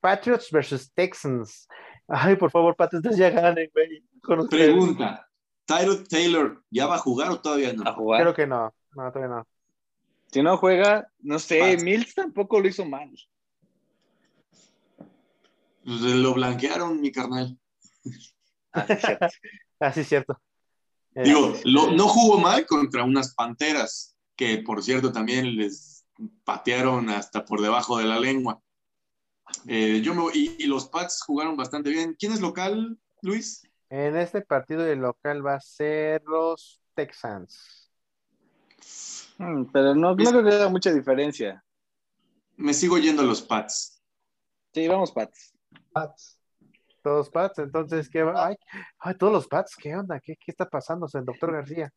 Patriots 0.00 0.50
versus 0.50 0.92
Texans. 0.92 1.66
Ay, 2.06 2.36
por 2.36 2.50
favor, 2.50 2.76
Patriots 2.76 3.16
ya 3.16 3.30
ganen, 3.30 3.70
güey. 3.72 4.04
Pregunta. 4.48 5.28
¿Tyrod 5.64 6.06
Taylor 6.08 6.62
ya 6.70 6.86
va 6.86 6.94
a 6.96 6.98
jugar 6.98 7.30
o 7.30 7.40
todavía 7.40 7.72
no? 7.72 7.88
A 7.88 7.92
jugar. 7.92 8.22
Creo 8.22 8.34
que 8.34 8.46
no. 8.46 8.72
No, 8.94 9.10
todavía 9.10 9.36
no. 9.36 9.48
Si 10.30 10.42
no 10.42 10.56
juega, 10.56 11.08
no 11.20 11.38
sé, 11.38 11.58
Paz. 11.58 11.82
Mills 11.82 12.14
tampoco 12.14 12.60
lo 12.60 12.68
hizo 12.68 12.84
mal. 12.84 13.10
Pues 15.84 16.00
lo 16.00 16.34
blanquearon, 16.34 17.00
mi 17.00 17.10
carnal. 17.12 17.58
Ah, 18.78 18.84
sí, 18.86 18.94
cierto. 19.00 19.26
Ah, 19.80 19.92
sí, 19.92 20.04
cierto. 20.04 20.40
Eh, 21.16 21.22
Digo, 21.24 21.54
lo- 21.64 21.90
no 21.92 22.08
jugó 22.08 22.38
mal 22.38 22.66
contra 22.66 23.02
unas 23.02 23.34
panteras, 23.34 24.16
que 24.36 24.58
por 24.58 24.82
cierto 24.82 25.12
también 25.12 25.56
les 25.56 26.04
patearon 26.44 27.08
hasta 27.10 27.44
por 27.44 27.60
debajo 27.62 27.98
de 27.98 28.04
la 28.04 28.20
lengua. 28.20 28.60
Eh, 29.66 30.00
yo 30.04 30.14
me 30.14 30.20
voy- 30.20 30.32
y, 30.58 30.64
y 30.64 30.66
los 30.66 30.88
Pats 30.88 31.22
jugaron 31.22 31.56
bastante 31.56 31.88
bien. 31.90 32.14
¿Quién 32.18 32.32
es 32.32 32.40
local, 32.40 32.98
Luis? 33.22 33.62
En 33.88 34.16
este 34.16 34.42
partido 34.42 34.82
de 34.82 34.96
local 34.96 35.44
va 35.46 35.54
a 35.54 35.60
ser 35.60 36.22
los 36.24 36.80
Texans. 36.94 37.90
Mm, 39.38 39.64
Pero 39.72 39.94
no, 39.94 40.14
no 40.14 40.16
creo 40.16 40.44
que 40.44 40.54
haya 40.54 40.68
mucha 40.68 40.92
diferencia. 40.92 41.64
Me 42.56 42.74
sigo 42.74 42.98
yendo 42.98 43.22
a 43.22 43.26
los 43.26 43.40
Pats. 43.42 44.02
Sí, 44.74 44.86
vamos, 44.88 45.12
Pats. 45.12 45.54
Pats. 45.92 46.35
Todos 47.06 47.30
Pats, 47.30 47.60
entonces, 47.60 48.10
¿qué 48.10 48.24
va? 48.24 48.48
Ay, 48.48 48.56
ay, 48.98 49.14
todos 49.16 49.32
los 49.32 49.46
Pats, 49.46 49.76
¿qué 49.76 49.94
onda? 49.94 50.18
¿Qué, 50.18 50.34
qué 50.34 50.50
está 50.50 50.68
pasando? 50.68 51.06
El 51.14 51.24
doctor 51.24 51.52
García. 51.52 51.88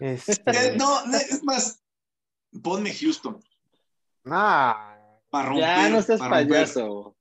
Este, 0.00 0.32
Eh, 0.46 0.74
no, 0.76 1.06
no, 1.06 1.16
es 1.16 1.44
más, 1.44 1.80
ponme 2.60 2.92
Houston. 2.92 3.40
Para 4.24 5.48
romper. 5.48 5.60
Ya 5.60 5.88
no 5.90 6.02
seas 6.02 6.18
payaso. 6.18 7.16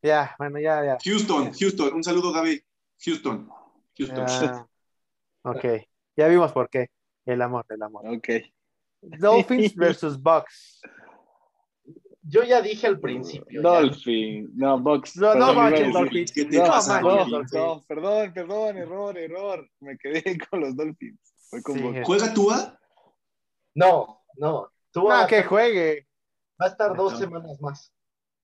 ya, 0.00 0.36
bueno, 0.38 0.60
ya, 0.60 0.84
ya. 0.84 0.98
Houston, 1.04 1.52
Houston. 1.52 1.92
Un 1.92 2.04
saludo, 2.04 2.32
Gaby. 2.32 2.62
Houston. 3.04 3.50
Houston. 3.96 4.26
ya. 4.28 4.68
Ok, 5.42 5.64
ya 6.16 6.28
vimos 6.28 6.52
por 6.52 6.70
qué. 6.70 6.86
El 7.26 7.42
amor, 7.42 7.66
el 7.68 7.82
amor. 7.82 8.06
Ok. 8.06 8.28
Dolphins 9.02 9.74
versus 9.74 10.16
Bucks. 10.16 10.82
Yo 12.30 12.42
ya 12.44 12.60
dije 12.60 12.86
al 12.86 13.00
principio. 13.00 13.62
ya. 13.62 13.68
Dolphin. 13.68 14.50
No, 14.54 14.78
Box. 14.78 15.16
No, 15.16 15.34
no 15.34 15.54
manches, 15.54 15.80
decir- 15.86 15.92
Dolphins. 15.94 16.32
¿Qué 16.32 16.44
te 16.44 16.58
No, 16.58 17.84
perdón, 17.88 18.32
perdón, 18.34 18.76
error, 18.76 19.16
error. 19.18 19.68
Me 19.80 19.96
quedé 19.96 20.22
con 20.50 20.60
los 20.60 20.76
Dolphins. 20.76 21.18
Voy 21.50 21.62
con 21.62 21.78
Sí. 21.78 22.02
¿Juega 22.04 22.34
Tua? 22.34 22.78
No, 23.74 24.22
no. 24.36 24.68
Tú 24.92 25.08
No, 25.08 25.26
que 25.26 25.42
juegue. 25.44 26.06
va 26.60 26.66
a 26.66 26.68
estar 26.68 26.94
dos 26.96 27.12
No. 27.14 27.18
semanas 27.18 27.60
más. 27.60 27.92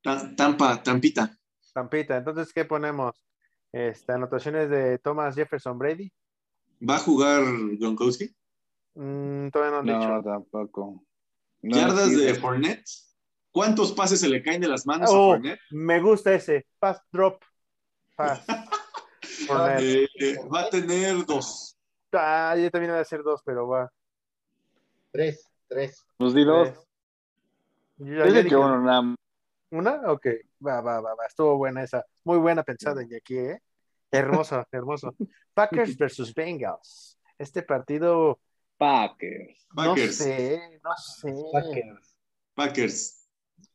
Ta- 0.02 0.34
Tampa, 0.36 0.82
Tampita. 0.82 1.36
Tampita. 1.74 2.16
Entonces, 2.18 2.52
¿qué 2.52 2.64
ponemos? 2.64 3.22
Este, 3.72 4.12
anotaciones 4.12 4.70
de 4.70 4.98
Thomas 4.98 5.34
Jefferson 5.34 5.78
Brady. 5.78 6.12
¿Va 6.88 6.96
a 6.96 7.00
jugar 7.00 7.42
Gronkowski? 7.78 8.34
Mm, 8.94 9.48
todavía 9.48 9.70
no 9.72 9.78
han 9.80 9.86
No, 9.86 9.98
dicho. 10.18 10.22
tampoco. 10.30 11.04
No, 11.62 11.76
¿Yardas 11.76 12.08
sí, 12.08 12.14
de. 12.16 12.34
Fournette? 12.34 12.84
¿Cuántos 13.54 13.92
pases 13.92 14.18
se 14.20 14.28
le 14.28 14.42
caen 14.42 14.60
de 14.60 14.66
las 14.66 14.84
manos 14.84 15.08
a 15.08 15.12
Oh, 15.12 15.30
Fournette? 15.34 15.60
me 15.70 16.00
gusta 16.00 16.34
ese. 16.34 16.66
Pass 16.80 17.00
drop. 17.12 17.40
Pass. 18.16 18.44
Fournette. 19.46 19.80
Eh, 19.80 20.08
eh, 20.18 20.36
va 20.52 20.62
a 20.62 20.68
tener 20.70 21.24
dos. 21.24 21.76
Ah, 22.10 22.56
yo 22.58 22.68
también 22.72 22.90
voy 22.90 22.98
a 22.98 23.02
hacer 23.02 23.22
dos, 23.22 23.42
pero 23.44 23.68
va. 23.68 23.88
Tres, 25.12 25.48
tres. 25.68 26.04
Nos 26.18 26.34
di 26.34 26.42
dos. 26.44 26.68
Yo 27.98 28.06
ya- 28.06 28.26
ya 28.26 28.32
dije 28.32 28.48
que 28.48 28.56
uno 28.56 28.80
nada 28.80 29.02
más. 29.02 29.16
¿Una? 29.70 30.10
Ok. 30.10 30.26
Va, 30.66 30.80
va, 30.80 31.00
va, 31.00 31.14
va. 31.14 31.26
Estuvo 31.26 31.56
buena 31.56 31.84
esa. 31.84 32.04
Muy 32.24 32.38
buena 32.38 32.64
pensada 32.64 33.02
aquí, 33.02 33.36
¿eh? 33.38 33.60
Hermoso, 34.10 34.64
hermoso. 34.72 35.14
Packers 35.54 35.96
versus 35.98 36.34
Bengals. 36.34 37.18
Este 37.38 37.62
partido, 37.62 38.40
Packers. 38.78 39.64
Packers. 39.72 40.20
no 40.20 40.24
sé, 40.26 40.80
no 40.82 40.96
sé. 40.96 41.34
Packers. 41.52 42.16
Packers. 42.54 43.23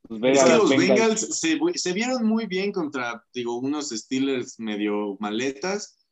Pues 0.10 0.40
Es 0.40 0.44
que 0.44 0.58
los 0.58 0.70
Bengals. 0.72 0.90
Bengals 0.90 1.40
se, 1.40 1.60
se 1.76 1.94
vieron 1.94 2.26
muy 2.26 2.48
bien 2.48 2.72
contra, 2.72 3.24
digo, 3.32 3.60
unos 3.60 3.90
Steelers 3.90 4.60
medio 4.60 5.16
maletas, 5.20 6.04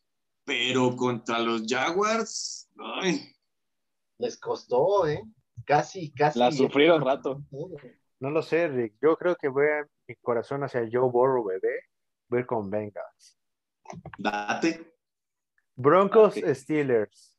pero 0.46 0.96
contra 0.96 1.40
los 1.40 1.64
Jaguars, 1.68 2.70
ay, 3.02 3.34
Les 4.20 4.38
costó, 4.38 5.08
¿eh? 5.08 5.24
Casi, 5.66 6.12
casi. 6.12 6.38
La 6.38 6.52
sufrieron 6.52 7.02
rato. 7.02 7.44
No 8.20 8.30
lo 8.30 8.44
sé, 8.44 8.68
Rick. 8.68 8.96
Yo 9.02 9.18
creo 9.18 9.36
que 9.36 9.48
voy 9.48 9.66
a 9.66 9.88
mi 10.08 10.16
corazón 10.18 10.64
hacia 10.64 10.88
Joe 10.92 11.10
Burrow, 11.10 11.44
bebé. 11.44 11.82
Voy 12.30 12.38
a 12.38 12.42
ir 12.42 12.46
con 12.46 12.70
Bengals. 12.70 13.38
date. 14.20 14.94
Broncos. 15.76 16.36
Steelers. 16.36 17.37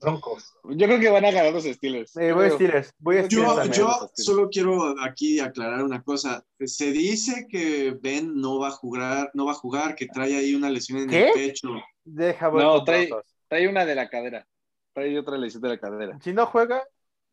Troncos. 0.00 0.54
Yo 0.64 0.86
creo 0.86 0.98
que 1.00 1.08
van 1.10 1.24
a 1.24 1.30
ganar 1.30 1.52
los 1.52 1.64
Steelers. 1.64 2.16
Eh, 2.16 2.32
voy 2.32 2.46
a. 2.46 2.50
Steelers. 2.50 2.92
Voy 2.98 3.18
a 3.18 3.26
Yo- 3.28 3.42
Steelers 3.50 3.76
Yo, 3.76 3.88
Steelers. 3.92 4.12
solo 4.24 4.48
quiero 4.50 4.94
aquí 5.02 5.40
aclarar 5.40 5.82
una 5.84 6.02
cosa. 6.02 6.44
Se 6.64 6.92
dice 6.92 7.46
que 7.48 7.96
Ben 8.00 8.34
no 8.40 8.58
va 8.58 8.68
a 8.68 8.72
jugar, 8.72 9.30
no 9.34 9.46
va 9.46 9.52
a 9.52 9.56
jugar, 9.56 9.94
que 9.94 10.06
trae 10.06 10.36
ahí 10.36 10.54
una 10.54 10.70
lesión 10.70 10.98
en 11.00 11.08
¿Qué? 11.10 11.26
el 11.28 11.32
pecho. 11.32 11.68
Deja 12.04 12.48
voy 12.48 12.62
No, 12.62 12.84
trae- 12.84 13.08
Broncos. 13.08 13.26
Trae 13.48 13.68
una 13.68 13.84
de 13.84 13.94
la 13.94 14.08
cadera. 14.08 14.46
Trae 14.94 15.18
otra 15.18 15.36
lesión 15.36 15.62
de 15.62 15.68
la 15.68 15.78
cadera. 15.78 16.18
Si 16.22 16.32
no 16.32 16.46
juega, 16.46 16.82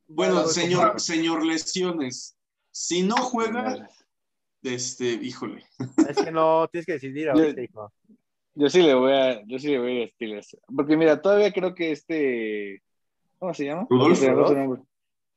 Bueno, 0.08 0.46
señor, 0.48 0.82
Broncos. 0.82 1.04
señor 1.04 1.46
lesiones. 1.46 2.36
Si 2.72 3.04
no 3.04 3.16
juega, 3.18 3.88
este, 4.64 5.06
híjole. 5.06 5.66
Es 6.10 6.18
que 6.18 6.32
no, 6.32 6.68
tienes 6.72 6.86
que 6.86 6.94
decidir 6.94 7.30
ahorita, 7.30 7.62
hijo. 7.62 7.92
Yo 8.56 8.70
sí 8.70 8.82
le 8.82 8.94
voy 8.94 9.12
a, 9.12 9.44
yo 9.46 9.58
sí 9.58 9.70
le 9.70 9.80
voy 9.80 10.04
a 10.04 10.08
Steelers. 10.10 10.58
Porque 10.76 10.96
mira, 10.96 11.22
todavía 11.22 11.52
creo 11.52 11.74
que 11.74 11.92
este, 11.92 12.84
¿cómo 13.40 13.54
se 13.54 13.66
llama? 13.66 13.88
Su 13.90 13.96
nombre. 13.98 14.82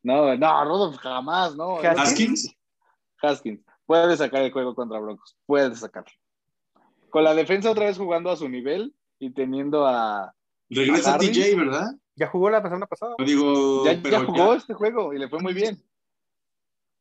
No, 0.03 0.37
no, 0.37 0.65
Rudolph 0.65 0.99
jamás, 0.99 1.57
no. 1.57 1.79
Haskins. 1.79 2.55
Haskins. 3.21 3.61
Puede 3.87 4.17
sacar 4.17 4.43
el 4.43 4.53
juego 4.53 4.75
contra 4.75 5.01
Broncos. 5.01 5.37
Puede 5.47 5.75
sacarlo. 5.75 6.13
Con 7.11 7.25
la 7.25 7.35
defensa 7.35 7.71
otra 7.71 7.87
vez 7.87 7.97
jugando 7.97 8.31
a 8.31 8.37
su 8.37 8.49
nivel 8.49 8.95
y 9.19 9.31
teniendo 9.31 9.87
a. 9.87 10.35
Regresa 10.69 11.15
Harris. 11.15 11.33
TJ, 11.33 11.57
¿verdad? 11.57 11.91
Ya 12.17 12.29
jugó 12.29 12.51
la 12.51 12.63
semana 12.63 12.87
pasada. 12.87 13.15
No 13.19 13.25
digo, 13.25 13.85
Ya, 13.85 14.25
jugó 14.25 14.55
este 14.55 14.75
juego 14.75 15.13
y 15.13 15.19
le 15.19 15.29
fue 15.29 15.39
muy 15.41 15.55
bien. 15.55 15.83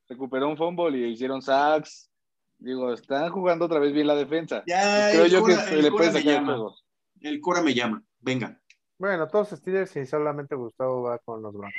Recuperó 0.08 0.50
un 0.50 0.58
fumble 0.58 0.98
y 0.98 1.06
hicieron 1.06 1.42
sacks. 1.42 2.10
Digo, 2.58 2.94
están 2.94 3.30
jugando 3.32 3.66
otra 3.66 3.80
vez 3.80 3.94
bien 3.94 4.08
la 4.08 4.16
defensa. 4.16 4.64
Ya, 4.66 5.10
Creo 5.12 5.26
el 5.26 5.32
yo 5.32 5.46
que 5.46 5.54
el 5.54 5.82
le 5.84 5.90
Cora 5.90 5.98
puede 5.98 6.12
me 6.12 6.20
sacar 6.20 6.28
el 6.28 6.34
llama. 6.40 6.54
juego. 6.54 6.76
El 7.22 7.42
Cora 7.42 7.62
me 7.62 7.74
llama. 7.74 8.04
Venga. 8.20 8.60
Bueno, 8.98 9.28
todos 9.28 9.50
Steelers 9.50 9.96
y 9.98 10.06
solamente 10.06 10.56
Gustavo 10.56 11.04
va 11.04 11.20
con 11.20 11.42
los 11.42 11.54
Broncos. 11.54 11.74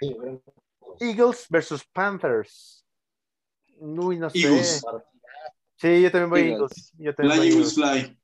Sí, 0.00 0.14
bueno. 0.14 0.42
Eagles 1.00 1.46
versus 1.48 1.84
Panthers. 1.86 2.84
Uy, 3.78 4.18
no 4.18 4.28
sé. 4.30 4.38
Eagles. 4.40 4.84
Sí, 5.76 6.02
yo 6.02 6.10
también 6.10 6.30
voy 6.30 6.40
Eagles. 6.40 6.60
Eagles. 6.60 6.92
Yo 6.98 7.14
también 7.14 7.32
Fly 7.32 7.38
voy 7.38 7.48
Eagles 7.56 7.78
Eagles. 7.78 8.02
Fly. 8.02 8.18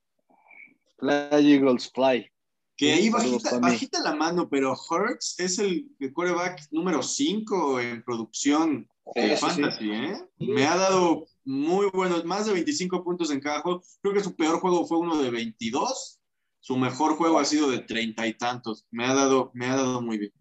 Fly 0.99 1.53
Eagles 1.55 1.91
Fly. 1.93 2.33
Que 2.77 2.93
ahí 2.93 3.09
bajita, 3.09 3.59
bajita 3.59 4.01
la 4.03 4.15
mano, 4.15 4.49
pero 4.49 4.75
Hurts 4.75 5.39
es 5.39 5.59
el 5.59 5.89
quarterback 6.13 6.61
número 6.71 7.03
5 7.03 7.81
en 7.81 8.03
producción 8.03 8.87
de 9.15 9.23
Sí, 9.31 9.37
sí, 9.37 9.51
sí. 9.51 9.63
fantasy, 9.63 9.91
¿eh? 9.93 10.15
Me 10.39 10.67
ha 10.67 10.77
dado 10.77 11.25
muy 11.45 11.89
buenos, 11.93 12.25
más 12.25 12.47
de 12.47 12.53
25 12.53 13.03
puntos 13.03 13.31
en 13.31 13.41
cada 13.41 13.61
juego. 13.63 13.83
Creo 14.03 14.13
que 14.15 14.23
su 14.23 14.37
peor 14.37 14.61
juego 14.61 14.87
fue 14.87 14.99
uno 14.99 15.17
de 15.23 15.31
22. 15.31 16.21
Su 16.61 16.77
mejor 16.77 17.15
juego 17.17 17.39
ha 17.39 17.45
sido 17.45 17.71
de 17.71 17.79
treinta 17.79 18.27
y 18.27 18.35
tantos. 18.35 18.87
Me 18.91 19.07
ha 19.07 19.15
dado, 19.15 19.51
me 19.55 19.67
ha 19.67 19.77
dado 19.77 20.03
muy 20.03 20.19
bien. 20.19 20.33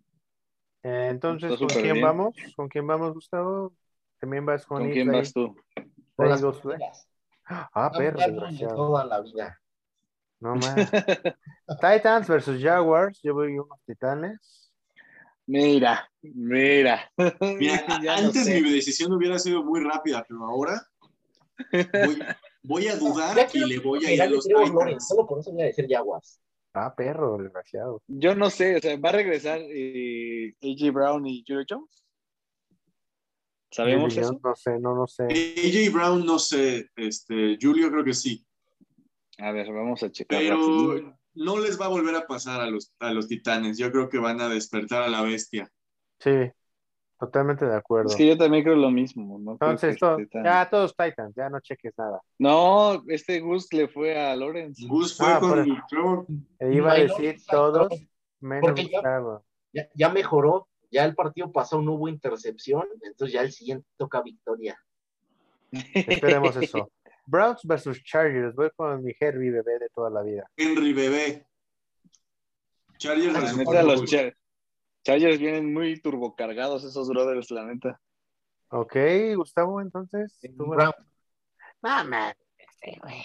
Eh, 0.83 1.07
entonces, 1.09 1.53
Está 1.53 1.65
¿con 1.65 1.67
quién 1.81 1.93
bien. 1.93 2.05
vamos? 2.05 2.35
¿Con 2.55 2.67
quién 2.69 2.85
vamos, 2.87 3.13
Gustavo? 3.13 3.73
¿También 4.19 4.45
vas 4.45 4.65
con, 4.65 4.83
¿Con 4.83 4.91
quién 4.91 5.11
vas 5.11 5.33
tú? 5.33 5.55
Con 6.15 6.29
las 6.29 6.41
primeras. 6.41 7.07
Ah, 7.47 7.91
perro, 7.91 8.19
toda 8.75 9.05
la 9.05 9.21
vida. 9.21 9.61
No 10.39 10.55
más. 10.55 10.91
Titans 11.81 12.27
versus 12.27 12.61
Jaguars. 12.61 13.19
Yo 13.23 13.33
voy 13.33 13.57
unos 13.57 13.79
titanes. 13.85 14.71
Mira, 15.47 16.09
mira. 16.21 17.11
Antes 17.17 18.47
mi 18.47 18.71
decisión 18.71 19.13
hubiera 19.13 19.37
sido 19.37 19.63
muy 19.63 19.81
rápida, 19.81 20.25
pero 20.27 20.43
ahora 20.43 20.81
voy, 21.71 22.19
voy 22.63 22.87
a 22.87 22.95
dudar 22.95 23.35
Ya 23.35 23.43
y 23.43 23.47
quiero 23.47 23.67
le 23.67 23.79
voy 23.79 24.05
a 24.05 24.11
ir 24.11 24.21
a 24.21 24.27
los 24.27 24.45
Titans. 24.45 25.07
solo 25.07 25.27
por 25.27 25.39
eso 25.39 25.51
voy 25.51 25.63
a 25.63 25.65
decir 25.65 25.85
Jaguars. 25.89 26.41
Ah, 26.73 26.93
perro, 26.93 27.37
desgraciado. 27.37 28.01
Yo 28.07 28.35
no 28.35 28.49
sé, 28.49 28.75
o 28.75 28.79
sea, 28.79 28.97
¿va 28.97 29.09
a 29.09 29.13
regresar 29.13 29.59
eh, 29.61 30.53
A.J. 30.61 30.91
Brown 30.91 31.25
y 31.25 31.43
Julio 31.47 31.65
Jones? 31.69 32.05
¿Sabemos 33.75 34.15
eso? 34.15 34.39
No 34.41 34.55
sé, 34.55 34.79
no, 34.79 34.95
no 34.95 35.05
sé. 35.05 35.23
AJ 35.23 35.93
Brown, 35.93 36.25
no 36.25 36.39
sé, 36.39 36.89
este, 36.95 37.57
Julio 37.61 37.91
creo 37.91 38.05
que 38.05 38.13
sí, 38.13 38.45
A 39.37 39.51
ver, 39.51 39.71
vamos 39.71 40.01
a 40.03 40.11
checar. 40.11 40.39
pero 40.39 41.17
no 41.33 41.59
les 41.59 41.79
va 41.79 41.85
a 41.85 41.89
volver 41.89 42.15
a 42.15 42.25
pasar 42.27 42.61
a 42.61 42.67
los, 42.67 42.93
a 42.99 43.11
los 43.11 43.27
Titanes. 43.27 43.77
Yo 43.77 43.91
creo 43.91 44.07
que 44.09 44.17
van 44.19 44.39
a 44.39 44.47
despertar 44.49 45.03
a 45.03 45.09
la 45.09 45.21
bestia. 45.21 45.69
Sí, 46.19 46.31
totalmente 47.19 47.65
de 47.65 47.75
acuerdo. 47.75 48.09
Es 48.09 48.15
que 48.15 48.27
yo 48.27 48.37
también 48.37 48.63
creo 48.63 48.75
lo 48.77 48.89
mismo. 48.91 49.37
Entonces, 49.51 49.97
tan- 49.99 50.27
ya 50.43 50.69
todos 50.69 50.95
Titans, 50.95 51.35
ya 51.35 51.49
no 51.49 51.59
cheques 51.59 51.93
nada. 51.97 52.21
No, 52.39 53.03
este 53.07 53.41
Gus 53.41 53.71
le 53.73 53.89
fue 53.89 54.17
a 54.17 54.35
Lawrence. 54.35 54.87
Gus 54.87 55.17
fue 55.17 55.27
Ah, 55.27 55.39
con 55.41 55.49
por- 55.65 55.85
Trevor. 55.89 56.25
E 56.59 56.73
iba 56.73 56.91
a 56.93 56.95
decir 56.95 57.35
todos 57.49 57.89
menos 58.39 58.73
ya- 58.75 58.83
Gustavo. 58.83 59.43
Ya, 59.73 59.89
ya 59.93 60.09
mejoró, 60.09 60.69
ya 60.89 61.03
el 61.03 61.15
partido 61.15 61.51
pasó, 61.51 61.81
no 61.81 61.93
hubo 61.95 62.07
intercepción, 62.07 62.83
entonces 63.01 63.33
ya 63.33 63.41
el 63.41 63.51
siguiente 63.51 63.85
toca 63.97 64.21
victoria. 64.21 64.79
Esperemos 65.71 66.55
eso. 66.55 66.89
Browns 67.27 67.61
versus 67.63 68.03
Chargers. 68.03 68.55
Voy 68.55 68.69
con 68.75 69.03
mi 69.03 69.13
Herbie 69.19 69.51
bebé 69.51 69.79
de 69.79 69.89
toda 69.89 70.09
la 70.09 70.21
vida. 70.21 70.49
Henry 70.57 70.93
Bebé. 70.93 71.45
Chargers 72.97 73.33
La 73.33 73.53
neta, 73.53 73.83
los. 73.83 74.03
Char- 74.05 74.35
Chargers 75.03 75.37
vienen 75.39 75.73
muy 75.73 75.99
turbocargados 76.01 76.83
esos 76.83 77.07
brothers, 77.09 77.51
la 77.51 77.65
neta. 77.65 78.01
Ok, 78.69 78.95
Gustavo, 79.35 79.81
entonces. 79.81 80.39
tú, 80.57 80.65
man. 81.81 82.33
Este, 82.57 82.99
güey. 83.01 83.23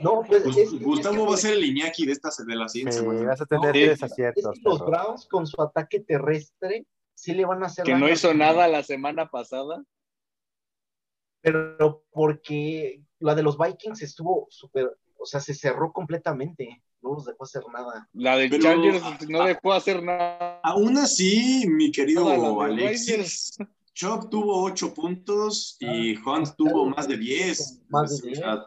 No, 0.00 0.22
pues 0.26 0.44
es- 0.46 0.56
es 0.56 0.80
Gustavo 0.82 1.16
que- 1.16 1.28
va 1.30 1.34
a 1.34 1.38
ser 1.38 1.54
el 1.54 1.64
Iñaki 1.64 2.06
de, 2.06 2.12
esta, 2.12 2.30
de 2.44 2.54
la 2.56 2.68
siguiente 2.68 2.98
Sí, 2.98 3.24
vas 3.24 3.40
a 3.40 3.46
tener 3.46 3.72
tres 3.72 3.90
Es 3.92 4.02
aciertos. 4.02 4.54
que 4.54 4.60
los. 4.68 4.80
Browns 4.84 5.26
con 5.26 5.46
su 5.46 5.60
ataque 5.62 6.00
terrestre 6.00 6.86
sí 7.14 7.32
le 7.32 7.44
van 7.44 7.62
a 7.62 7.66
hacer 7.66 7.84
Que 7.84 7.94
no 7.94 8.08
hizo 8.08 8.34
nada 8.34 8.68
la 8.68 8.82
semana 8.82 9.28
pasada. 9.30 9.82
Pero 11.46 12.02
porque 12.10 13.04
la 13.20 13.36
de 13.36 13.44
los 13.44 13.56
Vikings 13.56 14.02
estuvo 14.02 14.48
súper, 14.50 14.90
o 15.16 15.24
sea, 15.24 15.38
se 15.38 15.54
cerró 15.54 15.92
completamente, 15.92 16.82
no 17.00 17.14
los 17.14 17.24
dejó 17.24 17.44
hacer 17.44 17.62
nada. 17.72 18.08
La 18.14 18.36
de 18.36 18.48
Pero- 18.48 18.62
Chargers 18.64 19.28
no 19.28 19.44
dejó 19.44 19.72
hacer 19.72 20.02
nada. 20.02 20.58
Aún 20.64 20.98
así, 20.98 21.64
mi 21.68 21.92
querido 21.92 22.60
Alexis, 22.60 23.56
Chop 23.94 24.28
tuvo 24.28 24.60
8 24.64 24.92
puntos 24.92 25.76
y 25.78 26.16
Hunt 26.18 26.56
tuvo 26.56 26.86
más 26.90 27.06
de 27.06 27.16
10. 27.16 27.80
Más 27.90 28.20
de 28.20 28.32
O 28.32 28.34
sea, 28.34 28.66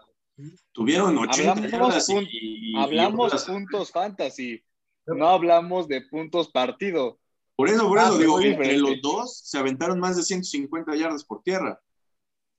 tuvieron 0.72 1.18
80 1.18 1.52
Hablamos 1.52 2.10
y- 2.10 2.14
y- 2.32 2.72
y 2.72 2.76
Hablamos 2.82 3.26
otras- 3.28 3.44
puntos 3.44 3.92
fantasy. 3.92 4.64
No 5.06 5.28
hablamos 5.28 5.90
de 5.90 6.00
puntos 6.10 6.48
partido. 6.50 7.20
Por 7.58 7.68
eso, 7.68 7.90
por 7.90 8.00
Ah, 8.00 8.04
eso 8.08 8.18
digo, 8.20 8.40
entre 8.40 8.78
los 8.78 9.02
dos 9.02 9.38
se 9.44 9.58
aventaron 9.58 10.00
más 10.00 10.16
de 10.16 10.24
150 10.24 10.96
yardas 10.96 11.26
por 11.26 11.44
tierra. 11.44 11.78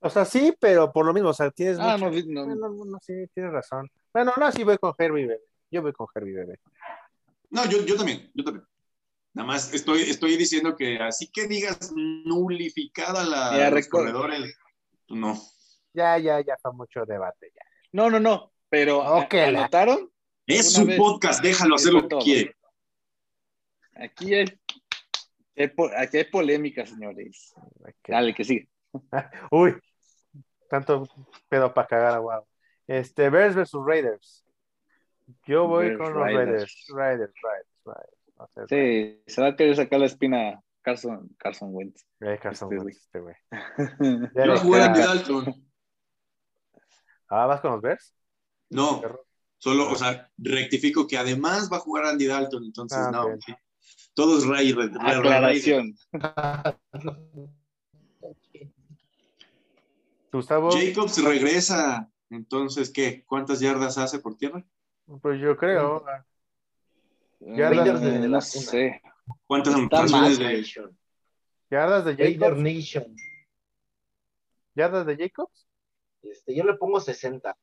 O 0.03 0.09
sea, 0.11 0.25
sí, 0.25 0.55
pero 0.59 0.91
por 0.93 1.05
lo 1.05 1.13
mismo, 1.13 1.29
o 1.29 1.35
sea, 1.35 1.51
tienes 1.51 1.79
Ah, 1.79 1.97
mucho- 1.99 2.23
no, 2.27 2.47
no, 2.47 2.55
No, 2.55 2.69
no, 2.71 2.85
no, 2.85 2.99
sí, 3.01 3.13
tienes 3.35 3.53
razón. 3.53 3.91
Bueno, 4.13 4.33
no, 4.39 4.51
sí 4.51 4.65
voy 4.65 4.79
con 4.79 4.95
Herbie 4.99 5.27
bebé. 5.27 5.41
Yo 5.71 5.83
voy 5.83 5.93
con 5.93 6.07
Herbie 6.15 6.35
bebé. 6.35 6.61
No, 7.51 7.65
yo, 7.69 7.85
yo 7.85 7.97
también, 7.97 8.31
yo 8.35 8.45
también. 8.45 8.67
Nada 9.35 9.47
más 9.47 9.73
estoy, 9.75 10.03
estoy 10.03 10.37
diciendo 10.37 10.75
que 10.75 10.99
así 10.99 11.31
que 11.31 11.47
digas 11.47 11.93
nulificada 11.95 13.25
la, 13.25 13.57
Ya, 13.57 13.71
los 13.71 13.87
corredores, 13.89 14.57
no. 15.09 15.39
Ya, 15.93 16.19
ya, 16.19 16.41
ya 16.41 16.57
fue 16.61 16.73
mucho 16.73 17.05
debate. 17.05 17.53
Ya. 17.55 17.63
no, 17.93 18.09
no, 18.11 18.19
no. 18.21 18.53
Pero 18.69 18.99
Ok, 19.01 19.35
¿a- 19.35 19.51
la- 19.51 19.59
¿anotaron? 19.61 20.11
Es 20.47 20.77
un 20.79 20.87
vez. 20.87 20.97
podcast, 20.97 21.43
déjalo 21.43 21.75
hacer 21.77 21.93
lo 21.93 22.09
que 22.09 22.17
quiere. 22.19 22.57
Aquí 23.95 24.35
hay, 24.35 24.47
aquí 25.97 26.17
hay 26.17 26.25
polémica, 26.25 26.87
señores. 26.87 27.53
Dale, 28.07 28.35
que 28.35 28.45
sigue. 28.45 28.69
Uy, 29.53 29.77
tanto 30.71 31.07
pedo 31.49 31.75
para 31.75 31.87
cagar 31.89 32.15
a 32.15 32.19
wow. 32.21 32.47
Este, 32.87 33.29
Bears 33.29 33.55
versus 33.57 33.85
Raiders. 33.85 34.47
Yo 35.47 35.67
voy 35.67 35.87
Bears, 35.89 35.99
con 35.99 36.15
los 36.15 36.23
Raiders. 36.23 36.47
Raiders. 36.49 36.87
Raiders, 36.95 37.33
Raiders, 37.43 37.69
Raiders. 37.85 38.17
No 38.39 38.49
sé, 38.55 38.61
Sí, 38.69 39.23
se 39.33 39.43
va 39.43 39.49
a 39.49 39.57
querer 39.57 39.77
sacar 39.77 40.01
la 40.01 40.07
espina 40.07 40.61
Carson, 40.83 41.29
Carson 41.37 41.69
Wentz. 41.75 42.07
Eh, 42.21 42.39
Carson 42.43 42.73
Este, 42.73 42.85
Wentz, 42.85 43.01
este 43.03 43.21
güey. 43.21 43.35
Yo 44.35 44.75
a 44.75 44.89
Dalton. 44.89 45.67
Ah, 47.29 47.47
¿vas 47.47 47.61
con 47.61 47.73
los 47.73 47.83
Bears? 47.83 48.15
No, 48.71 49.03
solo, 49.59 49.91
o 49.91 49.95
sea, 49.97 50.31
rectifico 50.39 51.07
que 51.07 51.19
además 51.19 51.69
va 51.73 51.77
a 51.77 51.81
jugar 51.81 52.07
Andy 52.07 52.27
Dalton, 52.27 52.65
entonces 52.65 52.99
Ah, 52.99 53.11
no. 53.13 53.27
Todos 54.15 54.47
Ray, 54.49 54.73
Ray- 54.73 54.89
Ray- 54.89 54.99
Ray- 55.01 55.19
Aclaración. 55.19 55.95
Gustavo, 60.33 60.71
Jacobs 60.71 61.23
regresa, 61.23 62.11
entonces, 62.31 62.91
¿qué? 62.91 63.25
¿Cuántas 63.27 63.61
yardas 63.61 63.99
hace 63.99 64.21
por 64.21 64.37
tierra? 64.37 64.65
Pues 65.21 65.41
yo 65.41 65.57
creo. 65.57 66.05
Ya 67.41 67.71
Raiders 67.71 68.01
desde 68.01 68.19
no 68.21 68.29
la 68.29 68.39
cuna. 68.39 68.41
sé. 68.41 69.03
¿Cuántas 69.47 69.75
anotaciones 69.75 70.39
de 70.39 70.59
Nation. 70.59 70.99
¿Yardas 71.71 72.05
de 72.05 72.17
Jacobs? 72.17 72.61
Nation. 72.61 73.17
¿Yardas 74.75 75.07
de 75.07 75.17
Jacobs? 75.17 75.69
Este, 76.23 76.55
yo 76.55 76.65
le 76.65 76.75
pongo 76.75 77.01
60. 77.01 77.57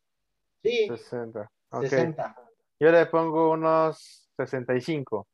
Sí, 0.63 0.87
60. 0.87 1.51
Ok. 1.69 1.83
60. 1.83 2.35
Yo 2.79 2.91
le 2.91 3.05
pongo 3.07 3.51
unos 3.51 4.29
65. 4.37 5.27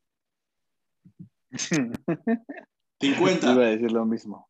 50? 3.00 3.52
Iba 3.54 3.64
a 3.64 3.70
decir 3.70 3.92
lo 3.92 4.06
mismo. 4.06 4.50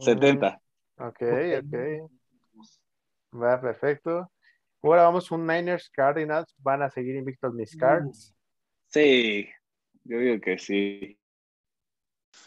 70. 0.00 0.60
Ok, 0.98 1.22
ok. 1.58 2.10
Va, 3.34 3.60
perfecto. 3.60 4.30
Ahora 4.82 5.02
vamos 5.02 5.30
un 5.30 5.46
Niners 5.46 5.90
Cardinals. 5.90 6.54
Van 6.58 6.82
a 6.82 6.90
seguir 6.90 7.16
invictos 7.16 7.52
mis 7.52 7.76
cards. 7.76 8.34
Sí, 8.86 9.48
yo 10.04 10.18
digo 10.18 10.40
que 10.40 10.58
sí. 10.58 11.18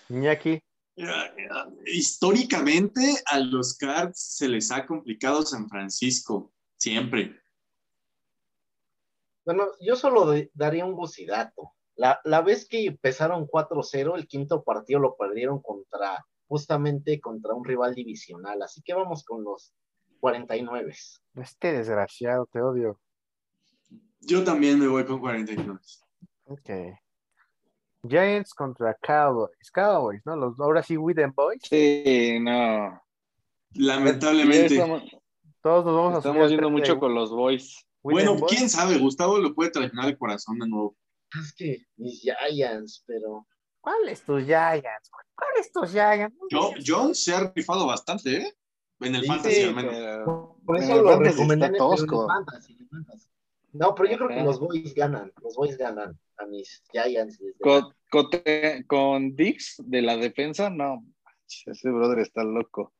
Iñaki. 0.09 0.61
Mira, 0.95 1.33
Históricamente 1.85 3.01
a 3.25 3.39
los 3.39 3.77
Cards 3.77 4.19
se 4.19 4.49
les 4.49 4.71
ha 4.71 4.85
complicado 4.85 5.41
San 5.43 5.69
Francisco, 5.69 6.51
siempre. 6.77 7.39
Bueno, 9.45 9.67
yo 9.79 9.95
solo 9.95 10.33
daría 10.53 10.85
un 10.85 10.95
bucidato. 10.95 11.73
La, 11.95 12.19
la 12.23 12.41
vez 12.41 12.67
que 12.67 12.85
empezaron 12.85 13.47
4-0, 13.47 14.15
el 14.15 14.27
quinto 14.27 14.63
partido 14.63 14.99
lo 14.99 15.15
perdieron 15.15 15.61
contra, 15.61 16.25
justamente 16.47 17.19
contra 17.19 17.53
un 17.53 17.65
rival 17.65 17.95
divisional. 17.95 18.61
Así 18.61 18.81
que 18.81 18.93
vamos 18.93 19.23
con 19.23 19.43
los 19.43 19.73
49. 20.21 20.93
Este 21.35 21.73
desgraciado, 21.73 22.45
te 22.51 22.61
odio. 22.61 22.97
Yo 24.21 24.43
también 24.45 24.79
me 24.79 24.87
voy 24.87 25.03
con 25.05 25.19
49. 25.19 25.79
Ok. 26.45 26.69
Giants 28.07 28.53
contra 28.53 28.93
Cowboys. 29.01 29.69
Cowboys, 29.73 30.21
¿no? 30.25 30.35
Los, 30.35 30.59
ahora 30.59 30.81
sí, 30.83 30.95
Widen 30.95 31.33
Boys. 31.35 31.61
Sí, 31.63 32.37
no. 32.39 33.01
Lamentablemente. 33.73 34.73
estamos, 34.75 35.03
Todos 35.61 35.85
nos 35.85 35.95
vamos 35.95 36.13
a 36.15 36.17
estamos 36.19 36.49
yendo 36.49 36.67
de 36.67 36.71
mucho 36.71 36.99
con 36.99 37.13
los 37.13 37.29
boys. 37.31 37.85
Bueno, 38.03 38.35
Boys. 38.35 38.51
quién 38.55 38.69
sabe, 38.69 38.97
Gustavo 38.97 39.37
lo 39.37 39.53
puede 39.53 39.69
traicionar 39.71 40.07
el 40.09 40.17
corazón 40.17 40.57
de 40.59 40.67
nuevo. 40.67 40.95
Es 41.39 41.53
que 41.53 41.85
mis 41.97 42.21
Giants, 42.21 43.03
pero 43.05 43.47
¿Cuál 43.79 44.09
es 44.09 44.23
tus 44.23 44.43
Giants? 44.43 45.09
¿Cuál 45.35 45.49
es 45.59 45.71
tus 45.71 45.91
Giants? 45.91 46.35
Jo- 46.51 46.73
John 46.85 47.15
se 47.15 47.33
ha 47.33 47.51
rifado 47.55 47.87
bastante, 47.87 48.37
¿eh? 48.37 48.53
En 49.01 49.15
el 49.15 49.21
Sí, 49.21 49.27
fantasy 49.27 49.55
Sí, 49.55 49.63
al 49.63 49.75
menos. 49.75 49.93
pero- 49.95 50.55
por 50.65 50.77
eso 50.77 51.01
lo 51.01 51.19
recomendé 51.19 51.65
en 51.67 51.75
el- 51.75 51.79
fantasy, 51.79 52.73
en 52.73 52.79
el 52.79 52.87
fantasy. 52.87 53.27
No, 53.73 53.95
pero 53.95 54.09
yo 54.11 54.17
creo 54.17 54.29
que 54.29 54.43
los 54.43 54.59
Boys 54.59 54.93
ganan. 54.93 55.31
Los 55.41 55.55
Boys 55.55 55.77
ganan 55.77 56.19
a 56.37 56.45
mis 56.45 56.83
Giants. 56.91 57.39
Con, 57.61 57.93
con, 58.09 58.27
con 58.87 59.35
Dix 59.35 59.75
de 59.85 60.01
la 60.01 60.17
defensa, 60.17 60.69
no. 60.69 61.05
Ese 61.65 61.89
brother 61.89 62.19
está 62.19 62.43
loco. 62.43 62.93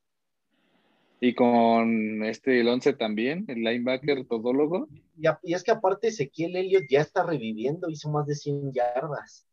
Y 1.19 1.35
con 1.35 2.23
este, 2.23 2.61
el 2.61 2.67
11 2.67 2.93
también, 2.93 3.45
el 3.47 3.59
linebacker 3.63 4.25
todólogo. 4.25 4.87
Y, 5.19 5.27
a- 5.27 5.39
y 5.43 5.53
es 5.53 5.63
que 5.63 5.71
aparte 5.71 6.07
Ezequiel 6.07 6.55
Elliott 6.55 6.85
ya 6.89 7.01
está 7.01 7.23
reviviendo, 7.23 7.89
hizo 7.89 8.09
más 8.09 8.25
de 8.25 8.35
100 8.35 8.71
yardas. 8.73 9.45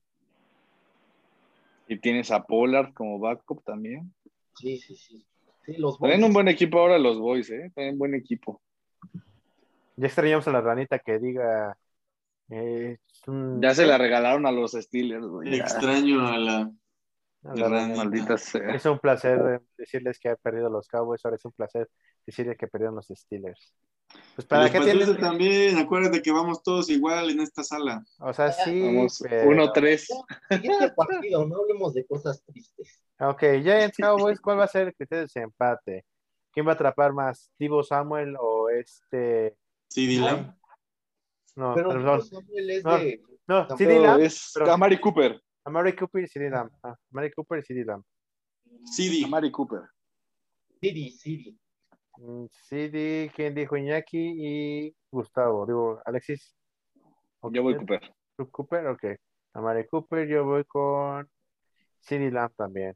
Y 1.89 1.99
tienes 1.99 2.31
a 2.31 2.45
Pollard 2.45 2.93
como 2.95 3.19
backup 3.19 3.63
también. 3.65 4.15
Sí, 4.57 4.79
sí, 4.79 4.97
sí. 4.97 5.27
Sí, 5.69 5.77
los 5.77 5.99
Boys. 5.99 6.11
Traen 6.13 6.25
un 6.25 6.33
buen 6.33 6.49
equipo 6.49 6.79
ahora 6.81 6.99
los 6.99 7.19
boys, 7.19 7.51
¿eh? 7.51 7.71
Traen 7.75 7.99
buen 7.99 8.15
equipo. 8.15 8.63
Ya 9.97 10.07
extrañamos 10.07 10.49
a 10.49 10.53
la 10.53 10.63
ranita 10.63 10.99
que 10.99 11.19
diga. 11.19 11.77
eh, 12.51 12.97
un- 13.27 13.61
Ya 13.61 13.75
se 13.75 13.85
la 13.85 13.99
regalaron 13.99 14.47
a 14.47 14.53
los 14.53 14.73
Steelers, 14.73 15.27
güey. 15.27 15.55
Extraño 15.55 16.27
a 16.27 16.39
la. 16.39 16.71
a 17.45 17.55
la 17.55 17.69
ranita. 17.69 17.97
Maldita 17.99 18.39
sea. 18.39 18.71
Es 18.75 18.87
un 18.87 18.99
placer 18.99 19.61
decirles 19.77 20.19
que 20.19 20.31
ha 20.31 20.37
perdido 20.37 20.71
los 20.71 20.89
Cowboys. 20.89 21.23
Ahora 21.25 21.37
es 21.37 21.45
un 21.45 21.53
placer 21.53 21.91
decirles 22.25 22.57
que 22.57 22.67
perdieron 22.67 22.95
los 22.97 23.09
Steelers. 23.09 23.75
Pues 24.35 24.47
para 24.47 24.63
Los 24.63 24.71
qué 24.71 24.81
tienen. 24.81 25.17
también, 25.19 25.77
acuérdate 25.79 26.23
que 26.23 26.31
vamos 26.33 26.63
todos 26.63 26.89
igual 26.91 27.29
en 27.31 27.41
esta 27.41 27.63
sala. 27.65 28.05
O 28.21 28.33
sea, 28.33 28.53
sí. 28.53 28.81
Vamos 28.83 29.19
pero- 29.23 29.51
1-3. 29.51 30.09
Siguiente 30.51 30.91
partido, 30.97 31.47
no 31.47 31.57
hablemos 31.57 31.93
de 31.95 32.07
cosas 32.07 32.43
tristes. 32.45 33.03
Ok, 33.21 33.41
Giants 33.63 33.97
Cowboys, 33.97 34.41
¿cuál 34.41 34.61
va 34.61 34.65
a 34.65 34.69
ser 34.69 34.89
el 34.89 34.95
criterio 34.95 35.21
de 35.21 35.25
desempate? 35.25 36.05
¿Quién 36.53 36.67
va 36.67 36.71
a 36.71 36.75
atrapar 36.75 37.13
más? 37.13 37.51
¿Tibo 37.59 37.83
Samuel 37.83 38.37
o 38.39 38.69
este? 38.71 39.57
Sí, 39.89 40.07
Dylan. 40.07 40.57
No, 41.57 41.75
Pero 41.75 41.89
perdón. 41.91 42.23
Samuel 42.25 42.71
es 42.71 42.85
No. 42.85 42.99
de. 42.99 43.21
No, 43.49 43.57
Tampoco 43.67 43.79
CD 43.79 44.01
Lamb. 44.01 44.21
Es 44.23 44.51
pero- 44.55 44.73
Amari 44.73 45.01
Cooper. 45.01 45.43
Amari 45.65 45.97
Cooper 45.97 46.23
y 46.25 46.29
CD 46.29 46.49
Lamb. 46.51 46.71
Ah, 46.83 46.95
Amari 47.13 47.33
Cooper 47.33 47.59
y 47.59 47.63
CD 47.63 47.85
Lamb. 47.85 48.05
CD. 48.85 49.25
Amari 49.25 49.51
Cooper. 49.51 49.83
City, 50.81 51.11
City. 51.11 51.59
Mm, 52.21 52.47
CD, 52.51 53.31
¿quién 53.35 53.55
dijo 53.55 53.77
Iñaki? 53.77 54.35
Y 54.37 54.97
Gustavo. 55.11 55.67
Digo, 55.67 56.03
Alexis. 56.05 56.55
¿O 57.41 57.51
Yo 57.53 57.63
voy? 57.63 57.77
Cooper. 57.77 58.13
¿Tú, 58.37 58.51
Cooper, 58.51 58.87
ok. 58.89 59.05
Amari 59.55 59.87
Cooper, 59.87 60.29
yo 60.29 60.45
voy 60.45 60.65
con 60.65 61.29
CD 62.01 62.31
Lamb 62.31 62.53
también. 62.57 62.95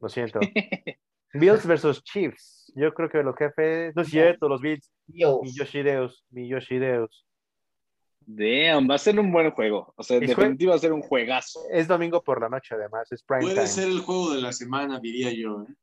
Lo 0.00 0.08
siento. 0.08 0.40
Bills 1.34 1.66
versus 1.66 2.02
Chiefs. 2.04 2.72
Yo 2.74 2.92
creo 2.94 3.08
que 3.08 3.22
los 3.22 3.36
jefes. 3.36 3.94
No 3.96 4.02
es 4.02 4.08
cierto, 4.08 4.48
los 4.48 4.60
Bills. 4.60 4.92
Dios. 5.06 5.40
Mi 5.42 5.52
Yoshideus. 5.52 6.24
Mi 6.30 6.48
Yoshideus. 6.48 7.26
Damn, 8.20 8.88
va 8.88 8.96
a 8.96 8.98
ser 8.98 9.18
un 9.18 9.32
buen 9.32 9.50
juego. 9.52 9.94
O 9.96 10.02
sea, 10.02 10.18
en 10.18 10.26
definitiva 10.26 10.72
va 10.72 10.76
a 10.76 10.80
ser 10.80 10.92
un 10.92 11.00
juegazo. 11.00 11.60
Es 11.70 11.88
domingo 11.88 12.22
por 12.22 12.40
la 12.40 12.50
noche, 12.50 12.74
además. 12.74 13.10
Es 13.10 13.22
prime 13.22 13.40
Puede 13.40 13.54
time. 13.54 13.66
ser 13.66 13.88
el 13.88 14.00
juego 14.00 14.34
de 14.34 14.42
la 14.42 14.52
semana, 14.52 15.00
diría 15.00 15.32
yo. 15.32 15.62
¿eh? 15.62 15.74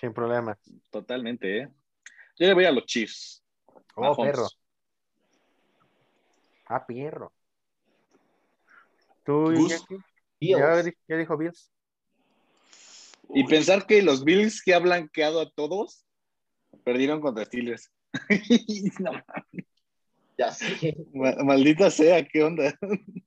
Sin 0.00 0.14
problema. 0.14 0.58
Totalmente, 0.90 1.58
¿eh? 1.58 1.68
Yo 2.38 2.46
le 2.46 2.54
voy 2.54 2.64
a 2.64 2.72
los 2.72 2.86
Chiefs. 2.86 3.44
Oh, 3.94 4.02
Mahomes. 4.02 4.30
perro. 4.32 4.48
Ah, 6.66 6.86
perro. 6.86 7.32
¿Tú? 9.24 9.50
Bills. 9.50 9.84
¿Ya, 10.40 10.82
ya 11.06 11.16
dijo 11.16 11.36
Bills? 11.36 11.70
Y 13.34 13.44
pensar 13.44 13.86
que 13.86 14.02
los 14.02 14.24
Bills 14.24 14.62
que 14.62 14.74
ha 14.74 14.78
blanqueado 14.78 15.40
a 15.40 15.50
todos 15.50 16.06
perdieron 16.82 17.20
contra 17.20 17.44
Steelers. 17.44 17.92
No, 18.98 19.12
Ya 20.38 20.50
sé. 20.50 20.96
maldita 21.12 21.90
sea, 21.90 22.26
¿qué 22.26 22.42
onda? 22.42 22.74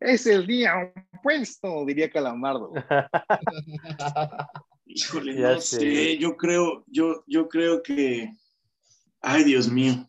es 0.00 0.26
el 0.26 0.46
día 0.46 0.92
opuesto, 1.12 1.84
diría 1.84 2.10
Calamardo. 2.10 2.72
Híjole, 4.96 5.34
Ya 5.34 5.54
no 5.54 5.60
sé. 5.60 5.76
sé. 5.80 6.18
Yo 6.18 6.36
creo, 6.36 6.84
yo, 6.86 7.24
yo 7.26 7.48
creo 7.48 7.82
que. 7.82 8.30
Ay, 9.20 9.42
Dios 9.44 9.68
mío. 9.68 10.08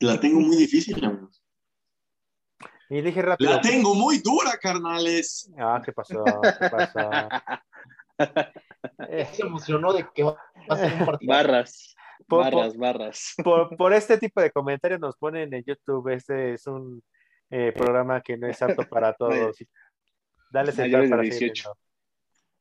La 0.00 0.18
tengo 0.18 0.40
muy 0.40 0.56
difícil, 0.56 1.04
amigos. 1.04 1.42
Y 2.88 3.02
dije 3.02 3.20
rápido. 3.22 3.50
La 3.52 3.60
tengo 3.60 3.94
muy 3.94 4.18
dura, 4.18 4.52
carnales. 4.60 5.50
Ah, 5.58 5.80
¿qué 5.84 5.92
pasó? 5.92 6.24
¿Qué 6.58 6.68
pasó? 6.70 7.28
Se 9.34 9.42
emocionó 9.42 9.92
de 9.92 10.06
que 10.14 10.22
va 10.22 10.36
a 10.68 10.76
ser 10.76 10.92
un 10.94 11.06
partido. 11.06 11.32
Barras, 11.32 11.94
por, 12.26 12.44
barras, 12.44 12.76
barras. 12.76 13.34
por- 13.44 13.76
por 13.76 13.92
este 13.92 14.16
tipo 14.18 14.40
de 14.40 14.50
comentarios 14.50 14.98
nos 15.00 15.16
ponen 15.16 15.52
en 15.52 15.62
YouTube. 15.64 16.08
Este 16.08 16.54
es 16.54 16.66
un 16.66 17.02
eh, 17.50 17.72
programa 17.72 18.20
que 18.22 18.36
no 18.38 18.46
es 18.48 18.60
apto 18.62 18.88
para 18.88 19.12
todos. 19.18 19.56
Dale 20.50 20.72
sentar 20.72 21.08
para 21.08 21.22
seguir 21.22 21.38
18. 21.52 21.72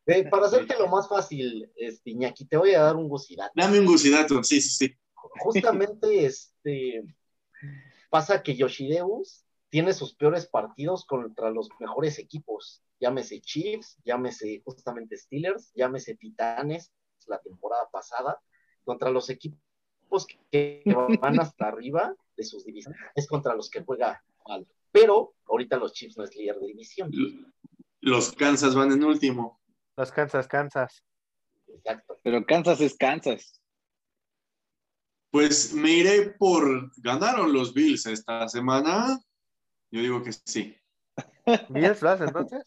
Eh, 0.10 0.28
para 0.30 0.48
hacerte 0.48 0.78
lo 0.78 0.88
más 0.88 1.08
fácil, 1.08 1.72
este, 1.76 2.12
Iñaki, 2.12 2.46
te 2.46 2.58
voy 2.58 2.74
a 2.74 2.82
dar 2.82 2.96
un 2.96 3.08
gusidato. 3.08 3.52
Dame 3.56 3.80
un 3.80 3.86
gusidato. 3.86 4.44
Sí, 4.44 4.60
sí, 4.62 4.70
sí. 4.70 4.96
Justamente 5.14 6.26
este 6.26 7.04
pasa 8.10 8.42
que 8.42 8.56
Yoshideus 8.56 9.46
tiene 9.70 9.94
sus 9.94 10.16
peores 10.16 10.48
partidos 10.48 11.06
contra 11.06 11.52
los 11.52 11.70
mejores 11.80 12.18
equipos. 12.18 12.82
Llámese 13.00 13.40
Chiefs, 13.40 13.98
llámese 14.04 14.62
justamente 14.66 15.16
Steelers, 15.16 15.72
llámese 15.76 16.16
Titanes 16.16 16.92
la 17.28 17.40
temporada 17.40 17.88
pasada, 17.92 18.42
contra 18.84 19.12
los 19.12 19.30
equipos 19.30 20.26
que 20.52 20.82
van 21.22 21.40
hasta 21.40 21.68
arriba 21.68 22.16
de 22.36 22.44
sus 22.44 22.66
divisiones, 22.66 23.00
es 23.16 23.28
contra 23.28 23.56
los 23.56 23.70
que 23.70 23.84
juega 23.84 24.24
mal. 24.48 24.68
Pero 24.92 25.36
ahorita 25.46 25.78
los 25.78 25.94
Chiefs 25.94 26.18
no 26.18 26.24
es 26.24 26.36
líder 26.36 26.60
de 26.60 26.68
división. 26.68 27.12
Los 28.02 28.32
Kansas 28.32 28.76
van 28.76 28.92
en 28.92 29.04
último. 29.04 29.59
Los 30.00 30.14
Kansas, 30.14 30.48
Kansas. 30.48 31.04
Exacto. 31.68 32.18
Pero 32.24 32.46
Kansas 32.46 32.80
es 32.80 32.96
Kansas. 32.96 33.62
Pues 35.30 35.74
me 35.74 35.92
iré 35.92 36.30
por. 36.40 36.90
¿Ganaron 37.02 37.52
los 37.52 37.74
Bills 37.74 38.06
esta 38.06 38.48
semana? 38.48 39.20
Yo 39.92 40.02
digo 40.02 40.24
que 40.24 40.32
sí. 40.32 40.74
¿Bills 41.70 42.00
vas 42.00 42.22
entonces? 42.22 42.64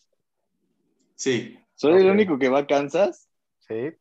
Sí. 1.14 1.58
¿Soy 1.74 2.02
el 2.02 2.10
único 2.10 2.38
que 2.38 2.50
va 2.50 2.58
a 2.58 2.66
Kansas? 2.66 3.30
Sí. 3.60 3.96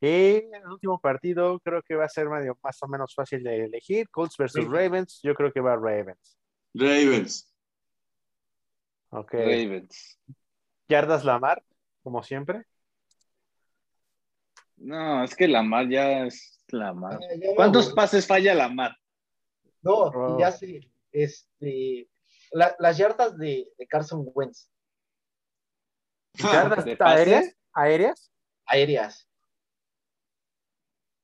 Y 0.00 0.06
el 0.06 0.64
último 0.70 1.00
partido 1.00 1.58
creo 1.58 1.82
que 1.82 1.96
va 1.96 2.04
a 2.04 2.08
ser 2.08 2.28
medio, 2.28 2.56
más 2.62 2.80
o 2.84 2.86
menos 2.86 3.16
fácil 3.16 3.42
de 3.42 3.64
elegir. 3.64 4.08
Colts 4.10 4.36
versus 4.38 4.64
Ravens. 4.64 5.18
Yo 5.24 5.34
creo 5.34 5.52
que 5.52 5.60
va 5.60 5.74
Ravens. 5.74 6.38
Ravens. 6.72 7.52
Ok. 9.10 9.32
Ravens. 9.32 10.20
Yardas 10.88 11.24
Lamar, 11.24 11.62
como 12.02 12.22
siempre. 12.22 12.64
No, 14.76 15.22
es 15.24 15.34
que 15.36 15.46
Lamar 15.48 15.88
ya 15.88 16.24
es 16.26 16.62
Lamar. 16.68 17.14
Ah, 17.22 17.34
ya 17.40 17.54
¿Cuántos 17.54 17.92
pases 17.92 18.26
falla 18.26 18.54
Lamar? 18.54 18.96
No, 19.82 19.92
Oh. 19.94 20.38
ya 20.38 20.50
sé. 20.52 20.90
Este, 21.12 22.08
la- 22.52 22.74
las 22.78 22.96
yardas 22.96 23.36
de, 23.36 23.68
de 23.76 23.86
Carson 23.86 24.24
Wentz, 24.34 24.70
Yardas 26.34 26.84
aéreas. 27.00 27.54
Aéreas. 27.72 28.30
aéreas. 28.66 29.28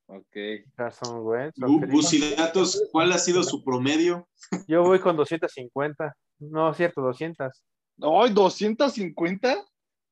Ok. 0.06 0.36
Carson 0.76 1.20
Wentz. 1.20 1.56
Bu- 1.58 1.84
ok. 1.84 1.90
Bucidatos, 1.90 2.88
¿cuál 2.92 3.12
ha 3.12 3.18
sido 3.18 3.42
su 3.42 3.64
promedio? 3.64 4.28
Yo 4.66 4.82
voy 4.82 5.00
con 5.00 5.16
250. 5.16 6.14
No, 6.38 6.70
es 6.70 6.76
cierto, 6.76 7.00
200. 7.00 7.62
¡Ay, 8.00 8.32
250! 8.32 9.54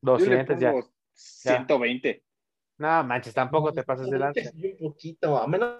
Yo 0.02 0.18
le 0.18 0.24
200 0.24 0.58
ya. 0.58 0.72
pongo 0.72 0.92
120. 1.14 2.24
No, 2.78 3.04
manches, 3.04 3.34
tampoco 3.34 3.72
te 3.72 3.84
pases 3.84 4.10
de. 4.10 4.32
Sí, 4.34 4.76
Un 4.80 4.90
poquito, 4.90 5.38
a 5.38 5.46
menos 5.46 5.78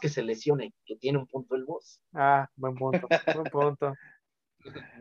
que 0.00 0.08
se 0.08 0.22
lesione, 0.22 0.72
que 0.84 0.96
tiene 0.96 1.18
un 1.18 1.26
punto 1.26 1.56
el 1.56 1.64
boss. 1.64 2.00
Ah, 2.12 2.48
buen 2.56 2.74
punto, 2.74 3.06
buen 3.34 3.50
punto. 3.50 3.94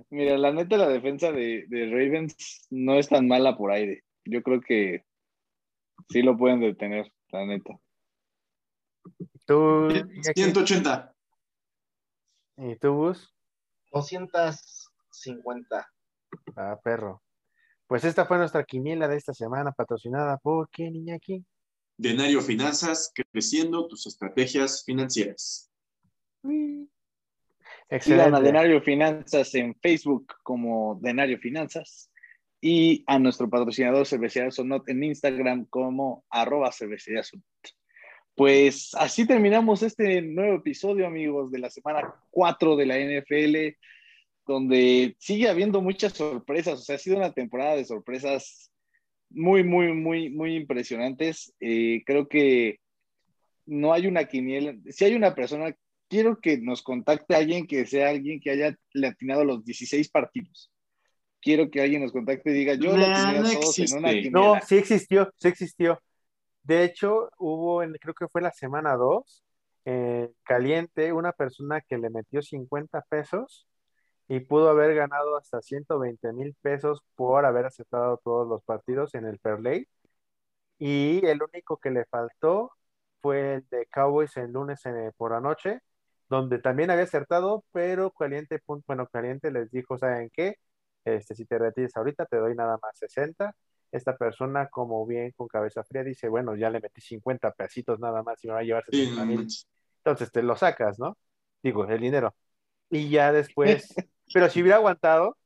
Mira, 0.10 0.38
la 0.38 0.52
neta, 0.52 0.78
la 0.78 0.90
defensa 0.90 1.32
de, 1.32 1.66
de 1.68 1.86
Ravens 1.86 2.68
no 2.70 2.96
es 2.96 3.08
tan 3.08 3.28
mala 3.28 3.56
por 3.56 3.72
aire. 3.72 4.04
Yo 4.26 4.44
creo 4.44 4.62
que 4.62 5.06
sí 6.10 6.22
lo 6.22 6.38
pueden 6.38 6.60
detener, 6.60 7.12
la 7.30 7.46
neta. 7.46 7.80
¿Tú, 9.46 9.90
Iñaki? 9.90 10.44
180. 10.44 11.16
¿Y 12.58 12.76
tú, 12.78 12.94
Gus? 12.94 13.34
250. 13.92 15.93
Ah, 16.56 16.80
perro. 16.84 17.22
Pues 17.88 18.04
esta 18.04 18.26
fue 18.26 18.38
nuestra 18.38 18.64
quiniela 18.64 19.08
de 19.08 19.18
esta 19.18 19.34
semana, 19.34 19.72
patrocinada 19.72 20.38
por 20.38 20.70
quién, 20.70 20.96
Iñaki. 20.96 21.46
Denario 21.98 22.42
Finanzas, 22.42 23.12
creciendo 23.32 23.88
tus 23.88 24.08
estrategias 24.08 24.84
financieras. 24.84 25.70
Sigan 26.42 26.90
a 27.92 27.96
Excelente. 27.96 28.42
Denario 28.42 28.82
Finanzas 28.82 29.54
en 29.56 29.76
Facebook 29.76 30.34
como 30.42 31.00
Denario 31.02 31.38
Finanzas 31.38 32.10
y 32.60 33.04
a 33.08 33.20
nuestro 33.20 33.50
patrocinador 33.50 34.08
Cervecería 34.08 34.50
Sonot 34.50 34.88
en 34.90 35.04
Instagram 35.04 35.66
como 35.66 36.26
arroba 36.30 36.72
cervecería 36.72 37.22
Sonot. 37.22 37.46
Pues 38.36 38.96
así 38.96 39.28
terminamos 39.28 39.84
este 39.84 40.22
nuevo 40.22 40.56
episodio, 40.56 41.06
amigos, 41.06 41.52
de 41.52 41.60
la 41.60 41.70
semana 41.70 42.16
4 42.32 42.76
de 42.76 42.86
la 42.86 42.98
NFL, 42.98 43.78
donde 44.46 45.16
sigue 45.20 45.50
habiendo 45.50 45.82
muchas 45.82 46.14
sorpresas. 46.14 46.80
O 46.80 46.84
sea, 46.84 46.96
ha 46.96 47.00
sido 47.00 47.18
una 47.18 47.34
temporada 47.34 47.76
de 47.76 47.86
sorpresas 47.86 48.72
muy, 49.30 49.64
muy, 49.64 49.94
muy, 49.94 50.30
muy 50.30 50.56
impresionantes. 50.56 51.54
Eh, 51.60 52.04
creo 52.06 52.28
que 52.28 52.80
no 53.66 53.94
hay 53.94 54.08
una 54.08 54.26
quiniela. 54.26 54.76
Si 54.90 55.06
hay 55.06 55.16
una 55.16 55.34
persona 55.34 55.76
quiero 56.14 56.40
que 56.40 56.60
nos 56.60 56.84
contacte 56.84 57.36
alguien 57.36 57.66
que 57.66 57.88
sea 57.88 58.10
alguien 58.10 58.40
que 58.40 58.52
haya 58.52 58.78
latinado 58.94 59.44
los 59.44 59.66
16 59.66 60.10
partidos. 60.10 60.72
Quiero 61.42 61.72
que 61.72 61.82
alguien 61.82 62.04
nos 62.04 62.12
contacte 62.12 62.52
y 62.52 62.54
diga, 62.54 62.76
yo 62.76 62.92
No, 62.92 62.98
latiné 62.98 63.40
a 63.40 63.42
no 63.42 63.52
todos 63.52 63.80
en 63.80 63.98
una 63.98 64.10
quiniela. 64.10 64.40
No, 64.40 64.60
sí 64.66 64.78
existió, 64.78 65.34
sí 65.38 65.48
existió. 65.48 66.00
De 66.62 66.84
hecho, 66.84 67.30
hubo, 67.40 67.82
en, 67.82 67.94
creo 67.94 68.14
que 68.14 68.28
fue 68.28 68.42
la 68.42 68.52
semana 68.52 68.96
2, 68.96 69.44
eh, 69.86 70.30
caliente, 70.44 71.12
una 71.12 71.32
persona 71.32 71.82
que 71.82 71.98
le 71.98 72.12
metió 72.12 72.44
50 72.44 73.02
pesos 73.10 73.68
y 74.28 74.40
pudo 74.42 74.70
haber 74.70 74.96
ganado 74.96 75.38
hasta 75.38 75.62
120 75.62 76.34
mil 76.34 76.56
pesos 76.62 77.02
por 77.16 77.46
haber 77.46 77.66
aceptado 77.66 78.18
todos 78.24 78.48
los 78.48 78.64
partidos 78.64 79.16
en 79.16 79.26
el 79.26 79.40
Fairlay. 79.40 79.88
Y 80.80 81.26
el 81.26 81.42
único 81.44 81.78
que 81.78 81.92
le 81.92 82.06
faltó 82.06 82.72
fue 83.22 83.56
el 83.56 83.68
de 83.70 83.88
Cowboys 83.88 84.36
el 84.38 84.52
lunes 84.52 84.86
eh, 84.86 85.12
por 85.18 85.32
la 85.32 85.40
noche, 85.42 85.80
donde 86.30 86.60
también 86.60 86.92
había 86.92 87.06
acertado, 87.06 87.64
pero 87.72 88.12
Caliente, 88.12 88.62
bueno, 88.88 89.08
Caliente 89.08 89.52
les 89.52 89.72
dijo, 89.72 89.98
¿saben 89.98 90.30
qué? 90.34 90.58
Este, 91.06 91.36
si 91.36 91.46
te 91.46 91.58
retires 91.60 91.96
ahorita, 91.96 92.26
te 92.26 92.38
doy 92.38 92.56
nada 92.56 92.78
más 92.82 92.98
60. 92.98 93.56
Esta 93.92 94.18
persona, 94.18 94.68
como 94.70 95.06
bien 95.06 95.32
con 95.38 95.48
cabeza 95.48 95.84
fría, 95.84 96.04
dice, 96.04 96.28
bueno, 96.28 96.56
ya 96.56 96.70
le 96.70 96.80
metí 96.82 97.02
50 97.02 97.52
pesitos 97.52 98.00
nada 98.00 98.24
más 98.24 98.44
y 98.44 98.48
me 98.48 98.54
va 98.54 98.60
a 98.60 98.64
llevar 98.64 98.84
Sí, 98.90 99.06
60 99.06 99.26
no 99.26 99.26
mil. 99.26 99.48
Entonces 99.98 100.32
te 100.32 100.42
lo 100.44 100.56
sacas, 100.56 101.00
¿no? 101.00 101.18
Digo, 101.62 101.86
el 101.86 102.02
dinero. 102.02 102.36
Y 102.90 103.10
ya 103.10 103.32
después, 103.32 103.94
pero 104.32 104.50
si 104.50 104.62
hubiera 104.62 104.78
aguantado, 104.78 105.38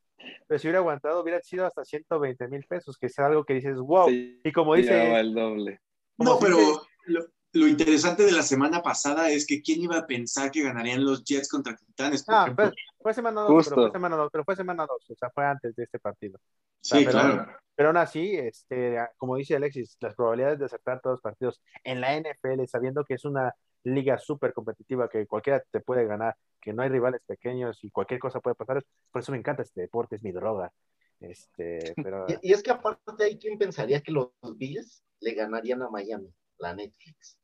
pero 0.47 0.59
si 0.59 0.67
hubiera 0.67 0.79
aguantado, 0.79 1.21
hubiera 1.21 1.41
sido 1.41 1.65
hasta 1.65 1.85
120 1.85 2.47
mil 2.47 2.63
pesos, 2.65 2.97
que 2.97 3.07
es 3.07 3.19
algo 3.19 3.45
que 3.45 3.53
dices, 3.53 3.77
wow. 3.77 4.09
Sí, 4.09 4.39
Y 4.43 4.51
como 4.51 4.75
dice, 4.75 5.15
el 5.19 5.33
doble. 5.33 5.79
Como 6.17 6.31
No, 6.31 6.39
pero 6.39 6.57
lo, 7.05 7.25
lo 7.53 7.67
interesante 7.67 8.23
de 8.23 8.31
la 8.31 8.41
semana 8.41 8.81
pasada 8.81 9.29
es 9.29 9.45
que 9.45 9.61
quién 9.61 9.81
iba 9.81 9.97
a 9.97 10.07
pensar 10.07 10.51
que 10.51 10.63
ganarían 10.63 11.03
los 11.03 11.23
Jets 11.23 11.49
contra 11.49 11.75
Titanes, 11.75 12.23
por 12.23 12.35
ah, 12.35 12.43
ejemplo. 12.43 12.71
fue, 12.99 13.13
semana 13.13 13.41
2, 13.41 13.49
Justo. 13.51 13.75
pero 13.75 13.81
fue 13.83 13.91
semana 13.91 14.15
2, 14.15 14.29
pero 14.31 14.43
fue 14.43 14.55
semana 14.55 14.85
2, 14.87 15.09
o 15.11 15.15
sea, 15.15 15.29
fue 15.29 15.45
antes 15.45 15.75
de 15.75 15.83
este 15.83 15.99
partido. 15.99 16.39
sí, 16.81 16.99
pero- 16.99 17.11
claro. 17.11 17.47
Pero 17.75 17.89
aún 17.89 17.97
así, 17.97 18.35
este, 18.35 18.97
como 19.17 19.35
dice 19.35 19.55
Alexis, 19.55 19.97
las 20.01 20.15
probabilidades 20.15 20.57
de 20.57 20.65
acertar 20.65 20.99
todos 20.99 21.13
los 21.17 21.21
partidos 21.21 21.61
en 21.83 22.01
la 22.01 22.15
NFL, 22.15 22.65
sabiendo 22.65 23.05
que 23.05 23.13
es 23.13 23.23
una 23.23 23.53
liga 23.93 24.17
súper 24.17 24.53
competitiva, 24.53 25.09
que 25.09 25.25
cualquiera 25.27 25.63
te 25.71 25.79
puede 25.79 26.05
ganar, 26.05 26.35
que 26.61 26.73
no 26.73 26.83
hay 26.83 26.89
rivales 26.89 27.21
pequeños 27.25 27.83
y 27.83 27.91
cualquier 27.91 28.19
cosa 28.19 28.39
puede 28.39 28.55
pasar, 28.55 28.83
por 29.11 29.21
eso 29.21 29.31
me 29.31 29.37
encanta 29.37 29.63
este 29.63 29.81
deporte, 29.81 30.15
es 30.15 30.23
mi 30.23 30.31
droga. 30.31 30.71
Este, 31.19 31.93
pero 32.03 32.25
Y, 32.27 32.49
y 32.49 32.53
es 32.53 32.61
que 32.61 32.71
aparte 32.71 33.23
hay 33.23 33.37
quien 33.37 33.57
pensaría 33.57 34.01
que 34.01 34.11
los 34.11 34.31
Bills 34.55 35.03
le 35.19 35.33
ganarían 35.33 35.81
a 35.81 35.89
Miami, 35.89 36.33
la 36.57 36.75
Netflix. 36.75 37.39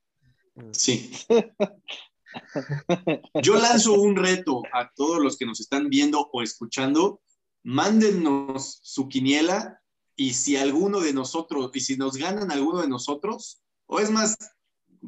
Sí. 0.72 1.12
Yo 3.44 3.56
lanzo 3.56 3.94
un 3.94 4.16
reto 4.16 4.64
a 4.74 4.92
todos 4.96 5.22
los 5.22 5.38
que 5.38 5.46
nos 5.46 5.60
están 5.60 5.90
viendo 5.90 6.30
o 6.32 6.42
escuchando. 6.42 7.22
Mándennos 7.64 8.80
su 8.82 9.08
quiniela 9.08 9.82
y 10.16 10.34
si 10.34 10.58
alguno 10.58 11.00
de 11.00 11.14
nosotros, 11.14 11.72
y 11.74 11.80
si 11.80 11.98
nos 11.98 12.18
ganan 12.18 12.52
alguno 12.52 12.82
de 12.82 12.88
nosotros, 12.88 13.64
o 13.88 14.00
es 14.00 14.12
más, 14.12 14.38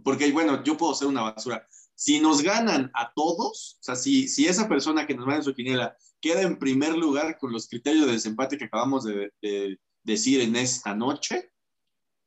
porque 0.03 0.31
bueno, 0.31 0.63
yo 0.63 0.77
puedo 0.77 0.93
ser 0.93 1.07
una 1.07 1.21
basura. 1.21 1.67
Si 1.93 2.19
nos 2.19 2.41
ganan 2.41 2.91
a 2.93 3.13
todos, 3.13 3.77
o 3.79 3.83
sea, 3.83 3.95
si, 3.95 4.27
si 4.27 4.47
esa 4.47 4.67
persona 4.67 5.07
que 5.07 5.15
nos 5.15 5.25
manda 5.25 5.43
su 5.43 5.53
quiniela 5.53 5.95
queda 6.19 6.41
en 6.41 6.59
primer 6.59 6.95
lugar 6.95 7.37
con 7.37 7.51
los 7.51 7.67
criterios 7.67 8.05
de 8.07 8.13
desempate 8.13 8.57
que 8.57 8.65
acabamos 8.65 9.05
de, 9.05 9.31
de 9.41 9.79
decir 10.03 10.41
en 10.41 10.55
esta 10.55 10.93
noche, 10.93 11.51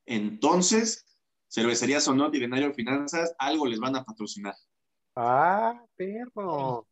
entonces 0.06 1.04
Cervecería 1.50 2.00
Sonot 2.00 2.34
y 2.34 2.40
Denario 2.40 2.72
Finanzas 2.74 3.34
algo 3.38 3.66
les 3.66 3.80
van 3.80 3.96
a 3.96 4.04
patrocinar. 4.04 4.54
ah, 5.16 5.82
perro. 5.96 6.86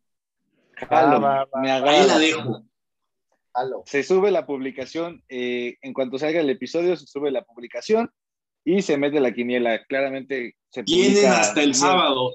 Jalo, 0.74 1.20
va, 1.20 1.44
va, 1.44 1.61
me 1.61 1.70
agrada. 1.70 2.01
Ahí 2.01 2.07
la 2.07 2.19
dejo. 2.19 2.62
Halo. 3.55 3.82
Se 3.86 4.03
sube 4.03 4.31
la 4.31 4.47
publicación, 4.47 5.23
eh, 5.28 5.77
en 5.81 5.94
cuanto 5.94 6.19
salga 6.19 6.40
el 6.40 6.51
episodio, 6.51 6.97
se 6.97 7.07
sube 7.07 7.31
la 7.31 7.43
publicación 7.43 8.11
y 8.65 8.82
se 8.82 8.98
mete 8.98 9.20
la 9.20 9.32
quiniela. 9.32 9.85
Claramente 9.86 10.56
se 10.70 10.82
Tienen 10.84 11.14
publica- 11.14 11.40
hasta 11.40 11.62
el 11.62 11.74
sábado, 11.74 12.30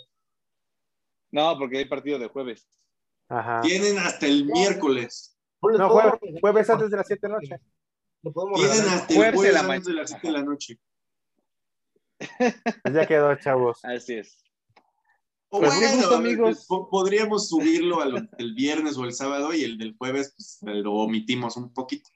No, 1.31 1.57
porque 1.57 1.77
hay 1.79 1.85
partido 1.85 2.19
de 2.19 2.27
jueves. 2.27 2.67
Ajá. 3.29 3.61
tienen 3.61 3.97
hasta 3.99 4.25
el 4.25 4.45
miércoles, 4.45 5.37
Pues 5.61 5.73
le 5.73 5.79
No, 5.79 5.89
jueves, 6.41 6.69
antes 6.69 6.89
de 6.91 6.97
las 6.97 7.07
7 7.07 7.27
de 7.27 7.33
la 7.33 7.39
noche. 7.39 7.55
tienen 8.55 8.89
hasta 8.89 9.13
el 9.13 9.17
Jueves 9.19 9.53
la 9.53 9.59
antes 9.61 9.85
de 9.85 9.93
las 9.93 10.09
7 10.09 10.27
de 10.27 10.33
la 10.33 10.43
noche. 10.43 10.79
Pues 12.37 12.93
ya 12.93 13.07
quedó, 13.07 13.35
chavos. 13.35 13.79
Así 13.83 14.15
es. 14.15 14.43
O 15.53 15.59
Pues, 15.59 15.73
gusto, 15.75 16.09
ver, 16.09 16.17
amigos. 16.17 16.65
po- 16.67 16.89
podríamos 16.89 17.49
subirlo 17.49 18.01
al, 18.01 18.29
el 18.37 18.53
viernes 18.55 18.97
o 18.97 19.03
el 19.03 19.11
sábado 19.13 19.53
y 19.53 19.63
el 19.63 19.77
del 19.77 19.95
jueves 19.97 20.33
pues, 20.35 20.59
lo 20.83 20.93
omitimos 20.93 21.57
un 21.57 21.73
poquito. 21.73 22.09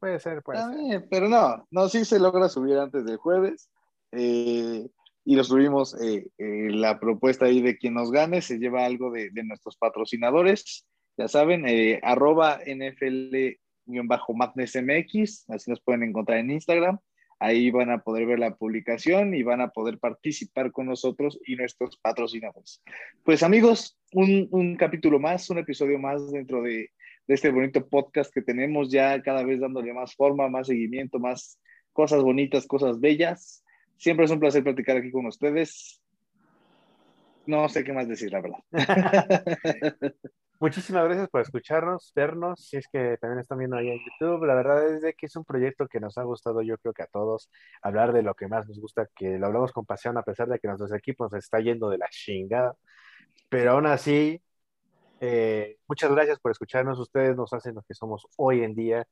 Puede 0.00 0.18
ser, 0.20 0.42
puede 0.42 0.58
ser. 0.90 1.08
pero 1.08 1.28
no, 1.28 1.66
no, 1.70 1.88
sí 1.88 2.04
se 2.04 2.18
logra 2.18 2.48
subir 2.48 2.78
antes 2.78 3.04
del 3.04 3.16
jueves. 3.18 3.70
eh, 4.12 4.88
y 5.28 5.34
lo 5.34 5.42
subimos, 5.42 6.00
eh, 6.00 6.28
eh, 6.38 6.68
la 6.70 7.00
propuesta 7.00 7.46
ahí 7.46 7.60
de 7.60 7.76
quien 7.76 7.94
nos 7.94 8.12
gane 8.12 8.40
se 8.40 8.58
lleva 8.58 8.84
algo 8.84 9.10
de, 9.10 9.32
nuestros 9.42 9.76
patrocinadores. 9.76 10.86
Ya 11.16 11.26
saben, 11.26 11.66
eh, 11.66 11.98
arroba 12.04 12.60
NFL-MagnusMX, 12.64 15.46
así 15.48 15.68
nos 15.68 15.80
pueden 15.80 16.04
encontrar 16.04 16.38
en 16.38 16.52
Instagram. 16.52 17.00
Ahí 17.40 17.72
van 17.72 17.90
a 17.90 18.04
poder 18.04 18.26
ver 18.26 18.38
la 18.38 18.54
publicación 18.54 19.34
y 19.34 19.42
van 19.42 19.60
a 19.60 19.70
poder 19.70 19.98
participar 19.98 20.70
con 20.70 20.86
nosotros 20.86 21.40
y 21.44 21.56
nuestros 21.56 21.96
patrocinadores. 21.96 22.80
Pues 23.24 23.42
amigos, 23.42 23.98
un, 24.12 24.46
un 24.52 24.76
capítulo 24.76 25.18
más, 25.18 25.50
un 25.50 25.58
episodio 25.58 25.98
más 25.98 26.30
dentro 26.30 26.62
de, 26.62 26.90
de 27.26 27.34
este 27.34 27.50
bonito 27.50 27.84
podcast 27.88 28.32
que 28.32 28.42
tenemos 28.42 28.92
ya 28.92 29.20
cada 29.22 29.42
vez 29.42 29.58
dándole 29.58 29.92
más 29.92 30.14
forma, 30.14 30.48
más 30.48 30.68
seguimiento, 30.68 31.18
más 31.18 31.58
cosas 31.92 32.22
bonitas, 32.22 32.68
cosas 32.68 33.00
bellas. 33.00 33.64
Siempre 33.96 34.26
es 34.26 34.30
un 34.30 34.40
placer 34.40 34.62
platicar 34.62 34.96
aquí 34.96 35.10
con 35.10 35.26
ustedes. 35.26 36.00
No 37.46 37.68
sé 37.68 37.84
qué 37.84 37.92
más 37.92 38.08
decir, 38.08 38.32
la 38.32 38.40
verdad. 38.40 38.58
Muchísimas 40.58 41.04
gracias 41.04 41.28
por 41.28 41.42
escucharnos, 41.42 42.12
vernos, 42.14 42.66
si 42.66 42.78
es 42.78 42.88
que 42.88 43.18
también 43.20 43.40
están 43.40 43.58
viendo 43.58 43.76
ahí 43.76 43.90
en 43.90 43.98
YouTube. 43.98 44.46
La 44.46 44.54
verdad 44.54 44.88
es 44.88 45.02
de 45.02 45.12
que 45.12 45.26
es 45.26 45.36
un 45.36 45.44
proyecto 45.44 45.86
que 45.86 46.00
nos 46.00 46.16
ha 46.16 46.22
gustado, 46.22 46.62
yo 46.62 46.78
creo 46.78 46.94
que 46.94 47.02
a 47.02 47.06
todos, 47.06 47.50
hablar 47.82 48.14
de 48.14 48.22
lo 48.22 48.34
que 48.34 48.48
más 48.48 48.66
nos 48.66 48.80
gusta, 48.80 49.06
que 49.14 49.38
lo 49.38 49.46
hablamos 49.46 49.72
con 49.72 49.84
pasión 49.84 50.16
a 50.16 50.22
pesar 50.22 50.48
de 50.48 50.58
que 50.58 50.66
nuestros 50.66 50.92
equipos 50.94 51.30
nos 51.30 51.44
está 51.44 51.60
yendo 51.60 51.90
de 51.90 51.98
la 51.98 52.08
chingada. 52.08 52.74
Pero 53.50 53.72
aún 53.72 53.86
así, 53.86 54.40
eh, 55.20 55.76
muchas 55.86 56.10
gracias 56.10 56.38
por 56.40 56.52
escucharnos. 56.52 56.98
Ustedes 56.98 57.36
nos 57.36 57.52
hacen 57.52 57.74
lo 57.74 57.82
que 57.82 57.94
somos 57.94 58.26
hoy 58.36 58.62
en 58.62 58.74
día. 58.74 59.06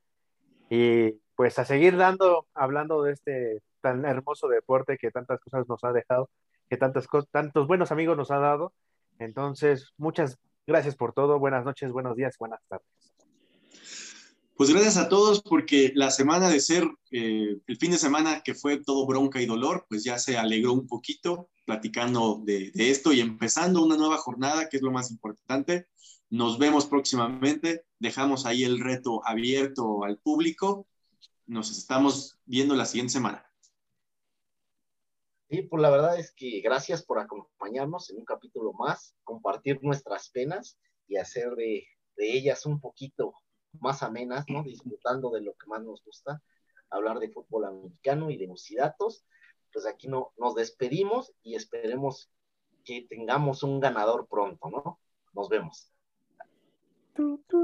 Y 0.70 1.12
pues 1.36 1.58
a 1.58 1.64
seguir 1.66 1.96
dando, 1.96 2.46
hablando 2.54 3.02
de 3.02 3.12
este 3.12 3.62
tan 3.84 4.06
hermoso 4.06 4.48
deporte 4.48 4.96
que 4.96 5.10
tantas 5.10 5.38
cosas 5.40 5.68
nos 5.68 5.84
ha 5.84 5.92
dejado, 5.92 6.30
que 6.70 6.78
tantas 6.78 7.06
tantos 7.30 7.66
buenos 7.66 7.92
amigos 7.92 8.16
nos 8.16 8.30
ha 8.30 8.38
dado. 8.38 8.72
Entonces, 9.18 9.92
muchas 9.98 10.38
gracias 10.66 10.96
por 10.96 11.12
todo. 11.12 11.38
Buenas 11.38 11.66
noches, 11.66 11.92
buenos 11.92 12.16
días, 12.16 12.36
buenas 12.38 12.60
tardes. 12.66 12.88
Pues 14.56 14.70
gracias 14.70 14.96
a 14.96 15.10
todos 15.10 15.42
porque 15.42 15.92
la 15.94 16.10
semana 16.10 16.48
de 16.48 16.60
ser, 16.60 16.88
eh, 17.10 17.58
el 17.66 17.76
fin 17.76 17.90
de 17.90 17.98
semana 17.98 18.40
que 18.42 18.54
fue 18.54 18.82
todo 18.82 19.06
bronca 19.06 19.42
y 19.42 19.46
dolor, 19.46 19.84
pues 19.86 20.02
ya 20.02 20.18
se 20.18 20.38
alegró 20.38 20.72
un 20.72 20.86
poquito 20.86 21.50
platicando 21.66 22.40
de, 22.42 22.70
de 22.72 22.90
esto 22.90 23.12
y 23.12 23.20
empezando 23.20 23.84
una 23.84 23.98
nueva 23.98 24.16
jornada, 24.16 24.70
que 24.70 24.78
es 24.78 24.82
lo 24.82 24.92
más 24.92 25.10
importante. 25.10 25.88
Nos 26.30 26.58
vemos 26.58 26.86
próximamente. 26.86 27.84
Dejamos 27.98 28.46
ahí 28.46 28.64
el 28.64 28.80
reto 28.80 29.20
abierto 29.26 30.04
al 30.04 30.16
público. 30.16 30.86
Nos 31.46 31.70
estamos 31.70 32.38
viendo 32.46 32.74
la 32.74 32.86
siguiente 32.86 33.12
semana. 33.12 33.44
Sí, 35.50 35.62
pues 35.62 35.82
la 35.82 35.90
verdad 35.90 36.18
es 36.18 36.32
que 36.32 36.60
gracias 36.60 37.04
por 37.04 37.18
acompañarnos 37.18 38.10
en 38.10 38.18
un 38.18 38.24
capítulo 38.24 38.72
más, 38.72 39.14
compartir 39.24 39.78
nuestras 39.82 40.30
penas 40.30 40.78
y 41.06 41.16
hacer 41.16 41.54
de, 41.54 41.86
de 42.16 42.32
ellas 42.32 42.64
un 42.66 42.80
poquito 42.80 43.34
más 43.80 44.02
amenas, 44.02 44.44
¿no? 44.48 44.62
Disfrutando 44.62 45.30
de 45.30 45.42
lo 45.42 45.52
que 45.54 45.66
más 45.66 45.82
nos 45.82 46.02
gusta, 46.04 46.42
hablar 46.90 47.18
de 47.18 47.30
fútbol 47.30 47.66
americano 47.66 48.30
y 48.30 48.36
de 48.36 48.48
datos. 48.76 49.24
Pues 49.72 49.86
aquí 49.86 50.06
no, 50.06 50.32
nos 50.36 50.54
despedimos 50.54 51.32
y 51.42 51.56
esperemos 51.56 52.30
que 52.84 53.06
tengamos 53.08 53.62
un 53.62 53.80
ganador 53.80 54.26
pronto, 54.28 54.70
¿no? 54.70 55.00
Nos 55.32 55.48
vemos. 55.48 55.90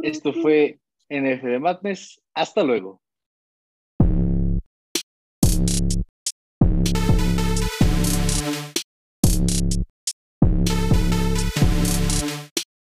Esto 0.02 0.32
fue 0.32 0.81
NFL 1.09 1.61
Madness. 1.61 2.20
Hasta 2.35 2.62
luego. 2.62 2.99